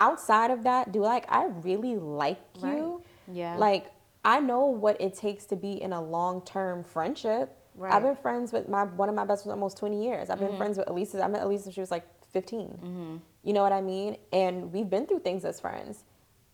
outside 0.00 0.50
of 0.50 0.62
that, 0.64 0.92
do 0.92 1.00
like 1.00 1.26
I 1.28 1.46
really 1.46 1.96
like 1.96 2.40
you? 2.62 3.02
Yeah. 3.32 3.56
Like 3.56 3.92
I 4.24 4.40
know 4.40 4.66
what 4.66 5.00
it 5.00 5.14
takes 5.14 5.44
to 5.46 5.56
be 5.56 5.80
in 5.82 5.92
a 5.92 6.00
long 6.02 6.42
term 6.44 6.84
friendship. 6.84 7.56
Right. 7.74 7.92
I've 7.92 8.02
been 8.02 8.16
friends 8.16 8.52
with 8.52 8.68
my 8.68 8.84
one 8.84 9.08
of 9.08 9.14
my 9.14 9.24
best 9.24 9.44
friends 9.44 9.52
almost 9.54 9.78
20 9.78 10.02
years. 10.04 10.28
I've 10.30 10.38
Mm-hmm. 10.38 10.46
been 10.48 10.56
friends 10.56 10.78
with 10.78 10.88
Elisa. 10.90 11.22
I 11.22 11.28
met 11.28 11.42
Elisa 11.42 11.66
when 11.66 11.72
she 11.74 11.80
was 11.80 11.90
like 11.90 12.04
15. 12.32 12.60
mm-hmm. 12.68 13.16
You 13.42 13.52
know 13.54 13.62
what 13.62 13.72
I 13.72 13.80
mean? 13.80 14.16
And 14.32 14.70
we've 14.72 14.90
been 14.90 15.06
through 15.06 15.20
things 15.20 15.44
as 15.44 15.60
friends. 15.60 16.04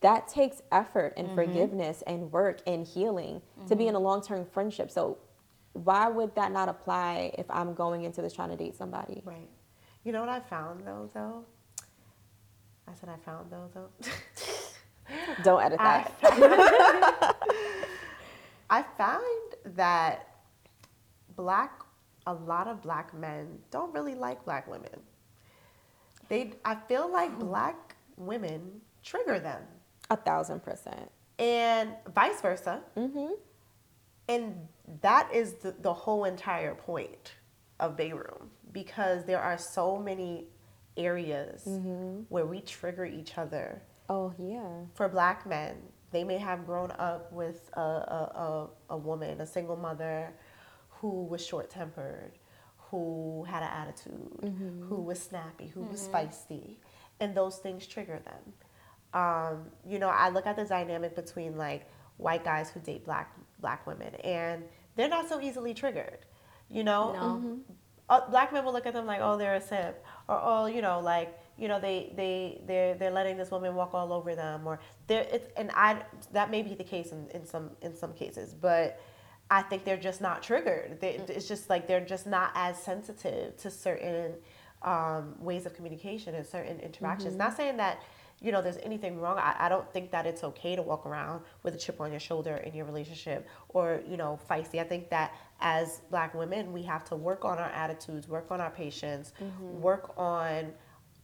That 0.02 0.28
takes 0.28 0.62
effort 0.70 1.14
and 1.16 1.26
Mm-hmm. 1.28 1.34
forgiveness 1.36 2.02
and 2.06 2.30
work 2.30 2.60
and 2.66 2.86
healing 2.86 3.42
to 3.66 3.74
be 3.74 3.88
in 3.88 3.94
a 3.94 3.98
long 3.98 4.22
term 4.22 4.44
friendship. 4.44 4.90
So 4.90 5.18
why 5.72 6.08
would 6.08 6.34
that 6.36 6.52
not 6.52 6.68
apply 6.68 7.32
if 7.36 7.46
I'm 7.50 7.74
going 7.74 8.04
into 8.04 8.22
this 8.22 8.32
trying 8.32 8.50
to 8.50 8.56
date 8.56 8.76
somebody? 8.76 9.22
Right. 9.24 9.48
You 10.04 10.12
know 10.12 10.20
what 10.20 10.28
I 10.28 10.40
found 10.40 10.86
though, 10.86 11.10
though? 11.12 11.44
I 12.88 12.94
said 12.94 13.08
I 13.08 13.16
found 13.24 13.50
though, 13.50 13.68
though. 13.74 13.88
Don't 15.42 15.62
edit 15.62 15.78
I 15.80 16.10
that. 16.20 17.36
I 18.70 18.82
found 18.82 19.76
that 19.76 20.28
black, 21.36 21.82
a 22.26 22.34
lot 22.34 22.66
of 22.66 22.82
black 22.82 23.14
men 23.14 23.58
don't 23.70 23.92
really 23.94 24.14
like 24.14 24.44
black 24.44 24.66
women. 24.68 25.00
They, 26.28 26.52
I 26.64 26.74
feel 26.88 27.10
like 27.10 27.38
black 27.38 27.94
women 28.16 28.80
trigger 29.04 29.38
them. 29.38 29.62
A 30.10 30.16
thousand 30.16 30.62
percent. 30.62 31.10
and 31.38 31.90
vice 32.14 32.40
versa. 32.40 32.80
Mm-hmm. 32.96 33.32
And 34.28 34.54
that 35.02 35.28
is 35.32 35.54
the, 35.54 35.74
the 35.80 35.92
whole 35.92 36.24
entire 36.24 36.74
point 36.74 37.34
of 37.78 37.96
Bae 37.96 38.10
Room 38.10 38.50
because 38.72 39.24
there 39.24 39.40
are 39.40 39.58
so 39.58 39.98
many 39.98 40.46
areas 40.96 41.62
Mm-hmm. 41.66 42.22
where 42.28 42.46
we 42.46 42.60
trigger 42.60 43.04
each 43.04 43.36
other. 43.38 43.82
Oh 44.08 44.32
yeah. 44.38 44.68
For 44.94 45.08
black 45.08 45.46
men, 45.46 45.76
they 46.12 46.24
may 46.24 46.38
have 46.38 46.64
grown 46.66 46.90
up 46.92 47.32
with 47.32 47.70
a, 47.74 47.80
a, 47.80 48.68
a, 48.90 48.94
a 48.94 48.96
woman, 48.96 49.40
a 49.40 49.46
single 49.46 49.76
mother 49.76 50.32
who 50.88 51.24
was 51.24 51.44
short 51.44 51.68
tempered, 51.70 52.32
who 52.78 53.44
had 53.48 53.62
an 53.62 53.68
attitude, 53.70 54.54
who 54.88 54.96
was 55.02 55.20
snappy, 55.20 55.66
who 55.66 55.82
was 55.82 56.08
feisty, 56.08 56.76
and 57.20 57.34
those 57.34 57.56
things 57.58 57.86
trigger 57.86 58.20
them. 58.24 58.52
Um, 59.12 59.66
you 59.86 59.98
know, 59.98 60.08
I 60.08 60.28
look 60.30 60.46
at 60.46 60.56
the 60.56 60.64
dynamic 60.64 61.14
between 61.16 61.56
like 61.56 61.88
white 62.16 62.44
guys 62.44 62.70
who 62.70 62.80
date 62.80 63.04
black 63.04 63.36
black 63.60 63.86
women, 63.86 64.14
and 64.16 64.62
they're 64.94 65.08
not 65.08 65.28
so 65.28 65.40
easily 65.40 65.74
triggered. 65.74 66.20
You 66.70 66.84
know, 66.84 67.12
No. 67.12 67.58
Uh, 68.08 68.28
black 68.30 68.52
men 68.52 68.64
will 68.64 68.72
look 68.72 68.86
at 68.86 68.92
them 68.92 69.06
like, 69.06 69.20
oh, 69.20 69.36
they're 69.36 69.54
a 69.54 69.60
simp, 69.60 69.96
or 70.28 70.40
oh, 70.42 70.66
you 70.66 70.82
know, 70.82 71.00
like 71.00 71.38
you 71.58 71.68
know, 71.68 71.80
they 71.80 72.12
they 72.16 72.60
they're 72.66 72.94
they're 72.94 73.10
letting 73.10 73.36
this 73.36 73.50
woman 73.50 73.74
walk 73.74 73.94
all 73.94 74.12
over 74.12 74.34
them, 74.34 74.66
or 74.66 74.78
they're 75.06 75.26
it's 75.30 75.48
and 75.56 75.70
I 75.74 76.02
that 76.32 76.50
may 76.50 76.62
be 76.62 76.74
the 76.74 76.84
case 76.84 77.12
in, 77.12 77.28
in 77.30 77.46
some 77.46 77.70
in 77.82 77.96
some 77.96 78.12
cases, 78.12 78.54
but 78.54 79.00
I 79.50 79.62
think 79.62 79.84
they're 79.84 79.96
just 79.96 80.20
not 80.20 80.42
triggered. 80.42 81.00
They, 81.00 81.14
It's 81.28 81.48
just 81.48 81.70
like 81.70 81.86
they're 81.86 82.04
just 82.04 82.26
not 82.26 82.50
as 82.54 82.82
sensitive 82.82 83.56
to 83.58 83.70
certain 83.70 84.34
um, 84.82 85.34
ways 85.40 85.66
of 85.66 85.74
communication 85.74 86.34
and 86.34 86.46
certain 86.46 86.80
interactions. 86.80 87.36
Not 87.36 87.56
saying 87.56 87.76
that 87.78 88.02
you 88.40 88.52
know 88.52 88.60
there's 88.60 88.78
anything 88.78 89.20
wrong. 89.20 89.38
I, 89.38 89.56
I 89.58 89.68
don't 89.68 89.90
think 89.92 90.10
that 90.10 90.26
it's 90.26 90.44
okay 90.44 90.76
to 90.76 90.82
walk 90.82 91.06
around 91.06 91.42
with 91.62 91.74
a 91.74 91.78
chip 91.78 92.00
on 92.00 92.10
your 92.10 92.20
shoulder 92.20 92.56
in 92.56 92.74
your 92.74 92.84
relationship 92.84 93.48
or 93.70 94.02
you 94.06 94.16
know 94.16 94.38
feisty. 94.50 94.80
I 94.80 94.84
think 94.84 95.10
that 95.10 95.32
as 95.60 96.02
black 96.10 96.34
women 96.34 96.72
we 96.72 96.82
have 96.82 97.04
to 97.04 97.16
work 97.16 97.44
on 97.44 97.58
our 97.58 97.70
attitudes, 97.70 98.28
work 98.28 98.50
on 98.50 98.60
our 98.60 98.70
patience, 98.70 99.32
mm-hmm. 99.40 99.80
work 99.80 100.12
on 100.16 100.72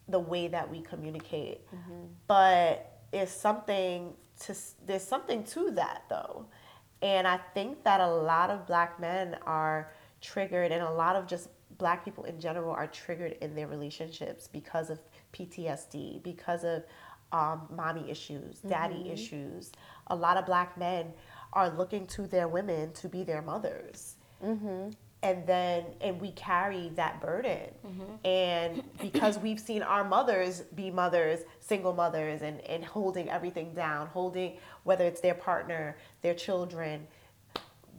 the 0.09 0.19
way 0.19 0.49
that 0.49 0.71
we 0.71 0.81
communicate. 0.81 1.67
Mm-hmm. 1.69 2.07
But 2.27 3.01
it's 3.13 3.33
something 3.33 4.15
to 4.41 4.57
there's 4.87 5.03
something 5.03 5.45
to 5.45 5.71
that 5.73 6.05
though. 6.09 6.47
And 7.03 7.27
I 7.27 7.39
think 7.53 7.83
that 7.85 8.01
a 8.01 8.07
lot 8.07 8.51
of 8.51 8.67
black 8.67 9.01
men 9.01 9.37
are 9.45 9.93
triggered, 10.21 10.71
and 10.71 10.83
a 10.83 10.91
lot 10.91 11.17
of 11.17 11.27
just 11.27 11.49
black 11.79 12.05
people 12.05 12.25
in 12.25 12.39
general 12.41 12.71
are 12.71 12.87
triggered 12.87 13.37
in 13.41 13.57
their 13.57 13.67
relationships 13.67 14.49
because 14.49 14.89
of 14.89 15.01
PTSD, 15.33 16.23
because 16.23 16.63
of 16.65 16.85
um, 17.33 17.63
mommy 17.75 18.09
issues, 18.09 18.61
daddy 18.61 18.95
mm-hmm. 18.95 19.13
issues. 19.13 19.73
A 20.09 20.15
lot 20.15 20.37
of 20.37 20.47
black 20.47 20.79
men 20.79 21.13
are 21.53 21.71
looking 21.71 22.07
to 22.09 22.27
their 22.27 22.47
women 22.47 22.93
to 22.93 23.09
be 23.09 23.25
their 23.25 23.43
mothers. 23.43 24.17
Mm-hmm. 24.43 24.91
And 25.25 25.47
then, 25.47 25.85
and 26.01 26.21
we 26.21 26.33
carry 26.33 26.91
that 26.97 27.21
burden. 27.21 27.69
Mm-hmm. 27.87 28.27
And 28.27 28.83
because 29.01 29.39
we've 29.39 29.61
seen 29.61 29.83
our 29.83 30.03
mothers 30.03 30.63
be 30.75 30.91
mothers, 30.91 31.41
single 31.61 31.93
mothers, 31.93 32.43
and, 32.43 32.61
and 32.63 32.85
holding 32.85 33.31
everything 33.31 33.73
down, 33.73 34.09
holding 34.09 34.57
whether 34.83 35.05
it's 35.05 35.21
their 35.21 35.35
partner, 35.35 35.97
their 36.23 36.35
children, 36.35 37.07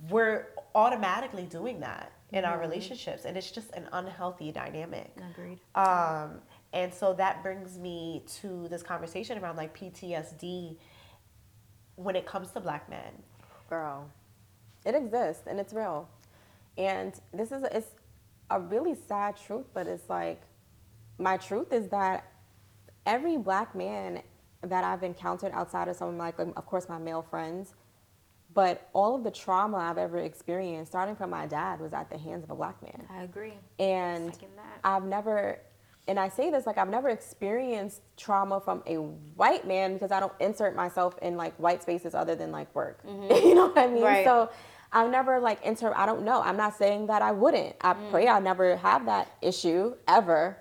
we're 0.10 0.48
automatically 0.76 1.46
doing 1.46 1.80
that 1.80 2.12
in 2.34 2.44
our 2.44 2.54
mm-hmm. 2.54 2.62
relationships. 2.62 3.24
And 3.24 3.38
it's 3.38 3.52
just 3.52 3.72
an 3.72 3.88
unhealthy 3.94 4.52
dynamic. 4.52 5.16
Agreed. 5.32 5.60
Um, 5.76 6.41
and 6.74 6.94
so 6.94 7.14
that 7.14 7.44
brings 7.44 7.78
me 7.78 8.24
to 8.41 8.68
this 8.68 8.82
conversation 8.82 9.38
around 9.38 9.56
like 9.56 9.78
PTSD 9.78 10.76
when 11.96 12.16
it 12.16 12.26
comes 12.26 12.52
to 12.52 12.60
black 12.60 12.89
men. 12.89 13.14
Girl, 13.70 14.10
it 14.84 14.96
exists 14.96 15.44
and 15.48 15.60
it's 15.60 15.74
real. 15.74 16.10
And 16.78 17.13
this 17.34 17.51
is 17.51 17.63
it's 17.71 17.88
a 18.49 18.59
really 18.59 18.95
sad 19.07 19.38
truth, 19.38 19.65
but 19.74 19.88
it's 19.88 20.09
like 20.09 20.41
my 21.17 21.38
truth 21.38 21.71
is 21.71 21.89
that 21.89 22.32
every 23.05 23.38
black 23.38 23.76
man 23.76 24.21
that 24.61 24.84
I've 24.84 25.03
encountered 25.03 25.51
outside 25.53 25.88
of 25.88 25.95
some 25.95 26.09
of 26.09 26.15
my, 26.15 26.34
like, 26.38 26.39
of 26.39 26.65
course, 26.65 26.88
my 26.88 26.97
male 26.97 27.21
friends, 27.21 27.74
but 28.53 28.89
all 28.93 29.15
of 29.15 29.24
the 29.24 29.32
trauma 29.32 29.78
I've 29.78 29.97
ever 29.97 30.19
experienced, 30.19 30.91
starting 30.91 31.15
from 31.15 31.30
my 31.32 31.45
dad, 31.47 31.80
was 31.80 31.93
at 31.93 32.09
the 32.09 32.17
hands 32.17 32.43
of 32.43 32.49
a 32.49 32.55
black 32.55 32.82
man. 32.82 33.05
I 33.09 33.24
agree. 33.24 33.53
And. 33.80 34.38
I've 34.84 35.05
never, 35.05 35.59
and 36.07 36.19
I 36.19 36.30
say 36.30 36.51
this 36.51 36.65
like 36.65 36.78
I've 36.78 36.89
never 36.89 37.09
experienced 37.09 38.01
trauma 38.17 38.59
from 38.59 38.84
a 38.86 38.95
white 38.95 39.65
man 39.67 39.93
because 39.93 40.11
I 40.11 40.19
don't 40.19 40.34
insert 40.39 40.76
myself 40.76 41.15
in 41.21 41.38
like 41.38 41.55
white 41.55 41.82
spaces 41.82 42.13
other 42.13 42.36
than 42.36 42.51
like 42.51 42.74
work. 42.76 42.99
you 43.07 43.55
know 43.55 43.67
what 43.67 43.78
I 43.78 43.88
mean? 43.88 43.95
Mm-hmm. 43.97 44.03
Right. 44.03 44.26
So 44.26 44.49
I've 44.94 45.10
never 45.10 45.39
like 45.39 45.64
inter. 45.66 45.91
I 45.96 46.06
don't 46.06 46.24
know. 46.24 46.41
I'm 46.41 46.58
not 46.58 46.78
saying 46.78 47.08
that 47.08 47.22
I 47.22 47.32
wouldn't. 47.32 47.76
I 47.82 47.94
Mm. 47.94 48.12
pray 48.12 48.28
I 48.28 48.39
never 48.39 48.76
have 48.78 49.06
that 49.08 49.28
issue 49.41 49.96
ever. 50.08 50.58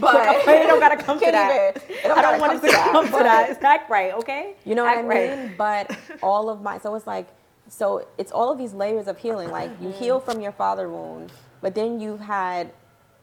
But 0.00 0.16
I 0.16 0.42
pray 0.42 0.62
it 0.64 0.66
don't 0.66 0.80
gotta 0.80 0.96
come 0.96 1.18
to 1.20 1.24
that. 1.30 1.76
even- 1.76 2.02
don't 2.02 2.18
I 2.18 2.22
don't 2.22 2.40
want 2.40 2.52
it 2.54 2.66
to 2.66 2.72
that, 2.72 2.88
come 2.92 3.06
to 3.06 3.12
that. 3.12 3.50
It's 3.50 3.62
Act 3.74 3.88
right, 3.88 4.12
okay? 4.14 4.54
You 4.64 4.74
know 4.74 4.84
what 4.84 4.98
Act 4.98 5.04
I 5.04 5.08
right. 5.08 5.38
mean? 5.38 5.54
But 5.56 5.96
all 6.22 6.50
of 6.50 6.60
my 6.60 6.78
so 6.78 6.94
it's 6.96 7.06
like 7.06 7.28
so 7.68 8.06
it's 8.18 8.32
all 8.32 8.50
of 8.50 8.58
these 8.58 8.74
layers 8.74 9.06
of 9.06 9.16
healing. 9.18 9.50
Like 9.50 9.70
you 9.80 9.88
Mm-hmm. 9.88 9.98
heal 9.98 10.18
from 10.20 10.40
your 10.40 10.52
father 10.52 10.88
wound, 10.88 11.32
but 11.60 11.74
then 11.76 12.00
you've 12.00 12.20
had 12.20 12.72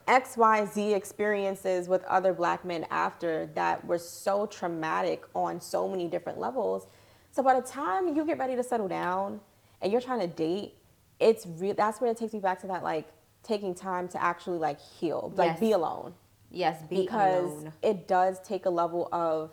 X, 0.08 0.36
Y, 0.38 0.66
Z 0.66 0.94
experiences 0.94 1.88
with 1.90 2.04
other 2.06 2.34
black 2.34 2.64
men 2.66 2.86
after 2.92 3.50
that 3.56 3.86
were 3.86 3.98
so 3.98 4.46
traumatic 4.46 5.24
on 5.36 5.60
so 5.62 5.88
many 5.90 6.08
different 6.08 6.40
levels. 6.40 6.88
So 7.32 7.42
by 7.44 7.60
the 7.60 7.66
time 7.66 8.16
you 8.16 8.26
get 8.26 8.38
ready 8.38 8.56
to 8.56 8.64
settle 8.64 8.88
down 8.88 9.40
and 9.84 9.92
you're 9.92 10.02
trying 10.02 10.22
to 10.22 10.28
date, 10.28 10.76
it's 11.20 11.46
real 11.46 11.76
that's 11.76 12.02
where 12.02 12.10
it 12.10 12.18
takes 12.18 12.34
me 12.34 12.40
back 12.40 12.60
to 12.62 12.68
that 12.68 12.84
like 12.84 13.08
taking 13.44 13.76
time 13.76 14.08
to 14.08 14.24
actually 14.24 14.58
like 14.58 14.80
heal, 14.80 15.32
like 15.36 15.52
Yes. 15.52 15.60
be 15.60 15.72
alone 15.74 16.14
Yes, 16.50 16.82
be 16.90 17.02
because 17.02 17.52
alone. 17.52 17.74
it 17.82 18.08
does 18.08 18.40
take 18.42 18.66
a 18.66 18.70
level 18.70 19.10
of 19.12 19.52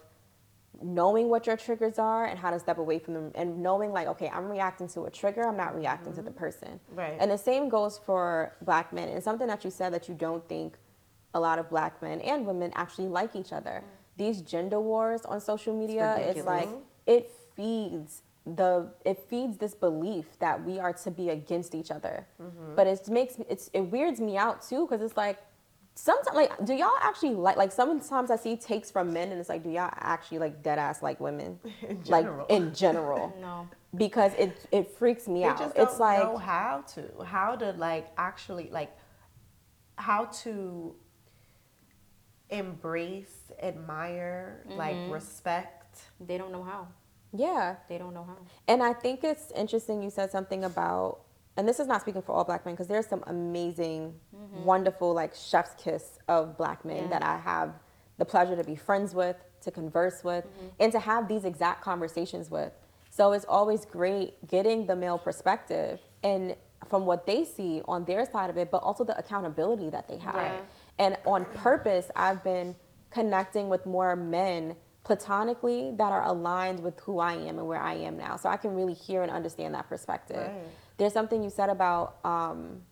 knowing 0.82 1.28
what 1.28 1.46
your 1.46 1.56
triggers 1.56 1.98
are 1.98 2.24
and 2.26 2.38
how 2.38 2.50
to 2.50 2.58
step 2.58 2.78
away 2.78 2.98
from 2.98 3.14
them 3.14 3.32
and 3.34 3.62
knowing 3.62 3.92
like 3.92 4.06
okay 4.06 4.30
i'm 4.32 4.48
reacting 4.48 4.88
to 4.88 5.02
a 5.04 5.10
trigger 5.10 5.46
i'm 5.46 5.56
not 5.56 5.74
reacting 5.76 6.12
to 6.14 6.22
the 6.22 6.30
mm-hmm. 6.30 6.38
person 6.38 6.80
Right. 6.94 7.16
and 7.20 7.30
the 7.30 7.36
same 7.36 7.68
goes 7.68 7.98
for 7.98 8.54
black 8.62 8.92
men 8.92 9.08
and 9.10 9.22
something 9.22 9.46
that 9.48 9.64
you 9.64 9.70
said 9.70 9.92
that 9.92 10.08
you 10.08 10.14
don't 10.14 10.46
think 10.48 10.78
a 11.34 11.40
lot 11.40 11.58
of 11.58 11.68
black 11.68 12.00
men 12.00 12.20
and 12.22 12.46
women 12.46 12.72
actually 12.74 13.08
like 13.08 13.36
each 13.36 13.52
other 13.52 13.82
mm. 13.84 14.16
these 14.16 14.40
gender 14.40 14.80
wars 14.80 15.22
on 15.26 15.40
social 15.40 15.76
media 15.76 16.16
it's, 16.18 16.46
like 16.46 16.68
it 17.06 17.30
feeds 17.54 18.22
the 18.46 18.88
it 19.04 19.18
feeds 19.28 19.58
this 19.58 19.74
belief 19.74 20.38
that 20.38 20.64
we 20.64 20.78
are 20.78 20.92
to 20.92 21.10
be 21.10 21.30
against 21.30 21.74
each 21.74 21.90
other. 21.90 22.26
Mm-hmm. 22.40 22.74
But 22.74 22.86
it 22.86 23.08
makes 23.08 23.38
me 23.38 23.44
it's 23.48 23.70
it 23.72 23.82
weirds 23.82 24.20
me 24.20 24.36
out 24.36 24.62
too 24.62 24.86
because 24.86 25.02
it's 25.02 25.16
like 25.16 25.38
sometimes 25.94 26.34
like 26.34 26.64
do 26.64 26.72
y'all 26.72 26.90
actually 27.02 27.34
like 27.34 27.56
like 27.56 27.70
sometimes 27.72 28.30
i 28.30 28.36
see 28.36 28.56
takes 28.56 28.90
from 28.90 29.12
men 29.12 29.30
and 29.32 29.40
it's 29.40 29.50
like 29.50 29.62
do 29.62 29.68
y'all 29.68 29.90
actually 29.96 30.38
like 30.38 30.62
dead 30.62 30.78
ass 30.78 31.02
like 31.02 31.20
women? 31.20 31.58
In 31.88 32.02
like 32.06 32.26
in 32.48 32.74
general. 32.74 33.34
No. 33.40 33.68
because 33.96 34.32
it 34.38 34.66
it 34.72 34.90
freaks 34.98 35.26
me 35.28 35.40
They 35.40 35.46
out. 35.46 35.58
just 35.58 35.76
it's 35.76 35.98
like 35.98 36.22
know 36.22 36.36
how 36.36 36.84
to, 36.94 37.24
how 37.24 37.56
to 37.56 37.72
like 37.72 38.08
actually 38.16 38.70
like, 38.70 38.96
how 39.96 40.26
to 40.44 40.94
embrace, 42.50 43.52
admire, 43.62 44.64
like 44.68 44.96
mm-hmm. 44.96 45.12
respect. 45.12 46.00
They 46.20 46.38
don't 46.38 46.52
know 46.52 46.62
how. 46.62 46.88
Yeah 47.32 47.76
They 47.88 47.98
don't 47.98 48.14
know 48.14 48.24
how. 48.24 48.36
And 48.68 48.82
I 48.82 48.92
think 48.92 49.24
it's 49.24 49.52
interesting 49.52 50.02
you 50.02 50.10
said 50.10 50.30
something 50.30 50.64
about, 50.64 51.20
and 51.56 51.68
this 51.68 51.80
is 51.80 51.86
not 51.86 52.00
speaking 52.00 52.22
for 52.22 52.32
all 52.32 52.44
black 52.44 52.64
men, 52.64 52.74
because 52.74 52.88
there's 52.88 53.06
some 53.06 53.24
amazing, 53.26 54.14
mm-hmm. 54.34 54.64
wonderful, 54.64 55.12
like 55.12 55.34
chef's 55.34 55.74
kiss 55.82 56.18
of 56.28 56.56
black 56.56 56.84
men 56.84 57.10
that 57.10 57.22
I 57.22 57.38
have 57.38 57.74
the 58.18 58.24
pleasure 58.24 58.56
to 58.56 58.64
be 58.64 58.76
friends 58.76 59.14
with, 59.14 59.36
to 59.62 59.70
converse 59.70 60.22
with, 60.24 60.44
mm-hmm. 60.44 60.66
and 60.78 60.92
to 60.92 60.98
have 60.98 61.28
these 61.28 61.44
exact 61.44 61.82
conversations 61.82 62.50
with. 62.50 62.72
So 63.10 63.32
it's 63.32 63.44
always 63.46 63.84
great 63.84 64.46
getting 64.46 64.86
the 64.86 64.96
male 64.96 65.18
perspective 65.18 66.00
and 66.22 66.54
from 66.88 67.06
what 67.06 67.26
they 67.26 67.44
see 67.44 67.82
on 67.86 68.04
their 68.04 68.24
side 68.30 68.50
of 68.50 68.56
it, 68.56 68.70
but 68.70 68.78
also 68.78 69.04
the 69.04 69.18
accountability 69.18 69.90
that 69.90 70.08
they 70.08 70.18
have. 70.18 70.34
Right. 70.34 70.62
And 70.98 71.16
on 71.26 71.44
purpose, 71.44 72.10
I've 72.16 72.42
been 72.42 72.74
connecting 73.10 73.68
with 73.68 73.86
more 73.86 74.16
men 74.16 74.76
platonically 75.10 75.92
that 75.96 76.12
are 76.12 76.22
aligned 76.22 76.78
with 76.78 77.00
who 77.00 77.18
I 77.18 77.32
am 77.32 77.58
and 77.58 77.66
where 77.66 77.80
I 77.80 77.94
am 77.94 78.16
now. 78.16 78.36
So 78.36 78.48
I 78.48 78.56
can 78.56 78.76
really 78.76 78.94
hear 78.94 79.24
and 79.24 79.32
understand 79.32 79.74
that 79.74 79.88
perspective. 79.88 80.36
Right. 80.36 80.68
There's 80.98 81.12
something 81.12 81.42
you 81.42 81.50
said 81.50 81.68
about 81.68 82.24
um, 82.24 82.82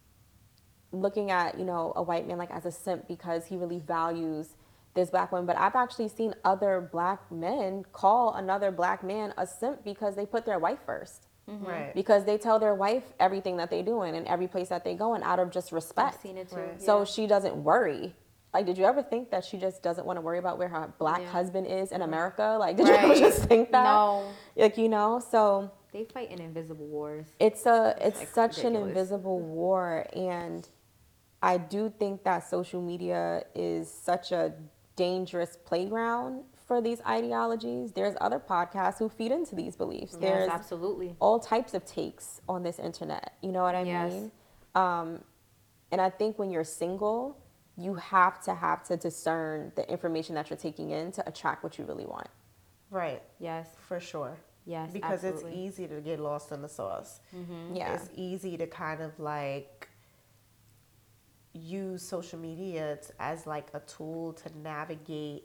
looking 0.90 1.30
at, 1.30 1.56
you 1.56 1.64
know, 1.64 1.92
a 1.94 2.02
white 2.02 2.26
man 2.26 2.36
like 2.36 2.50
as 2.50 2.66
a 2.66 2.72
simp 2.72 3.06
because 3.06 3.46
he 3.46 3.56
really 3.56 3.78
values 3.78 4.56
this 4.94 5.10
black 5.10 5.30
woman. 5.30 5.46
But 5.46 5.58
I've 5.58 5.76
actually 5.76 6.08
seen 6.08 6.34
other 6.44 6.88
black 6.90 7.30
men 7.30 7.84
call 7.92 8.34
another 8.34 8.72
black 8.72 9.04
man 9.04 9.32
a 9.38 9.46
simp 9.46 9.84
because 9.84 10.16
they 10.16 10.26
put 10.26 10.44
their 10.44 10.58
wife 10.58 10.80
first. 10.84 11.28
Right. 11.46 11.94
Because 11.94 12.24
they 12.24 12.36
tell 12.36 12.58
their 12.58 12.74
wife 12.74 13.04
everything 13.20 13.58
that 13.58 13.70
they're 13.70 13.84
doing 13.84 14.16
and 14.16 14.26
every 14.26 14.48
place 14.48 14.70
that 14.70 14.82
they 14.82 14.96
go 14.96 15.14
in 15.14 15.22
out 15.22 15.38
of 15.38 15.52
just 15.52 15.70
respect. 15.70 16.16
I've 16.16 16.20
seen 16.20 16.36
it 16.36 16.50
too. 16.50 16.56
Right. 16.56 16.82
So 16.82 16.98
yeah. 16.98 17.04
she 17.04 17.28
doesn't 17.28 17.62
worry. 17.62 18.16
Like, 18.54 18.64
did 18.66 18.78
you 18.78 18.84
ever 18.84 19.02
think 19.02 19.30
that 19.30 19.44
she 19.44 19.58
just 19.58 19.82
doesn't 19.82 20.06
want 20.06 20.16
to 20.16 20.20
worry 20.22 20.38
about 20.38 20.58
where 20.58 20.68
her 20.68 20.92
black 20.98 21.20
Yeah. 21.20 21.28
husband 21.28 21.66
is 21.66 21.92
in 21.92 22.02
America? 22.02 22.56
Like, 22.58 22.76
did 22.76 22.88
you 22.88 22.94
ever 22.94 23.14
just 23.14 23.44
think 23.44 23.70
that? 23.72 23.84
No. 23.84 24.32
Like, 24.56 24.78
you 24.78 24.88
know, 24.88 25.20
so 25.20 25.70
They 25.92 26.04
fight 26.04 26.30
in 26.30 26.40
invisible 26.40 26.86
wars. 26.86 27.26
it's 27.38 27.66
a 27.66 27.94
it's 28.00 28.18
like 28.20 28.28
such 28.28 28.64
an 28.64 28.74
invisible 28.76 29.38
war, 29.40 30.06
and 30.14 30.66
I 31.42 31.58
do 31.58 31.92
think 31.98 32.24
that 32.24 32.40
social 32.48 32.80
media 32.82 33.44
is 33.54 33.90
such 33.92 34.32
a 34.32 34.54
dangerous 34.96 35.56
playground 35.64 36.42
for 36.66 36.80
these 36.80 37.00
ideologies. 37.06 37.92
There's 37.92 38.14
other 38.20 38.38
podcasts 38.40 38.98
who 38.98 39.08
feed 39.08 39.30
into 39.32 39.54
these 39.54 39.76
beliefs. 39.76 40.12
Yes, 40.14 40.20
There's 40.20 40.48
absolutely. 40.50 41.14
all 41.20 41.38
types 41.38 41.72
of 41.74 41.84
takes 41.84 42.40
on 42.48 42.62
this 42.62 42.78
internet. 42.78 43.34
You 43.40 43.52
know 43.52 43.62
what 43.62 43.74
I 43.76 43.82
Yes. 43.82 44.12
mean? 44.12 44.32
Um, 44.74 45.22
and 45.92 46.00
I 46.00 46.10
think 46.10 46.38
when 46.38 46.50
you're 46.50 46.64
single, 46.64 47.36
you 47.78 47.94
have 47.94 48.42
to 48.42 48.54
have 48.54 48.82
to 48.84 48.96
discern 48.96 49.70
the 49.76 49.88
information 49.90 50.34
that 50.34 50.50
you're 50.50 50.56
taking 50.56 50.90
in 50.90 51.12
to 51.12 51.26
attract 51.28 51.62
what 51.62 51.78
you 51.78 51.84
really 51.84 52.06
want. 52.06 52.26
Right. 52.90 53.22
Yes. 53.38 53.68
For 53.86 54.00
sure. 54.00 54.36
Yes, 54.66 54.90
Because 54.92 55.24
absolutely. 55.24 55.52
Mm-hmm. 55.52 55.66
it's 55.68 55.78
easy 55.78 55.86
to 55.88 56.00
get 56.00 56.18
lost 56.20 56.50
in 56.52 56.60
the 56.60 56.68
sauce. 56.68 57.20
Yeah. 57.72 57.94
It's 57.94 58.10
easy 58.14 58.56
to 58.58 58.66
kind 58.66 59.00
of 59.00 59.18
like 59.18 59.88
use 61.54 62.02
social 62.02 62.38
media 62.38 62.98
as 63.18 63.46
like 63.46 63.68
a 63.74 63.80
tool 63.80 64.32
to 64.34 64.58
navigate, 64.58 65.44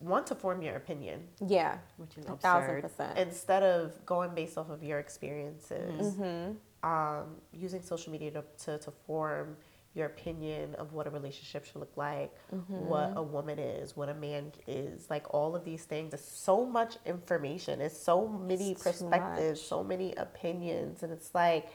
want 0.00 0.26
to 0.26 0.34
form 0.34 0.62
your 0.62 0.76
opinion 0.76 1.20
Yeah. 1.46 1.78
Which 1.96 2.16
is 2.18 2.26
a 2.26 2.36
thousand 2.36 2.76
absurd. 2.78 2.82
percent. 2.82 3.18
instead 3.18 3.62
of 3.62 4.04
going 4.06 4.34
based 4.34 4.58
off 4.58 4.70
of 4.70 4.82
your 4.82 4.98
experiences. 4.98 6.14
Mm-hmm. 6.14 6.52
Um, 6.82 7.36
using 7.52 7.82
social 7.82 8.10
media 8.10 8.30
to, 8.30 8.42
to, 8.64 8.78
to 8.78 8.90
form 9.06 9.56
your 9.94 10.06
opinion 10.06 10.74
of 10.76 10.92
what 10.92 11.06
a 11.06 11.10
relationship 11.10 11.64
should 11.64 11.76
look 11.76 11.96
like, 11.96 12.32
Mm-hmm. 12.54 12.86
what 12.86 13.12
a 13.16 13.22
woman 13.22 13.58
is, 13.58 13.96
what 13.96 14.08
a 14.08 14.14
man 14.14 14.52
is, 14.66 15.10
like 15.10 15.32
all 15.34 15.56
of 15.56 15.64
these 15.64 15.84
things. 15.84 16.10
There's 16.12 16.24
so 16.24 16.64
much 16.64 16.96
information. 17.06 17.80
It's 17.80 17.96
so 18.00 18.28
many 18.28 18.72
It's 18.72 18.82
perspectives, 18.82 19.60
so 19.60 19.82
many 19.82 20.14
opinions, 20.14 21.02
and 21.02 21.12
it's 21.12 21.34
like 21.34 21.68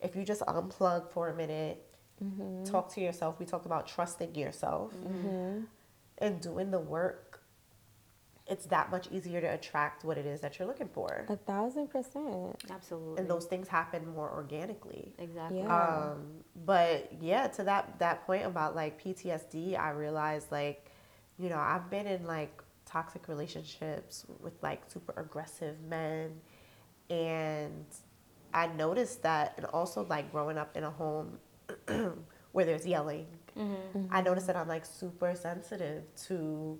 if 0.00 0.14
you 0.14 0.24
just 0.24 0.42
unplug 0.42 1.08
for 1.10 1.28
a 1.30 1.34
minute, 1.34 1.84
Mm-hmm. 2.22 2.62
talk 2.64 2.92
to 2.94 3.00
yourself. 3.00 3.40
We 3.40 3.44
talked 3.44 3.66
about 3.66 3.88
trusting 3.88 4.36
yourself 4.36 4.92
and 6.18 6.40
doing 6.40 6.70
the 6.70 6.78
work. 6.78 7.42
It's 8.46 8.66
that 8.66 8.90
much 8.90 9.08
easier 9.10 9.40
to 9.40 9.46
attract 9.46 10.04
what 10.04 10.18
it 10.18 10.26
is 10.26 10.40
that 10.42 10.58
you're 10.58 10.68
looking 10.68 10.88
for, 10.88 11.24
A 11.30 11.36
thousand 11.36 11.88
percent. 11.88 12.62
Absolutely. 12.70 13.18
and 13.20 13.28
those 13.30 13.46
things 13.46 13.68
happen 13.68 14.06
more 14.14 14.30
organically. 14.30 15.14
exactly. 15.18 15.60
Yeah. 15.60 16.10
Um, 16.12 16.26
but 16.66 17.10
yeah, 17.20 17.46
to 17.48 17.64
that 17.64 17.98
that 18.00 18.26
point 18.26 18.44
about 18.44 18.74
like 18.76 19.02
PTSD, 19.02 19.78
I 19.78 19.90
realized 19.90 20.52
like, 20.52 20.90
you 21.38 21.48
know, 21.48 21.58
I've 21.58 21.88
been 21.88 22.06
in 22.06 22.26
like 22.26 22.62
toxic 22.84 23.28
relationships 23.28 24.26
with 24.40 24.62
like 24.62 24.82
super 24.88 25.14
aggressive 25.16 25.76
men, 25.88 26.32
and 27.08 27.86
I 28.52 28.66
noticed 28.68 29.22
that, 29.22 29.54
and 29.56 29.64
also 29.66 30.04
like 30.08 30.30
growing 30.30 30.58
up 30.58 30.76
in 30.76 30.84
a 30.84 30.90
home 30.90 31.38
where 32.52 32.64
there's 32.66 32.86
yelling, 32.86 33.26
I 34.10 34.20
noticed 34.20 34.46
that 34.48 34.56
I'm 34.56 34.68
like 34.68 34.84
super 34.84 35.34
sensitive 35.34 36.02
to 36.26 36.78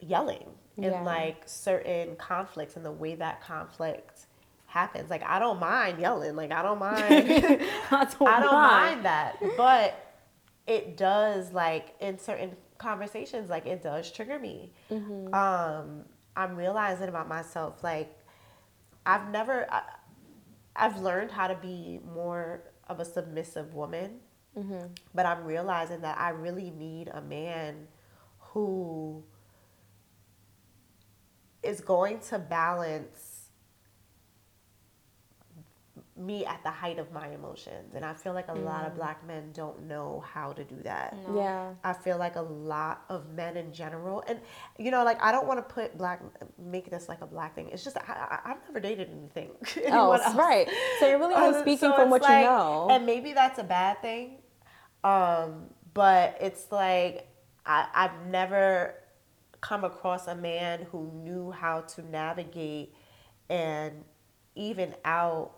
yelling 0.00 0.48
Yeah. 0.76 0.92
and 0.96 1.04
like 1.04 1.42
certain 1.46 2.16
conflicts 2.16 2.76
and 2.76 2.84
the 2.84 2.90
way 2.92 3.14
that 3.16 3.40
conflict 3.42 4.26
happens. 4.66 5.10
Like 5.10 5.22
I 5.24 5.38
don't 5.38 5.58
mind 5.60 5.98
yelling. 6.00 6.36
Like 6.36 6.52
I 6.52 6.62
don't 6.62 6.78
mind. 6.90 7.00
I 7.90 8.04
don't, 8.18 8.28
I 8.28 8.40
don't 8.40 8.52
mind 8.52 9.04
that, 9.04 9.36
but 9.56 9.94
it 10.66 10.96
does 10.96 11.52
like 11.52 11.94
in 12.00 12.18
certain 12.18 12.56
conversations, 12.78 13.50
like 13.50 13.66
it 13.66 13.82
does 13.82 14.10
trigger 14.10 14.38
me. 14.38 14.72
Um, 15.34 16.04
I'm 16.36 16.56
realizing 16.56 17.08
about 17.08 17.28
myself, 17.28 17.82
like 17.82 18.16
I've 19.04 19.28
never, 19.30 19.66
I, 19.70 19.82
I've 20.76 21.00
learned 21.00 21.30
how 21.32 21.48
to 21.48 21.56
be 21.56 22.00
more 22.14 22.62
of 22.88 23.00
a 23.00 23.04
submissive 23.04 23.74
woman, 23.74 24.20
but 25.14 25.26
I'm 25.26 25.44
realizing 25.44 26.00
that 26.02 26.18
I 26.18 26.30
really 26.30 26.70
need 26.70 27.08
a 27.08 27.20
man 27.20 27.86
who 28.38 29.22
is 31.62 31.80
going 31.80 32.20
to 32.20 32.38
balance 32.38 33.40
me 36.20 36.44
at 36.44 36.62
the 36.62 36.70
height 36.70 36.98
of 36.98 37.10
my 37.12 37.28
emotions. 37.28 37.94
And 37.94 38.04
I 38.04 38.12
feel 38.12 38.34
like 38.34 38.48
a 38.48 38.54
lot 38.54 38.86
of 38.86 38.94
black 38.94 39.26
men 39.26 39.50
don't 39.52 39.86
know 39.86 40.22
how 40.32 40.52
to 40.52 40.62
do 40.62 40.76
that. 40.84 41.16
Yeah. 41.34 41.72
I 41.82 41.94
feel 41.94 42.18
like 42.18 42.36
a 42.36 42.42
lot 42.42 43.04
of 43.08 43.32
men 43.32 43.56
in 43.56 43.72
general, 43.72 44.22
and 44.28 44.38
you 44.78 44.90
know, 44.90 45.02
like 45.02 45.22
I 45.22 45.32
don't 45.32 45.46
want 45.46 45.66
to 45.66 45.74
put 45.74 45.96
black, 45.96 46.20
make 46.58 46.90
this 46.90 47.08
like 47.08 47.22
a 47.22 47.26
black 47.26 47.54
thing. 47.54 47.70
It's 47.72 47.82
just 47.82 47.96
I, 47.96 48.02
I, 48.44 48.50
I've 48.50 48.58
never 48.66 48.80
dated 48.80 49.10
anything. 49.10 49.50
Oh, 49.92 50.12
else. 50.12 50.34
right. 50.34 50.68
So 50.98 51.08
you're 51.08 51.18
really 51.18 51.34
only 51.36 51.60
speaking 51.60 51.90
so 51.90 51.94
from 51.94 52.12
it's 52.12 52.22
what 52.22 52.22
you 52.22 52.44
know. 52.44 52.88
and 52.90 53.06
maybe 53.06 53.32
that's 53.32 53.58
a 53.58 53.64
bad 53.64 54.00
thing. 54.02 54.38
Um, 55.02 55.70
but 55.94 56.36
it's 56.40 56.70
like 56.70 57.26
I, 57.64 57.86
I've 57.94 58.26
never 58.26 58.94
come 59.60 59.84
across 59.84 60.26
a 60.26 60.34
man 60.34 60.86
who 60.90 61.10
knew 61.12 61.50
how 61.50 61.80
to 61.82 62.02
navigate 62.02 62.94
and 63.48 64.04
even 64.54 64.94
out 65.04 65.52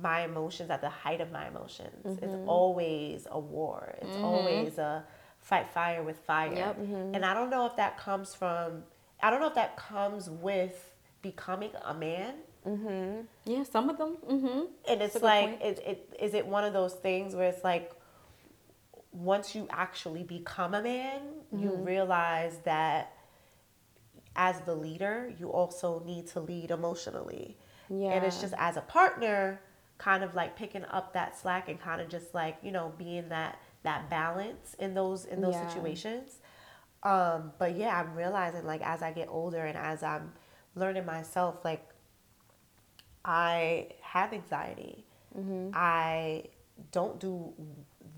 my 0.00 0.22
emotions 0.24 0.68
at 0.70 0.80
the 0.82 0.88
height 0.90 1.20
of 1.20 1.32
my 1.32 1.48
emotions. 1.48 2.04
It's 2.04 2.20
Mm-hmm. 2.32 2.48
always 2.48 3.26
a 3.30 3.38
war. 3.38 3.94
It's 4.02 4.16
always 4.18 4.76
a 4.78 5.04
fight 5.40 5.70
fire 5.70 6.02
with 6.02 6.18
fire. 6.18 6.52
Yep. 6.54 6.78
Mm-hmm. 6.80 7.14
And 7.14 7.24
I 7.24 7.32
don't 7.32 7.50
know 7.50 7.66
if 7.66 7.76
that 7.76 7.96
comes 7.98 8.34
from 8.34 8.82
I 9.22 9.30
don't 9.30 9.40
know 9.40 9.48
if 9.48 9.54
that 9.54 9.76
comes 9.78 10.28
with 10.28 10.92
becoming 11.22 11.70
a 11.84 11.94
man 11.94 12.34
Yeah, 13.46 13.62
some 13.64 13.88
of 13.88 13.96
them. 13.96 14.18
Mm-hmm. 14.30 14.60
and 14.90 15.00
it's 15.02 15.22
like 15.22 15.58
it, 15.62 15.78
it 15.86 16.16
is 16.20 16.34
it 16.34 16.46
one 16.46 16.64
of 16.64 16.72
those 16.74 16.92
things 16.94 17.34
where 17.34 17.48
it's 17.48 17.64
like 17.64 17.92
once 19.16 19.54
you 19.54 19.66
actually 19.70 20.22
become 20.22 20.74
a 20.74 20.82
man 20.82 21.20
you 21.52 21.70
Mm-hmm. 21.70 21.84
realize 21.84 22.58
that 22.64 23.12
as 24.34 24.60
the 24.62 24.74
leader 24.74 25.32
you 25.38 25.50
also 25.50 26.02
need 26.04 26.26
to 26.26 26.40
lead 26.40 26.70
emotionally 26.70 27.56
Yeah. 27.88 28.12
and 28.12 28.24
it's 28.24 28.40
just 28.40 28.54
as 28.58 28.76
a 28.76 28.82
partner 28.82 29.60
kind 29.98 30.22
of 30.22 30.34
like 30.34 30.56
picking 30.56 30.84
up 30.86 31.14
that 31.14 31.38
slack 31.38 31.68
and 31.68 31.80
kind 31.80 32.00
of 32.00 32.08
just 32.08 32.34
like 32.34 32.58
you 32.62 32.70
know 32.70 32.92
being 32.98 33.28
that 33.30 33.58
that 33.82 34.10
balance 34.10 34.74
in 34.78 34.92
those 34.94 35.24
in 35.24 35.40
those 35.40 35.54
Yeah. 35.54 35.66
situations 35.68 36.38
um 37.02 37.52
but 37.58 37.76
yeah 37.76 37.98
i'm 38.00 38.14
realizing 38.14 38.64
like 38.66 38.82
as 38.82 39.00
i 39.02 39.10
get 39.12 39.28
older 39.30 39.64
and 39.64 39.78
as 39.78 40.02
i'm 40.02 40.32
learning 40.74 41.06
myself 41.06 41.64
like 41.64 41.82
I 43.24 43.88
have 44.02 44.32
anxiety. 44.32 45.04
I 45.74 46.44
don't 46.92 47.18
do 47.18 47.52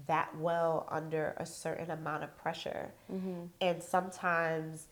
that 0.08 0.36
well 0.36 0.88
under 0.90 1.34
a 1.36 1.46
certain 1.46 1.90
amount 1.90 2.24
of 2.24 2.36
pressure. 2.36 2.90
Mm-hmm. 3.12 3.44
And 3.60 3.82
sometimes, 3.82 4.88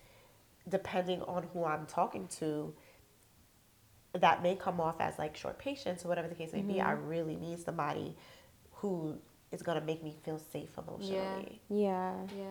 depending 0.68 1.22
on 1.22 1.48
who 1.52 1.64
I'm 1.64 1.86
talking 1.86 2.28
to, 2.38 2.72
that 4.12 4.42
may 4.42 4.54
come 4.54 4.80
off 4.80 4.96
as 5.00 5.18
like 5.18 5.36
short 5.36 5.58
patience 5.58 6.04
or 6.04 6.08
whatever 6.08 6.28
the 6.28 6.34
case 6.34 6.52
may 6.52 6.62
be. 6.62 6.80
I 6.80 6.92
mm-hmm. 6.92 7.08
really 7.08 7.36
need 7.36 7.58
somebody 7.58 8.14
who 8.72 9.16
is 9.52 9.62
going 9.62 9.78
to 9.80 9.84
make 9.84 10.02
me 10.02 10.14
feel 10.24 10.38
safe 10.38 10.70
emotionally. 10.78 11.60
yeah. 11.68 12.14
Yeah. 12.36 12.44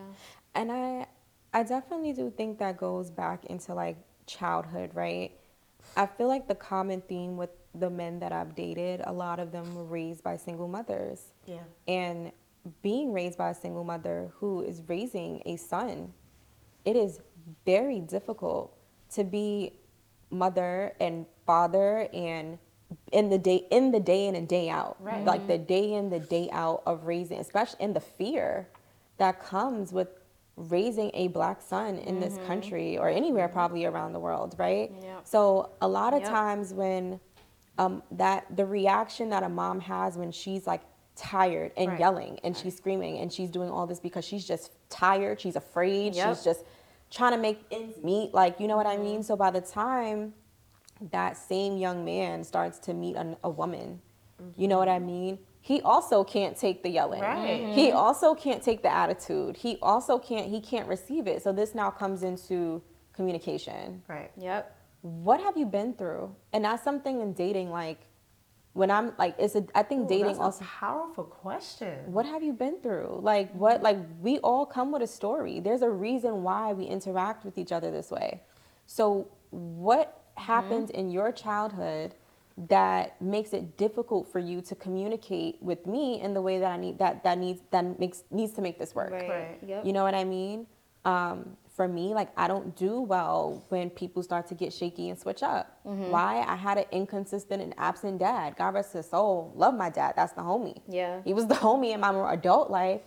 And 0.54 0.72
I 0.72 1.08
I 1.54 1.64
definitely 1.64 2.14
do 2.14 2.30
think 2.36 2.60
that 2.60 2.78
goes 2.78 3.10
back 3.10 3.46
into 3.46 3.74
like 3.74 3.98
childhood, 4.26 4.92
right? 4.94 5.32
I 5.96 6.06
feel 6.06 6.28
like 6.28 6.48
the 6.48 6.56
common 6.56 7.02
theme 7.02 7.38
with 7.38 7.52
the 7.76 7.90
men 7.90 8.20
that 8.20 8.32
I've 8.32 8.56
dated, 8.56 9.02
a 9.06 9.14
lot 9.14 9.40
of 9.40 9.52
them 9.52 9.76
were 9.76 9.84
raised 9.84 10.24
by 10.24 10.38
single 10.38 10.68
mothers. 10.68 11.22
Yeah. 11.46 11.60
And 11.88 12.32
being 12.82 13.14
raised 13.14 13.38
by 13.38 13.50
a 13.50 13.56
single 13.56 13.84
mother 13.84 14.32
who 14.36 14.62
is 14.62 14.82
raising 14.88 15.42
a 15.46 15.56
son, 15.58 16.14
it 16.84 16.96
is 16.96 17.20
very 17.66 18.00
difficult 18.00 18.76
to 19.14 19.24
be 19.24 19.74
mother 20.32 20.94
and 21.00 21.26
father 21.46 22.08
and 22.14 22.58
in 23.12 23.30
the 23.30 23.38
day 23.38 23.66
in 23.72 23.92
the 23.92 24.00
day 24.00 24.28
in 24.28 24.36
and 24.36 24.48
day 24.48 24.70
out. 24.70 24.98
Right. 25.00 25.24
Like 25.24 25.48
the 25.48 25.54
mm-hmm. 25.54 25.66
day 25.66 25.94
in, 25.94 26.10
the 26.10 26.20
day 26.20 26.50
out 26.52 26.84
of 26.86 27.06
raising, 27.06 27.40
especially 27.40 27.84
in 27.84 27.94
the 27.94 28.00
fear 28.00 28.70
that 29.18 29.44
comes 29.44 29.92
with 29.92 30.10
raising 30.58 31.12
a 31.14 31.28
black 31.30 31.62
son 31.62 31.98
in 31.98 32.20
this 32.20 32.36
mm-hmm. 32.36 32.48
country 32.48 32.98
or 32.98 33.10
anywhere 33.10 33.48
mm-hmm. 33.48 33.54
probably 33.54 33.86
around 33.86 34.14
the 34.14 34.20
world, 34.20 34.56
right? 34.58 34.92
Yep. 35.02 35.28
So 35.28 35.72
a 35.82 35.88
lot 35.88 36.14
of 36.14 36.22
Yep. 36.22 36.30
times 36.30 36.74
when 36.74 37.20
um, 37.78 38.04
that 38.12 38.46
the 38.56 38.66
reaction 38.66 39.30
that 39.30 39.44
a 39.44 39.50
mom 39.50 39.82
has 39.82 40.18
when 40.18 40.32
she's 40.32 40.66
like 40.66 40.82
tired 41.16 41.72
and 41.78 41.90
Right. 41.90 42.00
yelling 42.00 42.40
and 42.44 42.56
she's 42.56 42.76
screaming 42.76 43.20
and 43.20 43.32
she's 43.32 43.50
doing 43.50 43.70
all 43.70 43.88
this 43.88 44.00
because 44.00 44.26
she's 44.26 44.46
just 44.46 44.72
tired, 44.90 45.40
she's 45.40 45.56
afraid, 45.56 46.16
Yep. 46.16 46.28
she's 46.28 46.44
just 46.44 46.64
trying 47.10 47.32
to 47.32 47.38
make 47.38 47.64
ends 47.72 48.02
meet, 48.04 48.34
like 48.34 48.60
you 48.60 48.68
know 48.68 48.78
what 48.78 48.86
I 48.86 48.96
mm-hmm. 48.96 49.04
mean. 49.04 49.24
So 49.24 49.36
by 49.36 49.52
the 49.52 49.62
time 49.62 50.34
that 51.12 51.38
same 51.38 51.78
young 51.78 52.06
man 52.06 52.44
starts 52.44 52.80
to 52.80 52.94
meet 52.94 53.16
an, 53.16 53.38
a 53.44 53.50
woman, 53.50 54.02
you 54.58 54.68
know 54.68 54.78
what 54.78 54.90
I 54.90 54.98
mm-hmm. 54.98 55.08
mean, 55.08 55.40
he 55.62 55.82
also 55.82 56.24
can't 56.24 56.56
take 56.56 56.84
the 56.84 56.90
yelling. 56.90 57.22
Right. 57.22 57.70
He 57.74 57.88
mm-hmm. 57.88 57.98
also 57.98 58.36
can't 58.36 58.62
take 58.62 58.84
the 58.84 58.94
attitude. 58.94 59.58
He 59.58 59.78
also 59.82 60.20
can't 60.20 60.48
he 60.48 60.62
can't 60.62 60.88
receive 60.88 61.28
it. 61.28 61.42
So 61.42 61.52
this 61.52 61.74
now 61.74 61.90
comes 61.90 62.24
into 62.24 62.82
communication. 63.14 64.04
Right. 64.08 64.32
Yep. 64.38 64.76
What 65.02 65.42
have 65.42 65.56
you 65.58 65.66
been 65.66 65.94
through? 65.94 66.36
And 66.54 66.66
that's 66.66 66.84
something 66.84 67.22
in 67.22 67.34
dating 67.34 67.72
like 67.72 68.00
when 68.76 68.92
I'm 68.92 69.14
like 69.18 69.36
it's 69.40 69.56
a 69.56 69.66
I 69.74 69.84
think 69.84 70.04
Ooh, 70.04 70.10
dating 70.10 70.26
that's 70.26 70.40
also 70.40 70.66
a 70.66 70.68
powerful 70.68 71.24
question. 71.24 72.12
what 72.12 72.26
have 72.26 72.44
you 72.44 72.52
been 72.52 72.82
through? 72.82 73.20
Like 73.24 73.54
what 73.54 73.82
like 73.82 73.98
we 74.22 74.38
all 74.40 74.66
come 74.66 74.92
with 74.92 75.02
a 75.02 75.08
story. 75.08 75.62
There's 75.62 75.82
a 75.82 75.90
reason 75.90 76.44
why 76.44 76.74
we 76.74 76.84
interact 76.84 77.46
with 77.46 77.58
each 77.58 77.72
other 77.72 77.90
this 77.90 78.12
way. 78.12 78.42
So 78.86 79.30
what 79.52 80.24
happened 80.36 80.90
in 80.90 81.10
your 81.10 81.32
childhood 81.32 82.16
that 82.58 83.22
makes 83.22 83.54
it 83.54 83.78
difficult 83.78 84.30
for 84.30 84.40
you 84.40 84.60
to 84.62 84.76
communicate 84.76 85.58
with 85.62 85.88
me 85.88 86.20
in 86.20 86.34
the 86.34 86.42
way 86.42 86.60
that 86.60 86.72
I 86.72 86.76
need 86.76 87.00
that 87.00 87.24
that 87.24 87.38
needs 87.38 87.62
that 87.72 87.98
makes 87.98 88.24
needs 88.30 88.52
to 88.54 88.62
make 88.62 88.78
this 88.78 88.94
work? 88.94 89.14
Right. 89.14 89.58
Yep. 89.66 89.86
You 89.86 89.94
know 89.94 90.04
what 90.04 90.16
I 90.16 90.26
mean? 90.26 90.68
Um, 91.06 91.56
for 91.76 91.88
me, 91.88 92.14
like 92.14 92.30
I 92.38 92.48
don't 92.48 92.76
do 92.76 93.02
well 93.02 93.66
when 93.70 93.90
people 93.90 94.24
start 94.24 94.48
to 94.48 94.56
get 94.56 94.72
shaky 94.72 95.10
and 95.10 95.20
switch 95.20 95.44
up. 95.44 95.78
Mm-hmm. 95.86 96.10
Why? 96.10 96.44
I 96.48 96.56
had 96.56 96.78
an 96.78 96.86
inconsistent 96.92 97.62
and 97.62 97.74
absent 97.78 98.20
dad. 98.20 98.56
God 98.58 98.74
rest 98.74 98.94
his 98.94 99.10
soul. 99.10 99.52
Love 99.56 99.74
my 99.76 99.90
dad. 99.90 100.14
That's 100.16 100.34
the 100.34 100.42
homie. 100.42 100.82
Yeah. 100.88 101.22
He 101.26 101.34
was 101.34 101.48
the 101.48 101.56
homie 101.56 101.94
in 101.94 102.00
my 102.00 102.12
more 102.12 102.32
adult 102.32 102.70
life. 102.70 103.02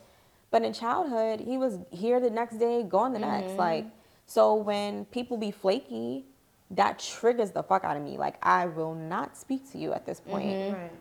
But 0.51 0.63
in 0.63 0.73
childhood, 0.73 1.41
he 1.41 1.59
was 1.59 1.79
here 1.91 2.21
the 2.21 2.31
next 2.31 2.59
day, 2.59 2.83
gone 2.83 3.13
the 3.13 3.19
next. 3.19 3.49
Mm-hmm. 3.51 3.59
Like, 3.59 3.87
so 4.27 4.55
when 4.55 5.05
people 5.07 5.37
be 5.37 5.51
flaky, 5.51 6.25
that 6.71 6.99
triggers 6.99 7.51
the 7.51 7.63
fuck 7.63 7.85
out 7.85 7.97
of 7.97 8.03
me. 8.03 8.17
Like, 8.19 8.37
I 8.43 8.67
will 8.67 8.95
not 8.95 9.37
speak 9.37 9.71
to 9.73 9.79
you 9.79 9.93
at 9.95 10.05
this 10.07 10.21
point. 10.21 10.47
Mm-hmm. 10.47 10.75
Right. 10.75 10.93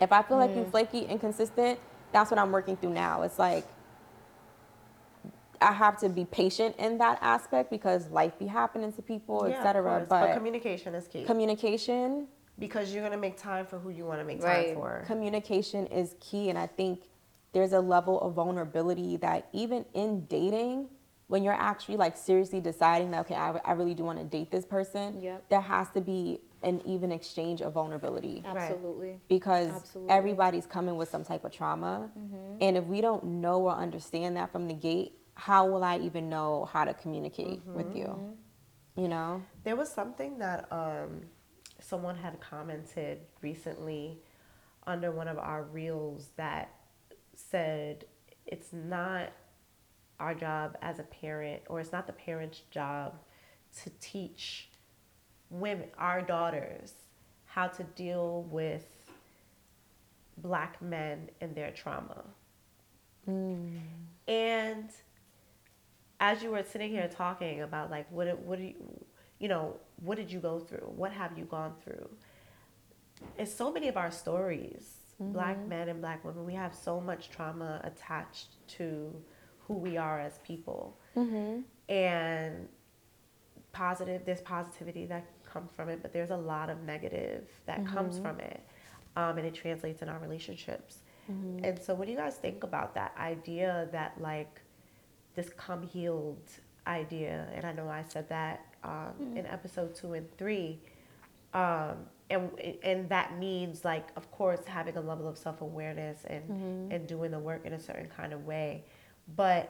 If 0.00 0.12
I 0.12 0.22
feel 0.22 0.36
like 0.36 0.50
Mm. 0.50 0.56
you 0.58 0.64
flaky, 0.66 1.00
inconsistent, 1.00 1.78
that's 2.12 2.30
what 2.30 2.38
I'm 2.38 2.52
working 2.52 2.76
through 2.76 2.92
now. 2.94 3.22
It's 3.22 3.38
like 3.38 3.66
I 5.60 5.72
have 5.72 5.98
to 6.00 6.08
be 6.08 6.24
patient 6.24 6.76
in 6.78 6.98
that 6.98 7.18
aspect 7.20 7.70
because 7.70 8.08
life 8.10 8.38
be 8.38 8.46
happening 8.46 8.92
to 8.92 9.02
people, 9.02 9.42
Yeah, 9.48 9.54
of 9.60 9.66
etc. 9.66 10.06
but 10.08 10.20
But 10.20 10.34
communication 10.34 10.94
is 10.94 11.08
key 11.08 11.24
communication, 11.24 12.28
because 12.58 12.92
you're 12.92 13.02
gonna 13.02 13.16
make 13.16 13.36
time 13.36 13.66
for 13.66 13.78
who 13.78 13.90
you 13.90 14.04
want 14.04 14.20
to 14.20 14.24
make 14.24 14.40
time 14.40 14.48
Right. 14.48 14.74
for. 14.74 15.04
communication 15.06 15.86
is 15.86 16.14
key, 16.20 16.50
and 16.50 16.58
I 16.58 16.66
think 16.66 17.02
there's 17.52 17.72
a 17.72 17.80
level 17.80 18.20
of 18.20 18.34
vulnerability 18.34 19.16
that 19.18 19.48
even 19.52 19.84
in 19.94 20.26
dating, 20.26 20.88
when 21.28 21.42
you're 21.42 21.52
actually 21.54 21.96
like 21.96 22.16
seriously 22.16 22.60
deciding 22.60 23.10
that 23.10 23.20
okay, 23.20 23.34
I, 23.34 23.60
I 23.64 23.72
really 23.72 23.94
do 23.94 24.04
want 24.04 24.18
to 24.18 24.24
date 24.24 24.50
this 24.50 24.64
person, 24.64 25.20
Yep. 25.20 25.48
there 25.50 25.60
has 25.60 25.90
to 25.90 26.00
be 26.00 26.40
an 26.62 26.80
even 26.84 27.12
exchange 27.12 27.62
of 27.62 27.72
vulnerability. 27.74 28.42
Absolutely. 28.44 29.20
because 29.28 29.68
Absolutely. 29.70 30.10
Mm-hmm. 30.10 30.18
everybody's 30.18 30.66
coming 30.66 30.96
with 30.96 31.08
some 31.08 31.24
type 31.24 31.44
of 31.44 31.52
trauma. 31.52 32.10
And 32.60 32.76
if 32.76 32.84
we 32.86 33.00
don't 33.00 33.22
know 33.24 33.62
or 33.62 33.72
understand 33.72 34.36
that 34.36 34.50
from 34.50 34.66
the 34.66 34.74
gate, 34.74 35.12
how 35.38 35.64
will 35.64 35.84
I 35.84 35.98
even 35.98 36.28
know 36.28 36.68
how 36.72 36.84
to 36.84 36.92
communicate 36.92 37.62
with 37.64 37.94
you? 37.94 38.06
Mm-hmm. 38.06 39.00
You 39.00 39.08
know? 39.08 39.42
There 39.62 39.76
was 39.76 39.88
something 39.88 40.36
that 40.38 40.66
um, 40.72 41.22
someone 41.80 42.16
had 42.16 42.40
commented 42.40 43.20
recently 43.40 44.18
under 44.84 45.12
one 45.12 45.28
of 45.28 45.38
our 45.38 45.62
reels 45.62 46.30
that 46.36 46.74
said 47.36 48.04
it's 48.46 48.72
not 48.72 49.30
our 50.18 50.34
job 50.34 50.76
as 50.82 50.98
a 50.98 51.04
parent, 51.04 51.62
or 51.68 51.78
it's 51.78 51.92
not 51.92 52.08
the 52.08 52.12
parent's 52.12 52.62
job 52.72 53.14
to 53.84 53.90
teach 54.00 54.70
women, 55.50 55.86
our 55.98 56.20
daughters, 56.20 56.94
how 57.44 57.68
to 57.68 57.84
deal 57.84 58.42
with 58.50 58.86
black 60.38 60.82
men 60.82 61.30
and 61.40 61.54
their 61.54 61.70
trauma. 61.70 62.24
And 64.26 64.90
as 66.20 66.42
you 66.42 66.50
were 66.50 66.62
sitting 66.62 66.90
here 66.90 67.08
talking 67.08 67.62
about 67.62 67.90
like 67.90 68.10
what 68.10 68.38
what 68.40 68.58
do 68.58 68.64
you 68.64 68.74
you 69.38 69.48
know 69.48 69.76
what 70.02 70.16
did 70.16 70.30
you 70.30 70.40
go 70.40 70.58
through? 70.58 70.92
What 70.96 71.12
have 71.12 71.36
you 71.36 71.44
gone 71.44 71.74
through? 71.82 72.08
It's 73.36 73.52
so 73.52 73.72
many 73.72 73.88
of 73.88 73.96
our 73.96 74.10
stories 74.10 74.94
black 75.20 75.56
mm-hmm. 75.56 75.68
men 75.68 75.88
and 75.88 76.00
black 76.00 76.24
women. 76.24 76.46
We 76.46 76.54
have 76.54 76.72
so 76.72 77.00
much 77.00 77.28
trauma 77.30 77.80
attached 77.82 78.50
to 78.68 79.12
who 79.66 79.74
we 79.74 79.96
are 79.96 80.20
as 80.20 80.38
people. 80.38 80.96
Mm-hmm. 81.16 81.60
And 81.92 82.68
positive 83.72 84.24
there's 84.24 84.40
positivity 84.40 85.04
that 85.06 85.26
comes 85.44 85.70
from 85.70 85.88
it 85.88 86.00
but 86.02 86.12
there's 86.12 86.30
a 86.30 86.36
lot 86.36 86.70
of 86.70 86.82
negative 86.82 87.46
that 87.66 87.86
comes 87.86 88.14
mm-hmm. 88.14 88.24
from 88.24 88.40
it 88.40 88.62
um, 89.16 89.36
and 89.36 89.46
it 89.46 89.54
translates 89.54 90.00
in 90.02 90.08
our 90.08 90.18
relationships. 90.18 90.98
And 91.64 91.78
so 91.78 91.94
what 91.94 92.06
do 92.06 92.12
you 92.12 92.16
guys 92.16 92.36
think 92.36 92.64
about 92.64 92.94
that 92.94 93.14
idea 93.18 93.88
that 93.92 94.14
like 94.20 94.62
this 95.38 95.50
come 95.56 95.82
healed 95.82 96.50
idea 96.86 97.46
and 97.54 97.64
i 97.64 97.72
know 97.72 97.88
i 97.88 98.02
said 98.12 98.28
that 98.28 98.56
um, 98.84 99.14
in 99.36 99.44
episode 99.46 99.94
two 99.94 100.14
and 100.14 100.26
three 100.38 100.80
um, 101.54 101.96
and 102.30 102.50
and 102.82 103.08
that 103.08 103.38
means 103.38 103.84
like 103.84 104.08
of 104.16 104.30
course 104.38 104.62
having 104.66 104.96
a 104.96 105.00
level 105.00 105.26
of 105.28 105.36
self-awareness 105.38 106.18
and 106.34 106.44
and 106.92 107.06
doing 107.06 107.30
the 107.30 107.38
work 107.38 107.62
in 107.64 107.72
a 107.72 107.78
certain 107.88 108.08
kind 108.18 108.32
of 108.32 108.40
way 108.46 108.84
but 109.36 109.64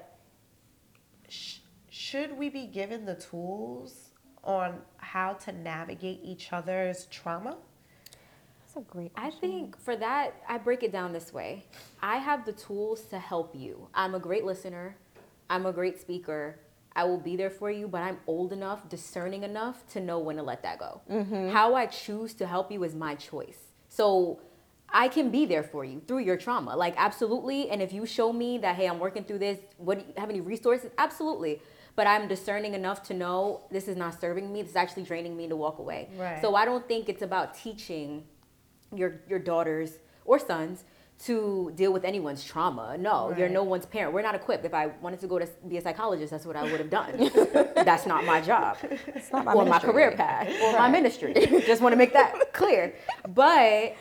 sh- 1.29 1.59
should 1.91 2.33
we 2.37 2.49
be 2.49 2.67
given 2.67 3.05
the 3.05 3.15
tools 3.15 3.93
on 4.45 4.79
how 4.97 5.33
to 5.35 5.51
navigate 5.53 6.21
each 6.23 6.53
other's 6.53 7.07
trauma 7.07 7.57
That's 8.61 8.77
a 8.77 8.81
great 8.95 9.13
I 9.17 9.31
think 9.43 9.79
for 9.87 9.97
that, 9.97 10.29
I 10.49 10.59
break 10.59 10.83
it 10.83 10.93
down 10.93 11.13
this 11.13 11.33
way. 11.33 11.65
I 12.03 12.17
have 12.29 12.45
the 12.45 12.53
tools 12.53 13.01
to 13.13 13.19
help 13.19 13.55
you. 13.55 13.89
I'm 13.95 14.15
a 14.15 14.21
great 14.29 14.45
listener. 14.45 14.87
I'm 15.51 15.67
a 15.67 15.73
great 15.73 16.01
speaker. 16.01 16.59
I 16.95 17.05
will 17.05 17.19
be 17.19 17.37
there 17.37 17.51
for 17.51 17.71
you, 17.71 17.87
but 17.87 18.03
I'm 18.03 18.19
old 18.27 18.53
enough, 18.53 18.89
discerning 18.89 19.45
enough 19.45 19.87
to 19.93 20.01
know 20.01 20.19
when 20.19 20.37
to 20.37 20.43
let 20.43 20.63
that 20.63 20.79
go. 20.79 21.01
Mm-hmm. 21.11 21.51
How 21.51 21.75
I 21.75 21.87
choose 21.87 22.35
to 22.35 22.47
help 22.47 22.73
you 22.73 22.83
is 22.83 22.95
my 22.95 23.15
choice. 23.15 23.59
So 23.89 24.41
I 24.91 25.09
can 25.09 25.31
be 25.31 25.47
there 25.47 25.63
for 25.63 25.85
you 25.85 26.03
through 26.07 26.21
your 26.21 26.37
trauma. 26.37 26.75
Like, 26.77 26.95
absolutely. 26.97 27.71
And 27.71 27.81
if 27.81 27.93
you 27.93 28.05
show 28.05 28.33
me 28.33 28.59
that, 28.59 28.77
hey, 28.77 28.87
I'm 28.87 28.99
working 28.99 29.25
through 29.25 29.39
this, 29.39 29.59
what 29.77 29.99
do 29.99 30.05
you 30.07 30.15
have 30.17 30.31
any 30.31 30.41
resources? 30.41 30.91
Absolutely. 30.99 31.63
But 31.95 32.07
I'm 32.07 32.27
discerning 32.27 32.75
enough 32.75 33.03
to 33.05 33.15
know 33.15 33.63
this 33.71 33.87
is 33.87 33.97
not 33.97 34.21
serving 34.21 34.53
me. 34.53 34.63
This 34.63 34.71
is 34.71 34.77
actually 34.77 35.03
draining 35.05 35.37
me 35.37 35.49
to 35.49 35.57
walk 35.57 35.79
away. 35.79 36.09
Right. 36.17 36.41
So 36.41 36.55
I 36.55 36.65
don't 36.65 36.87
think 36.89 37.09
it's 37.09 37.23
about 37.23 37.55
teaching 37.55 38.25
your 38.95 39.21
your 39.29 39.39
daughters 39.39 39.99
or 40.25 40.39
sons 40.39 40.85
to 41.27 41.73
deal 41.75 41.93
with 41.93 42.05
anyone's 42.05 42.45
trauma. 42.45 42.97
No, 42.97 43.35
you're 43.37 43.49
no 43.49 43.65
one's 43.65 43.87
parent. 43.87 44.15
We're 44.15 44.23
not 44.23 44.37
equipped. 44.37 44.65
If 44.65 44.73
I 44.73 44.87
wanted 44.87 45.21
to 45.21 45.27
go 45.27 45.39
to 45.39 45.49
be 45.67 45.77
a 45.77 45.81
psychologist, 45.81 46.31
that's 46.31 46.47
what 46.47 46.55
I 46.55 46.63
would 46.63 46.79
have 46.79 46.91
done. 46.91 47.31
that's 47.75 48.07
not 48.07 48.25
my 48.25 48.41
job 48.41 48.77
It's 48.83 49.33
not 49.33 49.45
my 49.45 49.53
or 49.53 49.65
my 49.65 49.81
career 49.81 50.13
path 50.13 50.49
or 50.63 50.73
my 50.79 50.89
ministry. 50.89 51.35
Just 51.67 51.83
want 51.83 51.93
to 51.93 51.97
make 51.97 52.13
that 52.13 52.53
clear. 52.53 52.95
But 53.29 53.97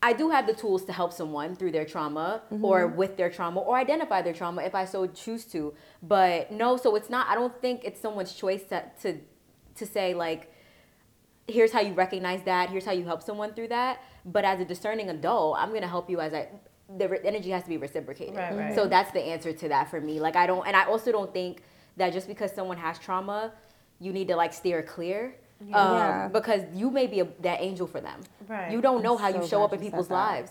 I 0.00 0.12
do 0.12 0.30
have 0.30 0.46
the 0.46 0.54
tools 0.54 0.84
to 0.84 0.92
help 0.92 1.12
someone 1.12 1.56
through 1.56 1.72
their 1.72 1.84
trauma 1.84 2.42
or 2.62 2.86
mm-hmm. 2.86 2.96
with 2.96 3.16
their 3.16 3.30
trauma 3.30 3.58
or 3.58 3.76
identify 3.76 4.22
their 4.22 4.34
trauma 4.34 4.62
if 4.62 4.76
I 4.76 4.84
so 4.84 5.08
choose 5.08 5.44
to. 5.46 5.74
But 6.04 6.52
no, 6.52 6.76
so 6.76 6.94
it's 6.94 7.10
not. 7.10 7.26
I 7.26 7.34
don't 7.34 7.60
think 7.60 7.82
it's 7.82 8.00
someone's 8.00 8.32
choice 8.32 8.62
to 8.64 8.84
to, 9.02 9.18
to 9.74 9.86
say 9.86 10.14
like 10.14 10.52
here's 11.48 11.72
how 11.72 11.80
you 11.80 11.94
recognize 11.94 12.42
that 12.42 12.68
here's 12.68 12.84
how 12.84 12.92
you 12.92 13.04
help 13.04 13.22
someone 13.22 13.54
through 13.54 13.68
that 13.68 14.02
but 14.34 14.44
as 14.44 14.58
a 14.60 14.64
discerning 14.64 15.08
adult 15.10 15.56
i'm 15.58 15.70
going 15.70 15.86
to 15.88 15.92
help 15.96 16.08
you 16.12 16.18
as 16.20 16.32
i 16.34 16.42
the 17.00 17.06
re- 17.08 17.20
energy 17.24 17.50
has 17.50 17.62
to 17.62 17.68
be 17.68 17.76
reciprocated 17.76 18.36
Right, 18.36 18.56
right. 18.56 18.74
so 18.74 18.86
that's 18.94 19.10
the 19.12 19.20
answer 19.34 19.52
to 19.52 19.68
that 19.68 19.90
for 19.90 20.00
me 20.00 20.20
like 20.20 20.36
i 20.36 20.46
don't 20.46 20.66
and 20.66 20.74
i 20.76 20.84
also 20.84 21.12
don't 21.12 21.32
think 21.32 21.62
that 21.96 22.12
just 22.12 22.26
because 22.28 22.50
someone 22.52 22.76
has 22.78 22.98
trauma 22.98 23.52
you 24.00 24.12
need 24.12 24.28
to 24.28 24.36
like 24.36 24.52
steer 24.52 24.82
clear 24.82 25.34
um, 25.60 25.68
Yeah. 25.70 26.28
because 26.38 26.62
you 26.74 26.88
may 26.90 27.06
be 27.14 27.20
a, 27.20 27.28
that 27.46 27.60
angel 27.60 27.86
for 27.86 28.00
them 28.00 28.20
Right. 28.46 28.70
you 28.72 28.80
don't 28.80 29.02
know 29.02 29.16
I'm 29.16 29.22
how 29.22 29.28
you 29.40 29.46
show 29.46 29.62
up 29.64 29.72
in 29.72 29.78
you 29.80 29.84
said 29.84 29.90
people's 29.92 30.08
that. 30.08 30.14
lives 30.32 30.50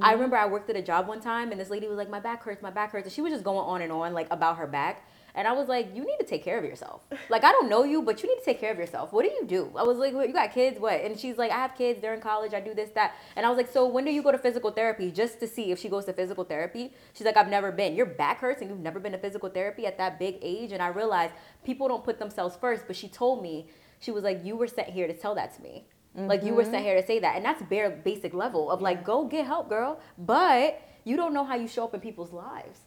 I 0.00 0.12
remember 0.14 0.34
I 0.38 0.46
worked 0.46 0.70
at 0.70 0.76
a 0.76 0.80
job 0.90 1.06
one 1.08 1.20
time 1.20 1.50
and 1.52 1.60
this 1.60 1.68
lady 1.68 1.86
was 1.88 1.98
like, 1.98 2.08
My 2.08 2.20
back 2.20 2.42
hurts, 2.42 2.62
my 2.62 2.70
back 2.70 2.90
hurts. 2.92 3.04
And 3.04 3.12
she 3.12 3.20
was 3.20 3.32
just 3.34 3.44
going 3.44 3.58
on 3.72 3.82
and 3.82 3.92
on 3.92 4.14
like 4.14 4.26
about 4.30 4.56
her 4.56 4.66
back. 4.66 5.06
And 5.38 5.46
I 5.46 5.52
was 5.52 5.68
like, 5.68 5.94
You 5.94 6.04
need 6.04 6.16
to 6.18 6.26
take 6.26 6.42
care 6.42 6.58
of 6.58 6.64
yourself. 6.64 7.06
Like 7.28 7.44
I 7.44 7.52
don't 7.52 7.68
know 7.68 7.84
you, 7.84 8.02
but 8.02 8.22
you 8.22 8.28
need 8.28 8.40
to 8.40 8.44
take 8.44 8.58
care 8.58 8.72
of 8.72 8.78
yourself. 8.78 9.12
What 9.12 9.24
do 9.24 9.30
you 9.30 9.46
do? 9.46 9.70
I 9.76 9.84
was 9.84 9.96
like, 9.96 10.12
what, 10.12 10.26
you 10.26 10.34
got 10.34 10.52
kids? 10.52 10.80
What? 10.80 11.00
And 11.00 11.16
she's 11.16 11.38
like, 11.38 11.52
I 11.52 11.56
have 11.58 11.76
kids, 11.76 12.00
they're 12.00 12.12
in 12.12 12.20
college, 12.20 12.54
I 12.54 12.60
do 12.60 12.74
this, 12.74 12.90
that. 12.96 13.14
And 13.36 13.46
I 13.46 13.48
was 13.48 13.56
like, 13.56 13.70
So 13.72 13.86
when 13.86 14.04
do 14.04 14.10
you 14.10 14.20
go 14.20 14.32
to 14.32 14.38
physical 14.38 14.72
therapy? 14.72 15.12
Just 15.12 15.38
to 15.38 15.46
see 15.46 15.70
if 15.70 15.78
she 15.78 15.88
goes 15.88 16.06
to 16.06 16.12
physical 16.12 16.42
therapy. 16.42 16.92
She's 17.14 17.24
like, 17.24 17.36
I've 17.36 17.48
never 17.48 17.70
been. 17.70 17.94
Your 17.94 18.06
back 18.06 18.40
hurts 18.40 18.62
and 18.62 18.68
you've 18.68 18.80
never 18.80 18.98
been 18.98 19.12
to 19.12 19.18
physical 19.18 19.48
therapy 19.48 19.86
at 19.86 19.96
that 19.98 20.18
big 20.18 20.38
age. 20.42 20.72
And 20.72 20.82
I 20.82 20.88
realized 20.88 21.34
people 21.64 21.86
don't 21.86 22.02
put 22.02 22.18
themselves 22.18 22.56
first, 22.56 22.88
but 22.88 22.96
she 22.96 23.08
told 23.08 23.40
me, 23.40 23.68
she 24.00 24.10
was 24.10 24.24
like, 24.24 24.44
You 24.44 24.56
were 24.56 24.66
sent 24.66 24.88
here 24.88 25.06
to 25.06 25.14
tell 25.14 25.36
that 25.36 25.54
to 25.54 25.62
me. 25.62 25.84
Like 26.14 26.42
you 26.42 26.52
were 26.52 26.64
sent 26.64 26.76
mm-hmm. 26.76 26.84
here 26.84 27.00
to 27.00 27.06
say 27.06 27.20
that. 27.20 27.36
And 27.36 27.44
that's 27.44 27.62
bare 27.62 27.90
basic 27.90 28.34
level 28.34 28.72
of 28.72 28.82
like, 28.82 29.04
go 29.04 29.26
get 29.26 29.46
help, 29.46 29.68
girl. 29.68 30.00
But 30.18 30.82
you 31.04 31.16
don't 31.16 31.32
know 31.32 31.44
how 31.44 31.54
you 31.54 31.68
show 31.68 31.84
up 31.84 31.94
in 31.94 32.00
people's 32.00 32.32
lives. 32.32 32.80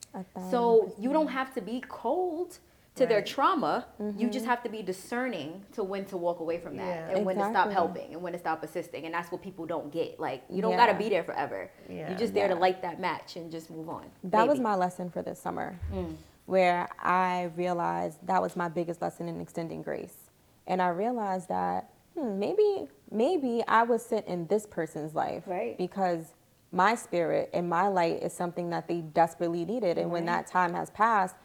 So 0.49 0.93
you 0.99 1.11
don't 1.13 1.27
have 1.29 1.53
to 1.55 1.61
be 1.61 1.83
cold 1.87 2.59
to 2.95 3.05
their 3.05 3.19
Right. 3.19 3.25
trauma. 3.25 3.85
You 4.17 4.29
just 4.29 4.45
have 4.45 4.61
to 4.63 4.69
be 4.69 4.81
discerning 4.81 5.63
to 5.71 5.81
when 5.83 6.03
to 6.05 6.17
walk 6.17 6.39
away 6.41 6.57
from 6.57 6.75
that 6.75 6.85
Yeah. 7.09 7.15
and 7.15 7.25
when 7.25 7.37
to 7.37 7.49
stop 7.49 7.69
helping 7.71 8.13
and 8.13 8.21
when 8.21 8.33
to 8.33 8.39
stop 8.39 8.63
assisting. 8.63 9.05
And 9.05 9.13
that's 9.13 9.31
what 9.31 9.41
people 9.41 9.65
don't 9.65 9.91
get. 9.91 10.19
Like 10.19 10.43
you 10.49 10.61
don't 10.61 10.75
gotta 10.75 10.93
be 10.93 11.07
there 11.07 11.23
forever. 11.23 11.71
Yeah. 11.89 12.09
You're 12.09 12.17
just 12.17 12.33
there 12.33 12.49
to 12.49 12.55
light 12.55 12.81
that 12.81 12.99
match 12.99 13.37
and 13.37 13.49
just 13.49 13.71
move 13.71 13.87
on. 13.89 14.05
That 14.25 14.47
was 14.47 14.59
my 14.59 14.75
lesson 14.75 15.09
for 15.09 15.21
this 15.21 15.39
summer, 15.39 15.79
Mm. 15.93 16.15
where 16.47 16.89
I 16.99 17.51
realized 17.55 18.17
that 18.27 18.41
was 18.41 18.55
my 18.57 18.67
biggest 18.67 19.01
lesson 19.01 19.29
in 19.29 19.39
extending 19.39 19.81
grace. 19.81 20.29
And 20.67 20.81
I 20.81 20.89
realized 20.89 21.47
that 21.47 21.89
hmm, 22.13 22.37
maybe, 22.39 22.89
maybe 23.09 23.63
I 23.69 23.83
was 23.83 24.05
sent 24.05 24.27
in 24.27 24.45
this 24.47 24.65
person's 24.65 25.15
life 25.15 25.43
Right. 25.47 25.77
because 25.77 26.33
my 26.71 26.95
spirit 26.95 27.49
and 27.53 27.69
my 27.69 27.87
light 27.87 28.21
is 28.23 28.33
something 28.33 28.69
that 28.69 28.87
they 28.87 29.01
desperately 29.01 29.65
needed. 29.65 29.97
And 29.97 30.09
when 30.11 30.25
that 30.25 30.47
time 30.47 30.73
has 30.73 30.89
passed, 30.89 31.35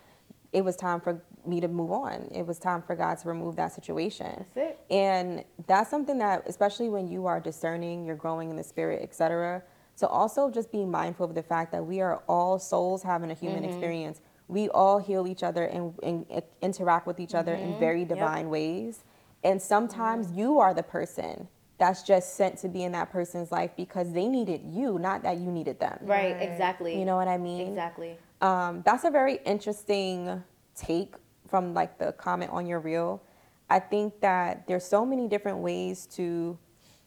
it 0.52 0.64
was 0.64 0.76
time 0.76 1.00
for 1.00 1.20
me 1.46 1.60
to 1.60 1.68
move 1.68 1.90
on. 1.90 2.28
It 2.34 2.46
was 2.46 2.58
time 2.58 2.82
for 2.82 2.94
God 2.96 3.18
to 3.18 3.28
remove 3.28 3.56
that 3.56 3.72
situation. 3.72 4.44
That's 4.54 4.70
it. 4.70 4.80
And 4.90 5.44
that's 5.66 5.90
something 5.90 6.18
that, 6.18 6.44
especially 6.46 6.88
when 6.88 7.08
you 7.08 7.26
are 7.26 7.40
discerning, 7.40 8.04
you're 8.04 8.16
growing 8.16 8.50
in 8.50 8.56
the 8.56 8.62
spirit, 8.64 9.02
etc. 9.02 9.62
So 9.96 10.06
also 10.06 10.50
just 10.50 10.70
be 10.70 10.84
mindful 10.84 11.26
of 11.26 11.34
the 11.34 11.42
fact 11.42 11.72
that 11.72 11.84
we 11.84 12.00
are 12.00 12.22
all 12.28 12.58
souls 12.58 13.02
having 13.02 13.30
a 13.30 13.34
human 13.34 13.62
Mm-hmm. 13.62 13.70
experience. 13.70 14.20
We 14.48 14.68
all 14.68 14.98
heal 14.98 15.26
each 15.26 15.42
other 15.42 15.64
and, 15.64 15.94
and 16.04 16.24
i- 16.32 16.42
interact 16.62 17.06
with 17.06 17.18
each 17.18 17.34
other 17.34 17.54
Mm-hmm. 17.56 17.64
in 17.72 17.78
very 17.78 18.04
divine 18.04 18.48
ways. 18.48 19.02
And 19.42 19.60
sometimes 19.60 20.30
you 20.32 20.58
are 20.60 20.72
the 20.74 20.82
person 20.84 21.48
that's 21.78 22.02
just 22.02 22.36
sent 22.36 22.58
to 22.58 22.68
be 22.68 22.84
in 22.84 22.92
that 22.92 23.10
person's 23.10 23.52
life 23.52 23.70
because 23.76 24.12
they 24.12 24.28
needed 24.28 24.62
you, 24.64 24.98
not 24.98 25.22
that 25.22 25.38
you 25.38 25.50
needed 25.50 25.78
them. 25.78 25.98
Right, 26.02 26.34
Right. 26.34 26.42
exactly. 26.42 26.98
You 26.98 27.04
know 27.04 27.16
what 27.16 27.28
I 27.28 27.36
mean? 27.36 27.68
Exactly. 27.68 28.16
Um, 28.40 28.82
that's 28.84 29.04
a 29.04 29.10
very 29.10 29.40
interesting 29.44 30.42
take 30.74 31.14
from 31.48 31.74
like 31.74 31.98
the 31.98 32.12
comment 32.12 32.50
on 32.52 32.66
your 32.66 32.80
reel. 32.80 33.22
I 33.68 33.78
think 33.78 34.20
that 34.20 34.66
there's 34.66 34.84
so 34.84 35.04
many 35.04 35.28
different 35.28 35.58
ways 35.58 36.06
to 36.12 36.58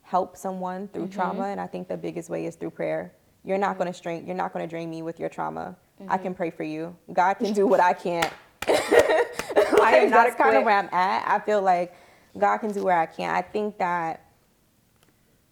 help 0.02 0.36
someone 0.36 0.88
through 0.88 1.06
mm-hmm. 1.06 1.14
trauma, 1.14 1.46
and 1.46 1.62
I 1.62 1.68
think 1.68 1.88
the 1.88 1.98
biggest 1.98 2.30
way 2.30 2.46
is 2.46 2.56
through 2.56 2.72
prayer. 2.72 3.14
You're 3.44 3.58
not 3.58 3.72
mm-hmm. 3.72 3.78
going 3.80 3.92
to 3.92 3.98
strain. 3.98 4.28
You're 4.28 4.36
not 4.36 4.54
going 4.54 4.68
to 4.68 4.70
drain 4.70 4.90
me 4.90 5.02
with 5.02 5.20
your 5.20 5.30
trauma. 5.30 5.76
I 6.00 6.04
mm-hmm. 6.04 6.24
can 6.24 6.36
pray 6.36 6.50
for 6.50 6.64
you. 6.64 6.96
God 7.12 7.36
can 7.36 7.54
do 7.54 7.68
what 7.68 7.80
I 7.80 7.94
can't. 7.94 8.32
I 8.68 10.02
am 10.04 10.10
not 10.10 10.26
that's 10.26 10.36
kind 10.36 10.58
of 10.58 10.64
where 10.64 10.78
I'm 10.78 10.90
at. 10.92 11.28
I 11.28 11.40
feel 11.40 11.62
like 11.62 11.94
God 12.38 12.58
can 12.58 12.72
do 12.72 12.84
where 12.84 12.98
I 12.98 13.06
can't. 13.06 13.36
I 13.36 13.42
think 13.42 13.78
that 13.78 14.29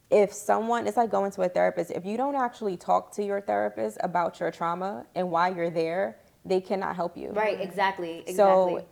if 0.09 0.31
someone, 0.31 0.87
it's 0.87 0.97
like 0.97 1.11
going 1.11 1.31
to 1.31 1.41
a 1.41 1.49
therapist. 1.49 1.91
If 1.91 2.05
you 2.05 2.17
don't 2.17 2.35
actually 2.35 2.77
talk 2.77 3.11
to 3.15 3.23
your 3.23 3.41
therapist 3.41 3.97
about 4.01 4.39
your 4.39 4.51
trauma 4.51 5.05
and 5.15 5.29
why 5.29 5.49
you're 5.49 5.69
there, 5.69 6.19
they 6.45 6.61
cannot 6.61 6.95
help 6.95 7.17
you. 7.17 7.29
Right, 7.31 7.59
exactly. 7.59 8.19
Exactly. 8.19 8.35
So 8.35 8.85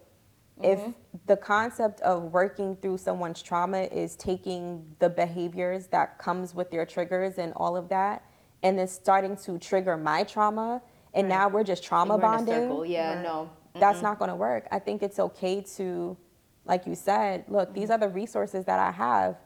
if 0.61 0.79
mm-hmm. 0.79 0.91
the 1.25 1.37
concept 1.37 2.01
of 2.01 2.23
working 2.33 2.77
through 2.77 2.97
someone's 2.97 3.41
trauma 3.41 3.83
is 3.83 4.15
taking 4.15 4.85
the 4.99 5.09
behaviors 5.09 5.87
that 5.87 6.17
comes 6.17 6.53
with 6.53 6.71
their 6.71 6.85
triggers 6.85 7.37
and 7.37 7.53
all 7.55 7.75
of 7.75 7.89
that 7.89 8.23
and 8.63 8.79
then 8.79 8.87
starting 8.87 9.35
to 9.37 9.57
trigger 9.59 9.97
my 9.97 10.23
trauma 10.23 10.81
and 11.13 11.29
now 11.29 11.47
we're 11.47 11.63
just 11.63 11.83
trauma 11.83 12.17
We're 12.17 12.19
in 12.19 12.23
a 12.23 12.27
bonding. 12.27 12.91
Yeah, 12.91 13.15
Right. 13.15 13.23
no. 13.23 13.49
that's 13.73 14.01
not 14.01 14.19
going 14.19 14.29
to 14.29 14.35
work. 14.35 14.67
I 14.71 14.79
think 14.79 15.01
it's 15.01 15.19
okay 15.19 15.61
to, 15.75 16.17
like 16.65 16.85
you 16.85 16.95
said, 16.95 17.45
look, 17.47 17.73
these 17.73 17.85
mm-hmm. 17.85 17.91
are 17.93 17.97
the 17.97 18.09
resources 18.09 18.65
that 18.65 18.79
I 18.79 18.91
have. 18.91 19.37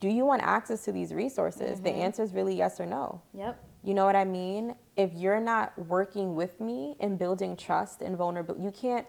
Do 0.00 0.08
you 0.08 0.26
want 0.26 0.42
access 0.42 0.84
to 0.84 0.92
these 0.92 1.12
resources? 1.12 1.80
The 1.80 1.90
mm-hmm. 1.90 2.00
answer 2.00 2.22
is 2.22 2.32
really 2.32 2.54
yes 2.54 2.80
or 2.80 2.86
no. 2.86 3.22
Yep. 3.32 3.62
You 3.82 3.94
know 3.94 4.04
what 4.04 4.16
I 4.16 4.24
mean? 4.24 4.74
If 4.96 5.12
you're 5.14 5.40
not 5.40 5.78
working 5.78 6.34
with 6.34 6.60
me 6.60 6.96
and 7.00 7.18
building 7.18 7.56
trust 7.56 8.02
and 8.02 8.16
vulnerability, 8.16 8.64
you 8.64 8.70
can't 8.70 9.06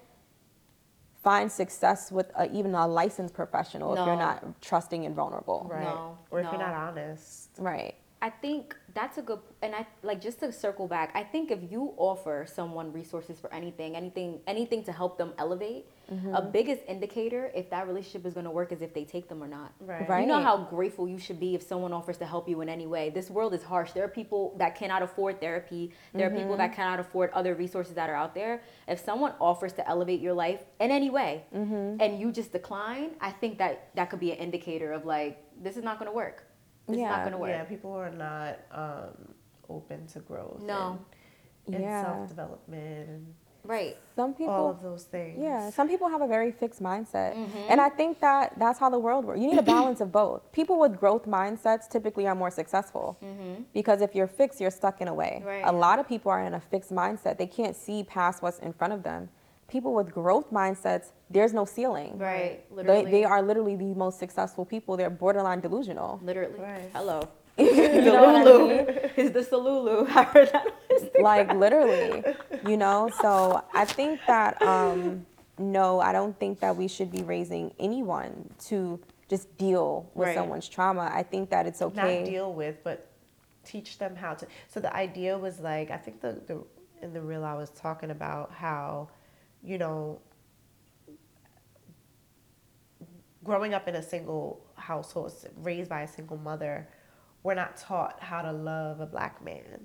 find 1.23 1.51
success 1.51 2.11
with 2.11 2.31
a, 2.37 2.51
even 2.55 2.75
a 2.75 2.87
licensed 2.87 3.33
professional 3.33 3.93
if 3.93 4.05
you're 4.05 4.15
not 4.15 4.61
trusting 4.61 5.05
and 5.05 5.15
vulnerable. 5.15 5.67
Right. 5.69 5.83
No, 5.83 6.17
or 6.29 6.39
if 6.39 6.45
no. 6.45 6.51
you're 6.51 6.59
not 6.59 6.75
honest. 6.75 7.49
Right. 7.57 7.95
I 8.21 8.29
think 8.29 8.75
that's 8.93 9.17
a 9.17 9.21
good 9.21 9.39
and 9.61 9.75
I 9.75 9.85
like 10.03 10.21
just 10.21 10.39
to 10.39 10.51
circle 10.51 10.87
back. 10.87 11.11
I 11.13 11.23
think 11.23 11.51
if 11.51 11.59
you 11.71 11.93
offer 11.97 12.45
someone 12.47 12.91
resources 12.91 13.39
for 13.39 13.53
anything, 13.53 13.95
anything 13.95 14.39
anything 14.47 14.83
to 14.83 14.91
help 14.91 15.17
them 15.17 15.33
elevate, 15.37 15.87
a 16.07 16.13
mm-hmm. 16.13 16.51
biggest 16.51 16.81
indicator 16.87 17.51
if 17.55 17.69
that 17.71 17.87
relationship 17.87 18.25
is 18.25 18.33
going 18.35 18.43
to 18.43 18.51
work 18.51 18.71
is 18.71 18.81
if 18.81 18.93
they 18.93 19.03
take 19.03 19.27
them 19.27 19.43
or 19.43 19.47
not. 19.47 19.73
Right. 19.79 20.07
Right. 20.07 20.21
You 20.21 20.27
know 20.27 20.41
how 20.41 20.57
grateful 20.57 21.07
you 21.07 21.17
should 21.17 21.39
be 21.39 21.55
if 21.55 21.63
someone 21.63 21.93
offers 21.93 22.17
to 22.17 22.25
help 22.25 22.47
you 22.47 22.61
in 22.61 22.69
any 22.69 22.85
way. 22.85 23.09
This 23.09 23.29
world 23.29 23.53
is 23.53 23.63
harsh. 23.63 23.91
There 23.91 24.03
are 24.03 24.09
people 24.09 24.55
that 24.59 24.75
cannot 24.75 25.01
afford 25.01 25.39
therapy. 25.39 25.91
There 26.13 26.27
are 26.27 26.29
people 26.29 26.49
mm-hmm. 26.49 26.57
that 26.57 26.75
cannot 26.75 26.99
afford 26.99 27.31
other 27.31 27.55
resources 27.55 27.95
that 27.95 28.09
are 28.09 28.15
out 28.15 28.35
there. 28.35 28.61
If 28.87 29.03
someone 29.03 29.33
offers 29.41 29.73
to 29.73 29.87
elevate 29.89 30.21
your 30.21 30.33
life 30.33 30.61
in 30.79 30.91
any 30.91 31.09
way 31.09 31.45
mm-hmm. 31.53 31.99
and 31.99 32.19
you 32.19 32.31
just 32.31 32.51
decline, 32.51 33.11
I 33.19 33.31
think 33.31 33.57
that 33.57 33.89
that 33.95 34.09
could 34.11 34.19
be 34.19 34.31
an 34.31 34.37
indicator 34.37 34.91
of 34.91 35.05
like 35.05 35.43
this 35.61 35.75
is 35.75 35.83
not 35.83 35.97
going 35.97 36.09
to 36.09 36.15
work. 36.15 36.43
This 36.87 36.97
is 36.97 37.01
not 37.01 37.09
Yeah. 37.09 37.19
going 37.21 37.31
to 37.31 37.37
work. 37.39 37.49
Yeah, 37.49 37.63
people 37.63 37.93
are 37.93 38.11
not 38.11 38.59
um, 38.71 39.33
open 39.69 40.05
to 40.07 40.19
growth. 40.19 40.61
No. 40.61 40.99
And, 41.65 41.75
and 41.75 41.83
Yeah. 41.83 42.03
self 42.03 42.27
development 42.27 43.09
and 43.09 43.33
Right. 43.67 43.97
Some 44.15 44.33
people 44.33 44.53
all 44.53 44.69
of 44.69 44.81
those 44.81 45.03
things. 45.03 45.37
Yeah, 45.41 45.69
some 45.69 45.89
people 45.89 46.07
have 46.07 46.21
a 46.21 46.27
very 46.27 46.51
fixed 46.51 46.81
mindset. 46.81 47.35
Mm-hmm. 47.35 47.69
And 47.69 47.81
I 47.81 47.89
think 47.89 48.19
that 48.21 48.53
that's 48.57 48.79
how 48.79 48.89
the 48.89 48.99
world 48.99 49.25
works. 49.25 49.39
You 49.39 49.47
need 49.47 49.59
a 49.59 49.63
balance 49.77 49.99
of 50.01 50.11
both. 50.11 50.51
People 50.51 50.79
with 50.79 50.97
growth 50.97 51.25
mindsets 51.25 51.89
typically 51.89 52.25
are 52.27 52.35
more 52.35 52.51
successful 52.51 53.17
because 53.73 54.01
if 54.01 54.15
you're 54.15 54.27
fixed, 54.27 54.61
you're 54.61 54.71
stuck 54.71 55.01
in 55.01 55.07
a 55.07 55.13
way. 55.13 55.37
Mm-hmm. 55.39 55.47
Right. 55.47 55.63
A 55.65 55.71
lot 55.71 55.99
of 55.99 56.07
people 56.07 56.31
are 56.31 56.43
in 56.43 56.53
a 56.53 56.59
fixed 56.59 56.91
mindset, 56.91 57.37
they 57.37 57.47
can't 57.47 57.75
see 57.75 58.03
past 58.03 58.41
what's 58.41 58.59
in 58.59 58.73
front 58.73 58.93
of 58.93 59.03
them. 59.03 59.29
People 59.67 59.95
with 59.95 60.11
growth 60.13 60.51
mindsets, 60.51 61.07
there's 61.29 61.51
no 61.51 61.65
ceiling. 61.65 62.19
Right. 62.19 62.63
They, 62.69 62.75
Literally. 62.75 63.11
they 63.11 63.23
are 63.23 63.41
literally 63.41 63.75
the 63.75 63.95
most 63.95 64.19
successful 64.19 64.63
people. 64.63 64.95
They're 64.95 65.09
borderline 65.09 65.59
delusional. 65.59 66.19
Literally. 66.23 66.59
Right. 66.59 66.91
Hello. 66.93 67.27
Know 68.05 68.23
what 68.23 68.35
I 68.35 68.43
mean? 68.43 69.09
Is 69.15 69.31
the 69.31 69.39
Salulu. 69.39 70.07
I 70.09 70.23
that 70.51 70.67
like 71.21 71.51
literally 71.53 72.23
you 72.65 72.77
know 72.77 73.09
so 73.21 73.61
i 73.73 73.83
think 73.85 74.19
that 74.27 74.61
um 74.61 75.25
no 75.57 75.99
i 75.99 76.11
don't 76.11 76.37
think 76.39 76.59
that 76.59 76.75
we 76.75 76.87
should 76.87 77.11
be 77.11 77.21
raising 77.23 77.73
anyone 77.79 78.49
to 78.59 78.99
just 79.27 79.57
deal 79.57 80.09
with 80.13 80.27
Right. 80.27 80.35
someone's 80.35 80.69
trauma 80.69 81.09
i 81.13 81.23
think 81.23 81.49
that 81.49 81.65
it's 81.65 81.81
okay 81.81 82.19
Not 82.21 82.25
deal 82.29 82.53
with, 82.53 82.83
but 82.83 83.07
teach 83.65 83.97
them 83.97 84.15
how 84.15 84.35
to. 84.35 84.45
So 84.67 84.79
the 84.79 84.95
idea 84.95 85.35
was 85.37 85.59
like, 85.59 85.89
I 85.89 85.97
think 85.97 86.21
the, 86.21 86.39
the 86.45 86.63
in 87.01 87.13
the 87.13 87.21
reel 87.21 87.43
I 87.43 87.55
was 87.55 87.71
talking 87.71 88.11
about 88.11 88.51
how, 88.51 89.09
you 89.63 89.77
know, 89.79 90.19
growing 93.43 93.73
up 93.73 93.87
in 93.87 93.95
a 93.95 94.03
single 94.03 94.63
household, 94.75 95.33
raised 95.57 95.89
by 95.89 96.01
a 96.01 96.07
single 96.07 96.37
mother, 96.37 96.87
we're 97.45 97.53
not 97.53 97.77
taught 97.77 98.19
how 98.19 98.41
to 98.41 98.51
love 98.51 98.99
a 98.99 99.05
black 99.05 99.43
man. 99.45 99.79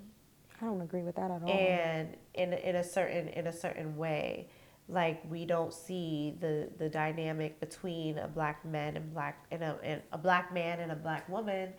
i 0.61 0.65
don't 0.65 0.81
agree 0.81 1.03
with 1.03 1.15
that 1.15 1.31
at 1.31 1.43
all 1.43 1.51
and 1.51 2.17
in 2.35 2.55
in 2.55 2.77
a 2.77 2.85
certain 2.85 3.29
in 3.29 3.47
a 3.47 3.53
certain 3.53 3.97
way 3.97 4.49
like 4.89 5.23
we 5.31 5.45
don't 5.45 5.73
see 5.73 6.35
the 6.41 6.71
the 6.79 6.89
dynamic 6.89 7.61
between 7.61 8.19
a 8.19 8.27
black 8.27 8.65
man 8.65 8.97
and 8.97 9.13
black 9.13 9.45
and 9.51 9.63
a, 9.63 9.79
and 9.85 10.03
a 10.13 10.19
black 10.19 10.53
man 10.53 10.81
and 10.81 10.91
a 10.91 10.97
black 10.97 11.29
woman 11.29 11.73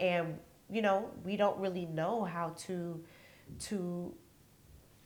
and 0.00 0.38
you 0.70 0.80
know 0.80 1.10
we 1.24 1.36
don't 1.36 1.58
really 1.58 1.84
know 1.86 2.24
how 2.24 2.48
to 2.56 2.98
to 3.60 4.12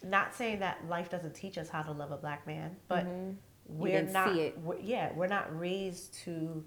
not 0.05 0.35
saying 0.35 0.61
that 0.61 0.79
life 0.89 1.11
doesn't 1.11 1.35
teach 1.35 1.59
us 1.59 1.69
how 1.69 1.83
to 1.83 1.91
love 1.91 2.13
a 2.13 2.17
black 2.17 2.47
man 2.47 2.77
but 2.87 3.07
mm-hmm. 3.07 3.33
we're 3.67 4.01
didn't 4.01 4.13
not 4.13 4.33
see 4.33 4.41
it. 4.41 4.59
we're, 4.61 4.79
yeah 4.79 5.11
we're 5.15 5.27
not 5.27 5.59
raised 5.59 6.15
to 6.15 6.65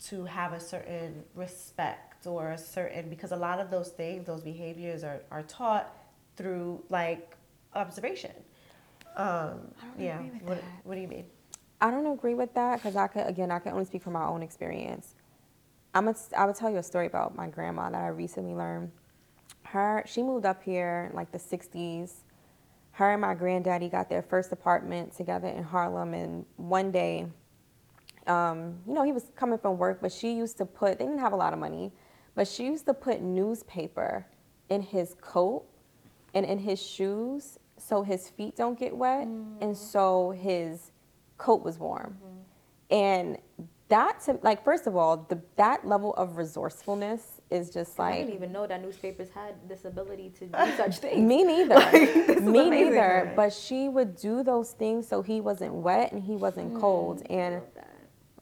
to 0.00 0.24
have 0.24 0.52
a 0.52 0.60
certain 0.60 1.22
respect 1.34 2.11
or 2.26 2.50
a 2.50 2.58
certain 2.58 3.08
because 3.08 3.32
a 3.32 3.36
lot 3.36 3.58
of 3.58 3.70
those 3.70 3.90
things 3.90 4.26
those 4.26 4.42
behaviors 4.42 5.04
are, 5.04 5.22
are 5.30 5.42
taught 5.42 5.94
through 6.36 6.82
like 6.88 7.36
observation. 7.74 8.32
Um 9.16 9.60
yeah. 9.98 10.18
agree 10.18 10.30
with 10.30 10.42
what, 10.42 10.58
that. 10.58 10.64
what 10.84 10.94
do 10.94 11.00
you 11.00 11.08
mean? 11.08 11.26
I 11.80 11.90
don't 11.90 12.06
agree 12.06 12.34
with 12.34 12.54
that 12.54 12.76
because 12.76 12.96
i 12.96 13.06
could 13.06 13.26
again 13.26 13.50
i 13.50 13.58
can 13.58 13.72
only 13.72 13.84
speak 13.84 14.02
from 14.02 14.14
my 14.14 14.26
own 14.26 14.42
experience. 14.42 15.14
I'm 15.94 16.08
a, 16.08 16.14
i 16.36 16.44
would 16.44 16.56
tell 16.56 16.70
you 16.70 16.78
a 16.78 16.82
story 16.82 17.06
about 17.06 17.36
my 17.36 17.48
grandma 17.48 17.90
that 17.90 18.00
i 18.00 18.08
recently 18.08 18.54
learned. 18.54 18.90
Her 19.64 20.02
she 20.06 20.22
moved 20.22 20.46
up 20.46 20.62
here 20.62 21.08
in 21.10 21.16
like 21.16 21.32
the 21.32 21.38
60s 21.38 22.12
her 22.96 23.12
and 23.12 23.22
my 23.22 23.34
granddaddy 23.34 23.88
got 23.88 24.10
their 24.10 24.20
first 24.20 24.52
apartment 24.52 25.16
together 25.16 25.48
in 25.48 25.62
harlem 25.62 26.12
and 26.12 26.44
one 26.56 26.90
day 26.90 27.26
um, 28.26 28.78
you 28.86 28.94
know, 28.94 29.02
he 29.02 29.12
was 29.12 29.30
coming 29.36 29.58
from 29.58 29.78
work, 29.78 29.98
but 30.00 30.12
she 30.12 30.32
used 30.32 30.58
to 30.58 30.66
put, 30.66 30.98
they 30.98 31.04
didn't 31.04 31.20
have 31.20 31.32
a 31.32 31.36
lot 31.36 31.52
of 31.52 31.58
money, 31.58 31.92
but 32.34 32.48
she 32.48 32.64
used 32.64 32.86
to 32.86 32.94
put 32.94 33.20
newspaper 33.20 34.26
in 34.68 34.82
his 34.82 35.14
coat 35.20 35.64
and 36.34 36.46
in 36.46 36.58
his 36.58 36.80
shoes 36.80 37.58
so 37.76 38.02
his 38.02 38.28
feet 38.28 38.56
don't 38.56 38.78
get 38.78 38.96
wet 38.96 39.26
and 39.26 39.60
mm. 39.60 39.76
so 39.76 40.30
his 40.30 40.92
coat 41.36 41.62
was 41.62 41.78
warm. 41.78 42.16
Mm-hmm. 42.24 42.94
And 42.94 43.38
that 43.88 44.20
to 44.20 44.38
like 44.42 44.64
first 44.64 44.86
of 44.86 44.96
all, 44.96 45.26
the 45.28 45.38
that 45.56 45.86
level 45.86 46.14
of 46.14 46.36
resourcefulness 46.36 47.40
is 47.50 47.70
just 47.70 47.98
like 47.98 48.14
I 48.14 48.18
didn't 48.18 48.34
even 48.34 48.52
know 48.52 48.66
that 48.66 48.80
newspapers 48.80 49.28
had 49.30 49.54
this 49.68 49.84
ability 49.84 50.30
to 50.38 50.46
do 50.46 50.58
such 50.76 50.98
things. 50.98 51.20
Me 51.20 51.42
neither. 51.52 51.90
Me 52.40 52.60
amazing. 52.60 52.70
neither. 52.70 53.32
But 53.36 53.52
she 53.52 53.88
would 53.88 54.16
do 54.16 54.42
those 54.42 54.72
things 54.72 55.06
so 55.06 55.20
he 55.20 55.40
wasn't 55.40 55.74
wet 55.74 56.12
and 56.12 56.22
he 56.22 56.36
wasn't 56.36 56.80
cold. 56.80 57.22
Mm, 57.24 57.36
and 57.36 57.62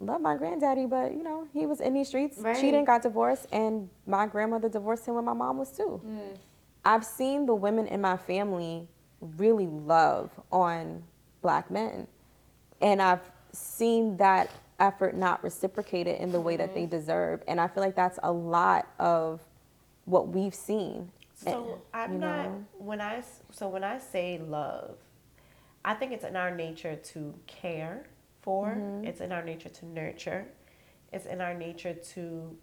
Love 0.01 0.23
my 0.23 0.35
granddaddy, 0.35 0.87
but 0.87 1.13
you 1.13 1.23
know, 1.23 1.47
he 1.53 1.67
was 1.67 1.81
in 1.81 1.93
these 1.93 2.09
streets, 2.09 2.39
Right. 2.39 2.57
cheating, 2.57 2.85
got 2.85 3.03
divorced, 3.03 3.47
and 3.53 3.91
my 4.07 4.27
grandmother 4.27 4.69
divorced 4.69 5.07
him 5.07 5.15
when 5.15 5.25
my 5.25 5.35
mom 5.35 5.59
was 5.59 5.71
too. 5.71 6.01
Mm. 6.05 6.37
I've 6.85 7.05
seen 7.05 7.45
the 7.45 7.55
women 7.55 7.87
in 7.87 8.01
my 8.01 8.17
family 8.17 8.89
really 9.21 9.67
love 9.67 10.31
on 10.51 11.03
black 11.43 11.71
men. 11.71 12.07
And 12.81 13.03
I've 13.03 13.31
seen 13.53 14.17
that 14.17 14.51
effort 14.79 15.15
not 15.15 15.45
reciprocated 15.45 16.19
in 16.19 16.33
the 16.33 16.41
way 16.41 16.57
that 16.57 16.75
they 16.75 16.83
mm-hmm. 16.83 16.97
deserve. 16.97 17.43
And 17.47 17.61
I 17.61 17.69
feel 17.69 17.83
like 17.83 17.95
that's 17.95 18.19
a 18.23 18.33
lot 18.33 18.89
of 18.99 19.41
what 20.07 20.29
we've 20.29 20.55
seen. 20.55 21.11
So 21.35 21.81
eh, 21.95 21.99
I'm 21.99 22.19
not 22.19 22.47
know? 22.47 22.93
I 23.01 23.23
so 23.51 23.69
when 23.69 23.85
I 23.85 23.99
say 23.99 24.39
love, 24.39 24.97
I 25.85 25.95
think 25.95 26.13
it's 26.13 26.25
in 26.25 26.37
our 26.37 26.55
nature 26.55 26.97
to 26.97 27.35
care 27.47 28.07
for. 28.43 28.69
Mm-hmm. 28.69 29.05
It's 29.07 29.21
in 29.21 29.33
our 29.33 29.45
nature 29.45 29.69
to 29.69 29.87
nurture. 29.87 30.47
It's 31.13 31.27
in 31.27 31.41
our 31.41 31.55
nature 31.55 31.95
to 32.15 32.57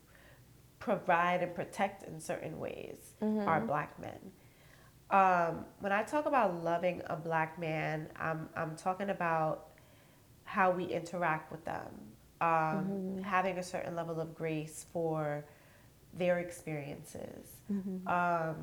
provide 0.80 1.42
and 1.42 1.54
protect 1.56 2.04
in 2.04 2.20
certain 2.20 2.60
ways. 2.60 3.14
Mm-hmm. 3.22 3.48
Our 3.48 3.62
black 3.62 4.00
men. 4.00 4.20
Um, 5.10 5.66
when 5.80 5.92
I 5.92 6.04
talk 6.04 6.26
about 6.26 6.64
loving 6.64 7.02
a 7.08 7.16
black 7.16 7.58
man, 7.60 8.10
I'm 8.20 8.50
I'm 8.56 8.76
talking 8.76 9.10
about 9.10 9.68
how 10.44 10.72
we 10.72 10.86
interact 10.86 11.52
with 11.52 11.64
them, 11.66 11.88
um, 12.42 12.48
Mm-hmm. 12.48 13.22
having 13.22 13.58
a 13.58 13.64
certain 13.64 13.96
level 13.96 14.20
of 14.20 14.36
grace 14.36 14.86
for 14.94 15.46
their 16.14 16.40
experiences. 16.40 17.48
Mm-hmm. 17.72 18.08
Um, 18.08 18.56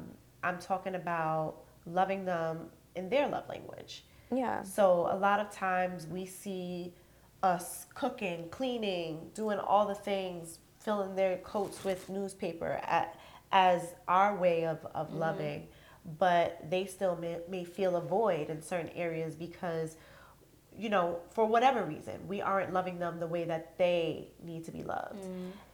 I'm 0.43 0.59
talking 0.59 0.95
about 0.95 1.57
loving 1.87 2.25
them 2.25 2.69
in 2.95 3.09
their 3.09 3.29
love 3.29 3.49
language. 3.49 4.05
Yeah. 4.35 4.62
So 4.62 5.09
a 5.11 5.17
lot 5.17 5.41
of 5.41 5.51
times 5.51 6.07
we 6.07 6.27
see 6.27 6.95
us 7.45 7.86
cooking, 7.95 8.49
cleaning, 8.51 9.30
doing 9.34 9.59
all 9.59 9.86
the 9.86 9.95
things, 9.95 10.59
filling 10.80 11.14
their 11.14 11.36
coats 11.38 11.84
with 11.84 12.09
newspaper 12.09 12.80
at, 12.84 13.18
as 13.53 13.95
our 14.09 14.34
way 14.34 14.64
of, 14.66 14.84
of 14.95 15.12
loving, 15.14 15.68
but 16.18 16.59
they 16.70 16.86
still 16.86 17.16
may, 17.16 17.38
may 17.49 17.64
feel 17.64 17.97
a 17.97 18.01
void 18.01 18.49
in 18.49 18.62
certain 18.62 18.88
areas 18.90 19.36
because, 19.36 19.97
you 20.76 20.88
know, 20.88 21.18
for 21.30 21.45
whatever 21.45 21.84
reason, 21.84 22.26
we 22.26 22.40
aren't 22.40 22.72
loving 22.72 22.99
them 22.99 23.20
the 23.20 23.26
way 23.26 23.45
that 23.45 23.76
they 23.76 24.28
need 24.42 24.64
to 24.64 24.70
be 24.72 24.82
loved. 24.82 25.22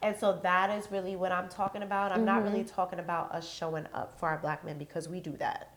And 0.03 0.17
so 0.17 0.39
that 0.43 0.71
is 0.77 0.91
really 0.91 1.15
what 1.15 1.31
I'm 1.31 1.49
talking 1.49 1.83
about. 1.83 2.11
I'm 2.11 2.25
not 2.25 2.43
really 2.43 2.65
talking 2.65 2.99
about 2.99 3.31
us 3.33 3.49
showing 3.49 3.87
up 3.95 4.19
for 4.19 4.29
our 4.29 4.39
black 4.39 4.65
men 4.65 4.77
because 4.77 5.09
we 5.09 5.21
do 5.21 5.37
that. 5.39 5.73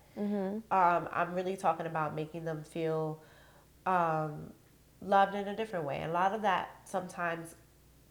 Um, 0.72 1.08
I'm 1.14 1.34
really 1.36 1.56
talking 1.56 1.86
about 1.86 2.16
making 2.16 2.46
them 2.46 2.64
feel 2.64 3.22
um, 3.86 4.52
loved 5.06 5.36
in 5.36 5.48
a 5.48 5.56
different 5.56 5.86
way. 5.86 5.98
And 5.98 6.12
a 6.12 6.14
lot 6.14 6.34
of 6.34 6.42
that 6.42 6.82
sometimes 6.86 7.56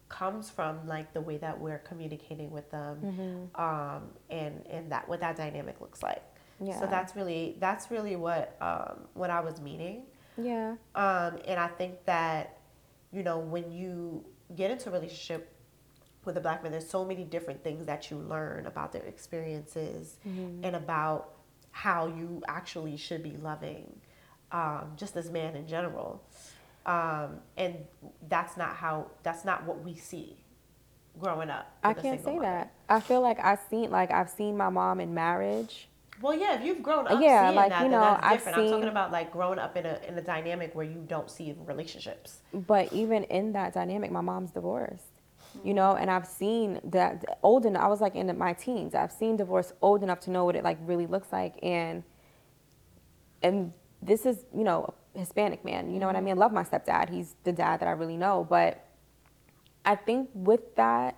comes 0.09 0.49
from 0.49 0.87
like 0.87 1.13
the 1.13 1.21
way 1.21 1.37
that 1.37 1.59
we're 1.59 1.79
communicating 1.79 2.51
with 2.51 2.69
them, 2.69 3.49
um, 3.55 4.03
and 4.29 4.65
and 4.69 4.91
that 4.91 5.07
what 5.09 5.19
that 5.21 5.35
dynamic 5.35 5.81
looks 5.81 6.03
like. 6.03 6.23
Yeah. 6.59 6.79
So 6.79 6.85
that's 6.85 7.15
really 7.15 7.57
that's 7.59 7.89
really 7.89 8.15
what 8.15 8.55
um, 8.61 9.07
what 9.13 9.29
I 9.29 9.39
was 9.39 9.59
meaning. 9.59 10.03
Yeah. 10.37 10.75
Um, 10.95 11.37
and 11.45 11.59
I 11.59 11.67
think 11.67 12.05
that, 12.05 12.57
you 13.11 13.23
know, 13.23 13.37
when 13.39 13.71
you 13.71 14.25
get 14.55 14.71
into 14.71 14.89
a 14.89 14.91
relationship 14.91 15.55
with 16.25 16.37
a 16.37 16.41
black 16.41 16.63
man, 16.63 16.71
there's 16.71 16.89
so 16.89 17.05
many 17.05 17.23
different 17.23 17.63
things 17.63 17.85
that 17.85 18.09
you 18.09 18.17
learn 18.17 18.65
about 18.65 18.91
their 18.93 19.03
experiences 19.03 20.17
and 20.63 20.75
about 20.75 21.35
how 21.71 22.07
you 22.07 22.41
actually 22.47 22.97
should 22.97 23.21
be 23.21 23.35
loving, 23.37 23.99
um, 24.51 24.93
just 24.95 25.15
as 25.15 25.29
man 25.29 25.55
in 25.55 25.67
general. 25.67 26.23
Um, 26.85 27.39
and 27.57 27.77
that's 28.27 28.57
not 28.57 28.75
how, 28.75 29.07
that's 29.23 29.45
not 29.45 29.65
what 29.65 29.83
we 29.83 29.95
see 29.95 30.37
growing 31.19 31.49
up. 31.49 31.71
I 31.83 31.93
can't 31.93 32.23
say 32.23 32.35
mother. 32.35 32.45
that. 32.45 32.73
I 32.89 32.99
feel 32.99 33.21
like 33.21 33.39
I've 33.43 33.59
seen 33.69 33.91
like 33.91 34.11
I've 34.11 34.29
seen 34.29 34.57
my 34.57 34.69
mom 34.69 34.99
in 34.99 35.13
marriage. 35.13 35.87
Well, 36.21 36.37
yeah, 36.37 36.55
if 36.59 36.63
you've 36.65 36.83
grown 36.83 37.07
up 37.07 37.21
Yeah, 37.21 37.45
seeing 37.45 37.55
like, 37.55 37.69
that, 37.69 37.83
you 37.83 37.89
then 37.89 37.91
know, 37.91 38.01
that's 38.01 38.25
I've 38.25 38.37
different. 38.37 38.57
I'm 38.57 38.65
talking 38.69 38.89
about 38.89 39.11
like 39.11 39.31
growing 39.31 39.59
up 39.59 39.75
in 39.77 39.85
a 39.85 39.99
in 40.07 40.17
a 40.17 40.21
dynamic 40.21 40.75
where 40.75 40.85
you 40.85 41.03
don't 41.07 41.29
see 41.29 41.55
relationships. 41.65 42.39
But 42.53 42.91
even 42.93 43.23
in 43.25 43.53
that 43.53 43.73
dynamic, 43.73 44.11
my 44.11 44.21
mom's 44.21 44.51
divorced. 44.51 45.05
You 45.63 45.73
know, 45.75 45.95
and 45.95 46.09
I've 46.09 46.25
seen 46.25 46.81
that 46.83 47.39
old 47.43 47.65
enough. 47.65 47.83
I 47.83 47.87
was 47.87 48.01
like 48.01 48.15
in 48.15 48.35
my 48.37 48.53
teens. 48.53 48.95
I've 48.95 49.11
seen 49.11 49.37
divorce 49.37 49.71
old 49.81 50.01
enough 50.03 50.19
to 50.21 50.31
know 50.31 50.45
what 50.45 50.55
it 50.55 50.63
like 50.63 50.77
really 50.81 51.05
looks 51.05 51.31
like, 51.31 51.55
and 51.61 52.03
and 53.43 53.71
this 54.01 54.25
is 54.25 54.45
you 54.55 54.63
know 54.63 54.93
Hispanic 55.15 55.63
man. 55.63 55.91
You 55.93 55.99
know 55.99 56.07
what 56.07 56.15
I 56.15 56.21
mean? 56.21 56.37
I 56.37 56.39
love 56.39 56.51
my 56.51 56.63
stepdad. 56.63 57.09
He's 57.09 57.35
the 57.43 57.51
dad 57.51 57.79
that 57.79 57.87
I 57.87 57.91
really 57.91 58.17
know. 58.17 58.45
But 58.49 58.85
I 59.85 59.95
think 59.95 60.29
with 60.33 60.75
that, 60.75 61.17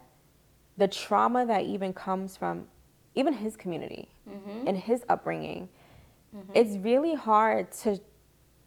the 0.77 0.87
trauma 0.87 1.45
that 1.45 1.63
even 1.63 1.93
comes 1.93 2.35
from 2.35 2.67
even 3.13 3.33
his 3.33 3.55
community 3.55 4.09
mm-hmm. 4.29 4.67
and 4.67 4.77
his 4.77 5.03
upbringing, 5.07 5.69
mm-hmm. 6.35 6.51
it's 6.53 6.77
really 6.77 7.15
hard 7.15 7.71
to 7.83 7.99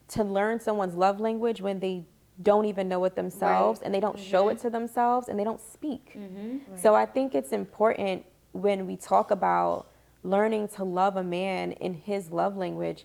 to 0.09 0.24
learn 0.24 0.59
someone's 0.59 0.95
love 0.95 1.20
language 1.20 1.61
when 1.61 1.81
they 1.81 2.03
don't 2.43 2.64
even 2.64 2.89
know 2.89 3.05
it 3.05 3.14
themselves 3.14 3.81
and 3.83 3.93
they 3.93 4.01
don't 4.01 4.18
show 4.18 4.49
it 4.49 4.55
mm-hmm. 4.55 4.62
to 4.62 4.70
themselves 4.70 5.29
and 5.29 5.39
they 5.39 5.45
don't 5.45 5.61
speak. 5.61 6.16
So 6.76 6.95
I 6.95 7.05
think 7.05 7.35
it's 7.35 7.53
important 7.53 8.24
when 8.53 8.87
we 8.87 8.97
talk 8.97 9.31
about 9.31 9.89
learning 10.22 10.68
to 10.68 10.85
love 10.85 11.16
a 11.16 11.22
man 11.22 11.72
in 11.72 11.95
his 11.95 12.31
love 12.31 12.57
language, 12.57 13.05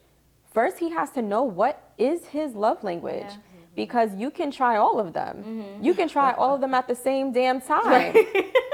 first 0.53 0.79
he 0.79 0.89
has 0.91 1.11
to 1.11 1.21
know 1.21 1.43
what 1.43 1.91
is 1.97 2.25
his 2.25 2.53
love 2.53 2.83
language. 2.83 3.23
Mm-hmm. 3.23 3.39
Because 3.75 4.15
you 4.15 4.29
can 4.29 4.51
try 4.51 4.77
all 4.77 4.99
of 4.99 5.13
them. 5.13 5.37
Mm-hmm. 5.37 5.83
You 5.83 5.95
can 5.95 6.07
try 6.07 6.33
all 6.37 6.53
of 6.53 6.61
them 6.61 6.75
at 6.75 6.87
the 6.87 6.95
same 6.95 7.31
damn 7.31 7.59
time. 7.59 8.15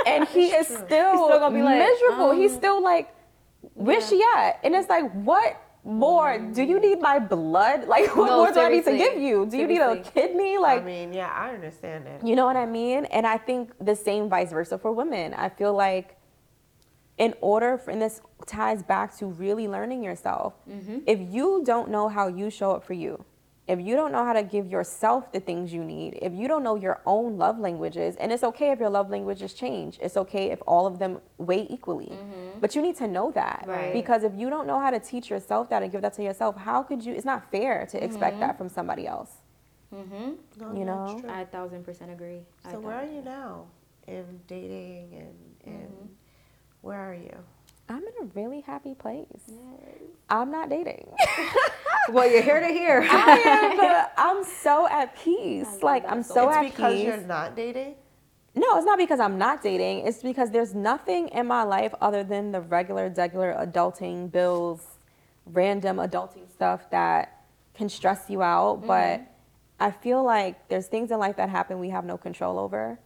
and 0.06 0.28
he 0.28 0.48
is 0.60 0.68
still, 0.68 0.86
still 0.88 1.40
gonna 1.40 1.56
be 1.56 1.64
like, 1.64 1.80
miserable. 1.80 2.32
He's 2.32 2.52
um, 2.52 2.58
still 2.58 2.84
like, 2.84 3.16
where's 3.76 4.10
she 4.10 4.22
at? 4.36 4.60
And 4.62 4.76
it's 4.76 4.90
like, 4.90 5.10
what 5.14 5.62
more? 5.86 6.38
Do 6.38 6.64
you 6.64 6.76
mm-hmm. 6.76 6.86
need 6.86 7.00
my 7.00 7.20
blood? 7.20 7.88
Like, 7.88 8.14
what 8.16 8.28
No, 8.28 8.38
more 8.38 8.52
do 8.52 8.60
I 8.60 8.70
need 8.70 8.84
to 8.86 8.98
give 8.98 9.18
you? 9.18 9.46
Do 9.46 9.58
you 9.58 9.68
need 9.68 9.80
a 9.80 9.98
kidney? 10.02 10.58
Like, 10.58 10.82
I 10.82 10.86
mean, 10.86 11.14
yeah, 11.14 11.32
I 11.32 11.54
understand 11.54 12.06
it. 12.06 12.26
you 12.26 12.36
know 12.36 12.46
what 12.46 12.58
I 12.58 12.66
mean? 12.66 13.06
And 13.06 13.26
I 13.26 13.38
think 13.38 13.72
the 13.80 13.96
same 13.96 14.30
vice 14.30 14.52
versa 14.52 14.78
for 14.78 14.92
women. 14.92 15.34
I 15.34 15.48
feel 15.48 15.74
like 15.74 16.19
in 17.20 17.36
order 17.42 17.78
for, 17.78 17.92
and 17.92 18.02
this 18.02 18.22
ties 18.48 18.82
back 18.82 19.16
to 19.18 19.28
really 19.28 19.68
learning 19.68 20.04
yourself. 20.04 20.54
Mm-hmm. 20.68 21.00
If 21.06 21.20
you 21.32 21.62
don't 21.66 21.90
know 21.90 22.08
how 22.08 22.28
you 22.28 22.50
show 22.50 22.72
up 22.72 22.84
for 22.84 22.94
you, 22.94 23.24
if 23.68 23.80
you 23.80 23.96
don't 23.96 24.12
know 24.12 24.26
how 24.26 24.34
to 24.34 24.42
give 24.42 24.68
yourself 24.68 25.32
the 25.32 25.40
things 25.40 25.72
you 25.72 25.84
need, 25.84 26.18
if 26.24 26.34
you 26.34 26.48
don't 26.48 26.64
know 26.64 26.76
your 26.76 27.02
own 27.06 27.38
love 27.38 27.60
languages, 27.60 28.16
and 28.16 28.32
it's 28.32 28.44
okay 28.44 28.72
if 28.72 28.80
your 28.80 28.90
love 28.90 29.12
languages 29.12 29.54
change. 29.54 30.00
It's 30.02 30.18
okay 30.18 30.50
if 30.50 30.60
all 30.66 30.88
of 30.88 30.98
them 30.98 31.20
weigh 31.38 31.68
equally. 31.70 32.08
Mm-hmm. 32.08 32.60
But 32.62 32.74
you 32.74 32.82
need 32.82 32.96
to 32.96 33.08
know 33.08 33.32
that. 33.36 33.66
Right. 33.68 33.94
Because 33.94 34.24
if 34.24 34.34
you 34.36 34.50
don't 34.50 34.66
know 34.66 34.80
how 34.80 34.90
to 34.90 35.00
teach 35.00 35.30
yourself 35.30 35.70
that 35.70 35.84
and 35.84 35.92
give 35.92 36.02
that 36.02 36.16
to 36.16 36.24
yourself, 36.24 36.58
how 36.58 36.82
could 36.82 37.06
you? 37.06 37.14
It's 37.14 37.26
not 37.26 37.52
fair 37.52 37.86
to 37.92 38.04
expect 38.04 38.38
mm-hmm. 38.38 38.42
that 38.42 38.58
from 38.58 38.70
somebody 38.70 39.06
else. 39.06 39.34
No, 39.92 40.74
You 40.74 40.86
know? 40.86 41.18
true. 41.20 41.30
I 41.30 41.42
a 41.42 41.46
thousand 41.46 41.84
percent 41.84 42.12
agree. 42.12 42.42
So 42.72 42.78
a 42.78 42.80
where 42.80 42.96
are 42.96 43.06
you 43.06 43.22
now 43.22 43.66
in 44.08 44.40
dating 44.48 45.14
and 45.14 45.74
and 45.74 46.10
where 46.82 47.00
are 47.00 47.16
you? 47.16 47.36
I'm 47.88 48.04
in 48.04 48.14
a 48.22 48.26
really 48.36 48.62
happy 48.62 48.94
place. 48.94 49.26
I'm 50.30 50.52
not 50.52 50.70
dating. 50.70 51.10
Well, 52.12 52.30
you're 52.30 52.42
here 52.42 52.60
to 52.60 52.68
hear. 52.68 53.06
I 53.08 53.38
am, 53.38 53.78
but 53.78 54.14
I'm 54.18 54.44
so 54.44 54.88
at 54.88 55.16
peace. 55.16 55.68
Like 55.82 56.04
I'm 56.12 56.24
so 56.24 56.50
at 56.50 56.64
because 56.64 57.00
you're 57.00 57.18
not 57.18 57.56
dating. 57.56 57.96
No, 58.56 58.78
it's 58.78 58.86
not 58.86 58.98
because 58.98 59.20
I'm 59.20 59.38
not 59.38 59.62
dating. 59.62 60.08
It's 60.08 60.24
because 60.24 60.50
there's 60.50 60.74
nothing 60.74 61.30
in 61.30 61.46
my 61.46 61.64
life 61.64 61.94
other 62.02 62.24
than 62.24 62.52
the 62.52 62.62
regular, 62.62 63.14
regular 63.16 63.56
adulting 63.60 64.32
bills, 64.32 64.82
random 65.46 65.98
adulting 65.98 66.52
stuff 66.52 66.90
that 66.90 67.44
can 67.76 67.90
stress 67.90 68.26
you 68.28 68.42
out. 68.42 68.88
But 68.88 69.20
mm-hmm. 69.20 69.24
I 69.80 69.92
feel 69.92 70.24
like 70.24 70.68
there's 70.68 70.88
things 70.88 71.12
in 71.12 71.20
life 71.20 71.38
that 71.38 71.50
happen 71.50 71.80
we 71.80 71.90
have 71.90 72.06
no 72.06 72.18
control 72.18 72.58
over. 72.58 73.00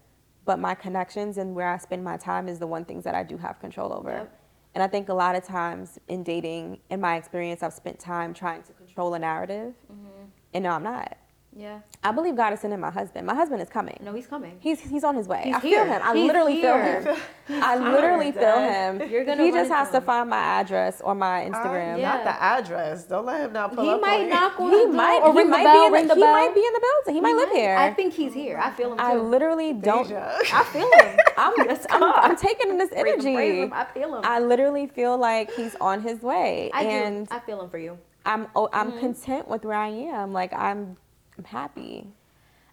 But 0.45 0.59
my 0.59 0.75
connections 0.75 1.37
and 1.37 1.55
where 1.55 1.69
I 1.69 1.77
spend 1.77 2.03
my 2.03 2.17
time 2.17 2.47
is 2.49 2.59
the 2.59 2.67
one 2.67 2.85
things 2.85 3.03
that 3.05 3.15
I 3.15 3.23
do 3.23 3.37
have 3.37 3.59
control 3.59 3.93
over. 3.93 4.11
Yep. 4.11 4.39
And 4.75 4.83
I 4.83 4.87
think 4.87 5.09
a 5.09 5.13
lot 5.13 5.35
of 5.35 5.43
times 5.43 5.99
in 6.07 6.23
dating, 6.23 6.79
in 6.89 6.99
my 6.99 7.15
experience, 7.15 7.61
I've 7.63 7.73
spent 7.73 7.99
time 7.99 8.33
trying 8.33 8.63
to 8.63 8.73
control 8.73 9.13
a 9.13 9.19
narrative. 9.19 9.73
Mm-hmm. 9.91 10.25
And 10.53 10.63
no, 10.63 10.71
I'm 10.71 10.83
not. 10.83 11.17
Yeah. 11.55 11.79
I 12.03 12.11
believe 12.11 12.35
God 12.35 12.53
is 12.53 12.61
sending 12.61 12.79
my 12.79 12.89
husband. 12.89 13.27
My 13.27 13.35
husband 13.35 13.61
is 13.61 13.69
coming. 13.69 13.97
No, 14.03 14.13
he's 14.13 14.27
coming. 14.27 14.57
He's 14.59 14.79
he's 14.79 15.03
on 15.03 15.15
his 15.15 15.27
way. 15.27 15.41
He's 15.45 15.55
I 15.55 15.59
feel 15.59 15.69
here. 15.69 15.85
him. 15.85 16.01
I 16.03 16.15
He's 16.15 16.27
literally 16.27 16.55
here. 16.55 17.01
feel 17.01 17.15
him. 17.15 17.23
I 17.63 17.77
literally 17.77 18.31
feel 18.31 18.59
him. 18.59 19.09
You're 19.09 19.23
gonna 19.23 19.43
he 19.43 19.51
just 19.51 19.71
has 19.71 19.87
into 19.89 19.99
to 19.99 20.05
find 20.05 20.29
my 20.29 20.37
address 20.37 21.01
or 21.01 21.13
my 21.13 21.45
ah, 21.45 21.49
Instagram. 21.49 21.99
yeah. 21.99 22.13
Not 22.15 22.23
the 22.23 22.43
address. 22.43 23.03
Don't 23.05 23.25
let 23.25 23.41
him 23.41 23.53
now 23.53 23.67
pull 23.67 23.83
He 23.83 23.89
up 23.91 24.01
might 24.01 24.15
on 24.15 24.21
you. 24.21 24.29
knock 24.29 24.59
on 24.59 24.71
He 24.71 24.77
the 24.77 24.83
door 24.85 24.93
might 24.93 25.21
or 25.23 25.33
he 25.33 25.43
might 25.43 25.63
bell. 25.63 25.91
be 25.91 25.97
in 25.97 26.07
the, 26.07 26.15
the 26.15 26.19
he 26.19 26.25
might 26.25 26.53
be 26.55 26.59
in 26.65 26.73
the 26.73 26.81
building. 26.81 27.15
He 27.15 27.21
might 27.21 27.35
live 27.35 27.49
here. 27.51 27.75
I 27.75 27.93
think 27.93 28.13
he's 28.13 28.33
here. 28.33 28.57
I 28.57 28.71
feel 28.71 28.91
him 28.91 28.97
too. 28.97 29.03
I 29.03 29.15
literally 29.15 29.73
don't. 29.73 30.07
Deja. 30.07 30.37
I 30.53 30.63
feel 30.63 30.89
him. 30.91 31.17
I'm, 31.37 31.53
I'm, 31.89 32.03
I'm 32.31 32.35
taking 32.35 32.69
in 32.69 32.77
this 32.77 32.89
Praise 32.89 33.15
him, 33.15 33.21
praise 33.21 33.35
energy. 33.35 33.61
him. 33.61 33.73
I 33.73 33.85
feel 33.85 34.15
him. 34.15 34.21
I 34.23 34.39
literally 34.39 34.87
feel 34.87 35.17
like 35.17 35.53
he's 35.53 35.75
on 35.79 36.01
his 36.01 36.21
way, 36.21 36.71
I 36.73 36.83
and 36.83 37.27
do. 37.27 37.35
I 37.35 37.39
feel 37.39 37.61
him 37.61 37.69
for 37.69 37.77
you. 37.77 37.97
I'm 38.25 38.47
oh, 38.55 38.69
I'm 38.71 38.91
mm-hmm. 38.91 38.99
content 38.99 39.47
with 39.47 39.65
where 39.65 39.77
I 39.77 39.89
am. 39.89 40.31
Like 40.33 40.53
I'm, 40.53 40.97
I'm 41.37 41.43
happy. 41.45 42.07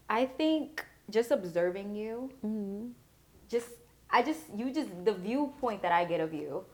I 0.09 0.27
think 0.27 0.85
just 1.11 1.31
observing 1.31 1.95
you, 1.95 2.31
just 3.49 3.69
I 4.11 4.23
just 4.23 4.41
you 4.57 4.73
just 4.73 4.91
the 5.05 5.15
viewpoint 5.15 5.83
that 5.83 5.93
I 5.93 6.05
get 6.05 6.21
of 6.21 6.35
you, 6.35 6.65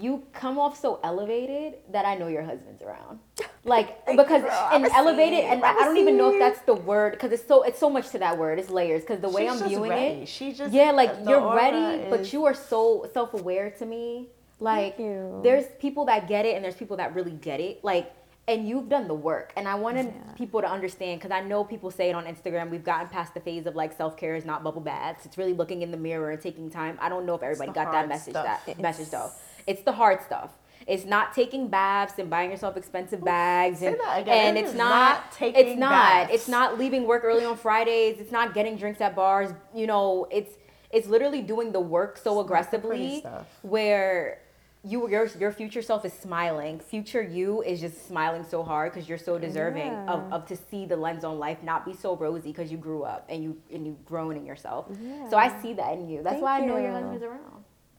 you 0.00 0.24
come 0.32 0.58
off 0.58 0.78
so 0.78 1.00
elevated 1.04 1.76
that 1.92 2.04
I 2.06 2.16
know 2.16 2.28
your 2.28 2.42
husband's 2.42 2.82
around. 2.82 3.20
Like 3.66 4.04
because 4.06 4.42
and 4.72 4.84
elevated, 4.94 5.40
and 5.40 5.64
I 5.64 5.72
I 5.72 5.84
don't 5.84 5.96
even 5.96 6.18
know 6.18 6.32
if 6.34 6.38
that's 6.38 6.60
the 6.66 6.74
word 6.74 7.12
because 7.12 7.32
it's 7.32 7.46
so 7.46 7.62
it's 7.62 7.78
so 7.78 7.88
much 7.90 8.10
to 8.10 8.18
that 8.18 8.38
word. 8.38 8.58
It's 8.58 8.70
layers 8.70 9.02
because 9.02 9.20
the 9.20 9.28
way 9.30 9.48
She's 9.48 9.62
I'm 9.62 9.68
viewing 9.68 9.90
ready. 9.90 10.22
it, 10.22 10.28
She 10.28 10.52
just 10.52 10.72
yeah, 10.72 10.90
like 10.90 11.12
you're 11.26 11.54
ready, 11.56 12.04
but 12.10 12.30
you 12.32 12.44
are 12.44 12.54
so 12.54 13.08
self 13.14 13.32
aware 13.34 13.70
to 13.70 13.86
me. 13.86 14.28
Like 14.60 14.98
you. 14.98 15.40
there's 15.42 15.66
people 15.80 16.04
that 16.06 16.28
get 16.28 16.44
it, 16.44 16.56
and 16.56 16.64
there's 16.64 16.76
people 16.76 16.98
that 16.98 17.14
really 17.14 17.32
get 17.32 17.60
it. 17.60 17.82
Like. 17.84 18.12
And 18.46 18.68
you've 18.68 18.90
done 18.90 19.08
the 19.08 19.14
work, 19.14 19.54
and 19.56 19.66
I 19.66 19.74
wanted 19.74 20.12
people 20.36 20.60
to 20.60 20.70
understand 20.70 21.18
because 21.18 21.34
I 21.34 21.40
know 21.40 21.64
people 21.64 21.90
say 21.90 22.10
it 22.10 22.14
on 22.14 22.26
Instagram. 22.26 22.68
We've 22.68 22.84
gotten 22.84 23.08
past 23.08 23.32
the 23.32 23.40
phase 23.40 23.64
of 23.64 23.74
like 23.74 23.92
self 23.96 24.18
care 24.18 24.36
is 24.36 24.44
not 24.44 24.62
bubble 24.62 24.82
baths. 24.82 25.24
It's 25.24 25.38
really 25.38 25.54
looking 25.54 25.80
in 25.80 25.90
the 25.90 25.96
mirror 25.96 26.30
and 26.30 26.40
taking 26.40 26.68
time. 26.68 26.98
I 27.00 27.08
don't 27.08 27.24
know 27.24 27.34
if 27.34 27.42
everybody 27.42 27.72
got 27.72 27.90
that 27.92 28.06
message. 28.06 28.32
stuff. 28.32 28.66
That 28.66 28.78
message 28.78 29.08
though, 29.08 29.30
it's 29.66 29.82
the 29.82 29.92
hard 29.92 30.20
stuff. 30.22 30.50
It's 30.86 31.06
not 31.06 31.32
taking 31.32 31.68
baths 31.68 32.18
and 32.18 32.28
buying 32.28 32.50
yourself 32.50 32.76
expensive 32.76 33.24
bags, 33.24 33.78
say 33.78 33.86
and, 33.86 34.00
that 34.00 34.20
again. 34.20 34.48
and 34.48 34.58
It 34.58 34.64
it's 34.66 34.74
not, 34.74 34.88
not 35.22 35.32
taking 35.32 35.66
it's 35.68 35.78
not 35.78 35.90
baths. 35.90 36.34
it's 36.34 36.48
not 36.48 36.78
leaving 36.78 37.06
work 37.06 37.24
early 37.24 37.46
on 37.46 37.56
Fridays. 37.56 38.20
It's 38.20 38.32
not 38.32 38.52
getting 38.52 38.76
drinks 38.76 39.00
at 39.00 39.16
bars. 39.16 39.52
You 39.74 39.86
know, 39.86 40.26
it's 40.30 40.52
it's 40.90 41.08
literally 41.08 41.40
doing 41.42 41.72
the 41.72 41.80
work 41.80 42.18
so 42.18 42.34
pretty 42.34 42.44
aggressively 42.46 43.24
where 43.62 44.40
you 44.84 45.08
your 45.08 45.26
your 45.40 45.50
future 45.52 45.82
self 45.82 46.04
is 46.04 46.12
smiling. 46.12 46.78
Future 46.80 47.22
you 47.22 47.62
is 47.62 47.80
just 47.80 48.06
smiling 48.06 48.44
so 48.44 48.62
hard 48.62 48.92
because 48.92 49.08
you're 49.08 49.18
so 49.18 49.38
deserving 49.38 49.92
of, 50.08 50.32
of 50.32 50.46
to 50.46 50.56
see 50.56 50.84
the 50.86 50.96
lens 50.96 51.24
on 51.24 51.38
life 51.38 51.62
not 51.62 51.84
be 51.86 51.94
so 51.94 52.16
rosy 52.16 52.50
because 52.50 52.70
you 52.70 52.76
grew 52.78 53.02
up 53.02 53.24
and 53.28 53.42
you 53.42 53.56
and 53.72 53.86
you've 53.86 54.04
grown 54.04 54.36
in 54.36 54.44
yourself. 54.44 54.88
So 55.30 55.36
I 55.36 55.60
see 55.62 55.72
that 55.74 55.94
in 55.94 56.08
you. 56.08 56.22
That's 56.22 56.34
Thank 56.34 56.42
why 56.44 56.58
I 56.60 56.66
know 56.66 56.76
your 56.76 56.88
you. 56.88 56.92
husband's 56.92 57.22
around. 57.22 57.40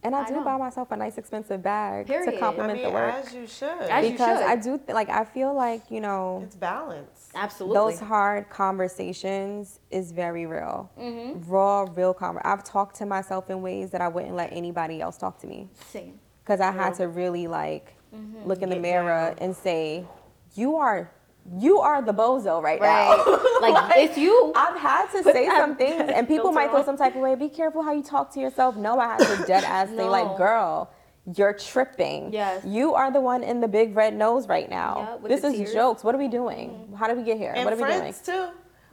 And 0.03 0.13
I, 0.13 0.21
I 0.21 0.27
do 0.27 0.35
know. 0.35 0.43
buy 0.43 0.55
myself 0.57 0.91
a 0.91 0.95
nice 0.95 1.17
expensive 1.17 1.63
bag 1.63 2.05
Period. 2.05 2.29
to 2.29 2.37
I 2.37 2.39
complement 2.39 2.73
mean, 2.75 2.83
the 2.83 2.91
work. 2.91 3.15
as 3.15 3.33
you 3.33 3.47
should. 3.47 3.69
As 3.89 4.05
you 4.05 4.11
because 4.11 4.37
should. 4.37 4.47
I 4.47 4.55
do 4.55 4.77
th- 4.77 4.89
like 4.93 5.09
I 5.09 5.25
feel 5.25 5.51
like 5.55 5.89
you 5.89 5.99
know 5.99 6.41
it's 6.45 6.55
balance. 6.55 7.29
Absolutely. 7.33 7.73
those 7.75 7.99
hard 7.99 8.47
conversations 8.51 9.79
is 9.89 10.11
very 10.11 10.45
real, 10.45 10.91
Mm-hmm. 10.99 11.49
raw, 11.51 11.87
real 11.95 12.13
conver. 12.13 12.39
I've 12.45 12.63
talked 12.63 12.95
to 12.97 13.05
myself 13.07 13.49
in 13.49 13.63
ways 13.63 13.89
that 13.91 14.01
I 14.01 14.07
wouldn't 14.07 14.35
let 14.35 14.53
anybody 14.53 15.01
else 15.01 15.17
talk 15.17 15.39
to 15.39 15.47
me 15.47 15.69
Same. 15.89 16.19
Because 16.45 16.61
I 16.61 16.71
had 16.71 16.93
to 16.95 17.07
really 17.07 17.47
like 17.47 17.91
Mm-hmm. 18.15 18.47
look 18.47 18.61
in 18.61 18.69
the 18.69 18.75
Get 18.75 18.81
mirror 18.81 19.29
down. 19.31 19.37
and 19.39 19.53
say, 19.53 20.05
"You 20.53 20.77
are, 20.77 21.11
you 21.59 21.79
are 21.79 22.01
the 22.01 22.13
bozo 22.13 22.63
right, 22.63 22.79
now." 22.79 23.17
Right. 23.25 23.57
like, 23.61 23.97
it's 23.97 24.17
you. 24.17 24.53
I've 24.55 24.77
had 24.79 25.07
to 25.11 25.21
say 25.21 25.47
that 25.47 25.57
some 25.59 25.75
things, 25.75 26.09
and 26.15 26.25
people 26.25 26.53
might 26.53 26.71
feel 26.71 26.81
some 26.85 26.95
type 26.95 27.13
of 27.15 27.21
way. 27.21 27.35
Be 27.35 27.49
careful 27.49 27.81
how 27.83 27.91
you 27.91 28.01
talk 28.03 28.31
to 28.35 28.39
yourself. 28.39 28.77
No, 28.77 28.97
I 28.99 29.17
had 29.17 29.19
to 29.19 29.43
dead 29.47 29.65
ass 29.65 29.89
say, 29.89 29.95
No. 29.97 30.09
like, 30.09 30.37
girl, 30.37 30.89
you're 31.35 31.51
tripping. 31.51 32.31
Yes. 32.31 32.63
You 32.63 32.93
are 32.93 33.11
the 33.11 33.19
one 33.19 33.43
in 33.43 33.59
the 33.59 33.67
big 33.67 33.97
red 33.97 34.15
nose 34.15 34.47
right 34.47 34.69
now. 34.69 35.19
Yeah, 35.21 35.27
this 35.27 35.43
is 35.43 35.53
tears. 35.55 35.73
jokes. 35.73 36.01
What 36.05 36.15
are 36.15 36.19
we 36.19 36.29
doing? 36.29 36.93
How 36.97 37.07
did 37.07 37.17
we 37.17 37.23
get 37.23 37.35
here? 37.37 37.51
and 37.53 37.65
what 37.65 37.73
are 37.73 37.77
we 37.77 37.83
doing? 37.83 37.99
friends 37.99 38.21
too. 38.21 38.47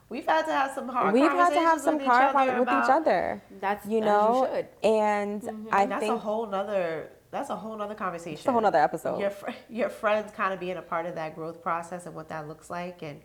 We've 0.08 0.26
had 0.26 0.46
to 0.46 0.52
have 0.52 0.72
some 0.74 0.88
hard 0.88 1.14
We've 1.14 1.30
had 1.30 1.50
to 1.50 1.60
have 1.60 1.80
some 1.80 1.94
with 1.94 2.02
each 2.02 2.08
hard 2.08 2.58
with 2.58 2.68
each 2.68 2.90
other. 2.90 3.40
That's 3.60 3.86
You 3.86 3.98
as 4.00 4.04
know, 4.04 4.48
should. 4.52 4.66
and 4.82 5.68
I 5.70 5.82
And 5.82 5.92
that's 5.92 6.00
think 6.02 6.14
a 6.16 6.18
whole 6.18 6.46
nother. 6.48 7.08
That's 7.32 7.48
a 7.50 7.56
whole 7.56 7.80
other 7.82 7.94
conversation. 7.94 8.34
it's 8.38 8.46
a 8.46 8.52
whole 8.52 8.64
other 8.64 8.78
episode. 8.78 9.18
Your 9.18 9.30
fr- 9.30 9.50
your 9.68 9.88
friends 9.88 10.30
kind 10.36 10.52
of 10.54 10.60
being 10.60 10.76
a 10.76 10.82
part 10.82 11.06
of 11.06 11.14
that 11.16 11.34
growth 11.34 11.62
process 11.62 12.06
and 12.06 12.14
what 12.14 12.28
that 12.28 12.46
looks 12.46 12.70
like, 12.70 13.02
and 13.02 13.20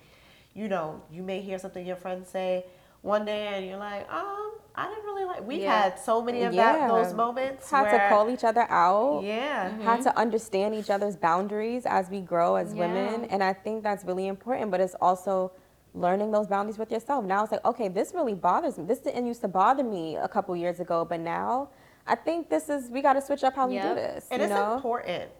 you 0.55 0.67
know, 0.69 1.03
you 1.11 1.21
may 1.21 1.41
hear 1.41 1.59
something 1.59 1.85
your 1.85 1.97
friends 1.97 2.29
say 2.29 2.65
one 3.01 3.25
day, 3.25 3.47
and 3.53 3.67
you're 3.67 3.77
like, 3.77 4.11
um, 4.11 4.53
I 4.75 4.87
didn't 4.87 5.03
really 5.05 5.25
like. 5.25 5.45
We've 5.45 5.61
Yeah. 5.61 5.81
had 5.83 5.99
so 5.99 6.21
many 6.21 6.43
of 6.43 6.53
Yeah. 6.53 6.73
that 6.73 6.87
those 6.87 7.13
moments. 7.13 7.69
had 7.69 7.81
where, 7.83 7.99
to 7.99 8.09
call 8.09 8.29
each 8.29 8.43
other 8.45 8.65
out. 8.69 9.23
Yeah. 9.23 9.69
had 9.81 10.01
to 10.03 10.17
understand 10.17 10.73
each 10.73 10.89
other's 10.89 11.17
boundaries 11.17 11.85
as 11.85 12.09
we 12.09 12.21
grow 12.21 12.55
as 12.55 12.73
women 12.73 13.25
and 13.25 13.43
i 13.43 13.51
think 13.53 13.83
that's 13.83 14.03
really 14.05 14.27
important 14.27 14.71
but 14.71 14.79
it's 14.79 14.95
also 15.01 15.51
learning 15.93 16.31
those 16.31 16.47
boundaries 16.47 16.77
with 16.77 16.91
yourself 16.91 17.25
now 17.25 17.43
it's 17.43 17.51
like 17.51 17.65
okay 17.65 17.87
this 17.87 18.13
really 18.13 18.33
bothers 18.35 18.77
me 18.77 18.85
this 18.85 18.99
didn't 18.99 19.25
used 19.25 19.41
to 19.41 19.47
bother 19.47 19.83
me 19.83 20.15
a 20.15 20.27
couple 20.27 20.55
years 20.55 20.79
ago 20.79 21.03
but 21.05 21.19
now 21.19 21.69
i 22.07 22.15
think 22.15 22.49
this 22.49 22.69
is 22.69 22.89
we 22.89 23.01
got 23.01 23.13
to 23.13 23.21
switch 23.21 23.43
up 23.43 23.55
how 23.55 23.67
we 23.67 23.75
do 23.79 23.95
this 23.95 24.27
And 24.31 24.41
you 24.41 24.45
it's 24.47 24.53
know 24.53 24.75
important, 24.75 25.31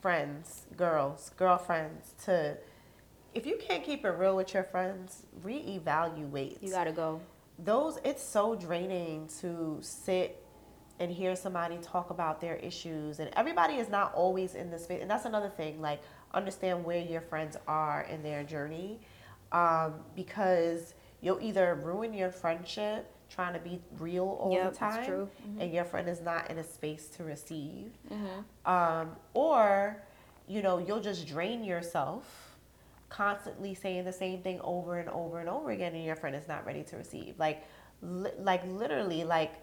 friends, 0.00 0.66
girls, 0.76 1.30
girlfriends, 1.36 2.14
to 2.24 2.56
if 3.34 3.46
you 3.46 3.58
can't 3.60 3.84
keep 3.84 4.04
it 4.04 4.10
real 4.10 4.34
with 4.36 4.54
your 4.54 4.64
friends, 4.64 5.24
reevaluate. 5.44 6.62
You 6.62 6.70
gotta 6.70 6.92
go. 6.92 7.20
those 7.58 7.98
it's 8.04 8.22
so 8.22 8.54
draining 8.54 9.28
to 9.40 9.78
sit 9.82 10.42
and 10.98 11.10
hear 11.12 11.36
somebody 11.36 11.78
talk 11.82 12.10
about 12.10 12.40
their 12.40 12.56
issues 12.56 13.20
and 13.20 13.30
everybody 13.36 13.74
is 13.74 13.88
not 13.90 14.14
always 14.14 14.54
in 14.54 14.70
the 14.70 14.78
space 14.78 15.00
and 15.02 15.10
that's 15.10 15.26
another 15.26 15.50
thing 15.50 15.80
like 15.80 16.00
understand 16.34 16.84
where 16.84 16.98
your 17.00 17.20
friends 17.20 17.56
are 17.68 18.02
in 18.10 18.22
their 18.22 18.42
journey 18.44 19.00
um, 19.52 19.94
because 20.14 20.94
you'll 21.20 21.40
either 21.42 21.74
ruin 21.74 22.14
your 22.14 22.30
friendship 22.30 23.12
trying 23.28 23.52
to 23.54 23.58
be 23.60 23.80
real 23.98 24.38
all 24.40 24.52
Yep, 24.52 24.60
the 24.74 24.78
that's 24.78 24.96
time 24.96 25.06
true. 25.06 25.28
and 25.58 25.72
your 25.72 25.84
friend 25.84 26.08
is 26.08 26.20
not 26.20 26.50
in 26.50 26.58
a 26.58 26.64
space 26.64 27.06
to 27.16 27.24
receive. 27.24 27.90
Um, 28.64 29.16
or 29.34 30.02
you 30.48 30.62
know 30.62 30.78
you'll 30.78 31.00
just 31.00 31.26
drain 31.26 31.64
yourself 31.64 32.56
constantly 33.08 33.74
saying 33.74 34.04
the 34.04 34.12
same 34.12 34.42
thing 34.42 34.60
over 34.62 34.98
and 34.98 35.08
over 35.10 35.40
and 35.40 35.48
over 35.48 35.70
again 35.70 35.94
and 35.94 36.04
your 36.04 36.16
friend 36.16 36.34
is 36.36 36.46
not 36.48 36.64
ready 36.66 36.82
to 36.84 36.96
receive. 36.96 37.34
Like 37.38 37.64
li- 38.02 38.30
like 38.38 38.62
literally 38.66 39.24
like 39.24 39.54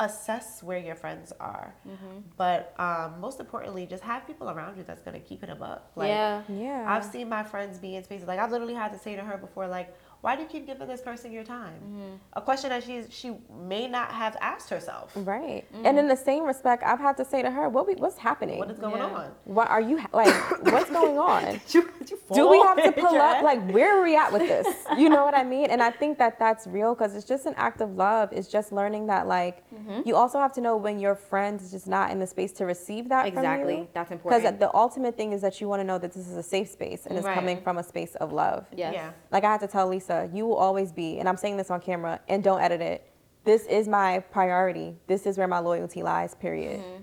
assess 0.00 0.62
where 0.62 0.78
your 0.78 0.96
friends 0.96 1.32
are. 1.38 1.74
Mm-hmm. 1.86 2.18
but 2.36 2.74
um, 2.78 3.20
most 3.20 3.38
importantly 3.40 3.86
just 3.86 4.02
have 4.02 4.26
people 4.26 4.50
around 4.50 4.76
you 4.76 4.82
that's 4.82 5.02
going 5.02 5.14
to 5.20 5.24
keep 5.24 5.42
it 5.44 5.50
a 5.50 5.54
buck. 5.54 5.90
Like 5.94 6.08
yeah. 6.08 6.42
yeah. 6.48 6.84
I've 6.88 7.04
seen 7.04 7.28
my 7.28 7.42
friends 7.44 7.78
be 7.78 7.94
in 7.96 8.02
spaces 8.04 8.26
like 8.26 8.38
I 8.40 8.48
literally 8.48 8.74
had 8.74 8.92
to 8.92 8.98
say 8.98 9.14
to 9.14 9.22
her 9.22 9.36
before, 9.36 9.68
like, 9.68 9.94
why 10.22 10.36
do 10.36 10.42
you 10.42 10.48
keep 10.48 10.66
giving 10.66 10.86
this 10.88 11.00
person 11.02 11.32
your 11.32 11.42
time? 11.42 11.74
Mm-hmm. 11.84 12.14
A 12.34 12.40
question 12.40 12.70
that 12.70 12.82
she 12.84 13.02
she 13.10 13.28
may 13.72 13.86
not 13.88 14.08
have 14.12 14.36
asked 14.40 14.70
herself. 14.70 15.12
right 15.16 15.64
and 15.84 15.98
in 15.98 16.06
the 16.08 16.16
same 16.30 16.44
respect 16.52 16.82
i've 16.90 16.98
had 17.08 17.16
to 17.16 17.24
say 17.32 17.40
to 17.42 17.50
her 17.50 17.68
what 17.68 17.84
we, 17.88 17.94
what's 18.04 18.18
happening 18.18 18.58
What 18.58 18.70
is 18.70 18.78
going 18.78 18.98
Yeah. 19.02 19.20
on? 19.20 19.26
what 19.44 19.68
are 19.68 19.80
you 19.80 19.96
like 20.12 20.34
what's 20.74 20.90
going 20.90 21.18
on 21.32 21.60
You- 21.74 21.88
you 22.10 22.16
do 22.38 22.42
we 22.54 22.58
have 22.68 22.78
to 22.88 22.92
pull 23.04 23.16
up 23.30 23.36
head? 23.36 23.44
like 23.50 23.60
where 23.76 23.90
are 23.98 24.02
we 24.08 24.14
at 24.24 24.30
with 24.32 24.42
this 24.54 24.68
you 25.02 25.08
know 25.14 25.24
what 25.28 25.34
i 25.42 25.44
mean 25.54 25.68
and 25.74 25.80
i 25.88 25.90
think 26.00 26.12
that 26.22 26.38
that's 26.44 26.64
real 26.78 26.90
because 26.94 27.12
it's 27.16 27.28
just 27.34 27.44
an 27.50 27.54
act 27.68 27.78
of 27.86 27.88
love 28.06 28.26
it's 28.38 28.48
just 28.56 28.68
learning 28.80 29.04
that 29.12 29.24
like 29.38 29.56
Mm-hmm. 29.72 30.02
you 30.08 30.14
also 30.22 30.38
have 30.44 30.52
to 30.58 30.60
know 30.66 30.74
when 30.86 30.96
your 31.06 31.14
friend 31.30 31.54
is 31.64 31.70
just 31.76 31.88
not 31.96 32.06
in 32.12 32.18
the 32.24 32.26
space 32.26 32.52
to 32.58 32.64
receive 32.74 33.04
that 33.08 33.26
Exactly. 33.26 33.88
That's 33.96 34.12
important. 34.16 34.42
because 34.42 34.58
the 34.64 34.70
ultimate 34.84 35.14
thing 35.16 35.30
is 35.36 35.40
that 35.46 35.54
you 35.60 35.66
want 35.72 35.80
to 35.80 35.86
know 35.90 35.98
that 36.04 36.12
this 36.16 36.26
is 36.32 36.36
a 36.36 36.46
safe 36.54 36.68
space 36.78 37.06
and 37.06 37.16
it's 37.18 37.26
Right. 37.26 37.34
coming 37.40 37.58
from 37.66 37.78
a 37.78 37.82
space 37.92 38.14
of 38.24 38.28
love 38.44 38.60
Yes. 38.82 38.92
Yeah. 38.98 39.10
like 39.34 39.44
i 39.48 39.50
had 39.54 39.60
to 39.66 39.70
tell 39.76 39.86
lisa 39.94 40.11
you 40.32 40.46
will 40.46 40.56
always 40.66 40.90
be 40.92 41.18
and 41.18 41.28
i'm 41.28 41.36
saying 41.36 41.56
this 41.56 41.70
on 41.70 41.80
camera 41.80 42.18
and 42.28 42.42
don't 42.44 42.60
edit 42.60 42.80
it 42.80 43.00
this 43.44 43.66
is 43.66 43.88
my 43.88 44.18
priority 44.36 44.94
this 45.06 45.26
is 45.26 45.36
where 45.38 45.48
my 45.48 45.58
loyalty 45.58 46.02
lies 46.02 46.34
period 46.34 46.80
Mm-hmm. 46.80 47.02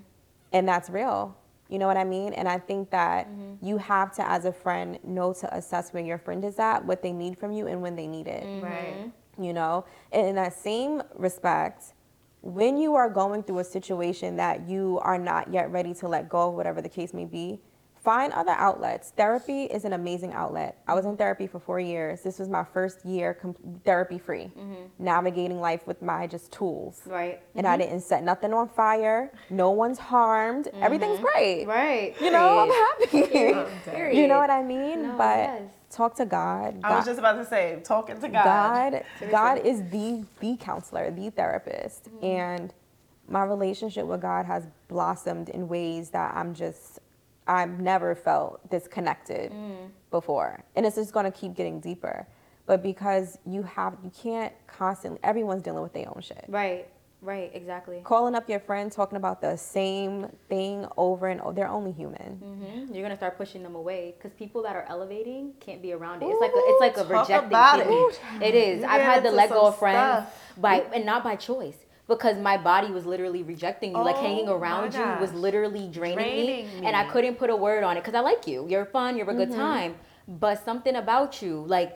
and 0.53 0.67
that's 0.67 0.89
real 0.89 1.35
you 1.69 1.77
know 1.79 1.87
what 1.87 1.97
i 1.97 2.03
mean 2.03 2.33
and 2.33 2.47
i 2.47 2.57
think 2.57 2.89
that 2.91 3.27
Mm-hmm. 3.27 3.65
you 3.67 3.77
have 3.77 4.09
to 4.15 4.23
as 4.29 4.45
a 4.45 4.51
friend 4.51 4.99
know 5.03 5.33
to 5.33 5.45
assess 5.55 5.91
where 5.93 6.03
your 6.03 6.17
friend 6.17 6.43
is 6.45 6.57
at 6.59 6.79
what 6.85 7.01
they 7.03 7.11
need 7.23 7.37
from 7.37 7.51
you 7.51 7.67
and 7.67 7.81
when 7.81 7.95
they 7.95 8.07
need 8.07 8.27
it 8.27 8.43
Mm-hmm. 8.43 8.65
Right. 8.65 9.11
you 9.45 9.53
know 9.53 9.85
and 10.11 10.27
in 10.27 10.35
that 10.35 10.53
same 10.53 11.01
respect 11.15 11.93
when 12.41 12.77
you 12.77 12.95
are 12.95 13.09
going 13.09 13.43
through 13.43 13.59
a 13.59 13.63
situation 13.65 14.37
that 14.37 14.67
you 14.69 14.97
are 15.03 15.17
not 15.17 15.51
yet 15.53 15.69
ready 15.71 15.93
to 15.95 16.07
let 16.07 16.29
go 16.29 16.47
of 16.49 16.53
whatever 16.55 16.81
the 16.81 16.87
case 16.99 17.13
may 17.13 17.25
be 17.25 17.59
find 18.01 18.31
other 18.33 18.51
outlets. 18.51 19.11
Therapy 19.15 19.63
is 19.63 19.85
an 19.85 19.93
amazing 19.93 20.33
outlet. 20.33 20.81
I 20.87 20.93
was 20.93 21.05
in 21.05 21.17
therapy 21.17 21.47
for 21.47 21.59
four 21.59 21.79
years. 21.79 22.21
This 22.21 22.39
was 22.39 22.47
my 22.49 22.63
first 22.63 23.05
year 23.05 23.33
com- 23.33 23.55
therapy 23.83 24.17
free. 24.17 24.51
Navigating 24.97 25.59
life 25.59 25.85
with 25.85 26.01
my 26.01 26.27
just 26.27 26.51
tools. 26.51 27.01
Right. 27.05 27.41
and 27.55 27.67
i 27.67 27.77
didn't 27.77 28.01
set 28.01 28.23
nothing 28.23 28.53
on 28.53 28.69
fire. 28.69 29.31
No 29.49 29.71
one's 29.71 29.99
harmed. 29.99 30.67
Everything's 30.81 31.19
great. 31.19 31.65
Right. 31.65 32.15
you 32.21 32.31
know 32.31 32.59
i'm 32.59 32.69
Period. 33.09 33.55
happy. 33.55 33.91
Period. 33.91 34.17
you 34.17 34.27
know 34.27 34.37
what 34.39 34.49
i 34.49 34.63
mean? 34.63 35.03
No, 35.03 35.17
but 35.17 35.37
yes. 35.37 35.61
talk 35.91 36.15
to 36.15 36.25
God. 36.25 36.79
I 36.83 36.95
was 36.95 37.05
just 37.05 37.19
about 37.19 37.33
to 37.33 37.45
say, 37.45 37.79
talking 37.83 38.19
to 38.21 38.29
God. 38.29 39.03
God, 39.19 39.31
God 39.31 39.65
is 39.65 39.81
the 39.89 40.25
the 40.39 40.55
counselor, 40.57 41.11
the 41.11 41.29
therapist, 41.31 42.09
and 42.21 42.73
my 43.27 43.43
relationship 43.43 44.05
with 44.05 44.21
God 44.21 44.45
has 44.45 44.67
blossomed 44.87 45.49
in 45.49 45.67
ways 45.67 46.09
that 46.11 46.35
I'm 46.35 46.53
just 46.55 46.99
I've 47.49 47.79
never 47.79 48.13
felt 48.13 48.69
disconnected 48.69 49.51
before, 50.11 50.63
and 50.75 50.85
it's 50.85 50.95
just 50.95 51.11
gonna 51.11 51.31
keep 51.31 51.55
getting 51.55 51.79
deeper. 51.79 52.27
But 52.67 52.83
because 52.83 53.39
you 53.47 53.63
have, 53.63 53.97
you 54.03 54.11
can't 54.11 54.53
constantly. 54.67 55.19
Everyone's 55.23 55.63
dealing 55.63 55.81
with 55.81 55.93
their 55.93 56.07
own 56.07 56.21
shit. 56.21 56.45
Right. 56.47 56.87
Right. 57.21 57.49
Exactly. 57.53 57.99
Calling 58.03 58.35
up 58.35 58.47
your 58.47 58.59
friend, 58.59 58.91
talking 58.91 59.17
about 59.17 59.41
the 59.41 59.57
same 59.57 60.27
thing 60.47 60.85
over 60.95 61.27
and 61.27 61.41
over. 61.41 61.53
They're 61.53 61.67
only 61.67 61.91
human. 61.91 62.37
hmm 62.37 62.93
You're 62.93 63.01
gonna 63.03 63.17
start 63.17 63.35
pushing 63.37 63.63
them 63.63 63.75
away 63.75 64.13
because 64.17 64.31
people 64.33 64.61
that 64.63 64.75
are 64.75 64.85
elevating 64.87 65.53
can't 65.59 65.81
be 65.81 65.91
around 65.91 66.21
it. 66.21 66.27
It's 66.27 66.39
like 66.39 66.51
a, 66.51 66.61
it's 66.63 66.79
like 66.79 66.97
a 66.97 67.09
Ooh, 67.09 67.19
rejecting 67.19 67.47
about 67.47 67.79
it. 67.79 68.21
It 68.43 68.55
is. 68.55 68.81
You 68.81 68.87
I've 68.87 69.01
had 69.01 69.21
to 69.23 69.29
into 69.29 69.31
let 69.37 69.49
go 69.49 69.65
of 69.65 69.79
friends 69.79 70.27
stuff. 70.27 70.61
by 70.61 70.81
and 70.93 71.05
not 71.05 71.23
by 71.23 71.35
choice 71.35 71.77
because 72.09 72.37
my 72.49 72.57
body 72.57 72.91
was 72.91 73.05
literally 73.05 73.43
rejecting 73.43 73.93
me. 73.93 73.99
like 73.99 74.17
Oh 74.17 74.21
hanging 74.27 74.49
around 74.49 74.93
you 74.93 75.07
was 75.21 75.31
literally 75.45 75.87
draining, 75.87 76.17
me, 76.17 76.45
Draining 76.45 76.85
and 76.85 76.93
I 77.01 77.03
couldn't 77.11 77.35
put 77.35 77.49
a 77.49 77.55
word 77.55 77.83
on 77.85 77.95
it 77.97 78.01
because 78.01 78.15
I 78.15 78.23
like 78.31 78.43
you. 78.51 78.67
You're 78.71 78.85
fun. 78.97 79.15
You're 79.15 79.29
a 79.29 79.33
good 79.43 79.51
time. 79.51 79.95
But 80.27 80.55
something 80.65 80.95
about 80.97 81.41
you, 81.41 81.63
like. 81.77 81.91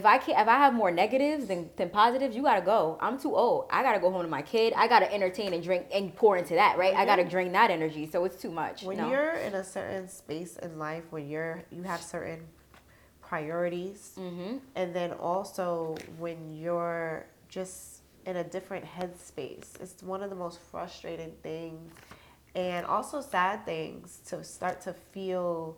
If 0.00 0.06
I 0.06 0.16
can 0.16 0.40
if 0.42 0.48
I 0.48 0.56
have 0.64 0.72
more 0.72 0.90
negatives 0.90 1.44
than, 1.48 1.68
than 1.76 1.90
positives, 1.90 2.34
you 2.34 2.42
gotta 2.50 2.62
go. 2.64 2.96
I'm 2.98 3.18
too 3.24 3.36
old. 3.36 3.66
I 3.70 3.82
gotta 3.82 4.00
go 4.00 4.10
home 4.10 4.22
to 4.22 4.32
my 4.38 4.40
kid. 4.40 4.72
I 4.74 4.88
gotta 4.88 5.12
entertain 5.12 5.52
and 5.52 5.62
drink 5.62 5.84
and 5.92 6.16
pour 6.16 6.38
into 6.38 6.54
that, 6.54 6.78
right? 6.78 6.94
I 6.94 7.04
gotta 7.04 7.26
drain 7.34 7.52
that 7.52 7.70
energy. 7.70 8.04
So 8.10 8.24
it's 8.24 8.36
too 8.44 8.50
much. 8.50 8.84
When 8.84 8.96
no. 8.96 9.10
you're 9.10 9.34
in 9.46 9.52
a 9.54 9.62
certain 9.62 10.08
space 10.08 10.56
in 10.56 10.78
life 10.78 11.04
where 11.10 11.20
you're 11.32 11.64
you 11.70 11.82
have 11.82 12.00
certain 12.00 12.40
priorities, 13.20 14.12
Mm-hmm. 14.18 14.52
and 14.76 14.94
then 14.94 15.12
also 15.12 15.96
when 16.18 16.54
you're 16.54 17.26
just 17.50 17.91
in 18.26 18.36
a 18.36 18.44
different 18.44 18.84
headspace, 18.84 19.80
it's 19.80 20.02
one 20.02 20.22
of 20.22 20.30
the 20.30 20.36
most 20.36 20.60
frustrating 20.70 21.32
things, 21.42 21.92
and 22.54 22.86
also 22.86 23.20
sad 23.20 23.64
things 23.64 24.20
to 24.26 24.44
start 24.44 24.80
to 24.82 24.92
feel. 25.12 25.76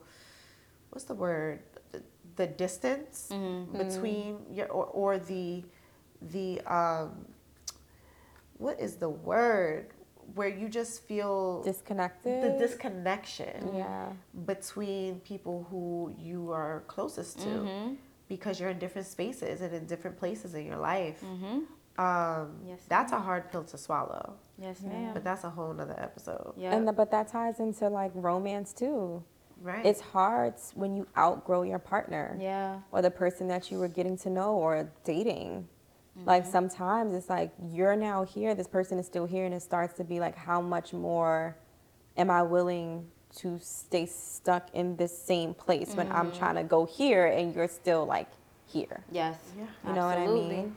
What's 0.91 1.05
the 1.05 1.15
word? 1.15 1.61
The, 1.93 2.03
the 2.37 2.47
distance 2.47 3.29
Mm-hmm. 3.33 3.79
between 3.79 4.39
your 4.53 4.69
or, 4.69 4.87
or 4.87 5.19
the 5.19 5.65
the 6.21 6.61
um. 6.63 7.27
What 8.59 8.81
is 8.81 8.97
the 8.97 9.09
word? 9.09 9.89
Where 10.35 10.49
you 10.49 10.69
just 10.71 11.03
feel 11.03 11.63
Disconnected. 11.65 12.43
the 12.43 12.59
disconnection 12.59 13.75
yeah. 13.75 14.07
between 14.47 15.21
people 15.21 15.67
who 15.71 16.15
you 16.19 16.51
are 16.51 16.83
closest 16.87 17.41
to 17.41 17.47
Mm-hmm. 17.47 17.95
because 18.29 18.59
you're 18.59 18.71
in 18.71 18.79
different 18.79 19.07
spaces 19.07 19.61
and 19.61 19.75
in 19.75 19.85
different 19.85 20.17
places 20.19 20.55
in 20.55 20.65
your 20.65 20.79
life. 20.79 21.21
Mm-hmm. 21.23 21.59
Um, 21.99 22.57
Yes, 22.67 22.81
that's 22.89 23.13
a 23.13 23.21
hard 23.21 23.51
pill 23.53 23.65
to 23.65 23.79
swallow, 23.79 24.35
Yes, 24.59 24.83
ma'am. 24.83 25.13
but 25.15 25.23
that's 25.25 25.45
a 25.45 25.51
whole 25.51 25.73
nother 25.73 25.95
episode, 25.99 26.53
Yeah. 26.57 26.75
And 26.75 26.89
the, 26.89 26.93
but 26.93 27.11
that 27.13 27.29
ties 27.29 27.61
into 27.61 27.89
like 27.89 28.11
romance 28.15 28.73
too. 28.73 29.23
right? 29.63 29.87
It's 29.87 30.01
hard 30.01 30.55
when 30.75 30.97
you 30.97 31.07
outgrow 31.17 31.63
your 31.63 31.79
partner 31.79 32.37
yeah. 32.41 32.81
or 32.91 33.01
the 33.03 33.11
person 33.11 33.47
that 33.49 33.71
you 33.71 33.79
were 33.79 33.89
getting 33.89 34.17
to 34.19 34.31
know 34.31 34.55
or 34.55 34.91
dating. 35.05 35.69
Mm-hmm. 36.19 36.29
Like 36.29 36.47
sometimes 36.47 37.15
it's 37.15 37.29
like 37.31 37.53
you're 37.71 37.97
now 37.97 38.25
here, 38.25 38.55
this 38.57 38.69
person 38.69 38.99
is 38.99 39.07
still 39.07 39.27
here, 39.27 39.45
and 39.45 39.55
it 39.55 39.63
starts 39.63 39.95
to 39.99 40.05
be 40.05 40.19
like, 40.21 40.37
how 40.37 40.61
much 40.61 40.93
more 40.93 41.57
am 42.17 42.29
I 42.31 42.43
willing 42.43 43.07
to 43.37 43.59
stay 43.61 44.07
stuck 44.07 44.69
in 44.75 44.97
this 44.97 45.17
same 45.17 45.55
place 45.55 45.95
when 45.95 46.11
I'm 46.13 46.29
Mm-hmm. 46.29 46.39
trying 46.39 46.55
to 46.57 46.65
go 46.65 46.85
here 46.87 47.27
and 47.27 47.55
you're 47.55 47.69
still 47.69 48.05
like 48.05 48.29
here? 48.67 49.05
Yes. 49.13 49.37
yeah. 49.57 49.67
You 49.87 49.95
know 49.95 50.07
what 50.07 50.19
I 50.19 50.23
Absolutely. 50.23 50.57
mean? 50.57 50.77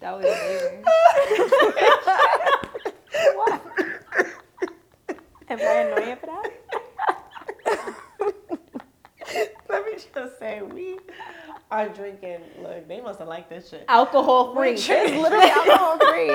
That 0.00 0.16
was 0.16 0.24
amazing. 0.24 0.84
What? 3.34 3.60
Am 5.50 5.58
I 5.58 5.62
annoying 5.62 6.16
for 6.16 6.26
that? 6.26 6.50
Let 9.68 9.86
me 9.86 9.92
just 10.14 10.38
say, 10.38 10.62
we 10.62 10.98
are 11.70 11.88
drinking. 11.88 12.40
Look, 12.62 12.88
they 12.88 13.00
must 13.00 13.18
have 13.18 13.28
liked 13.28 13.50
this 13.50 13.68
shit. 13.70 13.84
Alcohol 13.88 14.54
free. 14.54 14.72
It's 14.72 14.88
literally 14.88 15.50
alcohol 15.50 15.98
free. 15.98 16.30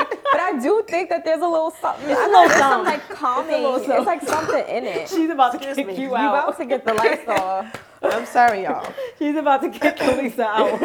But 0.45 0.55
I 0.55 0.59
do 0.59 0.83
think 0.87 1.09
that 1.09 1.23
there's 1.25 1.41
a 1.41 1.47
little 1.47 1.71
something. 1.71 2.09
It's 2.09 2.19
a 2.19 2.25
little 2.25 2.49
some 2.49 2.59
something. 2.59 2.85
like 2.93 3.09
calming. 3.09 3.51
little 3.63 3.75
It's, 3.77 3.87
something. 3.87 4.05
like 4.05 4.21
something 4.21 4.67
in 4.67 4.83
it. 4.85 5.09
She's 5.09 5.29
about 5.29 5.51
to 5.51 5.57
Excuse 5.57 5.75
kick 5.77 5.87
me. 5.87 5.95
you 5.95 6.09
You 6.09 6.15
out. 6.15 6.33
about 6.49 6.57
to 6.59 6.65
get 6.65 6.85
the 6.85 6.93
lights 6.93 7.27
off. 7.27 7.83
I'm 8.03 8.25
sorry, 8.25 8.63
y'all. 8.63 8.91
She's 9.17 9.35
about 9.35 9.61
to 9.63 9.69
kick 9.69 9.97
Elisa 10.01 10.43
out. 10.45 10.79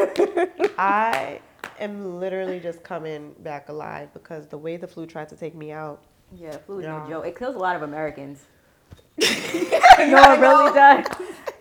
I 0.79 1.41
am 1.79 2.19
literally 2.19 2.59
just 2.61 2.83
coming 2.83 3.35
back 3.41 3.69
alive 3.69 4.09
because 4.15 4.47
the 4.47 4.59
way 4.59 4.77
the 4.79 4.87
flu 4.87 5.07
tried 5.07 5.29
to 5.31 5.37
take 5.37 5.55
me 5.55 5.71
out. 5.73 6.03
yeah, 6.35 6.57
flu 6.59 6.79
is 6.81 6.87
no 6.87 7.05
joke. 7.09 7.27
It 7.27 7.37
kills 7.39 7.55
a 7.55 7.59
lot 7.59 7.77
of 7.77 7.83
Americans. 7.83 8.45
no, 9.21 9.27
it 9.27 10.41
really 10.41 10.73
does. 10.73 11.05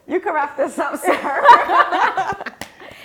You 0.07 0.19
can 0.21 0.33
wrap 0.33 0.55
this 0.57 0.79
up, 0.79 0.95
sir. 0.97 1.11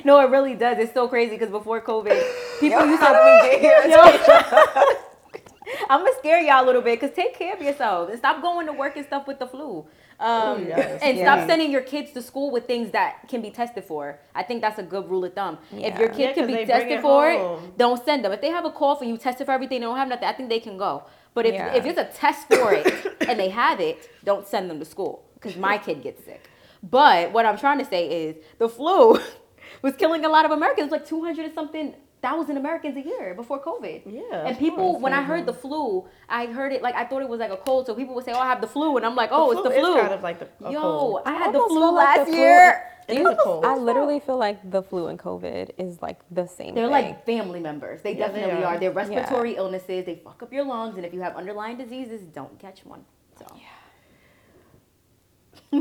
No, 0.04 0.20
it 0.20 0.30
really 0.30 0.54
does. 0.54 0.78
It's 0.78 0.92
so 0.92 1.08
crazy 1.08 1.32
because 1.32 1.50
before 1.50 1.80
COVID, 1.80 2.22
people 2.60 2.86
used 2.86 3.00
to 3.00 3.06
How 3.06 3.12
did 3.12 3.24
we 3.24 3.60
get 3.60 3.60
here? 3.60 3.88
Yo. 3.88 4.94
I'm 5.90 6.00
gonna 6.00 6.12
scare 6.18 6.40
y'all 6.40 6.62
a 6.64 6.66
little 6.66 6.82
bit 6.82 7.00
because 7.00 7.14
take 7.16 7.34
care 7.34 7.54
of 7.54 7.62
yourselves 7.62 8.10
and 8.10 8.18
stop 8.18 8.40
going 8.42 8.66
to 8.66 8.72
work 8.72 8.96
and 8.96 9.04
stuff 9.06 9.26
with 9.26 9.38
the 9.38 9.46
flu. 9.46 9.86
Um, 10.20 10.66
yes. 10.68 11.00
and 11.02 11.16
Yeah. 11.18 11.24
stop 11.34 11.48
sending 11.48 11.70
your 11.72 11.80
kids 11.80 12.12
to 12.12 12.22
school 12.22 12.50
with 12.52 12.66
things 12.66 12.90
that 12.92 13.28
can 13.28 13.40
be 13.42 13.50
tested 13.50 13.84
for. 13.84 14.20
I 14.34 14.42
think 14.44 14.60
that's 14.60 14.78
a 14.78 14.82
good 14.82 15.10
rule 15.10 15.24
of 15.24 15.34
thumb. 15.34 15.58
If 15.72 15.98
your 15.98 16.08
kid 16.08 16.28
Yeah, 16.28 16.32
can 16.34 16.46
be 16.46 16.64
tested 16.64 16.92
it 16.92 17.02
for 17.02 17.30
home. 17.32 17.64
it, 17.64 17.78
don't 17.78 18.02
send 18.04 18.24
them. 18.24 18.32
If 18.32 18.40
they 18.40 18.50
have 18.50 18.64
a 18.64 18.70
cough 18.70 19.00
and 19.00 19.10
you 19.10 19.16
tested 19.16 19.46
for 19.46 19.52
everything, 19.52 19.80
they 19.80 19.86
don't 19.86 19.96
have 19.96 20.08
nothing, 20.08 20.28
I 20.28 20.32
think 20.32 20.48
they 20.50 20.60
can 20.60 20.78
go. 20.78 21.04
But 21.34 21.46
if, 21.46 21.54
Yeah. 21.54 21.74
if 21.74 21.84
it's 21.84 21.98
a 21.98 22.04
test 22.04 22.46
for 22.48 22.72
it 22.72 22.86
and 23.28 23.40
they 23.40 23.48
have 23.48 23.80
it, 23.80 24.08
don't 24.22 24.46
send 24.46 24.70
them 24.70 24.78
to 24.78 24.84
school 24.84 25.24
because 25.34 25.56
my 25.56 25.78
kid 25.78 26.02
gets 26.02 26.24
sick. 26.24 26.48
But 26.82 27.32
what 27.32 27.44
I'm 27.46 27.58
trying 27.58 27.78
to 27.80 27.84
say 27.84 28.06
is 28.26 28.36
the 28.58 28.68
flu 28.68 29.18
was 29.82 29.94
killing 29.96 30.24
a 30.24 30.28
lot 30.28 30.44
of 30.44 30.50
Americans, 30.50 30.90
like 30.90 31.06
200 31.06 31.44
and 31.44 31.54
something 31.54 31.94
thousand 32.22 32.56
Americans 32.56 32.96
a 32.96 33.02
year 33.02 33.34
before 33.34 33.60
COVID. 33.62 34.02
Yeah, 34.06 34.46
And 34.46 34.58
people, 34.58 34.92
course. 34.92 35.02
when 35.02 35.12
I 35.12 35.22
heard 35.22 35.40
mm-hmm. 35.40 35.46
the 35.46 35.52
flu, 35.52 36.06
I 36.28 36.46
heard 36.46 36.72
it 36.72 36.80
like 36.80 36.94
I 36.94 37.04
thought 37.04 37.20
it 37.20 37.28
was 37.28 37.38
like 37.40 37.50
a 37.50 37.56
cold. 37.58 37.84
So 37.86 37.94
people 37.94 38.14
would 38.14 38.24
say, 38.24 38.32
"Oh, 38.32 38.38
I 38.38 38.46
have 38.46 38.62
the 38.62 38.66
flu," 38.66 38.96
and 38.96 39.04
I'm 39.04 39.14
like, 39.14 39.28
"Oh, 39.32 39.50
The 39.52 39.58
it's 39.58 39.68
the 39.68 39.74
flu 39.74 39.80
is 39.80 39.86
flu." 39.92 40.00
kind 40.00 40.14
of 40.14 40.22
like 40.22 40.38
the- 40.38 40.66
a 40.66 40.72
Yo, 40.72 40.80
cold. 40.80 41.20
I 41.26 41.32
had 41.34 41.54
the 41.54 41.58
flu 41.58 41.68
feel 41.80 41.94
like 41.94 42.06
last 42.16 42.18
the 42.26 42.32
flu- 42.32 42.40
year. 42.40 42.90
It 43.06 43.18
is 43.18 43.26
a 43.26 43.36
cold. 43.36 43.66
I 43.66 43.76
literally 43.76 44.18
feel 44.20 44.38
like 44.38 44.58
the 44.70 44.82
flu 44.82 45.08
and 45.08 45.18
COVID 45.18 45.72
is 45.76 46.00
like 46.00 46.20
the 46.30 46.46
same 46.46 46.74
They're 46.74 46.84
thing. 46.86 46.92
like 46.92 47.26
family 47.26 47.60
members. 47.60 48.00
They 48.00 48.12
Yeah, 48.16 48.28
they 48.28 48.40
definitely 48.40 48.64
are. 48.64 48.76
are. 48.76 48.78
They're 48.78 48.90
respiratory 48.92 49.56
illnesses. 49.56 50.06
They 50.06 50.14
fuck 50.24 50.42
up 50.42 50.50
your 50.50 50.64
lungs, 50.64 50.96
and 50.96 51.04
if 51.04 51.12
you 51.12 51.20
have 51.20 51.36
underlying 51.36 51.76
diseases, 51.76 52.22
don't 52.22 52.58
catch 52.58 52.86
one. 52.86 53.04
So. 53.38 53.44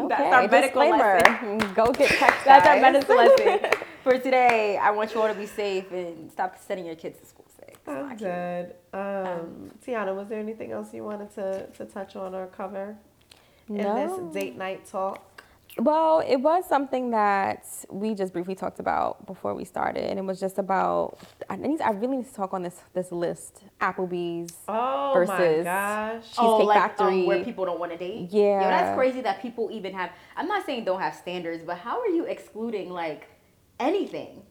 okay, 0.05 0.07
That's 0.09 0.33
our 0.33 0.47
medical 0.47 0.81
disclaimer. 0.81 1.19
lesson. 1.19 1.73
Go 1.75 1.91
get 1.91 2.09
checked. 2.19 2.45
That's 2.45 2.67
our 2.67 2.79
medicine 2.79 3.15
lesson 3.17 3.71
for 4.03 4.17
today. 4.17 4.77
I 4.77 4.91
want 4.91 5.13
you 5.13 5.21
all 5.21 5.27
to 5.27 5.33
be 5.33 5.45
safe 5.45 5.91
and 5.91 6.31
stop 6.31 6.57
sending 6.59 6.85
your 6.85 6.95
kids 6.95 7.19
to 7.19 7.25
school 7.25 7.45
sick. 7.55 7.77
I'm 7.87 8.09
cute. 8.09 8.19
dead. 8.21 8.75
Um, 8.93 9.71
Tiana, 9.85 10.15
was 10.15 10.27
there 10.29 10.39
anything 10.39 10.71
else 10.71 10.93
you 10.93 11.03
wanted 11.03 11.33
to, 11.35 11.67
to 11.67 11.85
touch 11.85 12.15
on 12.15 12.33
or 12.35 12.47
cover 12.47 12.97
in 13.69 13.77
No. 13.77 13.95
this 13.95 14.33
date 14.33 14.57
night 14.57 14.85
talk? 14.85 15.32
Well, 15.77 16.19
it 16.19 16.35
was 16.37 16.67
something 16.67 17.09
that 17.11 17.65
we 17.89 18.13
just 18.13 18.31
briefly 18.31 18.53
talked 18.53 18.79
about 18.79 19.25
before 19.25 19.55
we 19.55 19.65
started, 19.65 20.03
and 20.03 20.19
it 20.19 20.25
was 20.25 20.39
just 20.39 20.59
about. 20.59 21.17
I 21.49 21.55
need. 21.55 21.81
I 21.81 21.89
really 21.91 22.17
need 22.17 22.27
to 22.27 22.33
talk 22.33 22.53
on 22.53 22.61
this 22.61 22.79
this 22.93 23.11
list. 23.11 23.63
Applebee's. 23.81 24.53
Oh 24.67 25.13
my 25.15 25.37
Versus- 25.37 25.63
gosh. 25.63 26.23
Oh, 26.37 26.57
Cheesecake 26.59 26.67
like 26.67 26.77
Factory. 26.77 27.21
um, 27.21 27.25
where 27.25 27.43
people 27.43 27.65
don't 27.65 27.79
want 27.79 27.91
to 27.91 27.97
date. 27.97 28.29
Yeah. 28.31 28.61
Yo, 28.61 28.67
that's 28.69 28.95
crazy 28.95 29.21
that 29.21 29.41
people 29.41 29.69
even 29.71 29.93
have. 29.93 30.11
I'm 30.37 30.47
not 30.47 30.65
saying 30.65 30.85
don't 30.85 31.01
have 31.01 31.15
standards, 31.15 31.63
but 31.63 31.77
how 31.77 31.99
are 31.99 32.07
you 32.07 32.25
excluding 32.25 32.91
like 32.91 33.27
anything? 33.79 34.43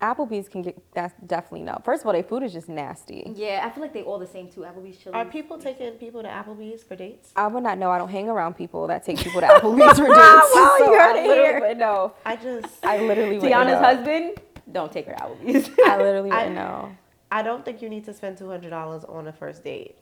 Applebee's 0.00 0.48
can 0.48 0.62
get. 0.62 0.78
That's 0.94 1.14
definitely 1.26 1.62
no. 1.62 1.80
First 1.84 2.02
of 2.02 2.06
all, 2.06 2.12
their 2.12 2.22
food 2.22 2.42
is 2.42 2.52
just 2.52 2.68
nasty. 2.68 3.32
Yeah, 3.36 3.62
I 3.64 3.70
feel 3.70 3.82
like 3.82 3.92
they 3.92 4.02
all 4.02 4.18
the 4.18 4.26
same 4.26 4.48
too. 4.48 4.60
Applebee's, 4.62 4.96
Chili's. 4.98 5.14
Are 5.14 5.24
people 5.26 5.58
taking 5.58 5.92
people 5.94 6.22
to 6.22 6.28
Applebee's 6.28 6.82
for 6.82 6.96
dates? 6.96 7.32
I 7.36 7.46
would 7.46 7.62
not 7.62 7.76
know. 7.78 7.90
I 7.90 7.98
don't 7.98 8.08
hang 8.10 8.28
around 8.28 8.54
people 8.54 8.86
that 8.86 9.04
take 9.04 9.18
people 9.18 9.40
to 9.42 9.46
Applebee's 9.46 9.98
for 9.98 10.06
dates. 10.06 10.16
Well, 10.54 10.74
so 10.78 10.84
you 10.92 10.98
heard 10.98 11.16
I 11.16 11.18
it 11.18 11.24
here. 11.24 11.60
wouldn't. 11.60 12.12
I 12.24 12.36
just, 12.36 12.84
I 12.84 12.98
literally 13.00 13.38
Tiana's 13.38 13.72
know. 13.72 13.78
husband, 13.78 14.38
don't 14.72 14.90
take 14.90 15.06
her 15.06 15.14
to 15.14 15.22
Applebee's. 15.24 15.70
I 15.86 15.96
literally 15.98 16.30
I- 16.30 16.36
wouldn't 16.38 16.54
know. 16.56 16.96
I 17.32 17.42
don't 17.42 17.64
think 17.64 17.80
you 17.82 17.88
need 17.88 18.04
to 18.06 18.12
spend 18.14 18.38
two 18.38 18.48
hundred 18.48 18.70
dollars 18.70 19.04
on 19.04 19.28
a 19.28 19.32
first 19.32 19.62
date. 19.62 19.96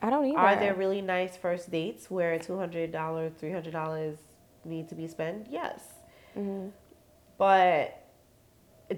I 0.00 0.08
don't 0.08 0.24
either. 0.24 0.38
Are 0.38 0.56
there 0.56 0.74
really 0.74 1.02
nice 1.02 1.36
first 1.36 1.70
dates 1.70 2.10
where 2.10 2.38
two 2.38 2.56
hundred 2.56 2.92
dollars, 2.92 3.32
three 3.38 3.52
hundred 3.52 3.72
dollars 3.72 4.16
need 4.64 4.88
to 4.88 4.94
be 4.94 5.06
spent? 5.06 5.48
Yes. 5.50 5.82
Mm-hmm. 6.38 6.68
But 7.38 8.01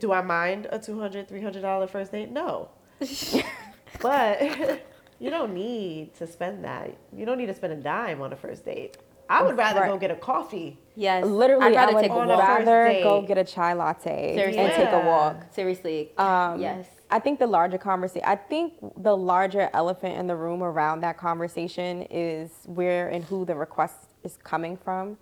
do 0.00 0.12
I 0.12 0.20
mind 0.22 0.66
a 0.70 0.78
two 0.78 0.98
hundred, 0.98 1.28
three 1.28 1.42
hundred 1.42 1.62
dollar 1.62 1.86
$300 1.86 1.90
first 1.90 2.12
date? 2.12 2.30
No. 2.30 2.68
but 4.00 4.40
you 5.18 5.30
don't 5.30 5.54
need 5.54 6.14
to 6.16 6.26
spend 6.26 6.64
that. 6.64 6.96
You 7.16 7.24
don't 7.26 7.38
need 7.38 7.46
to 7.46 7.54
spend 7.54 7.72
a 7.72 7.76
dime 7.76 8.20
on 8.22 8.32
a 8.32 8.36
first 8.36 8.64
date. 8.64 8.96
I 9.28 9.42
would 9.42 9.56
rather 9.56 9.80
Right. 9.80 9.90
go 9.90 9.96
get 9.98 10.10
a 10.10 10.16
coffee. 10.16 10.78
Yes. 10.96 11.24
Literally, 11.24 11.64
I'd 11.66 11.74
rather 11.76 11.92
I 11.92 11.94
would 11.94 12.02
take 12.02 12.10
a 12.10 12.14
walk. 12.14 12.38
rather 12.38 12.92
go 13.02 13.22
get 13.22 13.38
a 13.38 13.44
chai 13.44 13.72
latte 13.72 14.34
Seriously. 14.36 14.60
and 14.62 14.72
take 14.72 14.92
a 14.92 15.06
walk. 15.06 15.36
Seriously. 15.52 16.12
Um, 16.18 16.60
yes. 16.60 16.86
I 17.10 17.18
think 17.20 17.38
the 17.38 17.46
larger 17.46 17.78
conversation, 17.78 18.26
I 18.28 18.36
think 18.36 18.74
the 18.98 19.16
larger 19.16 19.70
elephant 19.72 20.18
in 20.18 20.26
the 20.26 20.36
room 20.36 20.62
around 20.62 21.00
that 21.00 21.16
conversation 21.16 22.02
is 22.10 22.50
where 22.66 23.08
and 23.08 23.24
who 23.24 23.44
the 23.44 23.54
request 23.54 24.10
is 24.24 24.36
coming 24.42 24.76
from. 24.76 25.16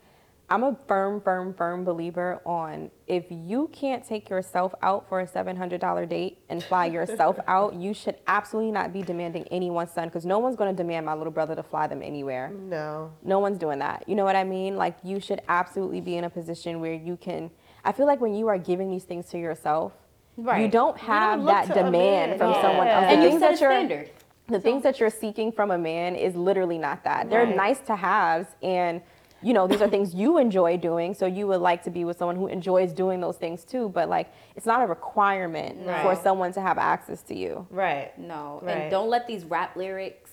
I'm 0.48 0.64
a 0.64 0.76
firm, 0.86 1.22
firm, 1.22 1.54
firm 1.54 1.82
believer 1.82 2.42
on 2.44 2.90
if 3.06 3.24
you 3.30 3.70
can't 3.72 4.06
take 4.06 4.28
yourself 4.28 4.74
out 4.82 5.08
for 5.08 5.20
a 5.20 5.26
$700 5.26 6.08
date 6.08 6.38
and 6.50 6.62
fly 6.62 6.86
yourself 6.92 7.38
out, 7.46 7.74
you 7.74 7.94
should 7.94 8.16
absolutely 8.26 8.70
not 8.70 8.92
be 8.92 9.02
demanding 9.02 9.44
anyone's 9.48 9.92
son 9.92 10.08
because 10.08 10.26
no 10.26 10.38
one's 10.38 10.56
going 10.56 10.74
to 10.74 10.76
demand 10.76 11.06
my 11.06 11.14
little 11.14 11.32
brother 11.32 11.54
to 11.54 11.62
fly 11.62 11.86
them 11.86 12.02
anywhere. 12.02 12.50
No. 12.50 13.12
No 13.22 13.38
one's 13.38 13.58
doing 13.58 13.78
that. 13.78 14.04
You 14.06 14.14
know 14.14 14.24
what 14.24 14.36
I 14.36 14.44
mean? 14.44 14.76
Like 14.76 14.98
you 15.02 15.20
should 15.20 15.40
absolutely 15.48 16.02
be 16.02 16.16
in 16.16 16.24
a 16.24 16.30
position 16.30 16.80
where 16.80 16.94
you 16.94 17.16
can. 17.16 17.50
I 17.84 17.92
feel 17.92 18.06
like 18.06 18.20
when 18.20 18.34
you 18.34 18.48
are 18.48 18.58
giving 18.58 18.90
these 18.90 19.04
things 19.04 19.30
to 19.30 19.38
yourself, 19.38 19.92
you 20.36 20.68
don't 20.68 20.96
have 20.98 21.40
look 21.40 21.48
that 21.48 21.66
to 21.66 21.80
a 21.80 21.84
demand 21.84 22.38
from 22.38 22.52
yeah. 22.52 22.62
someone 22.62 22.88
else. 22.88 23.04
and 23.08 23.20
the 23.20 23.24
you 23.24 23.30
things 23.30 23.40
set 23.40 23.50
a 23.50 23.54
that 23.54 23.60
you're 23.60 23.70
standard. 23.70 24.10
the 24.48 24.60
things 24.60 24.82
that 24.82 25.00
you're 25.00 25.10
seeking 25.10 25.52
from 25.52 25.70
a 25.70 25.78
man 25.78 26.14
is 26.14 26.34
literally 26.34 26.78
not 26.78 27.04
that. 27.04 27.28
They're 27.28 27.46
nice 27.46 27.80
to 27.80 27.96
haves 27.96 28.48
and 28.62 29.02
you 29.42 29.52
know, 29.52 29.66
these 29.66 29.80
are 29.82 29.88
things 29.88 30.14
you 30.14 30.38
enjoy 30.38 30.76
doing, 30.76 31.14
so 31.14 31.26
you 31.26 31.46
would 31.48 31.60
like 31.60 31.82
to 31.84 31.90
be 31.90 32.04
with 32.04 32.16
someone 32.16 32.36
who 32.36 32.46
enjoys 32.46 32.92
doing 32.92 33.20
those 33.20 33.36
things 33.36 33.64
too, 33.64 33.88
but 33.88 34.08
like 34.08 34.32
it's 34.56 34.66
not 34.66 34.82
a 34.82 34.86
requirement 34.86 35.78
for 36.02 36.14
someone 36.16 36.52
to 36.52 36.60
have 36.60 36.78
access 36.78 37.22
to 37.22 37.34
you. 37.34 37.66
Right. 37.70 38.16
No, 38.18 38.60
Right. 38.62 38.72
and 38.72 38.90
don't 38.90 39.08
let 39.10 39.26
these 39.26 39.44
rap 39.44 39.76
lyrics 39.76 40.30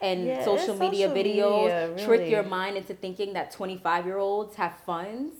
and 0.00 0.28
Yeah, 0.28 0.44
social 0.44 0.74
media 0.76 1.08
social 1.08 1.16
videos 1.16 1.92
media, 1.94 2.04
trick 2.04 2.30
your 2.30 2.42
mind 2.42 2.76
into 2.76 2.94
thinking 2.94 3.32
that 3.34 3.50
25 3.50 4.06
year 4.06 4.18
olds 4.18 4.56
have 4.56 4.76
funds 4.86 5.34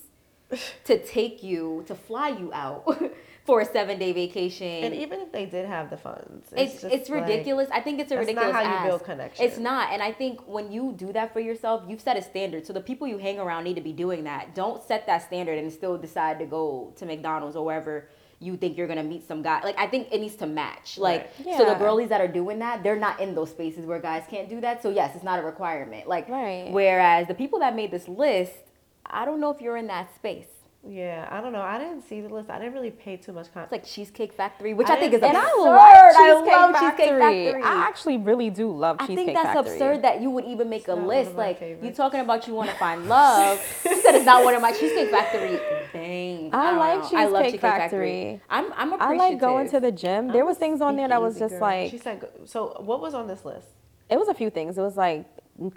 to 0.84 0.98
take 1.04 1.42
you 1.42 1.84
to 1.86 1.94
fly 1.94 2.28
you 2.28 2.50
out 2.52 2.84
for 3.44 3.60
a 3.60 3.64
seven 3.66 3.98
day 3.98 4.12
vacation. 4.12 4.84
And 4.84 4.94
even 4.94 5.20
if 5.20 5.30
they 5.30 5.44
did 5.44 5.66
have 5.66 5.90
the 5.90 5.96
funds, 5.98 6.48
it's 6.56 6.82
it's 6.82 7.08
like- 7.10 7.20
ridiculous. 7.22 7.68
I 7.70 7.80
think 7.80 8.00
it's 8.00 8.10
a 8.10 8.16
that's 8.16 8.26
not 8.32 8.46
ridiculous. 8.46 8.66
how 8.66 8.82
you 8.84 8.88
build 8.88 9.04
connection. 9.04 9.44
It's 9.44 9.58
not, 9.58 9.92
and 9.92 10.02
I 10.02 10.12
think 10.12 10.40
when 10.46 10.72
you 10.72 10.94
do 10.96 11.12
that 11.12 11.32
for 11.32 11.40
yourself, 11.40 11.82
you've 11.86 12.00
set 12.00 12.16
a 12.16 12.22
standard. 12.22 12.66
So 12.66 12.72
the 12.72 12.80
people 12.80 13.06
you 13.06 13.18
hang 13.18 13.38
around 13.38 13.64
need 13.64 13.74
to 13.74 13.82
be 13.82 13.92
doing 13.92 14.24
that. 14.24 14.54
Don't 14.54 14.82
set 14.82 15.06
that 15.06 15.22
standard 15.22 15.58
and 15.58 15.70
still 15.72 15.98
decide 15.98 16.38
to 16.38 16.46
go 16.46 16.92
to 16.96 17.04
McDonald's 17.04 17.54
or 17.56 17.64
wherever 17.64 18.08
you 18.40 18.56
think 18.56 18.76
you're 18.76 18.88
gonna 18.88 19.02
meet 19.02 19.26
some 19.26 19.42
guy. 19.42 19.60
Like 19.62 19.78
I 19.78 19.86
think 19.86 20.08
it 20.10 20.20
needs 20.20 20.36
to 20.36 20.46
match. 20.46 20.98
Like 20.98 21.30
Right. 21.46 21.56
so 21.56 21.64
the 21.66 21.74
girlies 21.74 22.08
that 22.08 22.20
are 22.20 22.28
doing 22.28 22.58
that, 22.60 22.82
they're 22.82 22.96
not 22.96 23.20
in 23.20 23.34
those 23.34 23.50
spaces 23.50 23.86
where 23.86 23.98
guys 24.00 24.24
can't 24.28 24.48
do 24.48 24.60
that. 24.62 24.82
So 24.82 24.88
yes, 24.90 25.14
it's 25.14 25.24
not 25.24 25.38
a 25.38 25.42
requirement. 25.42 26.08
Like 26.08 26.28
Right. 26.28 26.68
whereas 26.70 27.26
the 27.28 27.34
people 27.34 27.58
that 27.60 27.74
made 27.76 27.90
this 27.90 28.08
list, 28.08 28.52
I 29.06 29.24
don't 29.24 29.38
know 29.40 29.50
if 29.50 29.60
you're 29.60 29.76
in 29.76 29.86
that 29.88 30.14
space. 30.14 30.48
Yeah, 30.86 31.26
I 31.30 31.40
don't 31.40 31.52
know. 31.52 31.62
I 31.62 31.78
didn't 31.78 32.02
see 32.02 32.20
the 32.20 32.28
list. 32.28 32.50
I 32.50 32.58
didn't 32.58 32.74
really 32.74 32.90
pay 32.90 33.16
too 33.16 33.32
much 33.32 33.46
It's 33.56 33.72
like 33.72 33.84
Cheesecake 33.86 34.34
Factory, 34.34 34.74
which 34.74 34.88
I 34.88 34.96
I, 34.96 35.00
think 35.00 35.14
is 35.14 35.20
didn't- 35.20 35.36
absurd. 35.36 35.48
And 35.56 35.56
I 35.56 35.62
love 35.62 36.14
Cheesecake 36.14 36.52
I 36.54 36.66
love 36.66 36.72
Factory. 36.74 36.90
Cheesecake 37.06 37.20
Factory. 37.54 37.62
I 37.62 37.74
actually 37.88 38.16
really 38.18 38.50
do 38.50 38.70
love 38.70 38.96
I 39.00 39.06
Cheesecake 39.06 39.16
Factory. 39.28 39.40
I 39.40 39.42
think 39.42 39.54
that's 39.54 39.54
Factory. 39.68 39.72
absurd 39.72 40.02
that 40.02 40.20
you 40.20 40.30
would 40.30 40.44
even 40.44 40.68
make 40.68 40.86
a 40.88 40.94
list. 40.94 41.30
of 41.30 41.36
my 41.36 41.42
Like 41.46 41.60
you 41.62 41.66
favorites. 41.68 41.96
talking 41.96 42.20
about 42.20 42.46
you 42.46 42.54
want 42.54 42.68
to 42.70 42.76
find 42.76 43.08
love. 43.08 43.58
you 43.84 44.00
said 44.02 44.14
it's 44.14 44.26
not 44.26 44.44
one 44.44 44.54
of 44.54 44.60
my 44.60 44.72
Cheesecake 44.72 45.10
Factory. 45.10 45.58
Bang. 45.92 46.50
I 46.52 46.70
don't 46.70 46.78
like 46.78 47.12
know. 47.12 47.18
I 47.18 47.24
love 47.26 47.44
Cheesecake 47.44 47.44
Cheesecake 47.44 47.60
Factory. 47.60 48.40
I'm 48.50 48.72
I'm 48.74 49.00
I 49.00 49.14
like 49.16 49.38
going 49.38 49.70
to 49.70 49.80
the 49.80 49.90
gym. 49.92 50.28
There 50.28 50.42
I'm 50.42 50.46
was 50.48 50.58
things 50.58 50.82
on 50.82 50.96
there 50.96 51.08
that 51.08 51.22
was 51.22 51.38
just 51.38 51.52
girl. 51.52 51.60
like 51.62 51.90
She 51.92 51.98
said. 51.98 52.28
So 52.44 52.76
what 52.80 53.00
was 53.00 53.14
on 53.14 53.26
this 53.26 53.44
list? 53.46 53.68
it 54.10 54.18
was 54.18 54.28
a 54.28 54.34
few 54.34 54.50
things. 54.50 54.76
It 54.76 54.82
was 54.82 54.98
like 54.98 55.24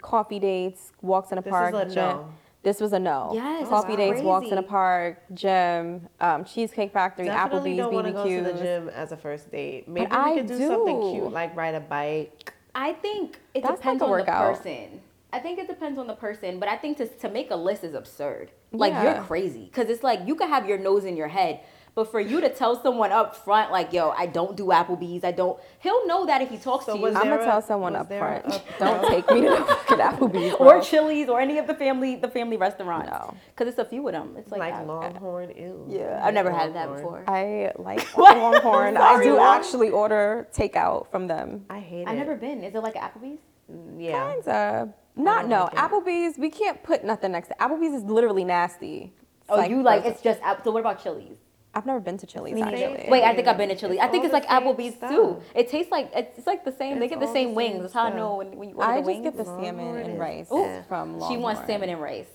coffee 0.02 0.38
dates, 0.38 0.92
walks 1.00 1.32
in 1.32 1.38
a 1.38 1.40
This 1.40 1.46
is 1.48 1.50
park, 1.52 1.74
a 1.74 1.84
gym. 1.86 1.94
no. 1.94 2.28
This 2.62 2.80
was 2.80 2.92
a 2.92 2.98
no. 2.98 3.30
Yes, 3.34 3.68
coffee 3.68 3.92
it's 3.92 3.96
dates, 3.98 4.22
walks 4.22 4.48
in 4.48 4.58
a 4.58 4.62
park, 4.62 5.22
gym, 5.32 6.08
um, 6.20 6.44
Cheesecake 6.44 6.92
Factory, 6.92 7.26
Definitely 7.26 7.70
Applebee's, 7.72 7.78
don't 7.78 7.94
want 7.94 8.06
to 8.08 8.12
go 8.12 8.24
to 8.24 8.42
the 8.42 8.52
gym 8.52 8.88
as 8.88 9.12
a 9.12 9.16
first 9.16 9.50
date. 9.50 9.88
Maybe 9.88 10.10
I 10.10 10.30
we 10.30 10.36
could 10.38 10.46
do, 10.48 10.66
something 10.66 11.00
cute 11.12 11.32
like 11.32 11.54
ride 11.56 11.74
a 11.76 11.80
bike. 11.80 12.52
I 12.74 12.94
think 12.94 13.38
it 13.54 13.62
That's 13.62 13.76
depends 13.80 14.00
like 14.02 14.08
a 14.08 14.12
on 14.12 14.18
workout. 14.18 14.52
the 14.54 14.58
person. 14.58 15.00
I 15.32 15.38
think 15.38 15.58
it 15.58 15.68
depends 15.68 15.98
on 15.98 16.06
the 16.06 16.14
person, 16.14 16.58
but 16.58 16.68
I 16.68 16.76
think 16.76 16.96
to 16.98 17.06
to 17.06 17.28
make 17.28 17.50
a 17.50 17.56
list 17.56 17.84
is 17.84 17.94
absurd. 17.94 18.50
Like 18.72 18.92
Yeah. 18.92 19.02
you're 19.16 19.24
crazy 19.24 19.64
because 19.66 19.88
it's 19.88 20.02
like 20.02 20.20
you 20.26 20.34
could 20.34 20.48
have 20.48 20.68
your 20.68 20.78
nose 20.78 21.04
in 21.04 21.16
your 21.16 21.28
head. 21.28 21.60
But 21.98 22.12
for 22.12 22.20
you 22.20 22.40
to 22.40 22.48
tell 22.48 22.80
someone 22.80 23.10
up 23.10 23.34
front, 23.34 23.72
like, 23.72 23.92
yo, 23.92 24.10
I 24.10 24.26
don't 24.26 24.56
do 24.56 24.66
Applebee's, 24.66 25.24
I 25.24 25.32
don't, 25.32 25.58
he'll 25.80 26.06
know 26.06 26.26
that 26.26 26.40
if 26.40 26.48
he 26.48 26.56
talks 26.56 26.86
So 26.86 26.92
to 26.92 26.98
you. 27.00 27.06
I'm 27.08 27.14
gonna 27.14 27.40
a- 27.40 27.44
tell 27.44 27.60
someone 27.60 27.96
up 27.96 28.06
front. 28.06 28.44
a- 28.46 28.62
Don't 28.78 29.04
take 29.08 29.28
me 29.32 29.40
to 29.40 29.56
fucking 29.64 29.98
Applebee's. 29.98 30.54
or. 30.60 30.80
Chili's 30.80 31.28
or 31.28 31.40
any 31.40 31.58
of 31.58 31.66
the 31.66 31.74
family 31.74 32.14
the 32.14 32.28
family 32.28 32.56
restaurants. 32.56 33.10
No. 33.10 33.34
because 33.48 33.66
it's 33.66 33.80
a 33.80 33.84
few 33.84 34.06
of 34.06 34.12
them. 34.12 34.36
It's 34.38 34.52
like, 34.52 34.60
Like, 34.60 34.74
that. 34.74 34.86
Longhorn. 34.86 35.50
Ew. 35.56 35.86
Yeah, 35.88 36.20
I 36.22 36.28
I've 36.28 36.34
never 36.34 36.52
hate 36.52 36.60
had 36.60 36.74
that 36.76 36.88
before. 36.94 37.24
I 37.26 37.72
like 37.76 38.02
What? 38.16 38.36
Longhorn. 38.44 38.96
I'm 38.96 39.18
I 39.18 39.20
do 39.24 39.34
Long- 39.34 39.56
actually 39.56 39.90
order 39.90 40.46
takeout 40.54 41.10
from 41.10 41.26
them. 41.26 41.64
I 41.68 41.80
hate 41.80 42.02
it. 42.02 42.08
I've 42.08 42.16
never 42.16 42.36
been. 42.36 42.62
Is 42.62 42.76
it 42.76 42.80
like 42.84 42.94
Applebee's? 42.94 43.40
Mm, 43.68 43.96
yeah. 44.00 44.34
Kinda. 44.34 44.94
Not 45.16 45.48
no. 45.48 45.64
like. 45.64 45.74
Applebee's. 45.74 46.38
We 46.38 46.48
can't 46.50 46.80
put 46.84 47.02
nothing 47.02 47.32
next 47.32 47.48
to 47.48 47.56
Applebee's. 47.58 47.92
Is 47.92 48.04
literally 48.04 48.44
nasty. 48.44 49.12
It's 49.40 49.50
Oh, 49.50 49.64
you 49.64 49.82
like 49.82 50.04
it's 50.04 50.22
just 50.22 50.40
App- 50.42 50.62
so. 50.62 50.70
What 50.70 50.78
about 50.80 51.02
Chili's? 51.02 51.38
I've 51.78 51.86
never 51.86 52.00
been 52.00 52.18
to 52.18 52.26
Chili's 52.26 52.54
Me 52.54 52.62
neither. 52.62 52.76
actually. 52.76 53.10
Wait, 53.10 53.22
I 53.24 53.34
think 53.34 53.48
I've 53.48 53.56
been 53.56 53.68
to 53.70 53.76
Chili's. 53.76 54.00
I 54.00 54.08
think 54.08 54.24
it's 54.24 54.32
like 54.32 54.46
Applebee's 54.46 54.96
stuff. 54.96 55.10
too. 55.10 55.40
It 55.54 55.68
tastes 55.70 55.92
like 55.92 56.10
it's, 56.14 56.38
it's 56.38 56.46
like 56.46 56.64
the 56.64 56.72
same. 56.72 56.98
they 56.98 57.08
get 57.08 57.20
the 57.20 57.32
same 57.32 57.50
the 57.50 57.54
wings. 57.54 57.72
same 57.74 57.82
That's 57.82 57.94
how 57.94 58.04
I 58.06 58.16
know 58.16 58.36
when, 58.36 58.56
when 58.56 58.68
you 58.70 58.74
order 58.76 58.90
I 58.90 58.94
the 58.96 59.00
just 59.02 59.06
wings. 59.06 59.22
get 59.24 59.36
the 59.36 59.44
Longhorn 59.44 59.64
salmon 59.76 59.96
and 60.10 60.18
rice 60.18 60.48
Ooh. 60.52 60.82
from 60.88 61.12
Longhorn. 61.18 61.30
she 61.32 61.36
wants 61.38 61.66
salmon 61.66 61.88
and 61.90 62.00
rice, 62.02 62.28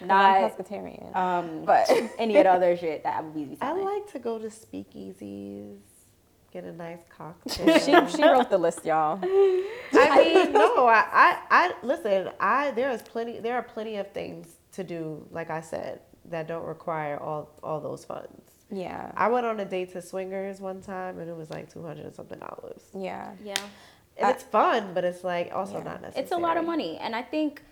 I'm 0.00 0.06
not 0.06 0.56
pescatarian. 0.56 1.14
um, 1.16 1.64
but 1.66 1.90
any 2.18 2.36
of 2.36 2.44
the 2.44 2.50
other 2.52 2.76
shit 2.76 3.02
that 3.02 3.24
Applebee's. 3.24 3.50
Be 3.50 3.62
I 3.62 3.72
like 3.72 4.10
to 4.12 4.18
go 4.20 4.38
to 4.38 4.46
speakeasies, 4.48 5.78
get 6.52 6.64
a 6.64 6.72
nice 6.72 7.00
cocktail. 7.08 7.78
she 8.08 8.16
she 8.16 8.22
wrote 8.22 8.50
the 8.50 8.58
list, 8.58 8.84
y'all. 8.84 9.18
I 9.22 10.24
mean, 10.34 10.52
no, 10.52 10.86
I, 10.86 11.04
I, 11.12 11.38
I 11.50 11.72
listen. 11.82 12.30
I 12.40 12.70
there 12.72 12.90
is 12.90 13.02
plenty. 13.02 13.40
There 13.40 13.56
are 13.56 13.62
plenty 13.62 13.96
of 13.96 14.12
things 14.12 14.48
to 14.72 14.84
do. 14.84 15.26
Like 15.30 15.50
I 15.50 15.60
said, 15.60 16.00
that 16.26 16.46
don't 16.48 16.64
require 16.66 17.18
all 17.18 17.50
all 17.62 17.80
those 17.80 18.04
funds. 18.04 18.47
Yeah. 18.70 19.12
I 19.16 19.28
went 19.28 19.46
on 19.46 19.60
a 19.60 19.64
date 19.64 19.92
to 19.92 20.02
Swingers 20.02 20.60
one 20.60 20.80
time, 20.82 21.18
and 21.18 21.28
it 21.30 21.36
was 21.36 21.50
like 21.50 21.72
two 21.72 21.82
hundred 21.82 22.06
and 22.06 22.14
something 22.14 22.38
dollars. 22.38 22.82
Yeah. 22.94 23.32
Yeah, 23.42 23.54
And 24.16 24.26
I- 24.26 24.30
it's 24.32 24.42
fun, 24.42 24.92
but 24.94 25.04
it's 25.04 25.24
like 25.24 25.54
also 25.54 25.78
Yeah. 25.78 25.84
not 25.84 26.02
necessary. 26.02 26.22
it's 26.24 26.32
a 26.32 26.36
lot 26.36 26.56
of 26.56 26.64
money, 26.64 26.98
and 26.98 27.14
I 27.16 27.22
think 27.22 27.62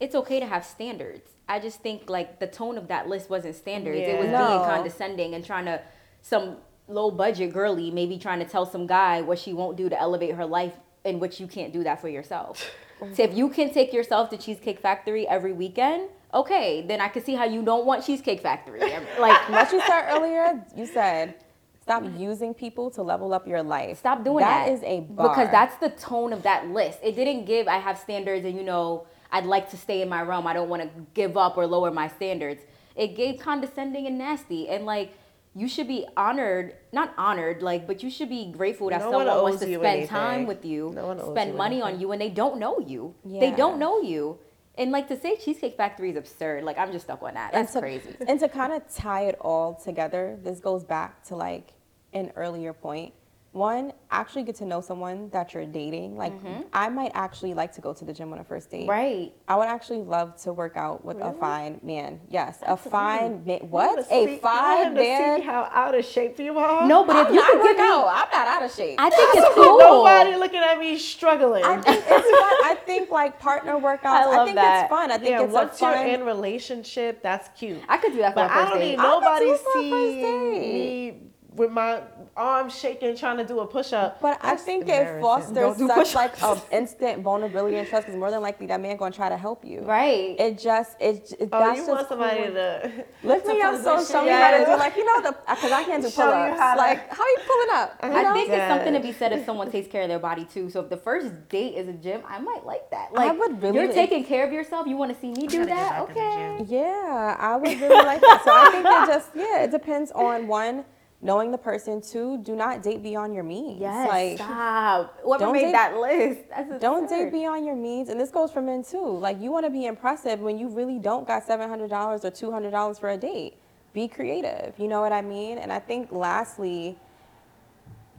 it's 0.00 0.14
okay 0.14 0.40
to 0.40 0.46
have 0.46 0.64
standards. 0.64 1.30
I 1.48 1.60
just 1.60 1.80
think 1.80 2.08
like 2.08 2.38
the 2.40 2.46
tone 2.46 2.78
of 2.78 2.88
that 2.88 3.08
list 3.08 3.28
wasn't 3.28 3.54
standards. 3.56 4.00
Yeah. 4.00 4.06
It 4.14 4.18
was 4.20 4.30
Yeah. 4.30 4.46
being 4.48 4.60
condescending 4.60 5.34
and 5.34 5.44
trying 5.44 5.66
to 5.66 5.82
some 6.22 6.56
low 6.88 7.10
budget 7.10 7.52
girly 7.52 7.90
maybe 7.90 8.18
trying 8.18 8.38
to 8.40 8.44
tell 8.44 8.66
some 8.66 8.86
guy 8.86 9.20
what 9.22 9.38
she 9.38 9.52
won't 9.54 9.76
do 9.76 9.88
to 9.88 9.98
elevate 9.98 10.34
her 10.34 10.44
life 10.46 10.74
in 11.04 11.18
which 11.18 11.38
you 11.40 11.46
can't 11.46 11.72
do 11.72 11.82
that 11.84 12.00
for 12.00 12.08
yourself. 12.08 12.70
so 13.14 13.22
if 13.22 13.34
you 13.34 13.48
can 13.50 13.70
take 13.72 13.92
yourself 13.92 14.30
to 14.30 14.36
Cheesecake 14.38 14.80
Factory 14.80 15.26
every 15.28 15.52
weekend, 15.52 16.08
okay, 16.34 16.84
then 16.86 17.00
I 17.00 17.08
can 17.08 17.24
see 17.24 17.34
how 17.34 17.44
you 17.44 17.62
don't 17.62 17.86
want 17.86 18.04
Cheesecake 18.04 18.40
Factory. 18.40 18.80
Like 19.18 19.48
What 19.48 19.72
you 19.72 19.80
said 19.86 20.08
earlier, 20.10 20.64
you 20.76 20.86
said 20.86 21.34
stop 21.82 22.02
using 22.16 22.54
people 22.54 22.90
to 22.90 23.02
level 23.02 23.32
up 23.34 23.46
your 23.46 23.62
life. 23.62 23.98
Stop 23.98 24.24
doing 24.24 24.38
that. 24.38 24.66
That 24.66 24.72
is 24.72 24.82
a 24.82 25.00
bar. 25.00 25.28
Because 25.28 25.50
that's 25.50 25.76
the 25.76 25.90
tone 25.90 26.32
of 26.32 26.42
that 26.42 26.68
list. 26.68 26.98
It 27.02 27.14
didn't 27.14 27.44
give 27.44 27.68
I 27.68 27.78
have 27.78 27.98
standards 27.98 28.44
and 28.44 28.56
you 28.56 28.64
know 28.64 29.06
I'd 29.30 29.46
like 29.46 29.70
to 29.70 29.76
stay 29.76 30.02
in 30.02 30.08
my 30.08 30.22
realm. 30.22 30.46
I 30.46 30.52
don't 30.52 30.68
want 30.68 30.82
to 30.82 30.88
give 31.14 31.36
up 31.36 31.56
or 31.56 31.66
lower 31.66 31.90
my 31.90 32.08
standards. 32.08 32.62
It 32.96 33.16
gave 33.16 33.40
condescending 33.40 34.06
and 34.06 34.18
nasty 34.18 34.68
and 34.68 34.86
like 34.86 35.14
you 35.56 35.68
should 35.68 35.86
be 35.86 36.04
honored, 36.16 36.74
not 36.92 37.14
honored, 37.16 37.62
like, 37.62 37.86
but 37.86 38.02
you 38.02 38.10
should 38.10 38.28
be 38.28 38.50
grateful 38.50 38.90
that 38.90 38.98
No 38.98 39.12
someone 39.12 39.26
wants 39.26 39.60
to 39.60 39.66
spend 39.66 39.84
anything. 39.84 40.08
time 40.08 40.46
with 40.46 40.64
you, 40.64 40.90
No 40.92 41.06
one 41.06 41.20
owes 41.20 41.30
spend 41.30 41.52
you 41.52 41.56
money 41.56 41.80
on 41.80 42.00
you, 42.00 42.10
and 42.10 42.20
they 42.20 42.28
don't 42.28 42.58
know 42.58 42.80
you. 42.80 43.14
Yeah. 43.24 43.38
They 43.38 43.52
don't 43.52 43.78
know 43.78 44.00
you. 44.02 44.36
And 44.76 44.90
like 44.90 45.08
to 45.08 45.18
say 45.18 45.36
Cheesecake 45.36 45.76
Factory 45.76 46.10
is 46.10 46.16
absurd. 46.16 46.64
Like 46.64 46.78
I'm 46.78 46.90
just 46.92 47.04
stuck 47.04 47.22
on 47.22 47.34
that. 47.34 47.54
And 47.54 47.62
That's 47.64 47.74
to- 47.74 47.80
crazy. 47.80 48.16
And 48.26 48.40
to 48.40 48.48
kind 48.48 48.72
of 48.72 48.82
tie 48.92 49.26
it 49.26 49.36
all 49.40 49.74
together, 49.74 50.38
this 50.42 50.60
goes 50.60 50.84
back 50.84 51.22
to 51.24 51.36
like 51.36 51.72
an 52.12 52.32
earlier 52.36 52.72
point. 52.72 53.12
One, 53.54 53.92
actually 54.10 54.42
get 54.42 54.56
to 54.56 54.64
know 54.66 54.80
someone 54.80 55.30
that 55.30 55.54
you're 55.54 55.64
dating. 55.64 56.16
Like, 56.16 56.32
I 56.72 56.88
might 56.88 57.12
actually 57.14 57.54
like 57.54 57.72
to 57.74 57.80
go 57.80 57.94
to 57.94 58.04
the 58.04 58.12
gym 58.12 58.32
on 58.32 58.40
a 58.40 58.44
first 58.44 58.68
date. 58.68 58.80
Mm-hmm. 58.80 58.90
Right. 58.90 59.32
I 59.46 59.54
would 59.54 59.68
actually 59.68 60.02
love 60.02 60.34
to 60.42 60.52
work 60.52 60.76
out 60.76 61.04
with 61.04 61.18
a 61.20 61.32
fine 61.34 61.78
man. 61.84 62.20
Yes, 62.28 62.58
a 62.66 62.76
fine 62.76 63.44
man. 63.44 63.60
What? 63.70 64.00
A 64.00 64.04
see- 64.04 64.38
fine 64.38 64.94
wanna 64.94 65.00
see 65.00 65.08
man. 65.08 65.42
how 65.42 65.68
out 65.72 65.94
of 65.94 66.04
shape 66.04 66.40
you 66.40 66.58
are. 66.58 66.84
No, 66.88 67.04
but 67.04 67.28
if 67.28 67.32
you 67.32 67.40
I 67.40 67.44
could 67.52 67.58
work 67.60 67.66
give 67.68 67.76
me, 67.76 67.82
out. 67.84 68.08
I'm 68.08 68.28
not 68.32 68.48
out 68.48 68.62
of 68.64 68.72
shape. 68.74 68.96
I 68.98 69.08
think 69.10 69.30
it's 69.36 69.54
cool. 69.54 69.78
Nobody 69.78 70.36
looking 70.36 70.58
at 70.60 70.76
me 70.80 70.98
struggling. 70.98 71.62
I 71.64 71.80
think 71.80 71.98
it's 71.98 72.08
fun. 72.08 72.24
I 72.64 72.76
think 72.84 73.10
like 73.10 73.38
partner 73.38 73.74
workouts. 73.74 74.04
I 74.04 74.24
love 74.26 74.46
think 74.48 74.56
that. 74.56 74.82
it's 74.86 74.90
fun. 74.90 75.12
I 75.12 75.18
think 75.18 75.30
yeah, 75.30 75.42
it's 75.44 75.52
a 75.52 75.54
once 75.54 75.80
you're 75.80 75.92
fun. 75.92 76.06
in 76.08 76.24
relationship, 76.24 77.22
that's 77.22 77.48
cute. 77.56 77.78
I 77.88 77.98
could 77.98 78.10
do 78.14 78.18
that 78.18 78.30
for 78.32 78.40
But 78.40 78.50
a 78.50 78.52
I 78.52 78.54
first 78.56 78.70
don't 78.72 78.80
date. 78.80 78.90
need 78.90 78.98
I 78.98 79.02
could 79.02 79.20
nobody 79.20 79.44
do 79.46 79.52
it 79.54 79.60
for 79.60 79.78
a 79.78 79.90
first 79.90 80.14
date. 80.16 81.14
me 81.14 81.30
with 81.54 81.70
my 81.70 82.02
arms 82.36 82.76
shaking 82.76 83.16
trying 83.16 83.36
to 83.36 83.44
do 83.44 83.60
a 83.60 83.66
push 83.66 83.92
up. 83.92 84.20
But 84.20 84.38
I 84.42 84.56
think 84.56 84.88
it 84.88 85.20
fosters 85.20 85.54
Don't 85.76 85.88
such 85.88 86.14
like 86.14 86.42
a 86.42 86.60
instant 86.72 87.22
vulnerability 87.22 87.76
and 87.76 87.86
trust 87.86 88.06
because 88.06 88.18
more 88.18 88.30
than 88.32 88.42
likely 88.42 88.66
that 88.66 88.80
man 88.80 88.96
gonna 88.96 89.14
try 89.14 89.28
to 89.28 89.36
help 89.36 89.64
you. 89.64 89.80
Right. 89.82 90.34
It 90.38 90.58
just 90.58 91.00
it, 91.00 91.32
it 91.38 91.48
Oh, 91.52 91.60
that's 91.60 91.78
you 91.78 91.86
just 91.86 91.88
want 91.90 92.08
somebody 92.08 92.42
cool. 92.44 92.54
to 92.54 93.04
lift 93.22 93.46
me 93.46 93.60
up 93.62 93.80
so 93.80 93.94
position 93.96 94.16
show 94.20 94.24
me 94.24 94.30
how 94.30 94.50
to 94.50 94.58
you. 94.58 94.64
do 94.66 94.76
like 94.76 94.96
you 94.96 95.04
know 95.04 95.20
the 95.22 95.32
because 95.48 95.70
I 95.72 95.84
can't 95.84 96.02
do 96.02 96.10
Show 96.10 96.24
you 96.26 96.32
pull 96.32 96.42
ups. 96.42 96.58
how 96.60 96.74
to- 96.74 96.80
Like 96.80 97.12
how 97.12 97.22
are 97.22 97.28
you 97.28 97.38
pulling 97.46 97.68
up? 97.78 97.98
You 98.02 98.08
I 98.10 98.22
know? 98.22 98.34
think 98.34 98.50
it's 98.50 98.68
something 98.68 98.94
to 98.94 99.00
be 99.00 99.12
said 99.12 99.32
if 99.32 99.44
someone 99.46 99.70
takes 99.70 99.86
care 99.86 100.02
of 100.02 100.08
their 100.08 100.18
body 100.18 100.44
too. 100.46 100.70
So 100.70 100.80
if 100.80 100.90
the 100.90 100.96
first 100.96 101.48
date 101.48 101.74
is 101.76 101.86
a 101.86 101.92
gym, 101.92 102.22
I 102.26 102.40
might 102.40 102.66
like 102.66 102.90
that. 102.90 103.12
Like 103.12 103.30
I 103.30 103.32
would 103.32 103.62
really 103.62 103.76
you're 103.76 103.86
like- 103.86 103.94
taking 103.94 104.24
care 104.24 104.44
of 104.44 104.52
yourself. 104.52 104.88
You 104.88 104.96
want 104.96 105.14
to 105.14 105.20
see 105.20 105.30
me 105.30 105.46
do 105.46 105.64
that? 105.66 106.08
back 106.08 106.08
in 106.08 106.14
the 106.14 106.20
Okay. 106.20 106.64
Yeah, 106.68 107.36
I 107.38 107.54
would 107.56 107.68
really 107.80 108.04
like 108.04 108.20
that. 108.20 108.42
So 108.44 108.50
I 108.52 108.70
think 108.72 108.84
it 108.86 109.06
just 109.06 109.30
yeah, 109.36 109.62
it 109.62 109.70
depends 109.70 110.10
on 110.10 110.48
one 110.48 110.84
knowing 111.24 111.50
the 111.50 111.58
person. 111.58 112.00
Two, 112.00 112.38
do 112.38 112.54
not 112.54 112.82
date 112.82 113.02
beyond 113.02 113.34
your 113.34 113.42
means. 113.42 113.80
Yes. 113.80 114.08
like 114.08 114.36
stop. 114.38 115.18
Whoever 115.22 115.44
don't 115.44 115.52
made 115.54 115.62
date- 115.62 115.72
that 115.72 115.96
list? 115.96 116.40
That's 116.50 116.80
don't 116.80 117.08
date 117.08 117.32
beyond 117.32 117.66
your 117.66 117.74
means, 117.74 118.10
and 118.10 118.20
this 118.20 118.30
goes 118.30 118.52
for 118.52 118.62
men 118.62 118.84
too. 118.84 119.18
Like 119.18 119.40
you 119.40 119.50
want 119.50 119.64
to 119.66 119.70
be 119.70 119.86
impressive 119.86 120.38
when 120.40 120.58
you 120.58 120.68
really 120.68 121.00
don't 121.00 121.26
got 121.26 121.44
seven 121.44 121.68
hundred 121.68 121.90
dollars 121.90 122.24
or 122.24 122.30
two 122.30 122.52
hundred 122.52 122.70
dollars 122.70 122.98
for 123.00 123.08
a 123.10 123.16
date. 123.16 123.56
Be 123.92 124.06
creative. 124.06 124.74
You 124.78 124.86
know 124.86 125.00
what 125.00 125.12
I 125.12 125.22
mean? 125.22 125.58
And 125.58 125.72
I 125.72 125.80
think 125.80 126.12
lastly. 126.12 126.96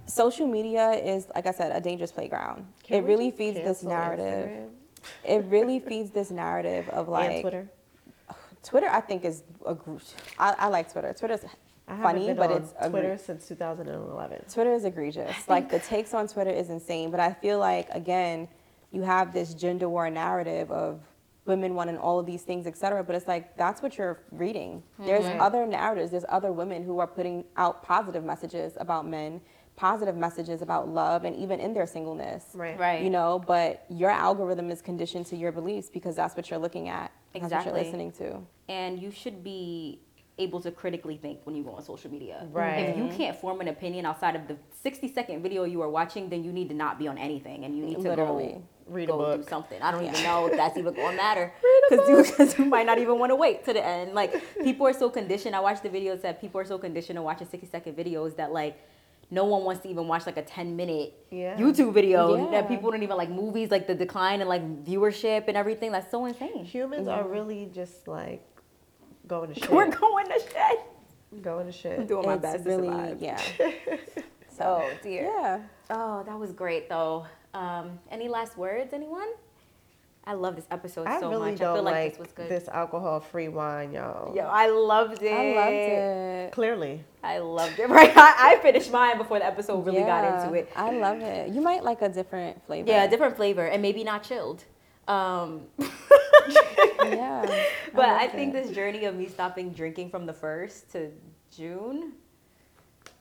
Social 0.07 0.45
media 0.45 0.91
is, 0.91 1.25
like 1.33 1.47
I 1.47 1.51
said, 1.51 1.75
a 1.75 1.81
dangerous 1.81 2.11
playground. 2.11 2.67
Can 2.83 2.97
it 2.97 3.07
really 3.07 3.31
feeds 3.31 3.57
this 3.57 3.81
narrative. 3.81 4.69
It 5.23 5.45
really 5.45 5.79
feeds 5.79 6.11
this 6.11 6.29
narrative 6.29 6.87
of 6.89 7.07
like 7.07 7.31
and 7.31 7.41
Twitter. 7.41 7.69
Twitter, 8.61 8.87
I 8.87 9.01
think 9.01 9.25
is 9.25 9.43
a 9.65 9.75
I, 10.37 10.55
I 10.59 10.67
like 10.67 10.91
Twitter. 10.91 11.11
Twitter's 11.13 11.41
funny, 11.87 12.27
been 12.27 12.35
but 12.37 12.51
on 12.51 12.57
it's 12.61 12.73
egre- 12.73 12.89
Twitter 12.89 13.17
since 13.17 13.47
2011. 13.47 14.45
Twitter 14.51 14.73
is 14.73 14.85
egregious. 14.85 15.35
Like 15.47 15.69
the 15.69 15.79
takes 15.79 16.13
on 16.13 16.27
Twitter 16.27 16.51
is 16.51 16.69
insane. 16.69 17.11
But 17.11 17.19
I 17.19 17.33
feel 17.33 17.59
like 17.59 17.87
again, 17.91 18.47
you 18.91 19.03
have 19.03 19.33
this 19.33 19.53
gender 19.53 19.87
war 19.89 20.09
narrative 20.09 20.71
of 20.71 21.01
women 21.45 21.75
wanting 21.75 21.97
all 21.97 22.17
of 22.19 22.25
these 22.25 22.41
things, 22.41 22.65
et 22.65 22.75
cetera. 22.77 23.03
But 23.03 23.15
it's 23.15 23.27
like 23.27 23.55
that's 23.57 23.81
what 23.81 23.97
you're 23.97 24.19
reading. 24.31 24.81
Mm-hmm. 24.99 25.05
There's 25.05 25.25
other 25.41 25.65
narratives. 25.67 26.11
There's 26.11 26.25
other 26.29 26.51
women 26.51 26.83
who 26.83 26.99
are 26.99 27.07
putting 27.07 27.43
out 27.57 27.83
positive 27.83 28.23
messages 28.23 28.73
about 28.77 29.07
men, 29.07 29.41
positive 29.75 30.15
messages 30.15 30.61
about 30.63 30.87
love, 30.89 31.23
and 31.25 31.35
even 31.35 31.59
in 31.59 31.73
their 31.73 31.85
singleness. 31.85 32.45
Right. 32.55 32.79
Right. 32.79 33.03
You 33.03 33.09
know, 33.11 33.37
but 33.45 33.85
your 33.89 34.09
algorithm 34.09 34.71
is 34.71 34.81
conditioned 34.81 35.27
to 35.27 35.35
your 35.35 35.51
beliefs 35.51 35.89
because 35.89 36.15
that's 36.15 36.35
what 36.35 36.49
you're 36.49 36.59
looking 36.59 36.89
at. 36.89 37.11
and 37.35 37.43
That's 37.43 37.65
what 37.65 37.75
you're 37.75 37.83
listening 37.83 38.11
to. 38.13 38.39
and 38.69 38.99
you 38.99 39.11
should 39.11 39.43
be 39.43 39.99
able 40.37 40.59
to 40.59 40.71
critically 40.71 41.17
think 41.17 41.39
when 41.45 41.55
you 41.55 41.63
go 41.63 41.71
on 41.71 41.81
social 41.83 42.11
media. 42.11 42.45
Right. 42.51 42.89
If 42.89 42.97
you 42.97 43.07
can't 43.15 43.35
form 43.37 43.61
an 43.61 43.69
opinion 43.69 44.05
outside 44.05 44.35
of 44.35 44.47
the 44.47 44.57
60 44.83 45.13
second 45.13 45.41
video 45.41 45.63
you 45.63 45.81
are 45.81 45.89
watching, 45.89 46.29
then 46.29 46.43
you 46.43 46.51
need 46.51 46.67
to 46.69 46.75
not 46.75 46.99
be 46.99 47.07
on 47.07 47.17
anything 47.17 47.63
and 47.63 47.77
you 47.77 47.85
need 47.85 47.95
to 47.95 48.01
Literally. 48.09 48.47
go 48.47 48.63
Read 48.87 49.09
a 49.09 49.13
book. 49.13 49.41
do 49.43 49.49
something. 49.49 49.81
I 49.81 49.91
don't 49.91 50.03
even 50.05 50.21
know 50.23 50.45
if 50.47 50.57
that's 50.57 50.77
even 50.77 50.93
going 50.93 51.11
to 51.11 51.17
matter 51.17 51.53
because 51.89 52.07
you, 52.09 52.35
'cause 52.35 52.59
you 52.59 52.65
might 52.75 52.85
not 52.85 52.99
even 52.99 53.17
want 53.17 53.31
to 53.31 53.35
wait 53.35 53.63
to 53.65 53.73
the 53.73 53.83
end. 53.83 54.13
Like 54.13 54.43
people 54.63 54.85
are 54.87 54.93
so 54.93 55.09
conditioned. 55.09 55.55
I 55.55 55.59
watched 55.61 55.83
the 55.83 55.89
videos 55.89 56.21
that 56.21 56.41
people 56.41 56.59
are 56.61 56.65
so 56.65 56.77
conditioned 56.77 57.17
to 57.17 57.23
watching 57.23 57.47
60 57.47 57.67
second 57.67 57.95
videos 57.95 58.35
that 58.35 58.51
like 58.51 58.77
no 59.31 59.45
one 59.45 59.63
wants 59.63 59.81
to 59.81 59.89
even 59.89 60.07
watch 60.07 60.25
like 60.25 60.37
a 60.37 60.43
10 60.43 60.75
minute 60.75 61.13
Yeah. 61.31 61.57
YouTube 61.57 61.93
video. 61.93 62.35
Yeah. 62.35 62.51
That 62.51 62.67
people 62.67 62.91
don't 62.91 63.01
even 63.01 63.17
like 63.17 63.29
movies, 63.29 63.71
like 63.71 63.87
the 63.87 63.95
decline 63.95 64.41
and 64.41 64.49
like 64.49 64.85
viewership 64.85 65.47
and 65.47 65.57
everything. 65.57 65.91
That's 65.91 66.11
so 66.11 66.25
insane. 66.25 66.65
Humans 66.65 67.07
are 67.07 67.23
mm-hmm. 67.23 67.31
really 67.31 67.69
just 67.73 68.07
like 68.07 68.43
going 69.27 69.53
to 69.53 69.59
shit. 69.59 69.71
We're 69.71 69.89
going 69.91 70.27
to 70.27 70.39
shit. 70.39 71.43
going 71.43 71.65
to 71.65 71.71
shit. 71.71 71.99
I'm 71.99 72.07
doing 72.07 72.25
my 72.25 72.33
it's 72.33 72.41
best 72.41 72.65
really, 72.65 72.87
to 72.87 72.93
survive. 72.93 73.21
yeah. 73.21 73.41
so 74.57 74.89
dear. 75.03 75.23
Yeah. 75.23 75.59
Oh, 75.89 76.23
that 76.23 76.39
was 76.39 76.51
great 76.51 76.89
though. 76.89 77.25
Um, 77.53 77.99
any 78.11 78.27
last 78.27 78.57
words, 78.57 78.93
anyone? 78.93 79.27
I 80.27 80.33
love 80.33 80.55
this 80.55 80.65
episode 80.71 81.05
I 81.05 81.19
so 81.19 81.29
really 81.29 81.51
much. 81.51 81.59
don't 81.59 81.71
I 81.71 81.75
feel 81.75 81.83
like, 81.83 81.93
like 81.93 82.11
this 82.13 82.19
was 82.19 82.31
good. 82.31 82.49
this 82.49 82.67
alcohol-free 82.67 83.49
wine, 83.49 83.93
y'all. 83.93 84.35
Yo, 84.35 84.41
I 84.43 84.69
loved 84.69 85.21
it. 85.21 85.31
I 85.31 85.53
loved 85.53 85.75
it. 85.75 86.51
Clearly. 86.51 87.03
I 87.23 87.37
loved 87.37 87.77
it. 87.77 87.87
Right, 87.95 88.11
I, 88.17 88.55
I 88.55 88.59
finished 88.63 88.91
mine 88.91 89.19
before 89.19 89.37
the 89.37 89.45
episode 89.45 89.85
really 89.85 90.01
got 90.01 90.43
into 90.43 90.55
it. 90.55 90.71
I 90.75 90.91
love 90.97 91.21
it. 91.21 91.53
You 91.53 91.61
might 91.61 91.83
like 91.83 92.01
a 92.01 92.09
different 92.09 92.65
flavor. 92.65 92.89
Yeah, 92.89 93.05
different 93.05 93.35
flavor 93.35 93.67
and 93.67 93.83
maybe 93.83 94.03
not 94.03 94.23
chilled. 94.23 94.63
Um, 95.07 95.67
Yeah. 97.13 97.45
but 97.93 98.05
I, 98.09 98.13
like 98.17 98.31
think 98.33 98.53
it. 98.53 98.63
this 98.63 98.75
journey 98.75 99.05
of 99.05 99.15
me 99.15 99.27
stopping 99.27 99.71
drinking 99.71 100.09
from 100.09 100.25
the 100.25 100.33
first 100.33 100.91
to 100.93 101.11
June, 101.55 102.13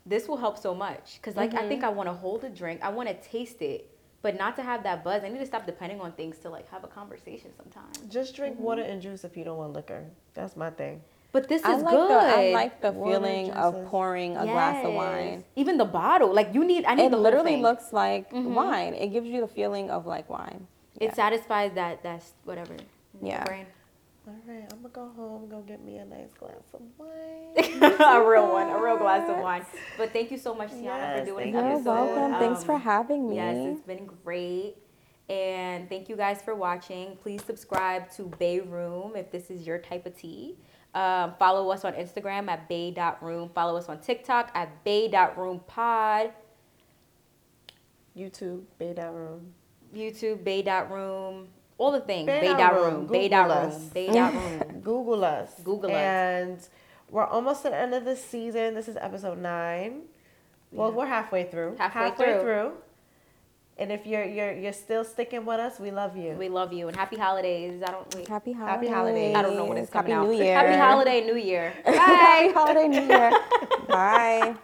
this 0.06 0.28
will 0.28 0.36
help 0.36 0.58
so 0.58 0.74
much. 0.74 1.20
Cause 1.22 1.36
like 1.36 1.54
I 1.54 1.66
think 1.68 1.82
Mm-hmm. 1.82 1.84
I 1.84 1.88
want 1.90 2.08
to 2.08 2.14
hold 2.14 2.44
a 2.44 2.48
drink, 2.50 2.80
I 2.82 2.90
want 2.90 3.08
to 3.08 3.14
taste 3.28 3.62
it, 3.62 3.90
but 4.22 4.36
not 4.36 4.56
to 4.56 4.62
have 4.62 4.82
that 4.84 5.02
buzz. 5.04 5.22
I 5.24 5.28
need 5.28 5.38
to 5.38 5.46
stop 5.46 5.66
depending 5.66 6.00
on 6.00 6.12
things 6.12 6.38
to 6.38 6.50
like 6.50 6.68
have 6.70 6.84
a 6.84 6.88
conversation 6.88 7.50
sometimes. 7.56 7.98
Just 8.10 8.34
drink 8.36 8.58
water 8.58 8.82
and 8.82 9.00
juice 9.00 9.24
if 9.24 9.36
you 9.36 9.44
don't 9.44 9.58
want 9.58 9.72
liquor. 9.72 10.04
That's 10.34 10.56
my 10.56 10.70
thing. 10.70 11.02
But 11.32 11.48
this 11.48 11.62
is 11.62 11.82
like 11.82 11.96
good. 11.96 12.10
the 12.10 12.14
I 12.14 12.52
like 12.52 12.80
the 12.80 12.92
Water 12.92 13.18
feeling 13.18 13.50
of 13.50 13.86
pouring 13.86 14.36
a 14.36 14.44
glass 14.44 14.84
of 14.84 14.94
wine. 14.94 15.42
Even 15.56 15.78
the 15.78 15.84
bottle, 15.84 16.32
like 16.32 16.54
you 16.54 16.64
need. 16.64 16.84
I 16.84 16.94
need 16.94 17.06
It 17.06 17.10
the 17.10 17.16
whole 17.16 17.24
literally 17.24 17.54
thing. 17.54 17.62
looks 17.62 17.92
like 17.92 18.28
wine. 18.30 18.94
It 18.94 19.08
gives 19.08 19.26
you 19.26 19.40
the 19.40 19.48
feeling 19.48 19.90
of 19.90 20.06
like 20.06 20.30
wine. 20.30 20.68
It 21.00 21.16
satisfies 21.16 21.72
that. 21.74 22.04
That's 22.04 22.34
whatever. 22.44 22.76
In 23.24 23.30
your 23.30 23.38
Yeah. 23.38 23.44
brain. 23.44 23.66
All 24.26 24.34
right, 24.46 24.66
I'm 24.72 24.78
gonna 24.82 24.88
go 24.88 25.08
home, 25.16 25.48
go 25.50 25.60
get 25.60 25.82
me 25.84 25.96
a 25.98 26.04
nice 26.04 26.32
glass 26.32 26.52
of 26.72 26.80
wine. 26.98 27.56
a 28.00 28.26
real 28.26 28.50
one, 28.52 28.68
a 28.70 28.78
real 28.82 28.96
glass 28.96 29.28
of 29.28 29.38
wine. 29.38 29.64
But 29.98 30.12
thank 30.12 30.30
you 30.30 30.38
so 30.38 30.54
much, 30.54 30.70
Tiana, 30.70 30.84
Yes, 30.84 31.18
for 31.20 31.24
doing 31.26 31.52
thank 31.52 31.54
this 31.54 31.62
you 31.84 31.92
You're 31.92 31.98
episode. 31.98 32.14
welcome. 32.20 32.38
Thanks 32.40 32.64
for 32.64 32.74
Um, 32.74 32.80
having 32.80 33.28
me. 33.28 33.36
Yes, 33.36 33.56
it's 33.58 33.82
been 33.86 34.06
great. 34.24 34.76
And 35.28 35.88
thank 35.88 36.08
you 36.08 36.16
guys 36.16 36.40
for 36.42 36.54
watching. 36.54 37.16
Please 37.16 37.42
subscribe 37.44 38.10
to 38.12 38.24
Bae 38.38 38.60
Room 38.66 39.14
if 39.16 39.30
this 39.30 39.50
is 39.50 39.66
your 39.66 39.78
type 39.78 40.04
of 40.06 40.16
tea. 40.16 40.56
Um, 40.94 41.34
follow 41.38 41.70
us 41.70 41.84
on 41.84 41.92
Instagram 41.94 42.48
at 42.48 42.68
bae.room. 42.68 43.50
Follow 43.54 43.76
us 43.76 43.88
on 43.90 44.00
TikTok 44.00 44.50
at 44.54 44.84
bae.roompod. 44.84 46.30
YouTube, 48.16 48.62
Beta 48.78 49.10
Room. 49.12 49.52
YouTube, 49.94 50.44
bae.room. 50.44 51.48
All 51.78 51.92
the 51.92 52.00
things. 52.00 52.26
Bae 52.26 52.40
Bae.room. 52.40 52.56
dot 52.58 52.74
room. 52.74 53.06
Bae.room. 53.06 53.06
Google 53.06 53.52
us. 53.52 53.78
Bae.room. 53.94 54.80
Google 54.80 55.24
us. 55.24 55.50
Google 55.64 55.90
us. 55.90 55.96
And 55.96 56.58
we're 57.10 57.26
almost 57.26 57.64
at 57.66 57.72
the 57.72 57.78
end 57.78 57.94
of 57.94 58.04
the 58.04 58.16
season. 58.16 58.74
This 58.74 58.88
is 58.88 58.96
episode 58.96 59.38
nine. 59.38 60.02
Well, 60.72 60.92
we're 60.92 61.06
halfway 61.06 61.44
through. 61.44 61.76
Halfway 61.78 62.40
through. 62.40 62.72
And 63.76 63.90
if 63.90 64.06
you're 64.06 64.24
you're 64.24 64.52
you're 64.52 64.72
still 64.72 65.02
sticking 65.04 65.44
with 65.44 65.58
us, 65.58 65.80
we 65.80 65.90
love 65.90 66.16
you. 66.16 66.30
We 66.34 66.48
love 66.48 66.72
you 66.72 66.86
and 66.86 66.96
happy 66.96 67.16
holidays. 67.16 67.82
I 67.82 67.90
don't 67.90 68.14
wait. 68.14 68.28
Happy 68.28 68.52
Happy 68.52 68.86
holidays. 68.86 69.34
holidays. 69.34 69.36
I 69.36 69.42
don't 69.42 69.56
know 69.56 69.64
when 69.64 69.78
it's 69.78 69.90
coming 69.90 70.12
Happy 70.12 70.26
out. 70.26 70.30
New 70.30 70.38
Year. 70.44 70.54
Happy 70.60 70.78
holiday, 70.78 71.20
New 71.26 71.36
Year. 71.36 71.72
Happy 71.84 72.52
holiday 72.52 72.86
New 72.86 73.02
Year. 73.02 73.32
Bye. 73.88 74.54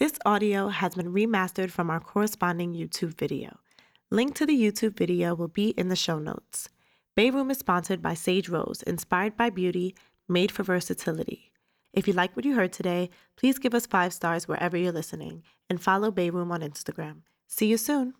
This 0.00 0.18
audio 0.24 0.68
has 0.68 0.94
been 0.94 1.12
remastered 1.12 1.70
from 1.70 1.90
our 1.90 2.00
corresponding 2.00 2.72
YouTube 2.72 3.18
video. 3.18 3.58
Link 4.10 4.34
to 4.36 4.46
the 4.46 4.58
YouTube 4.58 4.96
video 4.96 5.34
will 5.34 5.48
be 5.48 5.74
in 5.76 5.88
the 5.88 5.94
show 5.94 6.18
notes. 6.18 6.70
Bae 7.14 7.28
Room 7.28 7.50
is 7.50 7.58
sponsored 7.58 8.00
by 8.00 8.14
Sage 8.14 8.48
Rose, 8.48 8.82
inspired 8.86 9.36
by 9.36 9.50
beauty, 9.50 9.94
made 10.26 10.50
for 10.50 10.62
versatility. 10.62 11.52
If 11.92 12.08
you 12.08 12.14
like 12.14 12.34
what 12.34 12.46
you 12.46 12.54
heard 12.54 12.72
today, 12.72 13.10
please 13.36 13.58
give 13.58 13.74
us 13.74 13.84
five 13.84 14.14
stars 14.14 14.48
wherever 14.48 14.74
you're 14.74 14.90
listening 14.90 15.42
and 15.68 15.82
follow 15.82 16.10
Bae 16.10 16.28
Room 16.28 16.50
on 16.50 16.62
Instagram. 16.62 17.16
See 17.46 17.66
you 17.66 17.76
soon. 17.76 18.14